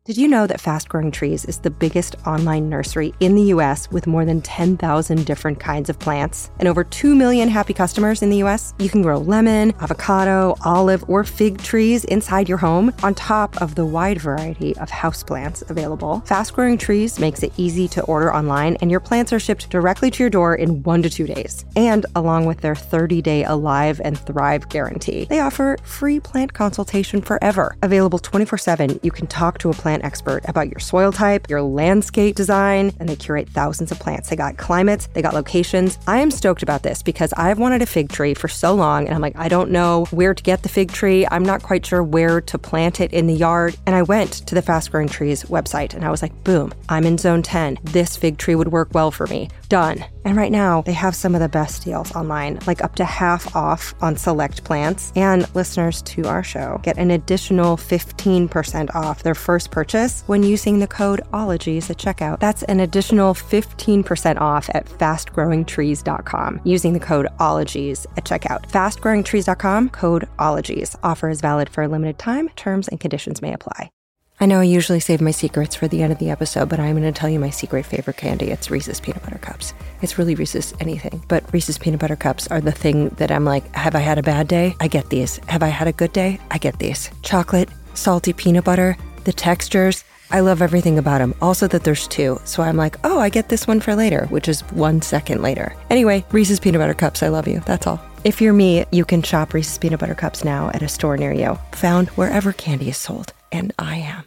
Did 0.07 0.17
you 0.17 0.29
know 0.29 0.47
that 0.47 0.61
Fast 0.61 0.87
Growing 0.87 1.11
Trees 1.11 1.43
is 1.43 1.57
the 1.57 1.69
biggest 1.69 2.15
online 2.25 2.69
nursery 2.69 3.13
in 3.19 3.35
the 3.35 3.51
US 3.53 3.91
with 3.91 4.07
more 4.07 4.23
than 4.23 4.39
10,000 4.39 5.25
different 5.25 5.59
kinds 5.59 5.89
of 5.89 5.99
plants 5.99 6.49
and 6.59 6.69
over 6.69 6.85
2 6.85 7.13
million 7.13 7.49
happy 7.49 7.73
customers 7.73 8.21
in 8.21 8.29
the 8.29 8.41
US? 8.43 8.73
You 8.79 8.87
can 8.87 9.01
grow 9.01 9.17
lemon, 9.17 9.73
avocado, 9.81 10.55
olive, 10.63 11.03
or 11.09 11.25
fig 11.25 11.57
trees 11.57 12.05
inside 12.05 12.47
your 12.47 12.57
home 12.57 12.93
on 13.03 13.15
top 13.15 13.61
of 13.61 13.75
the 13.75 13.85
wide 13.85 14.21
variety 14.21 14.77
of 14.77 14.89
houseplants 14.89 15.69
available. 15.69 16.21
Fast 16.21 16.53
Growing 16.53 16.77
Trees 16.77 17.19
makes 17.19 17.43
it 17.43 17.51
easy 17.57 17.89
to 17.89 18.01
order 18.03 18.33
online 18.33 18.77
and 18.77 18.89
your 18.89 19.01
plants 19.01 19.33
are 19.33 19.39
shipped 19.39 19.69
directly 19.69 20.09
to 20.09 20.23
your 20.23 20.29
door 20.29 20.55
in 20.55 20.83
1 20.83 21.01
to 21.01 21.09
2 21.09 21.27
days. 21.27 21.65
And 21.75 22.05
along 22.15 22.45
with 22.45 22.61
their 22.61 22.75
30-day 22.75 23.43
Alive 23.43 23.99
and 24.05 24.17
Thrive 24.17 24.69
guarantee, 24.69 25.25
they 25.25 25.41
offer 25.41 25.75
free 25.83 26.21
plant 26.21 26.53
consultation 26.53 27.21
forever. 27.21 27.75
Available 27.83 28.19
24/7, 28.19 29.03
you 29.03 29.11
can 29.11 29.27
talk 29.27 29.57
to 29.57 29.69
a 29.69 29.73
plant 29.73 29.96
expert 30.03 30.43
about 30.47 30.69
your 30.69 30.79
soil 30.79 31.11
type, 31.11 31.49
your 31.49 31.61
landscape 31.61 32.35
design, 32.35 32.93
and 32.99 33.07
they 33.07 33.15
curate 33.15 33.49
thousands 33.49 33.91
of 33.91 33.99
plants. 33.99 34.29
They 34.29 34.35
got 34.35 34.57
climates, 34.57 35.07
they 35.13 35.21
got 35.21 35.33
locations. 35.33 35.99
I 36.07 36.19
am 36.19 36.31
stoked 36.31 36.63
about 36.63 36.83
this 36.83 37.01
because 37.01 37.33
I've 37.33 37.59
wanted 37.59 37.81
a 37.81 37.85
fig 37.85 38.09
tree 38.09 38.33
for 38.33 38.47
so 38.47 38.73
long 38.73 39.05
and 39.05 39.15
I'm 39.15 39.21
like, 39.21 39.37
I 39.37 39.49
don't 39.49 39.71
know 39.71 40.05
where 40.11 40.33
to 40.33 40.43
get 40.43 40.63
the 40.63 40.69
fig 40.69 40.91
tree. 40.91 41.25
I'm 41.29 41.43
not 41.43 41.63
quite 41.63 41.85
sure 41.85 42.03
where 42.03 42.41
to 42.41 42.57
plant 42.57 43.01
it 43.01 43.13
in 43.13 43.27
the 43.27 43.33
yard. 43.33 43.75
And 43.85 43.95
I 43.95 44.01
went 44.03 44.33
to 44.47 44.55
the 44.55 44.61
Fast 44.61 44.91
Growing 44.91 45.09
Trees 45.09 45.43
website 45.45 45.93
and 45.93 46.03
I 46.03 46.11
was 46.11 46.21
like, 46.21 46.43
boom, 46.43 46.73
I'm 46.89 47.05
in 47.05 47.17
zone 47.17 47.41
10. 47.41 47.79
This 47.83 48.17
fig 48.17 48.37
tree 48.37 48.55
would 48.55 48.69
work 48.69 48.89
well 48.93 49.11
for 49.11 49.27
me. 49.27 49.49
Done. 49.69 50.05
And 50.27 50.35
right 50.35 50.51
now, 50.51 50.81
they 50.81 50.91
have 50.91 51.15
some 51.15 51.35
of 51.35 51.39
the 51.39 51.47
best 51.47 51.85
deals 51.85 52.13
online, 52.13 52.59
like 52.67 52.83
up 52.83 52.95
to 52.95 53.05
half 53.05 53.55
off 53.55 53.95
on 54.01 54.17
select 54.17 54.65
plants. 54.65 55.13
And 55.15 55.47
listeners 55.55 56.01
to 56.01 56.27
our 56.27 56.43
show 56.43 56.81
get 56.83 56.97
an 56.97 57.11
additional 57.11 57.77
15% 57.77 58.93
off 58.93 59.23
their 59.23 59.33
first 59.33 59.71
purchase 59.71 60.23
when 60.27 60.43
using 60.43 60.79
the 60.79 60.87
code 60.87 61.21
OLOGIES 61.31 61.89
at 61.89 61.97
checkout. 61.97 62.41
That's 62.41 62.63
an 62.63 62.81
additional 62.81 63.35
15% 63.35 64.41
off 64.41 64.69
at 64.73 64.87
fastgrowingtrees.com 64.87 66.59
using 66.65 66.91
the 66.91 66.99
code 66.99 67.27
OLOGIES 67.39 68.05
at 68.17 68.25
checkout. 68.25 68.69
Fastgrowingtrees.com, 68.69 69.91
code 69.91 70.27
OLOGIES. 70.39 70.97
Offer 71.03 71.29
is 71.29 71.39
valid 71.39 71.69
for 71.69 71.83
a 71.83 71.87
limited 71.87 72.19
time. 72.19 72.49
Terms 72.49 72.89
and 72.89 72.99
conditions 72.99 73.41
may 73.41 73.53
apply. 73.53 73.91
I 74.39 74.45
know 74.45 74.59
I 74.59 74.65
usually 74.65 74.99
save 74.99 75.19
my 75.19 75.31
secrets 75.31 75.75
for 75.75 75.87
the 75.87 76.03
end 76.03 76.13
of 76.13 76.19
the 76.19 76.29
episode, 76.29 76.69
but 76.69 76.79
I'm 76.79 76.95
going 76.95 77.11
to 77.11 77.19
tell 77.19 77.29
you 77.29 77.39
my 77.39 77.49
secret 77.49 77.87
favorite 77.87 78.17
candy. 78.17 78.51
It's 78.51 78.69
Reese's 78.69 78.99
Peanut 78.99 79.23
Butter 79.23 79.39
Cups. 79.39 79.73
It's 80.03 80.19
really 80.19 80.35
Reese's 80.35 80.75
anything, 80.79 81.23
but 81.27 81.51
Reese's 81.51 81.79
Peanut 81.79 81.99
Butter 81.99 82.15
Cups 82.15 82.47
are 82.49 82.61
the 82.61 82.71
thing 82.71 83.09
that 83.17 83.31
I'm 83.31 83.45
like, 83.45 83.73
have 83.73 83.95
I 83.95 83.99
had 83.99 84.19
a 84.19 84.23
bad 84.23 84.47
day? 84.47 84.75
I 84.79 84.89
get 84.89 85.09
these. 85.09 85.37
Have 85.47 85.63
I 85.63 85.69
had 85.69 85.87
a 85.87 85.91
good 85.91 86.13
day? 86.13 86.39
I 86.51 86.59
get 86.59 86.77
these. 86.77 87.09
Chocolate, 87.23 87.69
salty 87.95 88.31
peanut 88.31 88.63
butter, 88.63 88.95
the 89.23 89.33
textures. 89.33 90.03
I 90.29 90.41
love 90.41 90.61
everything 90.61 90.99
about 90.99 91.17
them. 91.17 91.33
Also, 91.41 91.67
that 91.69 91.83
there's 91.83 92.07
two. 92.07 92.39
So 92.43 92.61
I'm 92.61 92.77
like, 92.77 92.97
oh, 93.03 93.19
I 93.19 93.29
get 93.29 93.49
this 93.49 93.65
one 93.65 93.79
for 93.79 93.95
later, 93.95 94.27
which 94.27 94.47
is 94.47 94.61
one 94.71 95.01
second 95.01 95.41
later. 95.41 95.73
Anyway, 95.89 96.23
Reese's 96.31 96.59
Peanut 96.59 96.79
Butter 96.79 96.93
Cups, 96.93 97.23
I 97.23 97.29
love 97.29 97.47
you. 97.47 97.61
That's 97.61 97.87
all. 97.87 97.99
If 98.23 98.39
you're 98.39 98.53
me, 98.53 98.85
you 98.91 99.03
can 99.03 99.23
shop 99.23 99.55
Reese's 99.55 99.79
Peanut 99.79 99.99
Butter 99.99 100.13
Cups 100.13 100.43
now 100.43 100.69
at 100.75 100.83
a 100.83 100.87
store 100.87 101.17
near 101.17 101.33
you, 101.33 101.57
found 101.71 102.09
wherever 102.09 102.53
candy 102.53 102.89
is 102.89 102.97
sold. 102.97 103.33
And 103.51 103.73
I 103.79 103.95
am. 103.95 104.26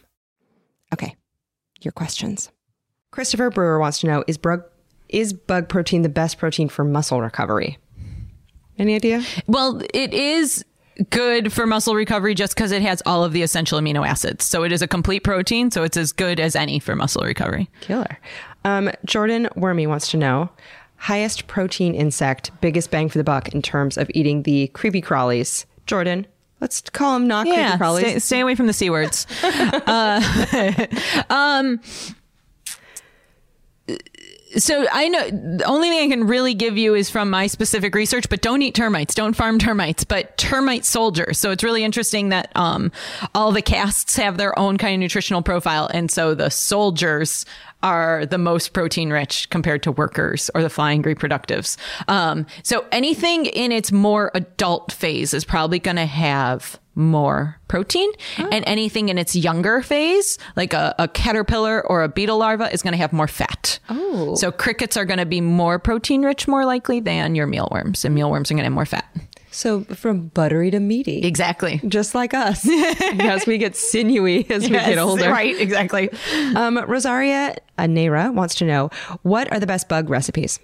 Okay, 0.93 1.15
your 1.81 1.91
questions. 1.91 2.51
Christopher 3.11 3.49
Brewer 3.49 3.79
wants 3.79 3.99
to 3.99 4.07
know 4.07 4.23
is 4.27 4.37
bug, 4.37 4.63
is 5.09 5.33
bug 5.33 5.69
protein 5.69 6.01
the 6.01 6.09
best 6.09 6.37
protein 6.37 6.69
for 6.69 6.83
muscle 6.83 7.21
recovery? 7.21 7.77
Any 8.77 8.95
idea? 8.95 9.23
Well, 9.47 9.81
it 9.93 10.13
is 10.13 10.65
good 11.09 11.51
for 11.51 11.65
muscle 11.65 11.95
recovery 11.95 12.35
just 12.35 12.55
because 12.55 12.71
it 12.71 12.81
has 12.81 13.01
all 13.05 13.23
of 13.23 13.33
the 13.33 13.41
essential 13.41 13.79
amino 13.79 14.07
acids. 14.07 14.45
So 14.45 14.63
it 14.63 14.71
is 14.71 14.81
a 14.81 14.87
complete 14.87 15.23
protein, 15.23 15.71
so 15.71 15.83
it's 15.83 15.97
as 15.97 16.11
good 16.11 16.39
as 16.39 16.55
any 16.55 16.79
for 16.79 16.95
muscle 16.95 17.23
recovery. 17.23 17.69
Killer. 17.81 18.19
Um, 18.63 18.91
Jordan 19.05 19.49
Wormy 19.55 19.87
wants 19.87 20.11
to 20.11 20.17
know 20.17 20.49
highest 20.97 21.47
protein 21.47 21.95
insect, 21.95 22.51
biggest 22.61 22.91
bang 22.91 23.09
for 23.09 23.17
the 23.17 23.23
buck 23.23 23.49
in 23.49 23.61
terms 23.61 23.97
of 23.97 24.09
eating 24.13 24.43
the 24.43 24.67
creepy 24.67 25.01
crawlies. 25.01 25.65
Jordan, 25.87 26.27
let's 26.61 26.81
call 26.81 27.13
them 27.13 27.27
not 27.27 27.47
Yeah, 27.47 27.77
crawlies. 27.77 27.99
stay, 28.01 28.19
stay 28.19 28.39
away 28.39 28.55
from 28.55 28.67
the 28.67 28.73
c 28.73 28.89
words. 28.89 29.27
uh, 29.43 30.85
um, 31.29 31.81
so 34.57 34.85
I 34.91 35.07
know 35.07 35.29
the 35.29 35.65
only 35.65 35.89
thing 35.89 36.11
I 36.11 36.13
can 36.13 36.27
really 36.27 36.53
give 36.53 36.77
you 36.77 36.95
is 36.95 37.09
from 37.09 37.29
my 37.29 37.47
specific 37.47 37.95
research, 37.95 38.29
but 38.29 38.41
don't 38.41 38.61
eat 38.61 38.75
termites, 38.75 39.13
don't 39.13 39.33
farm 39.33 39.59
termites, 39.59 40.03
but 40.03 40.37
termite 40.37 40.85
soldiers. 40.85 41.39
So 41.39 41.51
it's 41.51 41.63
really 41.63 41.83
interesting 41.83 42.29
that 42.29 42.51
um, 42.55 42.91
all 43.33 43.51
the 43.51 43.61
castes 43.61 44.15
have 44.17 44.37
their 44.37 44.57
own 44.57 44.77
kind 44.77 44.95
of 44.95 44.99
nutritional 44.99 45.41
profile, 45.41 45.89
and 45.93 46.11
so 46.11 46.35
the 46.35 46.49
soldiers 46.49 47.45
are 47.83 48.25
the 48.25 48.37
most 48.37 48.73
protein 48.73 49.09
rich 49.11 49.49
compared 49.49 49.83
to 49.83 49.91
workers 49.91 50.51
or 50.53 50.61
the 50.61 50.69
flying 50.69 51.03
reproductives. 51.03 51.77
Um, 52.07 52.45
so 52.63 52.85
anything 52.91 53.45
in 53.45 53.71
its 53.71 53.91
more 53.91 54.31
adult 54.33 54.91
phase 54.91 55.33
is 55.33 55.45
probably 55.45 55.79
going 55.79 55.97
to 55.97 56.05
have 56.05 56.79
more 56.95 57.57
protein 57.67 58.09
and 58.37 58.63
anything 58.67 59.09
in 59.09 59.17
its 59.17 59.35
younger 59.35 59.81
phase 59.81 60.37
like 60.55 60.73
a, 60.73 60.93
a 60.99 61.07
caterpillar 61.07 61.85
or 61.87 62.03
a 62.03 62.09
beetle 62.09 62.37
larva 62.37 62.71
is 62.73 62.81
going 62.81 62.91
to 62.91 62.97
have 62.97 63.13
more 63.13 63.27
fat 63.27 63.79
Oh. 63.89 64.35
so 64.35 64.51
crickets 64.51 64.97
are 64.97 65.05
going 65.05 65.19
to 65.19 65.25
be 65.25 65.39
more 65.41 65.79
protein 65.79 66.23
rich 66.23 66.47
more 66.47 66.65
likely 66.65 66.99
than 66.99 67.33
your 67.35 67.47
mealworms 67.47 68.03
and 68.03 68.13
mealworms 68.13 68.51
are 68.51 68.55
going 68.55 68.63
to 68.63 68.65
have 68.65 68.73
more 68.73 68.85
fat 68.85 69.05
So 69.51 69.83
from 69.85 70.27
buttery 70.29 70.71
to 70.71 70.79
meaty. 70.79 71.19
exactly 71.23 71.81
Just 71.87 72.13
like 72.15 72.33
us. 72.33 72.65
yes, 72.65 73.45
we 73.47 73.57
get 73.57 73.75
sinewy 73.75 74.49
as 74.49 74.63
we 74.63 74.69
get 74.69 74.97
older. 74.97 75.29
right 75.29 75.55
exactly 75.59 76.09
Um, 76.55 76.77
Rosaria 76.77 77.55
Anera 77.77 78.33
wants 78.33 78.55
to 78.55 78.65
know 78.65 78.89
what 79.23 79.51
are 79.51 79.59
the 79.59 79.67
best 79.67 79.87
bug 79.89 80.09
recipes? 80.09 80.59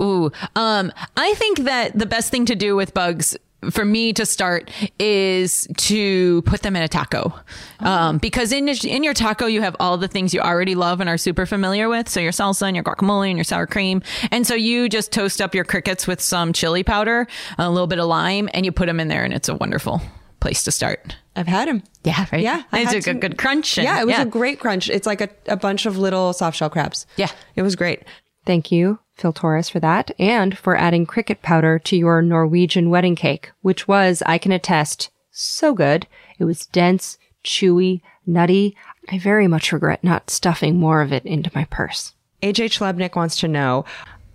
Ooh, 0.00 0.30
um, 0.56 0.90
I 1.16 1.34
think 1.34 1.60
that 1.60 1.98
the 1.98 2.06
best 2.06 2.30
thing 2.30 2.46
to 2.46 2.54
do 2.54 2.74
with 2.76 2.94
bugs 2.94 3.36
for 3.70 3.84
me 3.84 4.12
to 4.14 4.26
start 4.26 4.70
is 4.98 5.68
to 5.76 6.42
put 6.42 6.62
them 6.62 6.74
in 6.76 6.82
a 6.82 6.88
taco, 6.88 7.32
um, 7.80 8.18
because 8.18 8.52
in 8.52 8.68
in 8.68 9.02
your 9.04 9.14
taco 9.14 9.46
you 9.46 9.62
have 9.62 9.76
all 9.80 9.96
the 9.96 10.08
things 10.08 10.34
you 10.34 10.40
already 10.40 10.74
love 10.74 11.00
and 11.00 11.08
are 11.08 11.18
super 11.18 11.46
familiar 11.46 11.88
with. 11.88 12.08
So 12.08 12.20
your 12.20 12.32
salsa 12.32 12.62
and 12.66 12.76
your 12.76 12.84
guacamole 12.84 13.28
and 13.28 13.36
your 13.36 13.44
sour 13.44 13.66
cream, 13.66 14.02
and 14.30 14.46
so 14.46 14.54
you 14.54 14.88
just 14.88 15.12
toast 15.12 15.40
up 15.40 15.54
your 15.54 15.64
crickets 15.64 16.06
with 16.06 16.20
some 16.20 16.52
chili 16.52 16.82
powder, 16.82 17.26
a 17.58 17.70
little 17.70 17.86
bit 17.86 17.98
of 17.98 18.06
lime, 18.06 18.48
and 18.54 18.64
you 18.66 18.72
put 18.72 18.86
them 18.86 18.98
in 19.00 19.08
there, 19.08 19.24
and 19.24 19.32
it's 19.32 19.48
a 19.48 19.54
wonderful 19.54 20.00
place 20.40 20.64
to 20.64 20.72
start. 20.72 21.16
I've 21.36 21.46
had 21.46 21.68
them. 21.68 21.82
Yeah, 22.04 22.26
right. 22.32 22.42
Yeah, 22.42 22.62
I 22.72 22.80
it's 22.82 22.92
a 22.94 23.00
some- 23.00 23.14
good, 23.14 23.20
good 23.20 23.38
crunch. 23.38 23.78
and- 23.78 23.84
yeah, 23.84 24.00
it 24.00 24.06
was 24.06 24.18
a 24.18 24.24
great 24.26 24.58
crunch. 24.60 24.90
It's 24.90 25.06
like 25.06 25.20
a, 25.20 25.28
a 25.46 25.56
bunch 25.56 25.86
of 25.86 25.96
little 25.98 26.32
soft 26.32 26.56
shell 26.56 26.68
crabs. 26.68 27.06
Yeah. 27.16 27.30
It 27.56 27.62
was 27.62 27.76
great. 27.76 28.02
Thank 28.44 28.72
you, 28.72 28.98
Phil 29.14 29.32
Torres, 29.32 29.68
for 29.68 29.80
that 29.80 30.10
and 30.18 30.56
for 30.56 30.76
adding 30.76 31.06
cricket 31.06 31.42
powder 31.42 31.78
to 31.80 31.96
your 31.96 32.22
Norwegian 32.22 32.90
wedding 32.90 33.14
cake, 33.14 33.52
which 33.60 33.86
was, 33.86 34.22
I 34.26 34.38
can 34.38 34.52
attest, 34.52 35.10
so 35.30 35.74
good. 35.74 36.06
It 36.38 36.44
was 36.44 36.66
dense, 36.66 37.18
chewy, 37.44 38.00
nutty. 38.26 38.76
I 39.10 39.18
very 39.18 39.46
much 39.48 39.72
regret 39.72 40.02
not 40.02 40.30
stuffing 40.30 40.76
more 40.76 41.02
of 41.02 41.12
it 41.12 41.24
into 41.24 41.50
my 41.54 41.64
purse. 41.66 42.14
AJ 42.42 42.66
Schlebnick 42.70 43.14
wants 43.16 43.36
to 43.40 43.48
know 43.48 43.84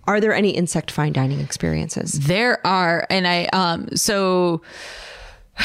Are 0.06 0.20
there 0.20 0.32
any 0.34 0.50
insect 0.50 0.90
fine 0.90 1.12
dining 1.12 1.40
experiences? 1.40 2.12
There 2.12 2.66
are, 2.66 3.06
and 3.10 3.26
I 3.26 3.44
um 3.46 3.88
so. 3.96 4.62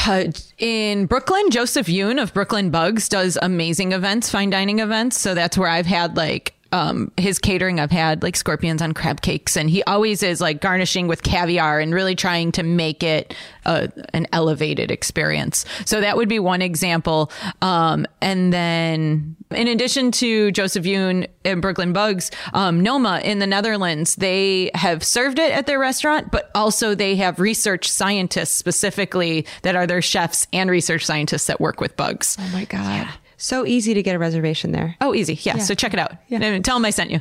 uh, 0.06 0.24
in 0.58 1.06
Brooklyn, 1.06 1.50
Joseph 1.50 1.86
Yoon 1.86 2.20
of 2.20 2.34
Brooklyn 2.34 2.70
Bugs 2.70 3.08
does 3.08 3.38
amazing 3.40 3.92
events, 3.92 4.28
fine 4.28 4.50
dining 4.50 4.80
events. 4.80 5.18
So 5.20 5.34
that's 5.34 5.56
where 5.56 5.68
I've 5.68 5.86
had 5.86 6.16
like 6.16 6.52
um, 6.74 7.12
his 7.16 7.38
catering, 7.38 7.78
I've 7.78 7.92
had 7.92 8.24
like 8.24 8.34
scorpions 8.34 8.82
on 8.82 8.94
crab 8.94 9.20
cakes, 9.20 9.56
and 9.56 9.70
he 9.70 9.84
always 9.84 10.24
is 10.24 10.40
like 10.40 10.60
garnishing 10.60 11.06
with 11.06 11.22
caviar 11.22 11.78
and 11.78 11.94
really 11.94 12.16
trying 12.16 12.50
to 12.52 12.64
make 12.64 13.04
it 13.04 13.32
a, 13.64 13.88
an 14.12 14.26
elevated 14.32 14.90
experience. 14.90 15.64
So 15.84 16.00
that 16.00 16.16
would 16.16 16.28
be 16.28 16.40
one 16.40 16.62
example. 16.62 17.30
Um, 17.62 18.06
and 18.20 18.52
then, 18.52 19.36
in 19.52 19.68
addition 19.68 20.10
to 20.12 20.50
Joseph 20.50 20.84
Yoon 20.84 21.28
and 21.44 21.62
Brooklyn 21.62 21.92
Bugs, 21.92 22.32
um, 22.54 22.80
Noma 22.80 23.20
in 23.22 23.38
the 23.38 23.46
Netherlands, 23.46 24.16
they 24.16 24.72
have 24.74 25.04
served 25.04 25.38
it 25.38 25.52
at 25.52 25.66
their 25.66 25.78
restaurant, 25.78 26.32
but 26.32 26.50
also 26.56 26.96
they 26.96 27.14
have 27.14 27.38
research 27.38 27.88
scientists 27.88 28.50
specifically 28.52 29.46
that 29.62 29.76
are 29.76 29.86
their 29.86 30.02
chefs 30.02 30.48
and 30.52 30.68
research 30.68 31.06
scientists 31.06 31.46
that 31.46 31.60
work 31.60 31.80
with 31.80 31.96
bugs. 31.96 32.36
Oh 32.40 32.50
my 32.52 32.64
God. 32.64 33.08
So 33.44 33.66
easy 33.66 33.92
to 33.92 34.02
get 34.02 34.16
a 34.16 34.18
reservation 34.18 34.72
there. 34.72 34.96
Oh, 35.02 35.14
easy. 35.14 35.34
Yeah. 35.42 35.58
So 35.58 35.74
check 35.74 35.92
it 35.92 35.98
out. 35.98 36.12
And 36.30 36.64
Tell 36.64 36.76
them 36.76 36.86
I 36.86 36.88
sent 36.88 37.10
you. 37.10 37.20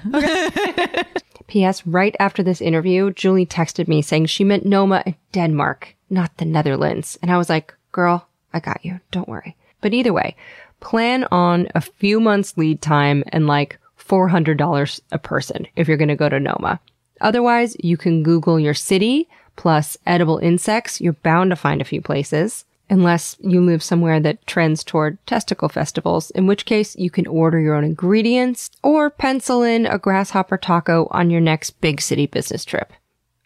P.S. 1.48 1.86
Right 1.86 2.16
after 2.18 2.42
this 2.42 2.62
interview, 2.62 3.12
Julie 3.12 3.46
texted 3.46 3.90
me 3.90 4.02
saying 4.02 4.28
she 4.28 4.46
meant 4.46 4.66
Noma 4.66 5.04
in 5.06 5.16
Denmark, 5.34 5.98
not 6.10 6.38
the 6.38 6.46
Netherlands. 6.46 7.20
And 7.22 7.30
I 7.30 7.38
was 7.38 7.50
like, 7.50 7.76
girl, 7.92 8.26
I 8.54 8.62
got 8.62 8.86
you. 8.86 9.02
Don't 9.12 9.28
worry. 9.28 9.58
But 9.82 9.94
either 9.94 10.14
way, 10.14 10.38
plan 10.80 11.26
on 11.30 11.68
a 11.76 11.82
few 11.82 12.22
months 12.22 12.56
lead 12.56 12.82
time 12.82 13.26
and 13.34 13.46
like 13.46 13.78
$400 14.00 15.02
a 15.12 15.20
person 15.20 15.68
if 15.76 15.90
you're 15.90 15.98
going 15.98 16.08
to 16.08 16.16
go 16.16 16.30
to 16.30 16.40
Noma. 16.40 16.80
Otherwise, 17.20 17.76
you 17.82 17.98
can 17.98 18.24
Google 18.24 18.58
your 18.62 18.74
city 18.74 19.28
plus 19.58 19.98
edible 20.06 20.38
insects. 20.38 21.02
You're 21.02 21.14
bound 21.22 21.50
to 21.50 21.58
find 21.58 21.82
a 21.82 21.86
few 21.86 22.02
places. 22.02 22.64
Unless 22.90 23.38
you 23.40 23.62
live 23.62 23.82
somewhere 23.82 24.20
that 24.20 24.46
trends 24.46 24.84
toward 24.84 25.26
testicle 25.26 25.70
festivals, 25.70 26.32
in 26.32 26.48
which 26.48 26.66
case 26.66 26.96
you 26.96 27.10
can 27.10 27.26
order 27.26 27.60
your 27.60 27.76
own 27.76 27.84
ingredients 27.84 28.70
or 28.84 29.10
pencil 29.10 29.64
in 29.64 29.86
a 29.86 29.98
grasshopper 29.98 30.58
taco 30.58 31.08
on 31.12 31.30
your 31.30 31.42
next 31.42 31.80
big 31.82 32.02
city 32.02 32.28
business 32.28 32.66
trip. 32.66 32.92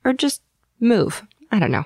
Or 0.04 0.14
just 0.14 0.42
move. 0.80 1.24
I 1.52 1.60
don't 1.60 1.72
know. 1.72 1.86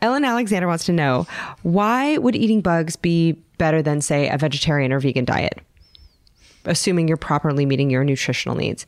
Ellen 0.00 0.24
Alexander 0.24 0.68
wants 0.68 0.84
to 0.84 0.92
know 0.92 1.26
why 1.62 2.18
would 2.18 2.36
eating 2.36 2.60
bugs 2.60 2.96
be 2.96 3.32
better 3.58 3.82
than, 3.82 4.00
say, 4.00 4.28
a 4.28 4.38
vegetarian 4.38 4.92
or 4.92 5.00
vegan 5.00 5.24
diet? 5.24 5.60
Assuming 6.64 7.08
you're 7.08 7.16
properly 7.16 7.64
meeting 7.64 7.90
your 7.90 8.04
nutritional 8.04 8.56
needs. 8.56 8.86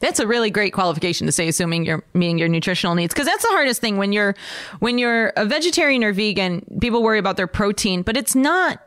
That's 0.00 0.20
a 0.20 0.26
really 0.26 0.50
great 0.50 0.72
qualification 0.72 1.26
to 1.26 1.32
say, 1.32 1.48
assuming 1.48 1.84
you're 1.84 2.04
meeting 2.14 2.38
your 2.38 2.48
nutritional 2.48 2.94
needs, 2.94 3.14
because 3.14 3.26
that's 3.26 3.42
the 3.42 3.50
hardest 3.50 3.80
thing 3.80 3.96
when 3.96 4.12
you're 4.12 4.34
when 4.80 4.98
you're 4.98 5.32
a 5.36 5.44
vegetarian 5.44 6.02
or 6.04 6.12
vegan. 6.12 6.64
People 6.80 7.02
worry 7.02 7.18
about 7.18 7.36
their 7.36 7.46
protein, 7.46 8.02
but 8.02 8.16
it's 8.16 8.34
not 8.34 8.80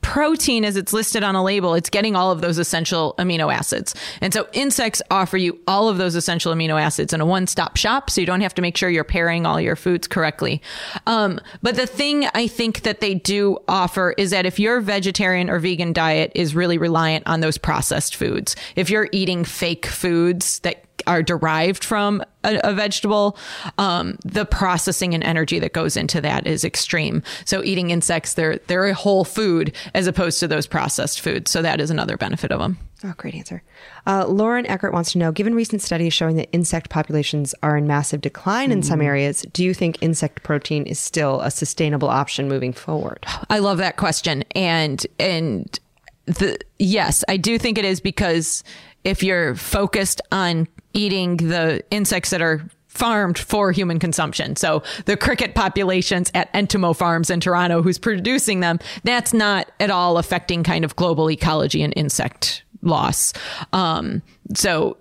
protein 0.00 0.64
as 0.64 0.76
it's 0.76 0.92
listed 0.92 1.22
on 1.22 1.34
a 1.34 1.42
label. 1.42 1.74
It's 1.74 1.90
getting 1.90 2.16
all 2.16 2.30
of 2.30 2.40
those 2.40 2.58
essential 2.58 3.14
amino 3.18 3.52
acids, 3.52 3.94
and 4.20 4.32
so 4.32 4.48
insects 4.52 5.02
offer 5.10 5.36
you 5.36 5.58
all 5.66 5.88
of 5.88 5.98
those 5.98 6.14
essential 6.14 6.52
amino 6.52 6.80
acids 6.80 7.12
in 7.12 7.20
a 7.20 7.26
one-stop 7.26 7.76
shop, 7.76 8.10
so 8.10 8.20
you 8.20 8.26
don't 8.26 8.40
have 8.40 8.54
to 8.54 8.62
make 8.62 8.76
sure 8.76 8.88
you're 8.88 9.04
pairing 9.04 9.46
all 9.46 9.60
your 9.60 9.76
foods 9.76 10.06
correctly. 10.06 10.62
Um, 11.06 11.40
but 11.62 11.76
the 11.76 11.86
thing 11.86 12.26
I 12.34 12.46
think 12.46 12.82
that 12.82 13.00
they 13.00 13.14
do 13.14 13.58
offer 13.68 14.14
is 14.16 14.30
that 14.30 14.46
if 14.46 14.58
your 14.58 14.80
vegetarian 14.80 15.50
or 15.50 15.58
vegan 15.58 15.92
diet 15.92 16.32
is 16.34 16.54
really 16.54 16.78
reliant 16.78 17.26
on 17.26 17.40
those 17.40 17.58
processed 17.58 18.16
foods, 18.16 18.56
if 18.76 18.90
you're 18.90 19.08
eating 19.12 19.44
fake 19.44 19.86
foods 19.86 20.60
that 20.60 20.84
are 21.06 21.22
derived 21.22 21.84
from 21.84 22.22
a, 22.44 22.60
a 22.64 22.72
vegetable, 22.72 23.38
um, 23.78 24.18
the 24.24 24.44
processing 24.44 25.14
and 25.14 25.24
energy 25.24 25.58
that 25.58 25.72
goes 25.72 25.96
into 25.96 26.20
that 26.20 26.46
is 26.46 26.64
extreme. 26.64 27.22
So 27.44 27.62
eating 27.62 27.90
insects, 27.90 28.34
they're 28.34 28.58
they're 28.66 28.86
a 28.86 28.94
whole 28.94 29.24
food 29.24 29.74
as 29.94 30.06
opposed 30.06 30.40
to 30.40 30.48
those 30.48 30.66
processed 30.66 31.20
foods. 31.20 31.50
So 31.50 31.62
that 31.62 31.80
is 31.80 31.90
another 31.90 32.16
benefit 32.16 32.52
of 32.52 32.60
them. 32.60 32.78
Oh, 33.04 33.14
great 33.16 33.36
answer. 33.36 33.62
Uh, 34.08 34.26
Lauren 34.26 34.66
Eckert 34.66 34.92
wants 34.92 35.12
to 35.12 35.18
know 35.18 35.30
Given 35.30 35.54
recent 35.54 35.82
studies 35.82 36.12
showing 36.12 36.34
that 36.36 36.48
insect 36.50 36.90
populations 36.90 37.54
are 37.62 37.76
in 37.76 37.86
massive 37.86 38.20
decline 38.20 38.72
in 38.72 38.82
some 38.82 39.00
areas, 39.00 39.42
do 39.52 39.62
you 39.62 39.72
think 39.72 40.02
insect 40.02 40.42
protein 40.42 40.84
is 40.84 40.98
still 40.98 41.40
a 41.42 41.50
sustainable 41.50 42.08
option 42.08 42.48
moving 42.48 42.72
forward? 42.72 43.24
I 43.48 43.60
love 43.60 43.78
that 43.78 43.96
question. 43.98 44.42
And 44.56 45.06
and 45.20 45.78
the 46.26 46.58
yes, 46.78 47.22
I 47.28 47.36
do 47.36 47.56
think 47.56 47.78
it 47.78 47.84
is 47.84 48.00
because 48.00 48.64
if 49.04 49.22
you're 49.22 49.54
focused 49.54 50.20
on 50.32 50.66
eating 50.98 51.36
the 51.36 51.84
insects 51.90 52.30
that 52.30 52.42
are 52.42 52.60
farmed 52.88 53.38
for 53.38 53.70
human 53.70 54.00
consumption. 54.00 54.56
So 54.56 54.82
the 55.04 55.16
cricket 55.16 55.54
populations 55.54 56.30
at 56.34 56.52
Entomo 56.52 56.96
Farms 56.96 57.30
in 57.30 57.38
Toronto 57.38 57.80
who's 57.82 57.98
producing 57.98 58.60
them, 58.60 58.80
that's 59.04 59.32
not 59.32 59.70
at 59.78 59.90
all 59.90 60.18
affecting 60.18 60.64
kind 60.64 60.84
of 60.84 60.96
global 60.96 61.30
ecology 61.30 61.82
and 61.82 61.92
insect 61.96 62.64
loss. 62.82 63.32
Um, 63.72 64.22
so 64.54 64.96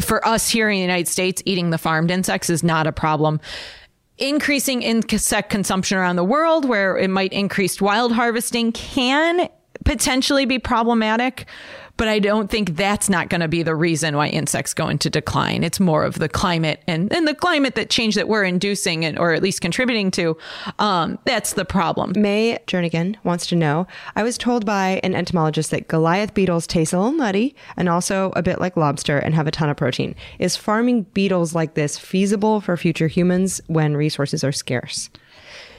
for 0.00 0.26
us 0.26 0.48
here 0.48 0.70
in 0.70 0.76
the 0.76 0.80
United 0.80 1.08
States, 1.08 1.42
eating 1.44 1.68
the 1.68 1.78
farmed 1.78 2.10
insects 2.10 2.48
is 2.48 2.62
not 2.62 2.86
a 2.86 2.92
problem 2.92 3.40
increasing 4.16 4.82
insect 4.82 5.50
consumption 5.50 5.98
around 5.98 6.14
the 6.14 6.24
world 6.24 6.64
where 6.64 6.96
it 6.96 7.10
might 7.10 7.32
increase 7.32 7.80
wild 7.80 8.12
harvesting 8.12 8.70
can 8.70 9.48
potentially 9.84 10.44
be 10.44 10.58
problematic 10.58 11.46
but 11.96 12.08
I 12.08 12.18
don't 12.18 12.50
think 12.50 12.76
that's 12.76 13.08
not 13.08 13.28
going 13.28 13.40
to 13.40 13.48
be 13.48 13.62
the 13.62 13.74
reason 13.74 14.16
why 14.16 14.28
insects 14.28 14.74
go 14.74 14.88
into 14.88 15.08
decline. 15.08 15.62
It's 15.62 15.78
more 15.78 16.04
of 16.04 16.18
the 16.18 16.28
climate 16.28 16.82
and, 16.86 17.12
and 17.12 17.26
the 17.26 17.34
climate 17.34 17.74
that 17.76 17.90
change 17.90 18.14
that 18.16 18.28
we're 18.28 18.44
inducing 18.44 19.04
and, 19.04 19.18
or 19.18 19.32
at 19.32 19.42
least 19.42 19.60
contributing 19.60 20.10
to. 20.12 20.36
Um, 20.78 21.18
that's 21.24 21.52
the 21.52 21.64
problem. 21.64 22.12
May 22.16 22.58
Jernigan 22.66 23.16
wants 23.24 23.46
to 23.48 23.56
know 23.56 23.86
I 24.16 24.22
was 24.22 24.36
told 24.36 24.66
by 24.66 25.00
an 25.02 25.14
entomologist 25.14 25.70
that 25.70 25.88
Goliath 25.88 26.34
beetles 26.34 26.66
taste 26.66 26.92
a 26.92 26.98
little 26.98 27.12
nutty 27.12 27.54
and 27.76 27.88
also 27.88 28.32
a 28.34 28.42
bit 28.42 28.60
like 28.60 28.76
lobster 28.76 29.18
and 29.18 29.34
have 29.34 29.46
a 29.46 29.52
ton 29.52 29.68
of 29.68 29.76
protein. 29.76 30.14
Is 30.38 30.56
farming 30.56 31.02
beetles 31.14 31.54
like 31.54 31.74
this 31.74 31.98
feasible 31.98 32.60
for 32.60 32.76
future 32.76 33.08
humans 33.08 33.60
when 33.66 33.96
resources 33.96 34.42
are 34.42 34.52
scarce? 34.52 35.10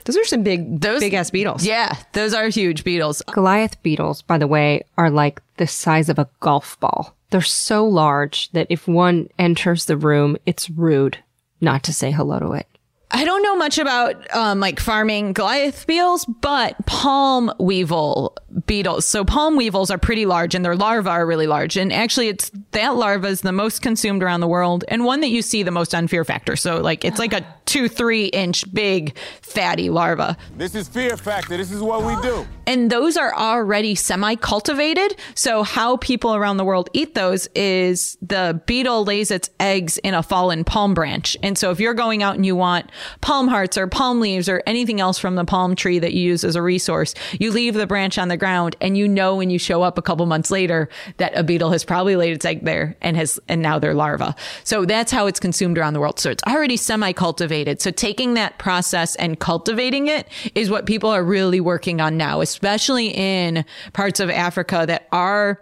Those 0.06 0.18
are 0.18 0.24
some 0.26 0.44
big, 0.44 0.82
Those- 0.82 1.00
big 1.02 1.14
ass 1.14 1.30
beetles. 1.32 1.66
Yeah, 1.66 1.96
those 2.14 2.34
are 2.34 2.48
huge 2.48 2.84
beetles. 2.84 3.22
Goliath 3.34 3.82
beetles, 3.84 4.22
by 4.22 4.38
the 4.38 4.48
way, 4.48 4.84
are 4.98 5.10
like 5.10 5.42
the 5.58 5.68
size 5.68 6.10
of 6.10 6.18
a 6.20 6.30
golf 6.40 6.80
ball. 6.80 7.16
They're 7.32 7.42
so 7.42 7.86
large 7.86 8.50
that 8.52 8.68
if 8.70 8.88
one 8.88 9.30
enters 9.38 9.86
the 9.86 9.98
room, 9.98 10.38
it's 10.46 10.70
rude 10.70 11.18
not 11.60 11.84
to 11.84 11.94
say 11.94 12.12
hello 12.12 12.40
to 12.40 12.52
it. 12.54 12.68
I 13.12 13.24
don't 13.24 13.44
know 13.44 13.56
much 13.56 13.78
about 13.78 14.34
um, 14.36 14.60
like 14.60 14.80
farming 14.80 15.34
Goliath 15.34 15.86
beetles, 15.86 16.26
but 16.26 16.76
palm 16.86 17.52
weevil 17.60 18.36
beetles. 18.66 19.06
So 19.06 19.24
palm 19.24 19.56
weevils 19.56 19.92
are 19.92 19.98
pretty 19.98 20.26
large, 20.26 20.56
and 20.56 20.66
their 20.66 20.76
larvae 20.76 21.10
are 21.10 21.26
really 21.26 21.48
large. 21.48 21.78
And 21.78 21.94
actually, 21.94 22.30
it's 22.30 22.52
that 22.72 22.96
larva 22.96 23.28
is 23.28 23.42
the 23.42 23.52
most 23.52 23.82
consumed 23.82 24.24
around 24.24 24.40
the 24.40 24.48
world, 24.48 24.84
and 24.88 25.06
one 25.06 25.22
that 25.22 25.30
you 25.30 25.42
see 25.42 25.64
the 25.64 25.72
most 25.72 25.94
on 25.94 26.08
Fear 26.08 26.26
Factor. 26.26 26.56
So 26.56 26.82
like 26.82 27.06
it's 27.06 27.20
like 27.20 27.34
a 27.34 27.46
two 27.66 27.88
three 27.88 28.26
inch 28.26 28.72
big 28.74 29.18
fatty 29.42 29.90
larva. 29.90 30.38
This 30.56 30.76
is 30.76 30.88
Fear 30.88 31.18
Factor. 31.18 31.58
This 31.58 31.72
is 31.72 31.82
what 31.82 32.04
we 32.04 32.22
do. 32.28 32.46
And 32.68 32.90
those 32.90 33.18
are 33.18 33.36
already 33.36 33.96
semi 33.96 34.36
cultivated. 34.36 35.16
So, 35.36 35.64
how 35.64 35.98
people 35.98 36.36
around 36.36 36.58
the 36.58 36.66
world 36.66 36.90
eat 36.94 37.14
those 37.14 37.48
is 37.56 38.18
the 38.22 38.62
beetle 38.66 39.04
lays 39.06 39.30
its 39.30 39.50
eggs 39.60 39.98
in 40.00 40.14
a 40.14 40.24
fallen 40.24 40.64
palm 40.64 40.94
branch. 40.94 41.38
And 41.44 41.58
so, 41.58 41.72
if 41.72 41.80
you're 41.80 41.94
going 41.94 42.24
out 42.24 42.36
and 42.36 42.46
you 42.46 42.56
want 42.56 42.90
palm 43.22 43.48
hearts 43.48 43.78
or 43.78 43.88
palm 43.88 44.20
leaves 44.20 44.50
or 44.50 44.62
anything 44.66 45.00
else 45.00 45.18
from 45.18 45.36
the 45.36 45.46
palm 45.46 45.76
tree 45.76 46.00
that 46.00 46.14
you 46.14 46.22
use 46.22 46.44
as 46.44 46.56
a 46.56 46.62
resource, 46.62 47.14
you 47.40 47.52
leave 47.52 47.74
the 47.74 47.88
branch 47.88 48.18
on 48.18 48.28
the 48.28 48.38
ground 48.38 48.76
and 48.82 48.98
you 48.98 49.08
know 49.08 49.36
when 49.36 49.50
you 49.50 49.60
show 49.60 49.82
up 49.82 49.98
a 49.98 50.02
couple 50.02 50.26
months 50.26 50.52
later 50.52 50.90
that 51.18 51.36
a 51.38 51.44
beetle 51.44 51.72
has 51.72 51.84
probably 51.84 52.16
laid 52.16 52.34
its 52.34 52.46
egg 52.46 52.66
there 52.66 52.96
and 53.02 53.18
has, 53.18 53.40
and 53.48 53.62
now 53.62 53.80
they're 53.80 53.94
larva. 53.94 54.36
So, 54.64 54.86
that's 54.86 55.12
how 55.12 55.28
it's 55.28 55.40
consumed 55.40 55.78
around 55.78 55.94
the 55.94 56.00
world. 56.00 56.20
So, 56.20 56.30
it's 56.32 56.44
already 56.44 56.78
semi 56.78 57.12
cultivated. 57.14 57.82
So, 57.82 57.92
taking 57.92 58.34
that 58.36 58.58
process 58.58 59.16
and 59.16 59.40
cultivating 59.40 60.08
it 60.08 60.28
is 60.54 60.70
what 60.70 60.86
people 60.86 61.10
are 61.10 61.24
really 61.24 61.60
working 61.60 62.02
on 62.02 62.18
now, 62.18 62.42
especially 62.42 63.10
in 63.10 63.66
parts 63.94 64.20
of 64.20 64.30
Africa 64.30 64.86
that 64.88 65.08
are 65.12 65.60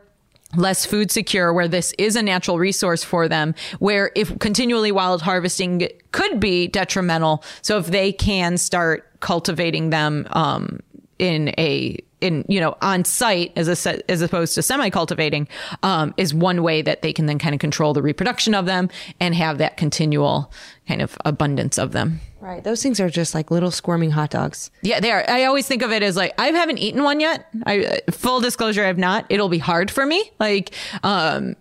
less 0.56 0.86
food 0.86 1.12
secure 1.12 1.54
where 1.54 1.68
this 1.68 1.94
is 1.98 2.16
a 2.16 2.22
natural 2.22 2.60
resource 2.60 3.04
for 3.04 3.28
them 3.28 3.56
where 3.80 4.12
if 4.16 4.38
continually 4.40 4.92
wild 4.92 5.22
harvesting 5.22 5.88
could 6.12 6.40
be 6.40 6.68
detrimental. 6.68 7.44
So 7.62 7.78
if 7.78 7.88
they 7.88 8.12
can 8.12 8.58
start 8.58 9.10
cultivating 9.20 9.90
them 9.90 10.28
um, 10.32 10.80
in 11.20 11.54
a 11.58 11.98
in 12.22 12.46
you 12.48 12.60
know 12.60 12.76
on 12.82 13.04
site 13.04 13.52
as 13.58 13.68
a 13.68 14.12
as 14.12 14.22
opposed 14.22 14.56
to 14.56 14.62
semi 14.62 14.90
cultivating 14.90 15.48
um, 15.84 16.14
is 16.18 16.34
one 16.34 16.64
way 16.64 16.82
that 16.82 17.02
they 17.02 17.12
can 17.12 17.26
then 17.26 17.38
kind 17.38 17.54
of 17.54 17.60
control 17.60 17.94
the 17.94 18.02
reproduction 18.02 18.56
of 18.56 18.66
them 18.66 18.90
and 19.20 19.36
have 19.36 19.58
that 19.58 19.78
continual 19.78 20.52
kind 20.88 21.02
of 21.02 21.18
abundance 21.26 21.78
of 21.78 21.92
them 21.92 22.20
Right. 22.44 22.62
Those 22.62 22.84
things 22.84 23.00
are 23.00 23.10
just 23.10 23.34
like 23.34 23.52
little 23.52 23.72
squirming 23.72 24.12
hot 24.12 24.30
dogs. 24.30 24.70
yeah, 24.82 25.00
they 25.00 25.12
are. 25.12 25.24
I 25.30 25.46
always 25.46 25.66
think 25.66 25.82
of 25.82 25.94
it 25.94 26.04
as 26.04 26.18
like 26.18 26.34
I 26.38 26.48
haven't 26.48 26.78
eaten 26.78 27.02
one 27.02 27.22
yet. 27.22 27.48
I 27.66 28.02
full 28.12 28.42
disclosure, 28.42 28.84
I've 28.84 28.98
not. 28.98 29.26
It'll 29.30 29.48
be 29.48 29.60
hard 29.60 29.90
for 29.90 30.06
me. 30.06 30.30
Like, 30.42 30.72
um, 31.04 31.56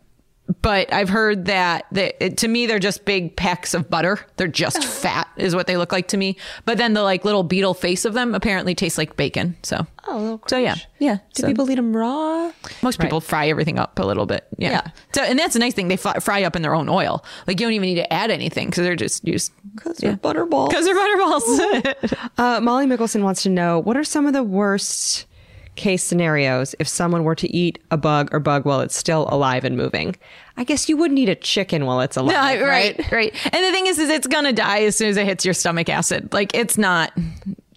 but 0.60 0.92
I've 0.92 1.08
heard 1.08 1.46
that 1.46 1.86
they, 1.90 2.12
it, 2.20 2.36
to 2.38 2.48
me 2.48 2.66
they're 2.66 2.78
just 2.78 3.04
big 3.04 3.36
packs 3.36 3.74
of 3.74 3.88
butter. 3.88 4.18
They're 4.36 4.48
just 4.48 4.84
fat, 5.02 5.28
is 5.36 5.54
what 5.54 5.66
they 5.66 5.76
look 5.76 5.92
like 5.92 6.08
to 6.08 6.16
me. 6.16 6.36
But 6.64 6.78
then 6.78 6.94
the 6.94 7.02
like 7.02 7.24
little 7.24 7.42
beetle 7.42 7.74
face 7.74 8.04
of 8.04 8.14
them 8.14 8.34
apparently 8.34 8.74
tastes 8.74 8.98
like 8.98 9.16
bacon. 9.16 9.56
So 9.62 9.86
Oh, 10.04 10.18
a 10.18 10.20
little 10.20 10.42
so 10.48 10.58
yeah, 10.58 10.74
yeah. 10.98 11.18
Do 11.34 11.42
So 11.42 11.46
people 11.46 11.70
eat 11.70 11.76
them 11.76 11.96
raw? 11.96 12.50
most 12.82 12.98
people 13.00 13.20
fry 13.20 13.48
everything 13.48 13.78
up 13.78 13.98
a 14.00 14.04
little 14.04 14.26
bit. 14.26 14.46
Yeah. 14.58 14.70
Yeah. 14.70 14.90
So 15.14 15.22
and 15.22 15.38
that's 15.38 15.54
a 15.54 15.60
nice 15.60 15.74
thing. 15.74 15.88
They 15.88 15.96
fry, 15.96 16.14
fry 16.18 16.42
up 16.42 16.56
in 16.56 16.62
their 16.62 16.74
own 16.74 16.88
oil. 16.88 17.24
Like 17.46 17.60
you 17.60 17.66
don't 17.66 17.72
even 17.74 17.88
need 17.88 17.94
to 17.96 18.12
add 18.12 18.30
anything 18.30 18.68
because 18.68 18.82
they're 18.84 18.96
just 18.96 19.26
used 19.26 19.52
Because 19.76 19.98
they're 19.98 20.16
butterballs. 20.16 20.68
because 20.70 20.84
they're 20.84 20.94
butterballs. 20.96 22.28
Uh, 22.38 22.60
Molly 22.60 22.86
Mickelson 22.86 23.22
wants 23.22 23.42
to 23.42 23.48
know 23.48 23.78
what 23.78 23.96
are 23.96 24.02
some 24.04 24.26
of 24.26 24.32
the 24.32 24.42
worst 24.42 25.26
case 25.74 26.04
scenarios 26.04 26.74
if 26.78 26.86
someone 26.86 27.24
were 27.24 27.34
to 27.34 27.48
eat 27.54 27.78
a 27.90 27.96
bug 27.96 28.28
or 28.32 28.40
bug 28.40 28.64
while 28.64 28.80
it's 28.80 28.96
still 28.96 29.26
alive 29.30 29.64
and 29.64 29.76
moving? 29.76 30.16
I 30.56 30.64
guess 30.64 30.88
you 30.88 30.96
wouldn't 30.96 31.18
eat 31.18 31.28
a 31.28 31.34
chicken 31.34 31.86
while 31.86 32.00
it's 32.00 32.16
alive, 32.18 32.60
No, 32.60 32.66
right? 32.66 32.96
right, 32.98 33.12
right. 33.12 33.54
And 33.54 33.64
the 33.64 33.72
thing 33.72 33.86
is, 33.86 33.98
is 33.98 34.08
it's 34.10 34.26
gonna 34.26 34.52
die 34.52 34.82
as 34.82 34.96
soon 34.96 35.08
as 35.08 35.16
it 35.16 35.26
hits 35.26 35.44
your 35.44 35.54
stomach 35.54 35.88
acid. 35.88 36.32
Like 36.32 36.54
it's 36.54 36.76
not, 36.76 37.12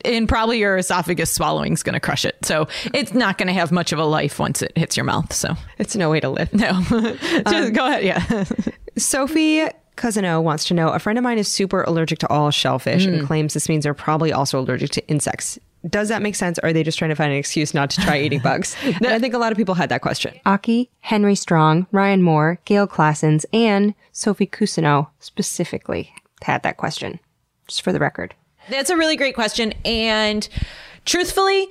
and 0.04 0.28
probably 0.28 0.60
your 0.60 0.78
esophagus 0.78 1.32
swallowing's 1.32 1.84
gonna 1.84 2.00
crush 2.00 2.26
it. 2.26 2.36
So 2.44 2.68
it's 2.94 3.14
not 3.14 3.38
gonna 3.38 3.54
have 3.54 3.72
much 3.72 3.92
of 3.92 4.00
a 4.00 4.06
life 4.06 4.40
once 4.40 4.62
it 4.62 4.78
hits 4.78 4.98
your 4.98 5.06
mouth. 5.06 5.32
So 5.34 5.56
It's 5.78 5.96
no 5.96 6.10
way 6.10 6.20
to 6.20 6.30
live. 6.30 6.54
no, 6.54 6.82
just 6.90 7.48
um, 7.48 7.72
go 7.74 7.86
ahead. 7.88 8.04
Yeah. 8.04 8.44
Sophie 8.98 9.64
Cousino 9.98 10.44
wants 10.44 10.66
to 10.66 10.74
know 10.74 10.90
a 10.90 11.00
friend 11.00 11.18
of 11.18 11.24
mine 11.24 11.38
is 11.38 11.48
super 11.48 11.84
allergic 11.84 12.20
to 12.20 12.30
all 12.30 12.52
shellfish 12.52 13.06
and 13.06 13.22
mm. 13.22 13.26
claims 13.26 13.54
this 13.54 13.70
means 13.70 13.84
they're 13.86 13.94
probably 13.94 14.34
also 14.34 14.60
allergic 14.60 14.90
to 14.92 15.08
insects. 15.08 15.58
Does 15.90 16.10
that 16.10 16.22
make 16.22 16.36
sense? 16.36 16.60
Or 16.60 16.68
are 16.68 16.74
they 16.74 16.84
just 16.84 16.98
trying 16.98 17.10
to 17.10 17.16
find 17.16 17.32
an 17.32 17.38
excuse 17.38 17.74
not 17.74 17.90
to 17.92 18.02
try 18.02 18.20
eating 18.20 18.40
bugs? 18.40 18.76
and 18.84 19.08
I 19.08 19.20
think 19.20 19.34
a 19.34 19.38
lot 19.38 19.52
of 19.52 19.58
people 19.58 19.76
had 19.76 19.90
that 19.90 20.02
question. 20.02 20.40
Aki, 20.46 20.90
Henry 21.02 21.36
Strong, 21.36 21.88
Ryan 21.92 22.22
Moore, 22.22 22.60
Gail 22.66 22.88
Classens, 22.88 23.46
and 23.54 23.94
Sophie 24.12 24.48
Cousineau 24.48 25.10
specifically 25.20 26.14
had 26.42 26.64
that 26.64 26.78
question. 26.78 27.20
Just 27.68 27.82
for 27.82 27.92
the 27.92 28.00
record. 28.00 28.34
That's 28.70 28.90
a 28.90 28.98
really 28.98 29.16
great 29.16 29.36
question. 29.36 29.74
And 29.84 30.48
truthfully, 31.06 31.68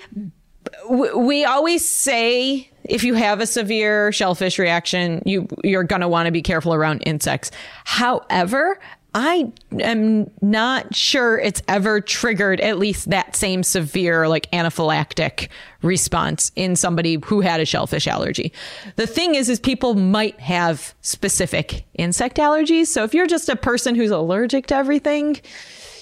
we 0.89 1.45
always 1.45 1.87
say 1.89 2.69
if 2.85 3.03
you 3.05 3.15
have 3.15 3.41
a 3.41 3.47
severe 3.47 4.13
shellfish 4.13 4.59
reaction, 4.59 5.23
you 5.25 5.49
you're 5.63 5.85
going 5.85 6.01
to 6.01 6.09
want 6.09 6.27
to 6.27 6.33
be 6.33 6.43
careful 6.43 6.75
around 6.75 7.03
insects. 7.07 7.51
However, 7.85 8.79
I 9.17 9.53
am 9.81 10.29
not 10.43 10.95
sure 10.95 11.39
it's 11.39 11.63
ever 11.69 12.01
triggered 12.01 12.61
at 12.61 12.79
least 12.79 13.11
that 13.11 13.37
same 13.37 13.63
severe 13.63 14.27
like 14.29 14.51
anaphylactic 14.51 15.49
response 15.83 16.51
in 16.57 16.75
somebody 16.75 17.19
who 17.25 17.41
had 17.41 17.61
a 17.61 17.65
shellfish 17.65 18.09
allergy. 18.09 18.53
The 18.97 19.07
thing 19.07 19.37
is 19.37 19.49
is 19.49 19.61
people 19.61 19.95
might 19.95 20.41
have 20.41 20.95
specific 21.01 21.85
insect 21.95 22.39
allergies. 22.39 22.89
So 22.89 23.05
if 23.05 23.15
you're 23.15 23.27
just 23.29 23.49
a 23.49 23.57
person 23.57 23.95
who's 23.95 24.11
allergic 24.11 24.67
to 24.69 24.75
everything, 24.75 25.41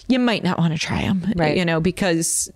you 0.08 0.18
might 0.18 0.42
not 0.42 0.58
want 0.58 0.72
to 0.72 0.78
try 0.78 1.02
them, 1.02 1.32
Right. 1.36 1.56
you 1.56 1.64
know, 1.64 1.80
because 1.80 2.50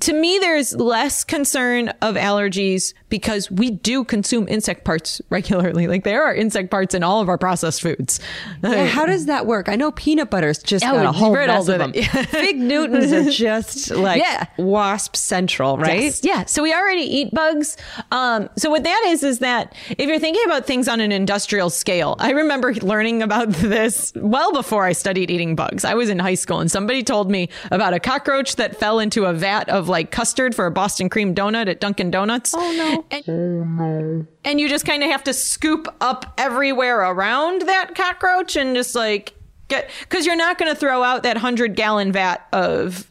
to 0.00 0.12
me, 0.12 0.38
there's 0.38 0.74
less 0.74 1.24
concern 1.24 1.88
of 2.00 2.14
allergies 2.16 2.94
because 3.08 3.50
we 3.50 3.70
do 3.70 4.02
consume 4.04 4.48
insect 4.48 4.84
parts 4.84 5.20
regularly. 5.30 5.86
Like 5.86 6.04
there 6.04 6.24
are 6.24 6.34
insect 6.34 6.70
parts 6.70 6.94
in 6.94 7.02
all 7.02 7.20
of 7.20 7.28
our 7.28 7.38
processed 7.38 7.82
foods. 7.82 8.18
Yeah, 8.62 8.86
how 8.86 9.06
does 9.06 9.26
that 9.26 9.46
work? 9.46 9.68
I 9.68 9.76
know 9.76 9.90
peanut 9.92 10.30
butter's 10.30 10.58
just 10.62 10.84
Oh, 10.84 10.92
got 10.92 11.04
a 11.06 11.12
whole 11.12 11.36
of 11.36 11.66
them. 11.66 11.92
Fig 12.28 12.58
Newtons 12.58 13.12
are 13.12 13.30
just 13.30 13.90
like 13.92 14.22
Yeah. 14.22 14.46
wasp 14.58 15.16
central, 15.16 15.76
right? 15.78 16.02
Yes. 16.02 16.24
Yeah. 16.24 16.44
So 16.46 16.62
we 16.62 16.72
already 16.72 17.02
eat 17.02 17.32
bugs. 17.32 17.76
Um, 18.10 18.48
so 18.56 18.70
what 18.70 18.84
that 18.84 19.04
is 19.08 19.22
is 19.22 19.40
that 19.40 19.74
if 19.90 20.08
you're 20.08 20.18
thinking 20.18 20.42
about 20.46 20.66
things 20.66 20.88
on 20.88 21.00
an 21.00 21.12
industrial 21.12 21.70
scale, 21.70 22.16
I 22.18 22.30
remember 22.30 22.72
learning 22.74 23.22
about 23.22 23.50
this 23.50 24.12
well 24.16 24.52
before 24.52 24.84
I 24.84 24.92
studied 24.92 25.30
eating 25.30 25.54
bugs. 25.56 25.84
I 25.84 25.94
was 25.94 26.08
in 26.08 26.18
high 26.18 26.34
school 26.34 26.60
and 26.60 26.70
somebody 26.70 27.02
told 27.02 27.30
me 27.30 27.48
about 27.70 27.92
a 27.94 28.00
cockroach 28.00 28.56
that 28.56 28.76
fell 28.76 28.93
into 28.98 29.24
a 29.24 29.32
vat 29.32 29.68
of 29.68 29.88
like 29.88 30.10
custard 30.10 30.54
for 30.54 30.66
a 30.66 30.70
Boston 30.70 31.08
cream 31.08 31.34
donut 31.34 31.68
at 31.68 31.80
Dunkin' 31.80 32.10
Donuts. 32.10 32.54
Oh 32.56 32.72
no. 32.72 33.04
And, 33.10 33.28
oh, 33.28 34.26
and 34.44 34.60
you 34.60 34.68
just 34.68 34.84
kind 34.84 35.02
of 35.02 35.10
have 35.10 35.24
to 35.24 35.32
scoop 35.32 35.88
up 36.00 36.34
everywhere 36.38 37.00
around 37.00 37.62
that 37.62 37.94
cockroach 37.94 38.56
and 38.56 38.74
just 38.74 38.94
like 38.94 39.34
get 39.68 39.90
because 40.00 40.26
you're 40.26 40.36
not 40.36 40.58
going 40.58 40.72
to 40.72 40.78
throw 40.78 41.02
out 41.02 41.22
that 41.22 41.36
hundred 41.36 41.76
gallon 41.76 42.12
vat 42.12 42.46
of 42.52 43.10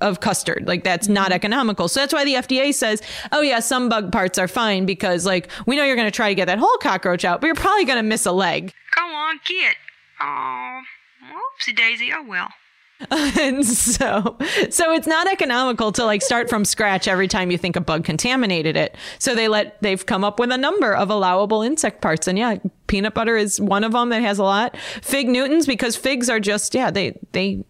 of 0.00 0.20
custard. 0.20 0.66
Like 0.66 0.84
that's 0.84 1.08
not 1.08 1.26
mm-hmm. 1.26 1.34
economical. 1.34 1.88
So 1.88 2.00
that's 2.00 2.12
why 2.12 2.24
the 2.24 2.34
FDA 2.34 2.74
says, 2.74 3.02
oh 3.32 3.40
yeah, 3.40 3.60
some 3.60 3.88
bug 3.88 4.12
parts 4.12 4.38
are 4.38 4.48
fine 4.48 4.86
because 4.86 5.26
like 5.26 5.50
we 5.66 5.76
know 5.76 5.84
you're 5.84 5.96
going 5.96 6.06
to 6.06 6.16
try 6.16 6.28
to 6.28 6.34
get 6.34 6.46
that 6.46 6.58
whole 6.58 6.76
cockroach 6.78 7.24
out, 7.24 7.40
but 7.40 7.46
you're 7.46 7.54
probably 7.54 7.84
going 7.84 7.98
to 7.98 8.02
miss 8.02 8.26
a 8.26 8.32
leg. 8.32 8.72
Go 8.94 9.02
on, 9.02 9.40
get. 9.44 9.76
Oh, 10.20 10.80
whoopsie 11.22 11.76
daisy. 11.76 12.12
Oh 12.12 12.22
well. 12.22 12.50
and 13.10 13.66
so 13.66 14.36
so 14.70 14.92
it's 14.92 15.06
not 15.06 15.30
economical 15.30 15.90
to 15.90 16.04
like 16.04 16.22
start 16.22 16.48
from 16.48 16.64
scratch 16.64 17.08
every 17.08 17.26
time 17.26 17.50
you 17.50 17.58
think 17.58 17.74
a 17.76 17.80
bug 17.80 18.04
contaminated 18.04 18.76
it. 18.76 18.96
So 19.18 19.34
they 19.34 19.48
let 19.48 19.80
they've 19.82 20.04
come 20.04 20.22
up 20.22 20.38
with 20.38 20.52
a 20.52 20.58
number 20.58 20.94
of 20.94 21.10
allowable 21.10 21.62
insect 21.62 22.00
parts. 22.00 22.28
And 22.28 22.38
yeah 22.38 22.56
peanut 22.86 23.14
butter 23.14 23.36
is 23.36 23.60
one 23.60 23.82
of 23.82 23.92
them 23.92 24.10
that 24.10 24.22
has 24.22 24.38
a 24.38 24.44
lot. 24.44 24.76
Fig 25.02 25.28
newtons 25.28 25.66
because 25.66 25.96
figs 25.96 26.30
are 26.30 26.38
just 26.38 26.74
yeah 26.74 26.90
they 26.90 27.18
they 27.32 27.64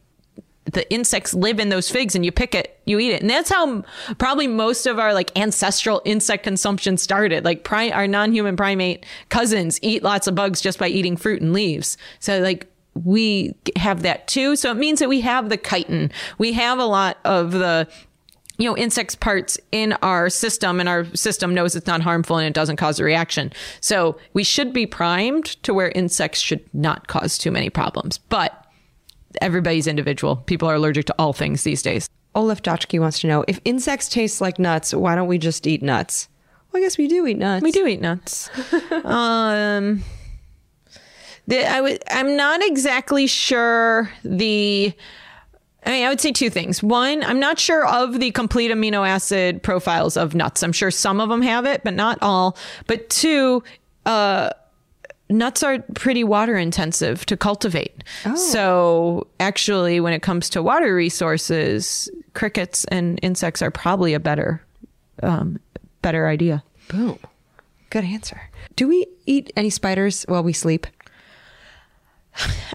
the 0.67 0.91
insects 0.93 1.35
live 1.35 1.61
in 1.61 1.69
those 1.69 1.91
figs 1.91 2.15
and 2.15 2.25
you 2.25 2.33
pick 2.33 2.55
it 2.55 2.79
you 2.85 2.99
eat 2.99 3.13
it. 3.13 3.23
And 3.23 3.31
that's 3.31 3.51
how 3.51 3.83
probably 4.19 4.47
most 4.47 4.87
of 4.87 4.99
our 4.99 5.15
like 5.15 5.37
ancestral 5.39 6.03
insect 6.05 6.45
consumption 6.45 6.99
started. 6.99 7.47
Like 7.47 7.65
pri- 7.65 7.93
our 7.93 8.07
non-human 8.07 8.57
primate 8.57 9.07
cousins 9.31 9.79
eat 9.81 10.03
lots 10.03 10.27
of 10.27 10.35
bugs 10.35 10.61
just 10.61 10.79
by 10.79 10.89
eating 10.89 11.17
fruit 11.17 11.41
and 11.41 11.55
leaves. 11.55 11.97
So 12.21 12.41
like 12.41 12.67
we 13.03 13.55
have 13.77 14.03
that 14.03 14.27
too 14.29 14.55
so 14.57 14.71
it 14.71 14.77
means 14.77 15.01
that 15.01 15.09
we 15.09 15.21
have 15.21 15.49
the 15.49 15.57
chitin 15.57 16.11
we 16.39 16.53
have 16.53 16.79
a 16.79 16.85
lot 16.85 17.19
of 17.25 17.53
the 17.53 17.89
you 18.57 18.69
know 18.69 18.77
insects 18.77 19.17
parts 19.17 19.59
in 19.73 19.93
our 19.95 20.31
system 20.31 20.79
and 20.79 20.89
our 20.89 21.05
system 21.17 21.53
knows 21.53 21.75
it's 21.75 21.89
not 21.89 22.01
harmful 22.01 22.37
and 22.37 22.47
it 22.47 22.55
doesn't 22.55 22.77
cause 22.77 23.01
a 23.01 23.05
reaction 23.05 23.53
so 23.81 24.17
we 24.33 24.45
should 24.45 24.73
be 24.73 24.87
primed 24.87 25.45
to 25.65 25.75
where 25.75 25.91
insects 25.91 26.39
should 26.39 26.63
not 26.73 27.09
cause 27.09 27.37
too 27.37 27.51
many 27.51 27.69
problems 27.69 28.19
but 28.19 28.65
everybody's 29.41 29.87
individual. 29.87 30.37
People 30.37 30.69
are 30.69 30.75
allergic 30.75 31.07
to 31.07 31.15
all 31.19 31.33
things 31.33 31.63
these 31.63 31.83
days. 31.83 32.09
Olaf 32.35 32.63
Dotchke 32.63 32.99
wants 32.99 33.21
to 33.21 33.27
know 33.27 33.45
if 33.47 33.61
insects 33.65 34.09
taste 34.09 34.41
like 34.41 34.59
nuts, 34.59 34.93
why 34.93 35.15
don't 35.15 35.29
we 35.29 35.39
just 35.39 35.67
eat 35.67 35.83
nuts? 35.83 36.29
Well, 36.73 36.83
I 36.83 36.85
guess 36.85 36.99
we 36.99 37.07
do 37.07 37.27
eat 37.27 37.39
nuts. 37.39 37.63
We 37.63 37.71
do 37.71 37.87
eat 37.87 38.01
nuts. 38.01 38.51
um, 39.05 40.03
the, 41.47 41.71
I 41.71 41.81
would. 41.81 42.03
I'm 42.11 42.37
not 42.37 42.65
exactly 42.65 43.27
sure 43.27 44.11
the. 44.25 44.93
I 45.87 45.91
mean, 45.91 46.07
I 46.07 46.09
would 46.09 46.21
say 46.21 46.33
two 46.33 46.49
things. 46.49 46.83
One, 46.83 47.23
I'm 47.23 47.39
not 47.39 47.59
sure 47.59 47.87
of 47.87 48.19
the 48.19 48.31
complete 48.31 48.71
amino 48.71 49.07
acid 49.07 49.63
profiles 49.63 50.17
of 50.17 50.35
nuts. 50.35 50.63
I'm 50.63 50.73
sure 50.73 50.91
some 50.91 51.21
of 51.21 51.29
them 51.29 51.43
have 51.43 51.67
it, 51.67 51.85
but 51.85 51.93
not 51.93 52.19
all. 52.23 52.57
But 52.87 53.11
two, 53.11 53.63
uh, 54.07 54.49
nuts 55.29 55.63
are 55.63 55.81
pretty 55.95 56.25
water 56.25 56.57
intensive 56.57 57.27
to 57.27 57.37
cultivate. 57.37 58.03
Oh. 58.25 58.35
So 58.35 59.27
actually, 59.41 60.01
when 60.01 60.15
it 60.15 60.23
comes 60.23 60.49
to 60.51 60.63
water 60.63 60.95
resources, 60.95 62.11
crickets 62.33 62.87
and 62.87 63.19
insects 63.23 63.61
are 63.61 63.71
probably 63.71 64.15
a 64.15 64.21
better, 64.21 64.63
um, 65.23 65.61
better 66.01 66.29
idea. 66.29 66.65
Boom. 66.89 67.19
Good 67.91 68.05
answer. 68.05 68.41
Do 68.75 68.89
we 68.89 69.07
eat 69.27 69.53
any 69.55 69.71
spiders 69.71 70.25
while 70.25 70.43
we 70.43 70.53
sleep? 70.55 70.87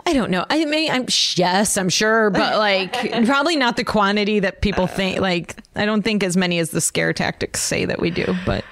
I 0.05 0.13
don't 0.13 0.31
know. 0.31 0.45
I 0.49 0.65
mean, 0.65 0.91
I'm 0.91 1.05
yes, 1.35 1.77
I'm 1.77 1.89
sure, 1.89 2.29
but 2.29 2.57
like 2.59 2.93
probably 3.25 3.55
not 3.55 3.75
the 3.75 3.83
quantity 3.83 4.39
that 4.39 4.61
people 4.61 4.87
think. 4.87 5.19
Like, 5.19 5.55
I 5.75 5.85
don't 5.85 6.01
think 6.01 6.23
as 6.23 6.37
many 6.37 6.59
as 6.59 6.71
the 6.71 6.81
scare 6.81 7.13
tactics 7.13 7.61
say 7.61 7.85
that 7.85 7.99
we 7.99 8.09
do. 8.09 8.33
But 8.45 8.63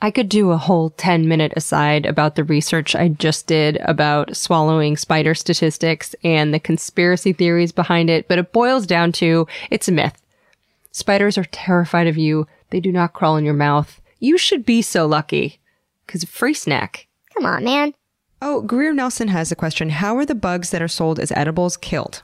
I 0.00 0.10
could 0.10 0.28
do 0.28 0.50
a 0.50 0.56
whole 0.56 0.90
10 0.90 1.28
minute 1.28 1.52
aside 1.54 2.06
about 2.06 2.34
the 2.34 2.42
research 2.42 2.96
I 2.96 3.08
just 3.08 3.46
did 3.46 3.76
about 3.82 4.36
swallowing 4.36 4.96
spider 4.96 5.34
statistics 5.34 6.14
and 6.24 6.52
the 6.52 6.58
conspiracy 6.58 7.32
theories 7.32 7.70
behind 7.70 8.10
it, 8.10 8.26
but 8.26 8.38
it 8.38 8.52
boils 8.52 8.84
down 8.84 9.12
to 9.12 9.46
it's 9.70 9.86
a 9.86 9.92
myth. 9.92 10.20
Spiders 10.90 11.38
are 11.38 11.44
terrified 11.44 12.08
of 12.08 12.18
you. 12.18 12.48
They 12.70 12.80
do 12.80 12.90
not 12.90 13.12
crawl 13.12 13.36
in 13.36 13.44
your 13.44 13.54
mouth. 13.54 14.00
You 14.18 14.36
should 14.38 14.66
be 14.66 14.82
so 14.82 15.06
lucky. 15.06 15.60
Cause 16.08 16.24
free 16.24 16.54
snack. 16.54 17.06
Come 17.34 17.46
on, 17.46 17.64
man. 17.64 17.94
Oh, 18.44 18.60
Greer 18.60 18.92
Nelson 18.92 19.28
has 19.28 19.52
a 19.52 19.56
question. 19.56 19.88
How 19.88 20.16
are 20.18 20.26
the 20.26 20.34
bugs 20.34 20.70
that 20.70 20.82
are 20.82 20.88
sold 20.88 21.20
as 21.20 21.30
edibles 21.32 21.76
killed? 21.76 22.22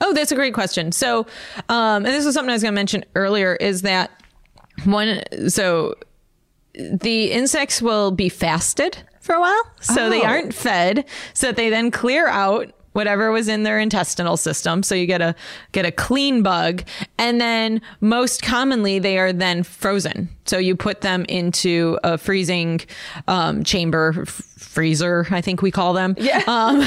Oh, 0.00 0.12
that's 0.12 0.32
a 0.32 0.34
great 0.34 0.52
question. 0.52 0.90
So, 0.92 1.20
um, 1.68 2.04
and 2.04 2.06
this 2.06 2.26
is 2.26 2.34
something 2.34 2.50
I 2.50 2.54
was 2.54 2.62
going 2.62 2.72
to 2.72 2.76
mention 2.76 3.04
earlier 3.14 3.54
is 3.56 3.82
that 3.82 4.10
one, 4.84 5.22
so 5.48 5.94
the 6.74 7.30
insects 7.30 7.80
will 7.80 8.10
be 8.10 8.28
fasted 8.28 8.98
for 9.20 9.34
a 9.36 9.40
while. 9.40 9.62
So 9.80 10.10
they 10.10 10.22
Oh. 10.22 10.26
aren't 10.26 10.52
fed. 10.52 11.04
So 11.34 11.52
they 11.52 11.70
then 11.70 11.90
clear 11.92 12.26
out 12.26 12.72
whatever 12.94 13.30
was 13.30 13.46
in 13.48 13.62
their 13.62 13.78
intestinal 13.78 14.36
system. 14.38 14.82
So 14.82 14.94
you 14.94 15.06
get 15.06 15.20
a 15.20 15.34
get 15.72 15.84
a 15.84 15.92
clean 15.92 16.42
bug, 16.42 16.82
and 17.18 17.40
then 17.40 17.82
most 18.00 18.42
commonly 18.42 18.98
they 18.98 19.18
are 19.18 19.32
then 19.32 19.62
frozen. 19.62 20.30
So 20.46 20.58
you 20.58 20.74
put 20.76 21.02
them 21.02 21.24
into 21.28 21.98
a 22.02 22.16
freezing 22.16 22.80
um, 23.28 23.62
chamber. 23.62 24.14
f- 24.22 24.50
Freezer, 24.74 25.24
I 25.30 25.40
think 25.40 25.62
we 25.62 25.70
call 25.70 25.92
them. 25.92 26.16
Yeah. 26.18 26.42
Um, 26.48 26.80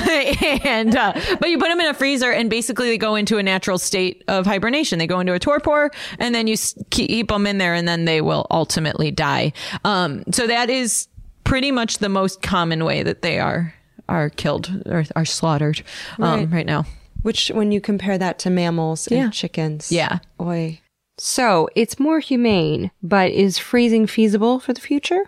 and 0.66 0.94
uh, 0.94 1.14
but 1.40 1.50
you 1.50 1.58
put 1.58 1.70
them 1.70 1.80
in 1.80 1.88
a 1.88 1.94
freezer, 1.94 2.32
and 2.32 2.50
basically 2.50 2.90
they 2.90 2.98
go 2.98 3.16
into 3.16 3.38
a 3.38 3.44
natural 3.44 3.78
state 3.78 4.26
of 4.28 4.46
hibernation. 4.46 5.00
They 5.00 5.08
go 5.08 5.22
into 5.22 5.32
a 5.34 5.40
torpor, 5.40 5.92
and 6.20 6.36
then 6.36 6.48
you 6.48 6.58
keep 6.90 7.30
them 7.30 7.48
in 7.48 7.60
there, 7.60 7.74
and 7.74 7.88
then 7.88 8.04
they 8.04 8.20
will 8.20 8.46
ultimately 8.52 9.10
die. 9.10 9.54
Um, 9.86 10.24
so 10.34 10.48
that 10.48 10.70
is 10.70 11.08
pretty 11.46 11.72
much 11.72 12.00
the 12.00 12.10
most 12.10 12.42
common 12.42 12.84
way 12.84 13.04
that 13.04 13.22
they 13.22 13.40
are 13.40 13.74
are 14.10 14.30
killed 14.30 14.84
or 14.86 15.06
are 15.16 15.26
slaughtered 15.26 15.82
um, 16.20 16.40
Right. 16.42 16.52
right. 16.52 16.66
now. 16.66 16.86
Which, 17.24 17.50
when 17.50 17.72
you 17.72 17.82
compare 17.82 18.18
that 18.18 18.40
to 18.40 18.50
mammals 18.50 19.08
and 19.08 19.34
chickens, 19.34 19.92
Yeah. 19.92 20.20
Oy. 20.40 20.82
So 21.18 21.68
it's 21.76 22.00
more 22.00 22.20
humane, 22.20 22.92
but 23.02 23.32
is 23.32 23.58
freezing 23.58 24.06
feasible 24.06 24.60
for 24.60 24.72
the 24.74 24.82
future? 24.82 25.24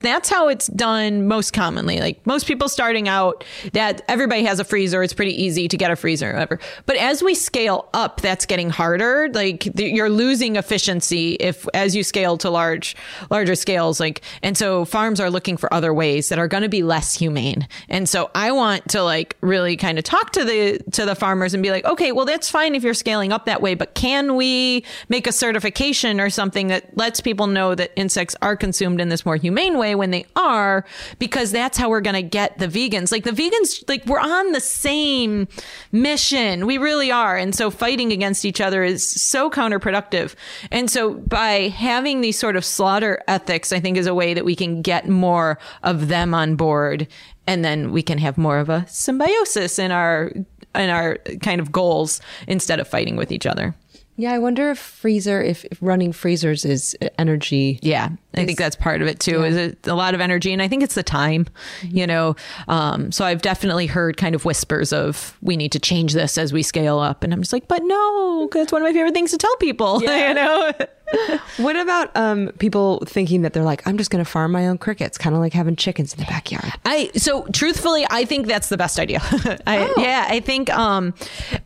That's 0.00 0.28
how 0.28 0.48
it's 0.48 0.66
done 0.66 1.26
most 1.26 1.54
commonly. 1.54 2.00
Like 2.00 2.26
most 2.26 2.46
people 2.46 2.68
starting 2.68 3.08
out, 3.08 3.44
that 3.72 4.02
everybody 4.08 4.44
has 4.44 4.60
a 4.60 4.64
freezer. 4.64 5.02
It's 5.02 5.14
pretty 5.14 5.42
easy 5.42 5.68
to 5.68 5.76
get 5.78 5.90
a 5.90 5.96
freezer, 5.96 6.30
or 6.30 6.32
whatever. 6.34 6.60
But 6.84 6.96
as 6.96 7.22
we 7.22 7.34
scale 7.34 7.88
up, 7.94 8.20
that's 8.20 8.44
getting 8.44 8.68
harder. 8.68 9.30
Like 9.32 9.66
you're 9.80 10.10
losing 10.10 10.56
efficiency 10.56 11.36
if 11.40 11.66
as 11.72 11.96
you 11.96 12.04
scale 12.04 12.36
to 12.38 12.50
large, 12.50 12.94
larger 13.30 13.54
scales. 13.54 13.98
Like 13.98 14.20
and 14.42 14.54
so 14.56 14.84
farms 14.84 15.18
are 15.18 15.30
looking 15.30 15.56
for 15.56 15.72
other 15.72 15.94
ways 15.94 16.28
that 16.28 16.38
are 16.38 16.46
going 16.46 16.62
to 16.62 16.68
be 16.68 16.82
less 16.82 17.14
humane. 17.14 17.66
And 17.88 18.06
so 18.06 18.30
I 18.34 18.52
want 18.52 18.90
to 18.90 19.02
like 19.02 19.38
really 19.40 19.78
kind 19.78 19.96
of 19.96 20.04
talk 20.04 20.32
to 20.32 20.44
the 20.44 20.78
to 20.92 21.06
the 21.06 21.14
farmers 21.14 21.54
and 21.54 21.62
be 21.62 21.70
like, 21.70 21.86
okay, 21.86 22.12
well 22.12 22.26
that's 22.26 22.50
fine 22.50 22.74
if 22.74 22.82
you're 22.82 22.92
scaling 22.92 23.32
up 23.32 23.46
that 23.46 23.62
way, 23.62 23.74
but 23.74 23.94
can 23.94 24.36
we 24.36 24.84
make 25.08 25.26
a 25.26 25.32
certification 25.32 26.20
or 26.20 26.28
something 26.28 26.68
that 26.68 26.94
lets 26.98 27.22
people 27.22 27.46
know 27.46 27.74
that 27.74 27.92
insects 27.96 28.36
are 28.42 28.56
consumed 28.56 29.00
in 29.00 29.08
this 29.08 29.24
more 29.24 29.36
humane 29.36 29.78
way 29.78 29.85
when 29.94 30.10
they 30.10 30.26
are 30.36 30.84
because 31.18 31.52
that's 31.52 31.78
how 31.78 31.88
we're 31.88 32.00
going 32.00 32.14
to 32.14 32.22
get 32.22 32.58
the 32.58 32.68
vegans. 32.68 33.12
Like 33.12 33.24
the 33.24 33.30
vegans 33.30 33.88
like 33.88 34.04
we're 34.06 34.20
on 34.20 34.52
the 34.52 34.60
same 34.60 35.48
mission. 35.92 36.66
We 36.66 36.78
really 36.78 37.10
are. 37.10 37.36
And 37.36 37.54
so 37.54 37.70
fighting 37.70 38.12
against 38.12 38.44
each 38.44 38.60
other 38.60 38.82
is 38.82 39.06
so 39.08 39.50
counterproductive. 39.50 40.34
And 40.70 40.90
so 40.90 41.14
by 41.14 41.68
having 41.68 42.20
these 42.20 42.38
sort 42.38 42.56
of 42.56 42.64
slaughter 42.64 43.22
ethics 43.28 43.72
i 43.72 43.80
think 43.80 43.96
is 43.96 44.06
a 44.06 44.14
way 44.14 44.34
that 44.34 44.44
we 44.44 44.56
can 44.56 44.82
get 44.82 45.08
more 45.08 45.58
of 45.82 46.08
them 46.08 46.34
on 46.34 46.56
board. 46.56 47.06
And 47.46 47.64
then 47.64 47.92
we 47.92 48.02
can 48.02 48.18
have 48.18 48.36
more 48.36 48.58
of 48.58 48.68
a 48.68 48.84
symbiosis 48.88 49.78
in 49.78 49.92
our 49.92 50.32
in 50.74 50.90
our 50.90 51.18
kind 51.42 51.60
of 51.60 51.72
goals 51.72 52.20
instead 52.46 52.80
of 52.80 52.88
fighting 52.88 53.16
with 53.16 53.32
each 53.32 53.46
other 53.46 53.74
Yeah, 54.16 54.32
I 54.32 54.38
wonder 54.38 54.70
if 54.70 54.78
freezer, 54.78 55.42
if, 55.42 55.64
if 55.66 55.78
running 55.80 56.12
freezers 56.12 56.64
is 56.64 56.96
energy. 57.18 57.78
Yeah, 57.82 58.10
I 58.34 58.46
think 58.46 58.58
that's 58.58 58.76
part 58.76 59.02
of 59.02 59.08
it 59.08 59.20
too. 59.20 59.44
Is 59.44 59.56
it 59.56 59.86
a 59.86 59.94
lot 59.94 60.14
of 60.14 60.20
energy, 60.20 60.52
and 60.52 60.62
I 60.62 60.68
think 60.68 60.82
it's 60.82 60.94
the 60.94 61.02
time, 61.02 61.46
you 61.82 62.06
know. 62.06 62.34
Um, 62.66 63.12
so 63.12 63.24
I've 63.24 63.42
definitely 63.42 63.86
heard 63.86 64.16
kind 64.16 64.34
of 64.34 64.44
whispers 64.44 64.92
of 64.92 65.36
we 65.42 65.56
need 65.56 65.72
to 65.72 65.78
change 65.78 66.14
this 66.14 66.38
as 66.38 66.52
we 66.52 66.62
scale 66.62 66.98
up, 66.98 67.24
and 67.24 67.32
I'm 67.32 67.40
just 67.42 67.52
like, 67.52 67.68
but 67.68 67.82
no, 67.84 68.48
it's 68.54 68.72
one 68.72 68.82
of 68.82 68.86
my 68.86 68.92
favorite 68.92 69.12
things 69.12 69.32
to 69.32 69.38
tell 69.38 69.56
people. 69.56 70.00
you 70.02 70.34
know, 70.34 70.72
What 71.56 71.76
about 71.76 72.14
um, 72.14 72.50
people 72.58 73.02
thinking 73.06 73.42
that 73.42 73.52
they're 73.52 73.62
like, 73.62 73.86
I'm 73.86 73.96
just 73.96 74.10
going 74.10 74.22
to 74.22 74.30
farm 74.30 74.52
my 74.52 74.68
own 74.68 74.76
crickets, 74.76 75.16
kind 75.16 75.34
of 75.34 75.40
like 75.40 75.52
having 75.52 75.74
chickens 75.74 76.12
in 76.12 76.20
the 76.20 76.26
backyard? 76.26 76.70
I 76.84 77.10
so 77.14 77.46
truthfully, 77.52 78.06
I 78.10 78.24
think 78.24 78.46
that's 78.46 78.68
the 78.68 78.76
best 78.76 78.98
idea. 78.98 79.20
I, 79.66 79.92
Yeah, 79.96 80.26
I 80.28 80.40
think 80.40 80.70
um, 80.70 81.14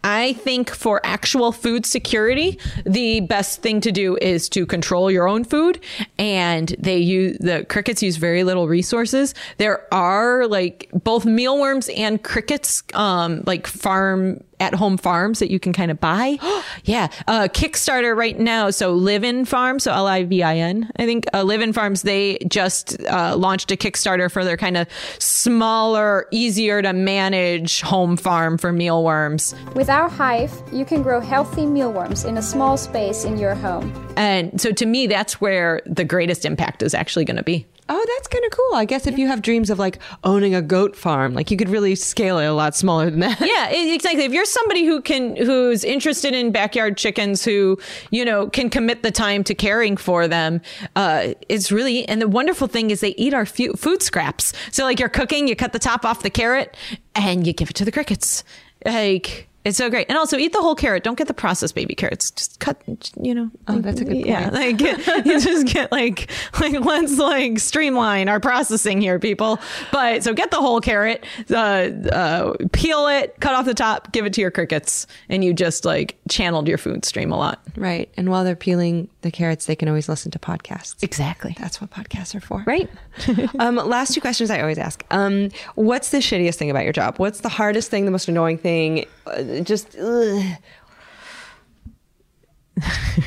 I 0.04 0.34
think 0.34 0.70
for 0.70 1.00
actual 1.04 1.50
food 1.50 1.86
security, 1.86 2.58
the 2.86 3.20
best 3.20 3.62
thing 3.62 3.80
to 3.80 3.90
do 3.90 4.16
is 4.20 4.48
to 4.50 4.64
control 4.64 5.10
your 5.10 5.26
own 5.26 5.44
food. 5.44 5.80
And 6.18 6.74
they 6.78 6.98
use 6.98 7.38
the 7.38 7.66
crickets 7.68 8.02
use 8.02 8.16
very 8.16 8.44
little 8.44 8.68
resources. 8.68 9.34
There 9.58 9.92
are 9.92 10.46
like 10.46 10.88
both 10.92 11.24
mealworms 11.24 11.88
and 11.90 12.22
crickets, 12.22 12.82
um, 12.94 13.42
like 13.46 13.66
farm 13.66 14.44
at 14.60 14.74
home 14.74 14.96
farms 14.96 15.38
that 15.38 15.50
you 15.50 15.58
can 15.58 15.72
kind 15.72 15.90
of 15.90 15.98
buy. 15.98 16.38
yeah. 16.84 17.08
Uh, 17.26 17.48
Kickstarter 17.50 18.16
right 18.16 18.38
now. 18.38 18.70
So 18.70 18.92
Livin 18.92 19.44
Farms, 19.44 19.84
so 19.84 19.92
L 19.92 20.06
I 20.06 20.24
V 20.24 20.42
I 20.42 20.56
N, 20.56 20.90
I 20.96 21.06
think 21.06 21.24
uh, 21.34 21.42
Livin 21.42 21.72
Farms, 21.72 22.02
they 22.02 22.38
just 22.48 23.02
uh, 23.04 23.34
launched 23.36 23.72
a 23.72 23.76
Kickstarter 23.76 24.30
for 24.30 24.44
their 24.44 24.56
kind 24.56 24.76
of 24.76 24.86
smaller, 25.18 26.26
easier 26.30 26.82
to 26.82 26.92
manage 26.92 27.80
home 27.80 28.16
farm 28.16 28.58
for 28.58 28.72
mealworms. 28.72 29.54
With 29.74 29.88
our 29.88 30.08
hive, 30.08 30.52
you 30.72 30.84
can 30.84 31.02
grow 31.02 31.20
healthy 31.20 31.66
mealworms 31.66 32.24
in 32.24 32.36
a 32.36 32.42
small 32.42 32.76
space 32.76 33.24
in 33.24 33.38
your 33.38 33.54
home. 33.54 33.92
And 34.16 34.60
so 34.60 34.72
to 34.72 34.86
me, 34.86 35.06
that's 35.06 35.40
where 35.40 35.80
the 35.86 36.04
greatest 36.04 36.44
impact 36.44 36.82
is 36.82 36.94
actually 36.94 37.24
going 37.24 37.36
to 37.36 37.42
be. 37.42 37.66
Oh, 37.92 38.06
that's 38.16 38.28
kind 38.28 38.44
of 38.44 38.52
cool. 38.52 38.74
I 38.76 38.84
guess 38.84 39.08
if 39.08 39.18
you 39.18 39.26
have 39.26 39.42
dreams 39.42 39.68
of 39.68 39.80
like 39.80 39.98
owning 40.22 40.54
a 40.54 40.62
goat 40.62 40.94
farm, 40.94 41.34
like 41.34 41.50
you 41.50 41.56
could 41.56 41.68
really 41.68 41.96
scale 41.96 42.38
it 42.38 42.46
a 42.46 42.52
lot 42.52 42.76
smaller 42.76 43.10
than 43.10 43.18
that. 43.18 43.40
yeah, 43.40 43.68
exactly. 43.68 44.22
If 44.22 44.32
you're 44.32 44.44
somebody 44.44 44.86
who 44.86 45.02
can, 45.02 45.34
who's 45.34 45.82
interested 45.82 46.32
in 46.32 46.52
backyard 46.52 46.96
chickens, 46.96 47.44
who 47.44 47.80
you 48.12 48.24
know 48.24 48.48
can 48.48 48.70
commit 48.70 49.02
the 49.02 49.10
time 49.10 49.42
to 49.42 49.56
caring 49.56 49.96
for 49.96 50.28
them, 50.28 50.60
uh, 50.94 51.34
it's 51.48 51.72
really. 51.72 52.08
And 52.08 52.22
the 52.22 52.28
wonderful 52.28 52.68
thing 52.68 52.92
is 52.92 53.00
they 53.00 53.16
eat 53.16 53.34
our 53.34 53.44
food 53.44 54.02
scraps. 54.02 54.52
So 54.70 54.84
like 54.84 55.00
you're 55.00 55.08
cooking, 55.08 55.48
you 55.48 55.56
cut 55.56 55.72
the 55.72 55.80
top 55.80 56.04
off 56.04 56.22
the 56.22 56.30
carrot, 56.30 56.76
and 57.16 57.44
you 57.44 57.52
give 57.52 57.70
it 57.70 57.76
to 57.76 57.84
the 57.84 57.92
crickets. 57.92 58.44
Like. 58.86 59.49
It's 59.64 59.76
so 59.76 59.90
great, 59.90 60.06
and 60.08 60.16
also 60.16 60.38
eat 60.38 60.54
the 60.54 60.60
whole 60.60 60.74
carrot. 60.74 61.04
Don't 61.04 61.18
get 61.18 61.28
the 61.28 61.34
processed 61.34 61.74
baby 61.74 61.94
carrots. 61.94 62.30
Just 62.30 62.60
cut, 62.60 62.80
you 63.20 63.34
know. 63.34 63.50
Oh, 63.68 63.80
that's 63.80 64.00
a 64.00 64.04
good 64.04 64.14
point. 64.14 64.26
Yeah, 64.26 64.48
like 64.50 64.78
get, 64.78 65.06
you 65.26 65.38
just 65.38 65.66
get 65.66 65.92
like 65.92 66.30
like 66.58 66.80
let's 66.80 67.18
like 67.18 67.58
streamline 67.58 68.28
our 68.28 68.40
processing 68.40 69.02
here, 69.02 69.18
people. 69.18 69.58
But 69.92 70.24
so 70.24 70.32
get 70.32 70.50
the 70.50 70.56
whole 70.56 70.80
carrot, 70.80 71.24
uh, 71.50 71.54
uh, 71.54 72.54
peel 72.72 73.06
it, 73.08 73.38
cut 73.40 73.54
off 73.54 73.66
the 73.66 73.74
top, 73.74 74.12
give 74.12 74.24
it 74.24 74.32
to 74.34 74.40
your 74.40 74.50
crickets, 74.50 75.06
and 75.28 75.44
you 75.44 75.52
just 75.52 75.84
like 75.84 76.16
channeled 76.30 76.66
your 76.66 76.78
food 76.78 77.04
stream 77.04 77.30
a 77.30 77.36
lot. 77.36 77.60
Right. 77.76 78.10
And 78.16 78.30
while 78.30 78.44
they're 78.44 78.56
peeling 78.56 79.08
the 79.20 79.30
carrots, 79.30 79.66
they 79.66 79.76
can 79.76 79.88
always 79.88 80.08
listen 80.08 80.30
to 80.32 80.38
podcasts. 80.38 81.02
Exactly. 81.02 81.54
That's 81.58 81.80
what 81.80 81.90
podcasts 81.90 82.34
are 82.34 82.40
for. 82.40 82.64
Right. 82.66 82.88
um, 83.58 83.76
last 83.76 84.14
two 84.14 84.20
questions 84.20 84.50
I 84.50 84.60
always 84.60 84.78
ask. 84.78 85.04
Um, 85.10 85.50
what's 85.74 86.10
the 86.10 86.18
shittiest 86.18 86.54
thing 86.54 86.70
about 86.70 86.84
your 86.84 86.92
job? 86.92 87.18
What's 87.18 87.40
the 87.40 87.48
hardest 87.48 87.90
thing, 87.90 88.04
the 88.04 88.10
most 88.10 88.28
annoying 88.28 88.58
thing? 88.58 89.04
Uh, 89.26 89.42
just, 89.64 89.96
ugh. 89.98 90.56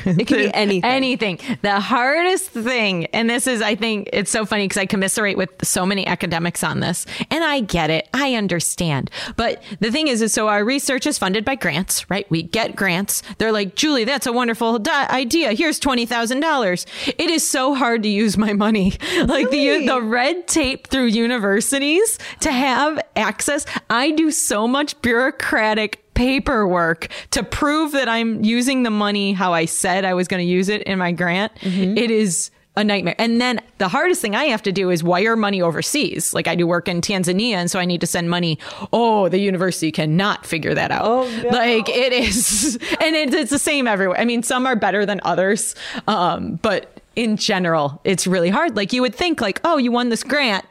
it 0.06 0.26
can 0.26 0.36
be 0.36 0.50
anything. 0.54 0.84
Anything. 0.84 1.38
The 1.62 1.80
hardest 1.80 2.50
thing, 2.50 3.06
and 3.06 3.28
this 3.28 3.46
is, 3.46 3.62
I 3.62 3.74
think, 3.74 4.08
it's 4.12 4.30
so 4.30 4.44
funny 4.44 4.64
because 4.64 4.78
I 4.78 4.86
commiserate 4.86 5.36
with 5.36 5.50
so 5.62 5.86
many 5.86 6.06
academics 6.06 6.64
on 6.64 6.80
this, 6.80 7.06
and 7.30 7.44
I 7.44 7.60
get 7.60 7.90
it. 7.90 8.08
I 8.12 8.34
understand. 8.34 9.10
But 9.36 9.62
the 9.80 9.90
thing 9.90 10.08
is, 10.08 10.22
is 10.22 10.32
so 10.32 10.48
our 10.48 10.64
research 10.64 11.06
is 11.06 11.18
funded 11.18 11.44
by 11.44 11.54
grants, 11.54 12.08
right? 12.10 12.28
We 12.30 12.42
get 12.42 12.74
grants. 12.76 13.22
They're 13.38 13.52
like, 13.52 13.74
Julie, 13.76 14.04
that's 14.04 14.26
a 14.26 14.32
wonderful 14.32 14.78
di- 14.78 15.08
idea. 15.08 15.52
Here's 15.52 15.78
$20,000. 15.80 16.86
It 17.18 17.30
is 17.30 17.48
so 17.48 17.74
hard 17.74 18.02
to 18.02 18.08
use 18.08 18.36
my 18.36 18.52
money. 18.52 18.92
Like 19.24 19.50
the, 19.50 19.86
the 19.86 20.02
red 20.02 20.46
tape 20.46 20.88
through 20.88 21.06
universities 21.06 22.18
to 22.40 22.52
have 22.52 23.00
access. 23.16 23.64
I 23.88 24.10
do 24.10 24.30
so 24.30 24.68
much 24.68 25.00
bureaucratic 25.02 26.03
paperwork 26.14 27.08
to 27.32 27.42
prove 27.42 27.92
that 27.92 28.08
I'm 28.08 28.42
using 28.44 28.82
the 28.82 28.90
money 28.90 29.32
how 29.32 29.52
I 29.52 29.64
said 29.64 30.04
I 30.04 30.14
was 30.14 30.28
going 30.28 30.44
to 30.44 30.50
use 30.50 30.68
it 30.68 30.82
in 30.82 30.98
my 30.98 31.12
grant. 31.12 31.52
It 31.62 32.10
is 32.10 32.50
a 32.76 32.82
nightmare. 32.82 33.14
And 33.18 33.40
then 33.40 33.60
the 33.78 33.88
hardest 33.88 34.20
thing 34.20 34.34
I 34.34 34.44
have 34.44 34.62
to 34.62 34.72
do 34.72 34.90
is 34.90 35.04
wire 35.04 35.36
money 35.36 35.62
overseas. 35.62 36.34
Like 36.34 36.48
I 36.48 36.56
do 36.56 36.66
work 36.66 36.88
in 36.88 37.00
Tanzania 37.00 37.52
and 37.52 37.70
so 37.70 37.78
I 37.78 37.84
need 37.84 38.00
to 38.00 38.06
send 38.06 38.30
money. 38.30 38.58
Oh, 38.92 39.28
the 39.28 39.38
university 39.38 39.92
cannot 39.92 40.44
figure 40.44 40.74
that 40.74 40.90
out. 40.90 41.04
Oh, 41.04 41.42
no. 41.42 41.50
Like 41.50 41.88
it 41.88 42.12
is 42.12 42.76
and 43.00 43.14
it, 43.14 43.32
it's 43.32 43.50
the 43.50 43.60
same 43.60 43.86
everywhere. 43.86 44.18
I 44.18 44.24
mean, 44.24 44.42
some 44.42 44.66
are 44.66 44.74
better 44.76 45.06
than 45.06 45.20
others. 45.24 45.76
Um, 46.08 46.56
but 46.62 47.00
in 47.14 47.36
general, 47.36 48.00
it's 48.02 48.26
really 48.26 48.50
hard. 48.50 48.74
Like 48.74 48.92
you 48.92 49.02
would 49.02 49.14
think 49.14 49.40
like, 49.40 49.60
"Oh, 49.62 49.76
you 49.76 49.92
won 49.92 50.08
this 50.08 50.24
grant. 50.24 50.64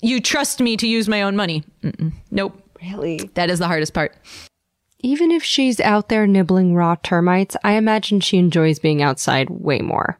You 0.00 0.20
trust 0.20 0.60
me 0.60 0.76
to 0.76 0.86
use 0.86 1.08
my 1.08 1.22
own 1.22 1.34
money." 1.34 1.64
Mm-mm. 1.82 2.12
Nope. 2.30 2.59
Really? 2.82 3.30
That 3.34 3.50
is 3.50 3.58
the 3.58 3.66
hardest 3.66 3.94
part. 3.94 4.14
Even 5.00 5.30
if 5.30 5.42
she's 5.42 5.80
out 5.80 6.08
there 6.08 6.26
nibbling 6.26 6.74
raw 6.74 6.96
termites, 7.02 7.56
I 7.64 7.72
imagine 7.72 8.20
she 8.20 8.36
enjoys 8.38 8.78
being 8.78 9.02
outside 9.02 9.48
way 9.48 9.80
more. 9.80 10.18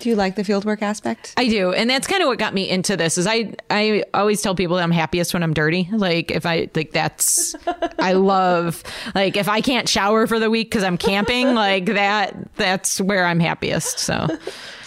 Do 0.00 0.08
you 0.08 0.16
like 0.16 0.34
the 0.34 0.42
fieldwork 0.42 0.80
aspect? 0.80 1.34
I 1.36 1.46
do, 1.48 1.72
and 1.72 1.90
that's 1.90 2.06
kind 2.06 2.22
of 2.22 2.28
what 2.28 2.38
got 2.38 2.54
me 2.54 2.68
into 2.68 2.96
this. 2.96 3.18
Is 3.18 3.26
I 3.26 3.52
I 3.68 4.02
always 4.14 4.40
tell 4.40 4.54
people 4.54 4.76
that 4.76 4.82
I'm 4.82 4.90
happiest 4.90 5.34
when 5.34 5.42
I'm 5.42 5.52
dirty. 5.52 5.90
Like 5.92 6.30
if 6.30 6.46
I 6.46 6.70
like 6.74 6.92
that's 6.92 7.54
I 7.98 8.14
love 8.14 8.82
like 9.14 9.36
if 9.36 9.46
I 9.46 9.60
can't 9.60 9.86
shower 9.88 10.26
for 10.26 10.38
the 10.38 10.48
week 10.48 10.70
because 10.70 10.84
I'm 10.84 10.96
camping, 10.96 11.54
like 11.54 11.84
that 11.84 12.54
that's 12.56 12.98
where 12.98 13.26
I'm 13.26 13.40
happiest. 13.40 13.98
So 13.98 14.26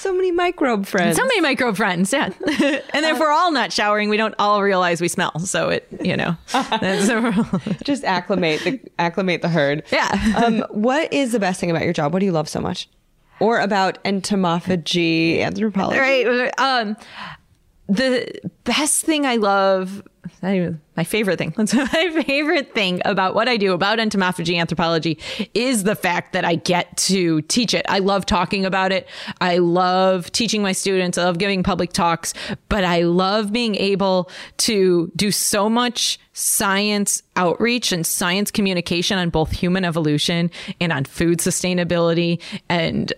So 0.03 0.13
many 0.13 0.33
microbe 0.33 0.85
friends. 0.85 1.15
So 1.15 1.23
many 1.23 1.39
microbe 1.39 1.77
friends, 1.77 2.11
yeah. 2.11 2.25
and 2.45 3.05
if 3.05 3.17
we're 3.17 3.31
all 3.31 3.53
not 3.53 3.71
showering, 3.71 4.09
we 4.09 4.17
don't 4.17 4.35
all 4.37 4.61
realize 4.61 4.99
we 4.99 5.07
smell. 5.07 5.39
So 5.39 5.69
it, 5.69 5.87
you 6.01 6.17
know, 6.17 6.35
just 7.85 8.03
acclimate 8.03 8.59
the 8.65 8.81
acclimate 8.99 9.41
the 9.41 9.47
herd. 9.47 9.83
Yeah. 9.93 10.33
um, 10.43 10.65
what 10.71 11.13
is 11.13 11.31
the 11.31 11.39
best 11.39 11.61
thing 11.61 11.71
about 11.71 11.83
your 11.83 11.93
job? 11.93 12.11
What 12.11 12.19
do 12.19 12.25
you 12.25 12.33
love 12.33 12.49
so 12.49 12.59
much? 12.59 12.89
Or 13.39 13.61
about 13.61 14.03
entomophagy, 14.03 15.39
anthropology? 15.39 15.97
Right. 15.97 16.59
Um, 16.59 16.97
the 17.87 18.29
best 18.65 19.05
thing 19.05 19.25
I 19.25 19.37
love, 19.37 20.05
my 20.95 21.03
favorite 21.03 21.37
thing, 21.37 21.53
that's 21.57 21.73
my 21.73 22.23
favorite 22.25 22.73
thing 22.73 23.01
about 23.05 23.35
what 23.35 23.49
I 23.49 23.57
do 23.57 23.73
about 23.73 23.99
entomophagy 23.99 24.57
anthropology 24.57 25.17
is 25.53 25.83
the 25.83 25.95
fact 25.95 26.33
that 26.33 26.45
I 26.45 26.55
get 26.55 26.95
to 26.97 27.41
teach 27.43 27.73
it. 27.73 27.85
I 27.89 27.99
love 27.99 28.25
talking 28.25 28.65
about 28.65 28.91
it. 28.91 29.07
I 29.41 29.57
love 29.57 30.31
teaching 30.31 30.61
my 30.61 30.71
students. 30.71 31.17
I 31.17 31.23
love 31.23 31.37
giving 31.37 31.63
public 31.63 31.93
talks, 31.93 32.33
but 32.69 32.83
I 32.83 33.03
love 33.03 33.51
being 33.51 33.75
able 33.75 34.29
to 34.57 35.11
do 35.15 35.31
so 35.31 35.69
much 35.69 36.19
science 36.33 37.21
outreach 37.35 37.91
and 37.91 38.05
science 38.05 38.49
communication 38.51 39.17
on 39.17 39.29
both 39.29 39.51
human 39.51 39.85
evolution 39.85 40.49
and 40.81 40.91
on 40.91 41.05
food 41.05 41.39
sustainability 41.39 42.41
and 42.69 43.13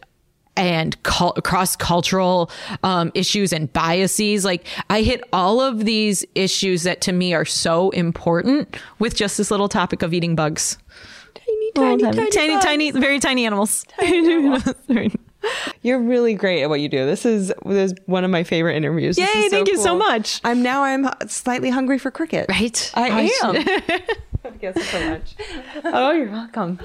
and 0.57 1.01
cul- 1.03 1.33
cross 1.43 1.75
cultural 1.75 2.49
um, 2.83 3.11
issues 3.13 3.51
and 3.53 3.71
biases. 3.73 4.45
Like 4.45 4.65
I 4.89 5.01
hit 5.01 5.23
all 5.33 5.61
of 5.61 5.85
these 5.85 6.25
issues 6.35 6.83
that 6.83 7.01
to 7.01 7.11
me 7.11 7.33
are 7.33 7.45
so 7.45 7.89
important 7.91 8.75
with 8.99 9.15
just 9.15 9.37
this 9.37 9.51
little 9.51 9.69
topic 9.69 10.01
of 10.01 10.13
eating 10.13 10.35
bugs. 10.35 10.77
Tiny, 11.33 11.71
tiny, 11.73 12.03
tiny, 12.03 12.15
tiny, 12.15 12.31
tiny, 12.31 12.53
bugs. 12.53 12.65
tiny, 12.65 12.91
very 12.91 13.19
tiny 13.19 13.45
animals. 13.45 13.85
You're 15.83 15.99
really 15.99 16.33
great 16.33 16.63
at 16.63 16.69
what 16.69 16.79
you 16.79 16.89
do. 16.89 17.05
This 17.05 17.25
is 17.25 17.53
this 17.65 17.91
is 17.91 17.97
one 18.07 18.23
of 18.23 18.31
my 18.31 18.43
favorite 18.43 18.75
interviews. 18.75 19.15
This 19.15 19.33
Yay, 19.33 19.41
is 19.41 19.51
so 19.51 19.57
thank 19.57 19.67
you 19.67 19.77
so 19.77 19.95
much. 19.95 20.41
I'm 20.43 20.63
now 20.63 20.83
I'm 20.83 21.07
slightly 21.27 21.69
hungry 21.69 21.99
for 21.99 22.09
cricket. 22.09 22.47
Right. 22.49 22.91
I 22.95 23.09
I 23.09 23.47
am. 23.47 23.63
Thank 24.41 24.61
you 24.63 24.73
so 24.81 25.09
much. 25.09 25.35
oh, 25.83 26.11
you're 26.11 26.31
welcome. 26.31 26.79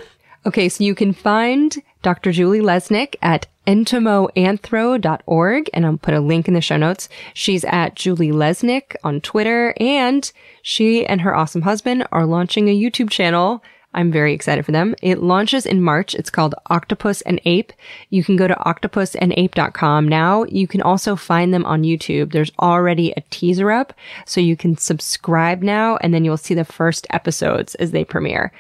Okay, 0.47 0.68
so 0.68 0.84
you 0.84 0.94
can 0.94 1.12
find 1.12 1.82
Dr. 2.02 2.32
Julie 2.32 2.60
Lesnik 2.60 3.16
at 3.20 3.47
entomoanthro.org, 3.66 5.70
and 5.72 5.86
I'll 5.86 5.98
put 5.98 6.14
a 6.14 6.20
link 6.20 6.48
in 6.48 6.54
the 6.54 6.60
show 6.60 6.76
notes. 6.76 7.08
She's 7.34 7.64
at 7.64 7.94
Julie 7.94 8.32
Lesnik 8.32 8.96
on 9.04 9.20
Twitter, 9.20 9.74
and 9.78 10.32
she 10.62 11.06
and 11.06 11.20
her 11.20 11.36
awesome 11.36 11.62
husband 11.62 12.06
are 12.12 12.26
launching 12.26 12.68
a 12.68 12.78
YouTube 12.78 13.10
channel. 13.10 13.62
I'm 13.92 14.12
very 14.12 14.32
excited 14.32 14.64
for 14.64 14.70
them. 14.70 14.94
It 15.02 15.18
launches 15.18 15.66
in 15.66 15.82
March. 15.82 16.14
It's 16.14 16.30
called 16.30 16.54
Octopus 16.66 17.22
and 17.22 17.40
Ape. 17.44 17.72
You 18.08 18.22
can 18.22 18.36
go 18.36 18.46
to 18.46 18.54
octopusandape.com 18.54 20.06
now. 20.06 20.44
You 20.44 20.68
can 20.68 20.80
also 20.80 21.16
find 21.16 21.52
them 21.52 21.64
on 21.64 21.82
YouTube. 21.82 22.30
There's 22.30 22.52
already 22.60 23.12
a 23.16 23.22
teaser 23.30 23.72
up, 23.72 23.92
so 24.26 24.40
you 24.40 24.56
can 24.56 24.76
subscribe 24.76 25.62
now, 25.62 25.96
and 25.96 26.14
then 26.14 26.24
you'll 26.24 26.36
see 26.36 26.54
the 26.54 26.64
first 26.64 27.04
episodes 27.10 27.74
as 27.76 27.90
they 27.90 28.04
premiere 28.04 28.52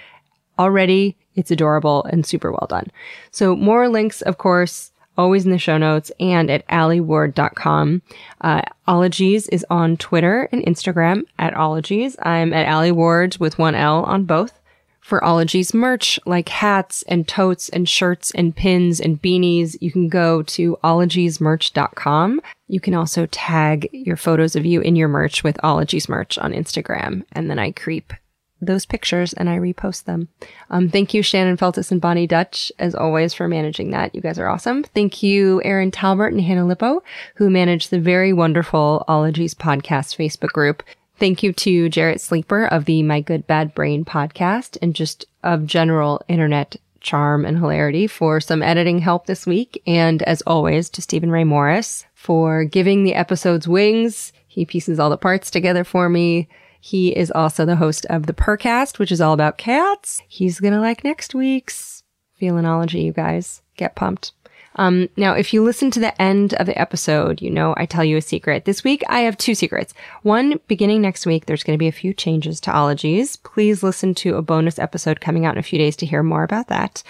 already 0.58 1.16
it's 1.36 1.50
adorable 1.50 2.04
and 2.04 2.26
super 2.26 2.50
well 2.50 2.66
done. 2.68 2.90
So 3.30 3.56
more 3.56 3.88
links, 3.88 4.22
of 4.22 4.38
course, 4.38 4.89
always 5.20 5.44
in 5.44 5.52
the 5.52 5.58
show 5.58 5.76
notes 5.76 6.10
and 6.18 6.50
at 6.50 6.66
alieward.com. 6.68 8.02
Uh, 8.40 8.62
Ologies 8.88 9.46
is 9.48 9.66
on 9.68 9.98
Twitter 9.98 10.48
and 10.50 10.64
Instagram 10.64 11.24
at 11.38 11.54
Ologies. 11.54 12.16
I'm 12.22 12.54
at 12.54 12.66
Alie 12.66 12.92
Ward 12.92 13.36
with 13.38 13.58
one 13.58 13.74
L 13.74 14.02
on 14.04 14.24
both. 14.24 14.58
For 15.00 15.22
Ologies 15.24 15.74
merch 15.74 16.18
like 16.24 16.48
hats 16.48 17.02
and 17.08 17.26
totes 17.26 17.68
and 17.68 17.88
shirts 17.88 18.30
and 18.30 18.54
pins 18.54 19.00
and 19.00 19.20
beanies, 19.20 19.76
you 19.80 19.90
can 19.90 20.08
go 20.08 20.42
to 20.42 20.78
ologiesmerch.com. 20.84 22.40
You 22.68 22.80
can 22.80 22.94
also 22.94 23.26
tag 23.26 23.88
your 23.92 24.16
photos 24.16 24.56
of 24.56 24.64
you 24.64 24.80
in 24.80 24.96
your 24.96 25.08
merch 25.08 25.42
with 25.42 25.62
Ologies 25.62 26.08
merch 26.08 26.38
on 26.38 26.52
Instagram. 26.52 27.24
And 27.32 27.50
then 27.50 27.58
I 27.58 27.72
creep 27.72 28.12
those 28.60 28.86
pictures 28.86 29.32
and 29.32 29.48
I 29.48 29.58
repost 29.58 30.04
them. 30.04 30.28
Um, 30.70 30.88
thank 30.88 31.14
you, 31.14 31.22
Shannon 31.22 31.56
Feltus 31.56 31.90
and 31.90 32.00
Boni 32.00 32.26
Dutch, 32.26 32.70
as 32.78 32.94
always, 32.94 33.34
for 33.34 33.48
managing 33.48 33.90
that. 33.90 34.14
You 34.14 34.20
guys 34.20 34.38
are 34.38 34.48
awesome. 34.48 34.82
Thank 34.82 35.22
you, 35.22 35.62
Erin 35.64 35.90
Talbert 35.90 36.32
and 36.32 36.40
Hannah 36.40 36.66
Lippow, 36.66 37.00
who 37.36 37.50
manage 37.50 37.88
the 37.88 38.00
very 38.00 38.32
wonderful 38.32 39.04
Ologies 39.08 39.54
podcast 39.54 40.16
Facebook 40.16 40.52
group. 40.52 40.82
Thank 41.18 41.42
you 41.42 41.52
to 41.52 41.88
Jarrett 41.90 42.20
Sleeper 42.20 42.66
of 42.66 42.86
the 42.86 43.02
My 43.02 43.20
Good 43.20 43.46
Bad 43.46 43.74
Brain 43.74 44.04
podcast 44.04 44.78
and 44.80 44.94
just 44.94 45.26
of 45.42 45.66
general 45.66 46.22
internet 46.28 46.76
charm 47.00 47.44
and 47.44 47.58
hilarity 47.58 48.06
for 48.06 48.40
some 48.40 48.62
editing 48.62 48.98
help 48.98 49.26
this 49.26 49.46
week. 49.46 49.82
And 49.86 50.22
as 50.22 50.42
always, 50.42 50.88
to 50.90 51.02
Steven 51.02 51.30
Ray 51.30 51.44
Morris 51.44 52.04
for 52.14 52.64
giving 52.64 53.04
the 53.04 53.14
episodes 53.14 53.66
wings. 53.66 54.32
He 54.46 54.64
pieces 54.64 54.98
all 54.98 55.10
the 55.10 55.16
parts 55.16 55.50
together 55.50 55.84
for 55.84 56.08
me. 56.08 56.48
He 56.80 57.16
is 57.16 57.30
also 57.30 57.64
the 57.64 57.76
host 57.76 58.06
of 58.06 58.26
the 58.26 58.32
Purrcast, 58.32 58.98
which 58.98 59.12
is 59.12 59.20
all 59.20 59.34
about 59.34 59.58
cats. 59.58 60.22
He's 60.26 60.60
gonna 60.60 60.80
like 60.80 61.04
next 61.04 61.34
week's 61.34 62.02
Felinology, 62.40 63.02
you 63.02 63.12
guys. 63.12 63.62
Get 63.76 63.94
pumped. 63.94 64.32
Um, 64.76 65.08
now, 65.16 65.34
if 65.34 65.52
you 65.52 65.62
listen 65.62 65.90
to 65.90 66.00
the 66.00 66.20
end 66.20 66.54
of 66.54 66.66
the 66.66 66.80
episode, 66.80 67.42
you 67.42 67.50
know 67.50 67.74
I 67.76 67.86
tell 67.86 68.04
you 68.04 68.16
a 68.16 68.22
secret. 68.22 68.64
This 68.64 68.84
week, 68.84 69.02
I 69.08 69.20
have 69.20 69.36
two 69.36 69.54
secrets. 69.54 69.92
One, 70.22 70.60
beginning 70.68 71.02
next 71.02 71.26
week, 71.26 71.46
there's 71.46 71.64
going 71.64 71.76
to 71.76 71.82
be 71.82 71.88
a 71.88 71.92
few 71.92 72.14
changes 72.14 72.60
to 72.60 72.74
ologies. 72.74 73.36
Please 73.36 73.82
listen 73.82 74.14
to 74.16 74.36
a 74.36 74.42
bonus 74.42 74.78
episode 74.78 75.20
coming 75.20 75.44
out 75.44 75.54
in 75.54 75.58
a 75.58 75.64
few 75.64 75.78
days 75.78 75.96
to 75.96 76.06
hear 76.06 76.22
more 76.22 76.44
about 76.44 76.68
that. 76.68 77.02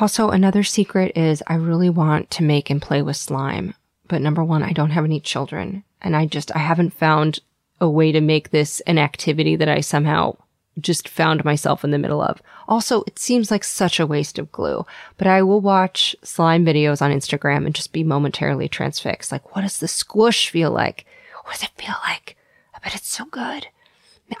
Also, 0.00 0.30
another 0.30 0.62
secret 0.62 1.12
is 1.16 1.42
I 1.46 1.54
really 1.54 1.90
want 1.90 2.30
to 2.30 2.44
make 2.44 2.70
and 2.70 2.80
play 2.80 3.02
with 3.02 3.16
slime. 3.16 3.74
But 4.06 4.22
number 4.22 4.44
one, 4.44 4.62
I 4.62 4.72
don't 4.72 4.90
have 4.90 5.04
any 5.04 5.20
children. 5.20 5.84
And 6.00 6.16
I 6.16 6.26
just, 6.26 6.54
I 6.54 6.60
haven't 6.60 6.94
found 6.94 7.40
a 7.80 7.88
way 7.88 8.12
to 8.12 8.20
make 8.20 8.50
this 8.50 8.80
an 8.80 8.98
activity 8.98 9.56
that 9.56 9.68
I 9.68 9.80
somehow 9.80 10.36
just 10.78 11.08
found 11.08 11.44
myself 11.44 11.84
in 11.84 11.90
the 11.90 11.98
middle 11.98 12.22
of. 12.22 12.40
Also, 12.68 13.02
it 13.06 13.18
seems 13.18 13.50
like 13.50 13.64
such 13.64 13.98
a 13.98 14.06
waste 14.06 14.38
of 14.38 14.52
glue, 14.52 14.86
but 15.16 15.26
I 15.26 15.42
will 15.42 15.60
watch 15.60 16.14
slime 16.22 16.64
videos 16.64 17.02
on 17.02 17.10
Instagram 17.10 17.66
and 17.66 17.74
just 17.74 17.92
be 17.92 18.04
momentarily 18.04 18.68
transfixed. 18.68 19.32
Like, 19.32 19.54
what 19.54 19.62
does 19.62 19.78
the 19.78 19.88
squish 19.88 20.50
feel 20.50 20.70
like? 20.70 21.06
What 21.44 21.54
does 21.54 21.64
it 21.64 21.70
feel 21.76 21.96
like? 22.04 22.36
I 22.74 22.78
bet 22.78 22.94
it's 22.94 23.08
so 23.08 23.24
good. 23.26 23.66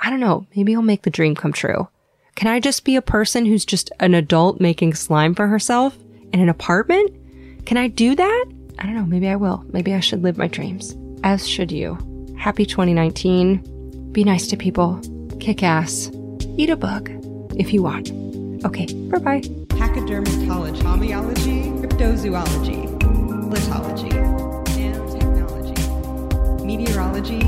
I 0.00 0.10
don't 0.10 0.20
know. 0.20 0.46
Maybe 0.54 0.72
it'll 0.72 0.82
make 0.82 1.02
the 1.02 1.10
dream 1.10 1.34
come 1.34 1.52
true. 1.52 1.88
Can 2.36 2.48
I 2.48 2.60
just 2.60 2.84
be 2.84 2.96
a 2.96 3.02
person 3.02 3.44
who's 3.44 3.64
just 3.64 3.90
an 3.98 4.14
adult 4.14 4.60
making 4.60 4.94
slime 4.94 5.34
for 5.34 5.48
herself 5.48 5.98
in 6.32 6.40
an 6.40 6.48
apartment? 6.48 7.10
Can 7.66 7.76
I 7.76 7.88
do 7.88 8.14
that? 8.14 8.44
I 8.78 8.84
don't 8.84 8.94
know. 8.94 9.04
Maybe 9.04 9.28
I 9.28 9.36
will. 9.36 9.64
Maybe 9.72 9.92
I 9.92 10.00
should 10.00 10.22
live 10.22 10.38
my 10.38 10.46
dreams. 10.46 10.96
As 11.22 11.46
should 11.46 11.72
you. 11.72 11.98
Happy 12.40 12.64
2019. 12.64 14.12
Be 14.12 14.24
nice 14.24 14.46
to 14.46 14.56
people. 14.56 14.98
Kick 15.40 15.62
ass. 15.62 16.10
Eat 16.56 16.70
a 16.70 16.76
bug 16.76 17.10
if 17.58 17.70
you 17.70 17.82
want. 17.82 18.10
Okay, 18.64 18.86
bye 19.10 19.18
bye. 19.18 19.42
Pachydermatology, 19.68 20.80
homeology, 20.80 21.68
cryptozoology, 21.82 22.98
litology, 23.52 24.10
nanotechnology, 24.72 26.64
meteorology, 26.64 27.40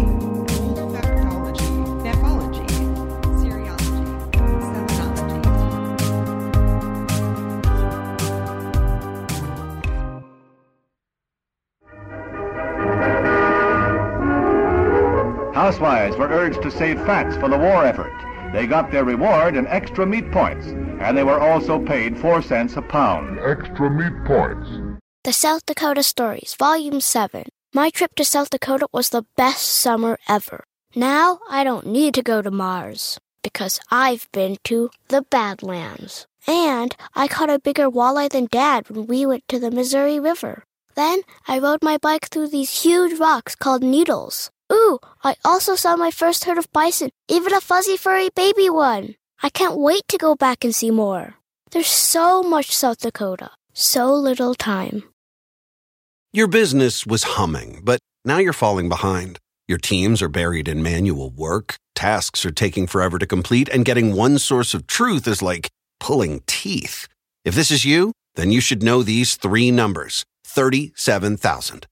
Housewives 15.63 16.17
were 16.17 16.27
urged 16.27 16.61
to 16.63 16.73
save 16.73 16.97
fats 17.07 17.37
for 17.37 17.49
the 17.49 17.57
war 17.57 17.87
effort. 17.87 18.13
They 18.53 18.67
got 18.67 18.91
their 18.91 19.05
reward 19.05 19.55
in 19.55 19.69
extra 19.69 20.05
meat 20.05 20.29
points, 20.33 20.67
and 20.67 21.17
they 21.17 21.23
were 21.23 21.39
also 21.39 21.79
paid 21.79 22.19
four 22.19 22.43
cents 22.43 22.77
a 22.77 22.83
pound. 22.83 23.39
Extra 23.39 23.89
meat 23.89 24.25
points. 24.27 24.99
The 25.23 25.33
South 25.33 25.65
Dakota 25.65 26.03
Stories, 26.03 26.57
Volume 26.59 27.01
7. 27.01 27.45
My 27.73 27.91
trip 27.91 28.17
to 28.17 28.25
South 28.25 28.51
Dakota 28.51 28.89
was 28.93 29.11
the 29.11 29.25
best 29.37 29.65
summer 29.69 30.19
ever. 30.29 30.65
Now 30.97 31.39
I 31.49 31.63
don't 31.63 31.87
need 31.87 32.15
to 32.15 32.25
go 32.25 32.43
to 32.43 32.51
Mars 32.51 33.21
because 33.45 33.79
I've 33.89 34.27
been 34.33 34.57
to 34.65 34.91
the 35.11 35.23
Badlands. 35.23 36.27
And 36.49 36.97
I 37.15 37.29
caught 37.29 37.51
a 37.51 37.61
bigger 37.61 37.89
walleye 37.89 38.31
than 38.31 38.49
Dad 38.51 38.91
when 38.91 39.07
we 39.07 39.27
went 39.27 39.47
to 39.47 39.61
the 39.61 39.71
Missouri 39.71 40.19
River. 40.19 40.65
Then 40.97 41.21
I 41.47 41.61
rode 41.61 41.85
my 41.85 41.99
bike 41.99 42.31
through 42.31 42.49
these 42.49 42.83
huge 42.83 43.17
rocks 43.21 43.55
called 43.55 43.85
needles. 43.85 44.51
Ooh, 44.73 44.99
I 45.23 45.37
also 45.45 45.75
saw 45.75 45.97
my 45.97 46.11
first 46.11 46.45
herd 46.45 46.57
of 46.57 46.73
bison, 46.73 47.11
even 47.29 47.53
a 47.53 47.61
fuzzy 47.61 47.97
furry 47.97 48.31
baby 48.35 48.71
one. 48.71 49.17
I 49.43 49.51
can't 49.51 49.77
wait 49.77 50.05
to 50.09 50.17
go 50.17 50.35
back 50.35 50.65
and 50.65 50.75
see 50.75 50.91
more. 50.91 51.35
There's 51.73 51.89
so 51.89 52.43
much 52.43 52.75
South 52.75 52.99
Dakota, 52.99 53.51
so 53.75 54.15
little 54.15 54.55
time. 54.55 55.03
Your 56.33 56.47
business 56.47 57.07
was 57.07 57.37
humming, 57.37 57.81
but 57.85 58.01
now 58.25 58.39
you're 58.39 58.55
falling 58.55 58.89
behind. 58.89 59.39
Your 59.69 59.79
teams 59.79 60.23
are 60.23 60.29
buried 60.29 60.69
in 60.69 60.83
manual 60.83 61.31
work, 61.31 61.77
tasks 61.95 62.47
are 62.47 62.51
taking 62.51 62.87
forever 62.87 63.19
to 63.19 63.27
complete, 63.27 63.69
and 63.69 63.85
getting 63.85 64.17
one 64.17 64.39
source 64.39 64.73
of 64.73 64.87
truth 64.87 65.29
is 65.29 65.43
like 65.43 65.69
pulling 66.01 66.43
teeth. 66.47 67.09
If 67.45 67.55
this 67.55 67.71
is 67.71 67.85
you, 67.85 68.13
then 68.37 68.51
you 68.51 68.61
should 68.61 68.83
know 68.83 69.03
these 69.03 69.37
three 69.37 69.71
numbers 69.71 70.25
37,000. 70.45 71.87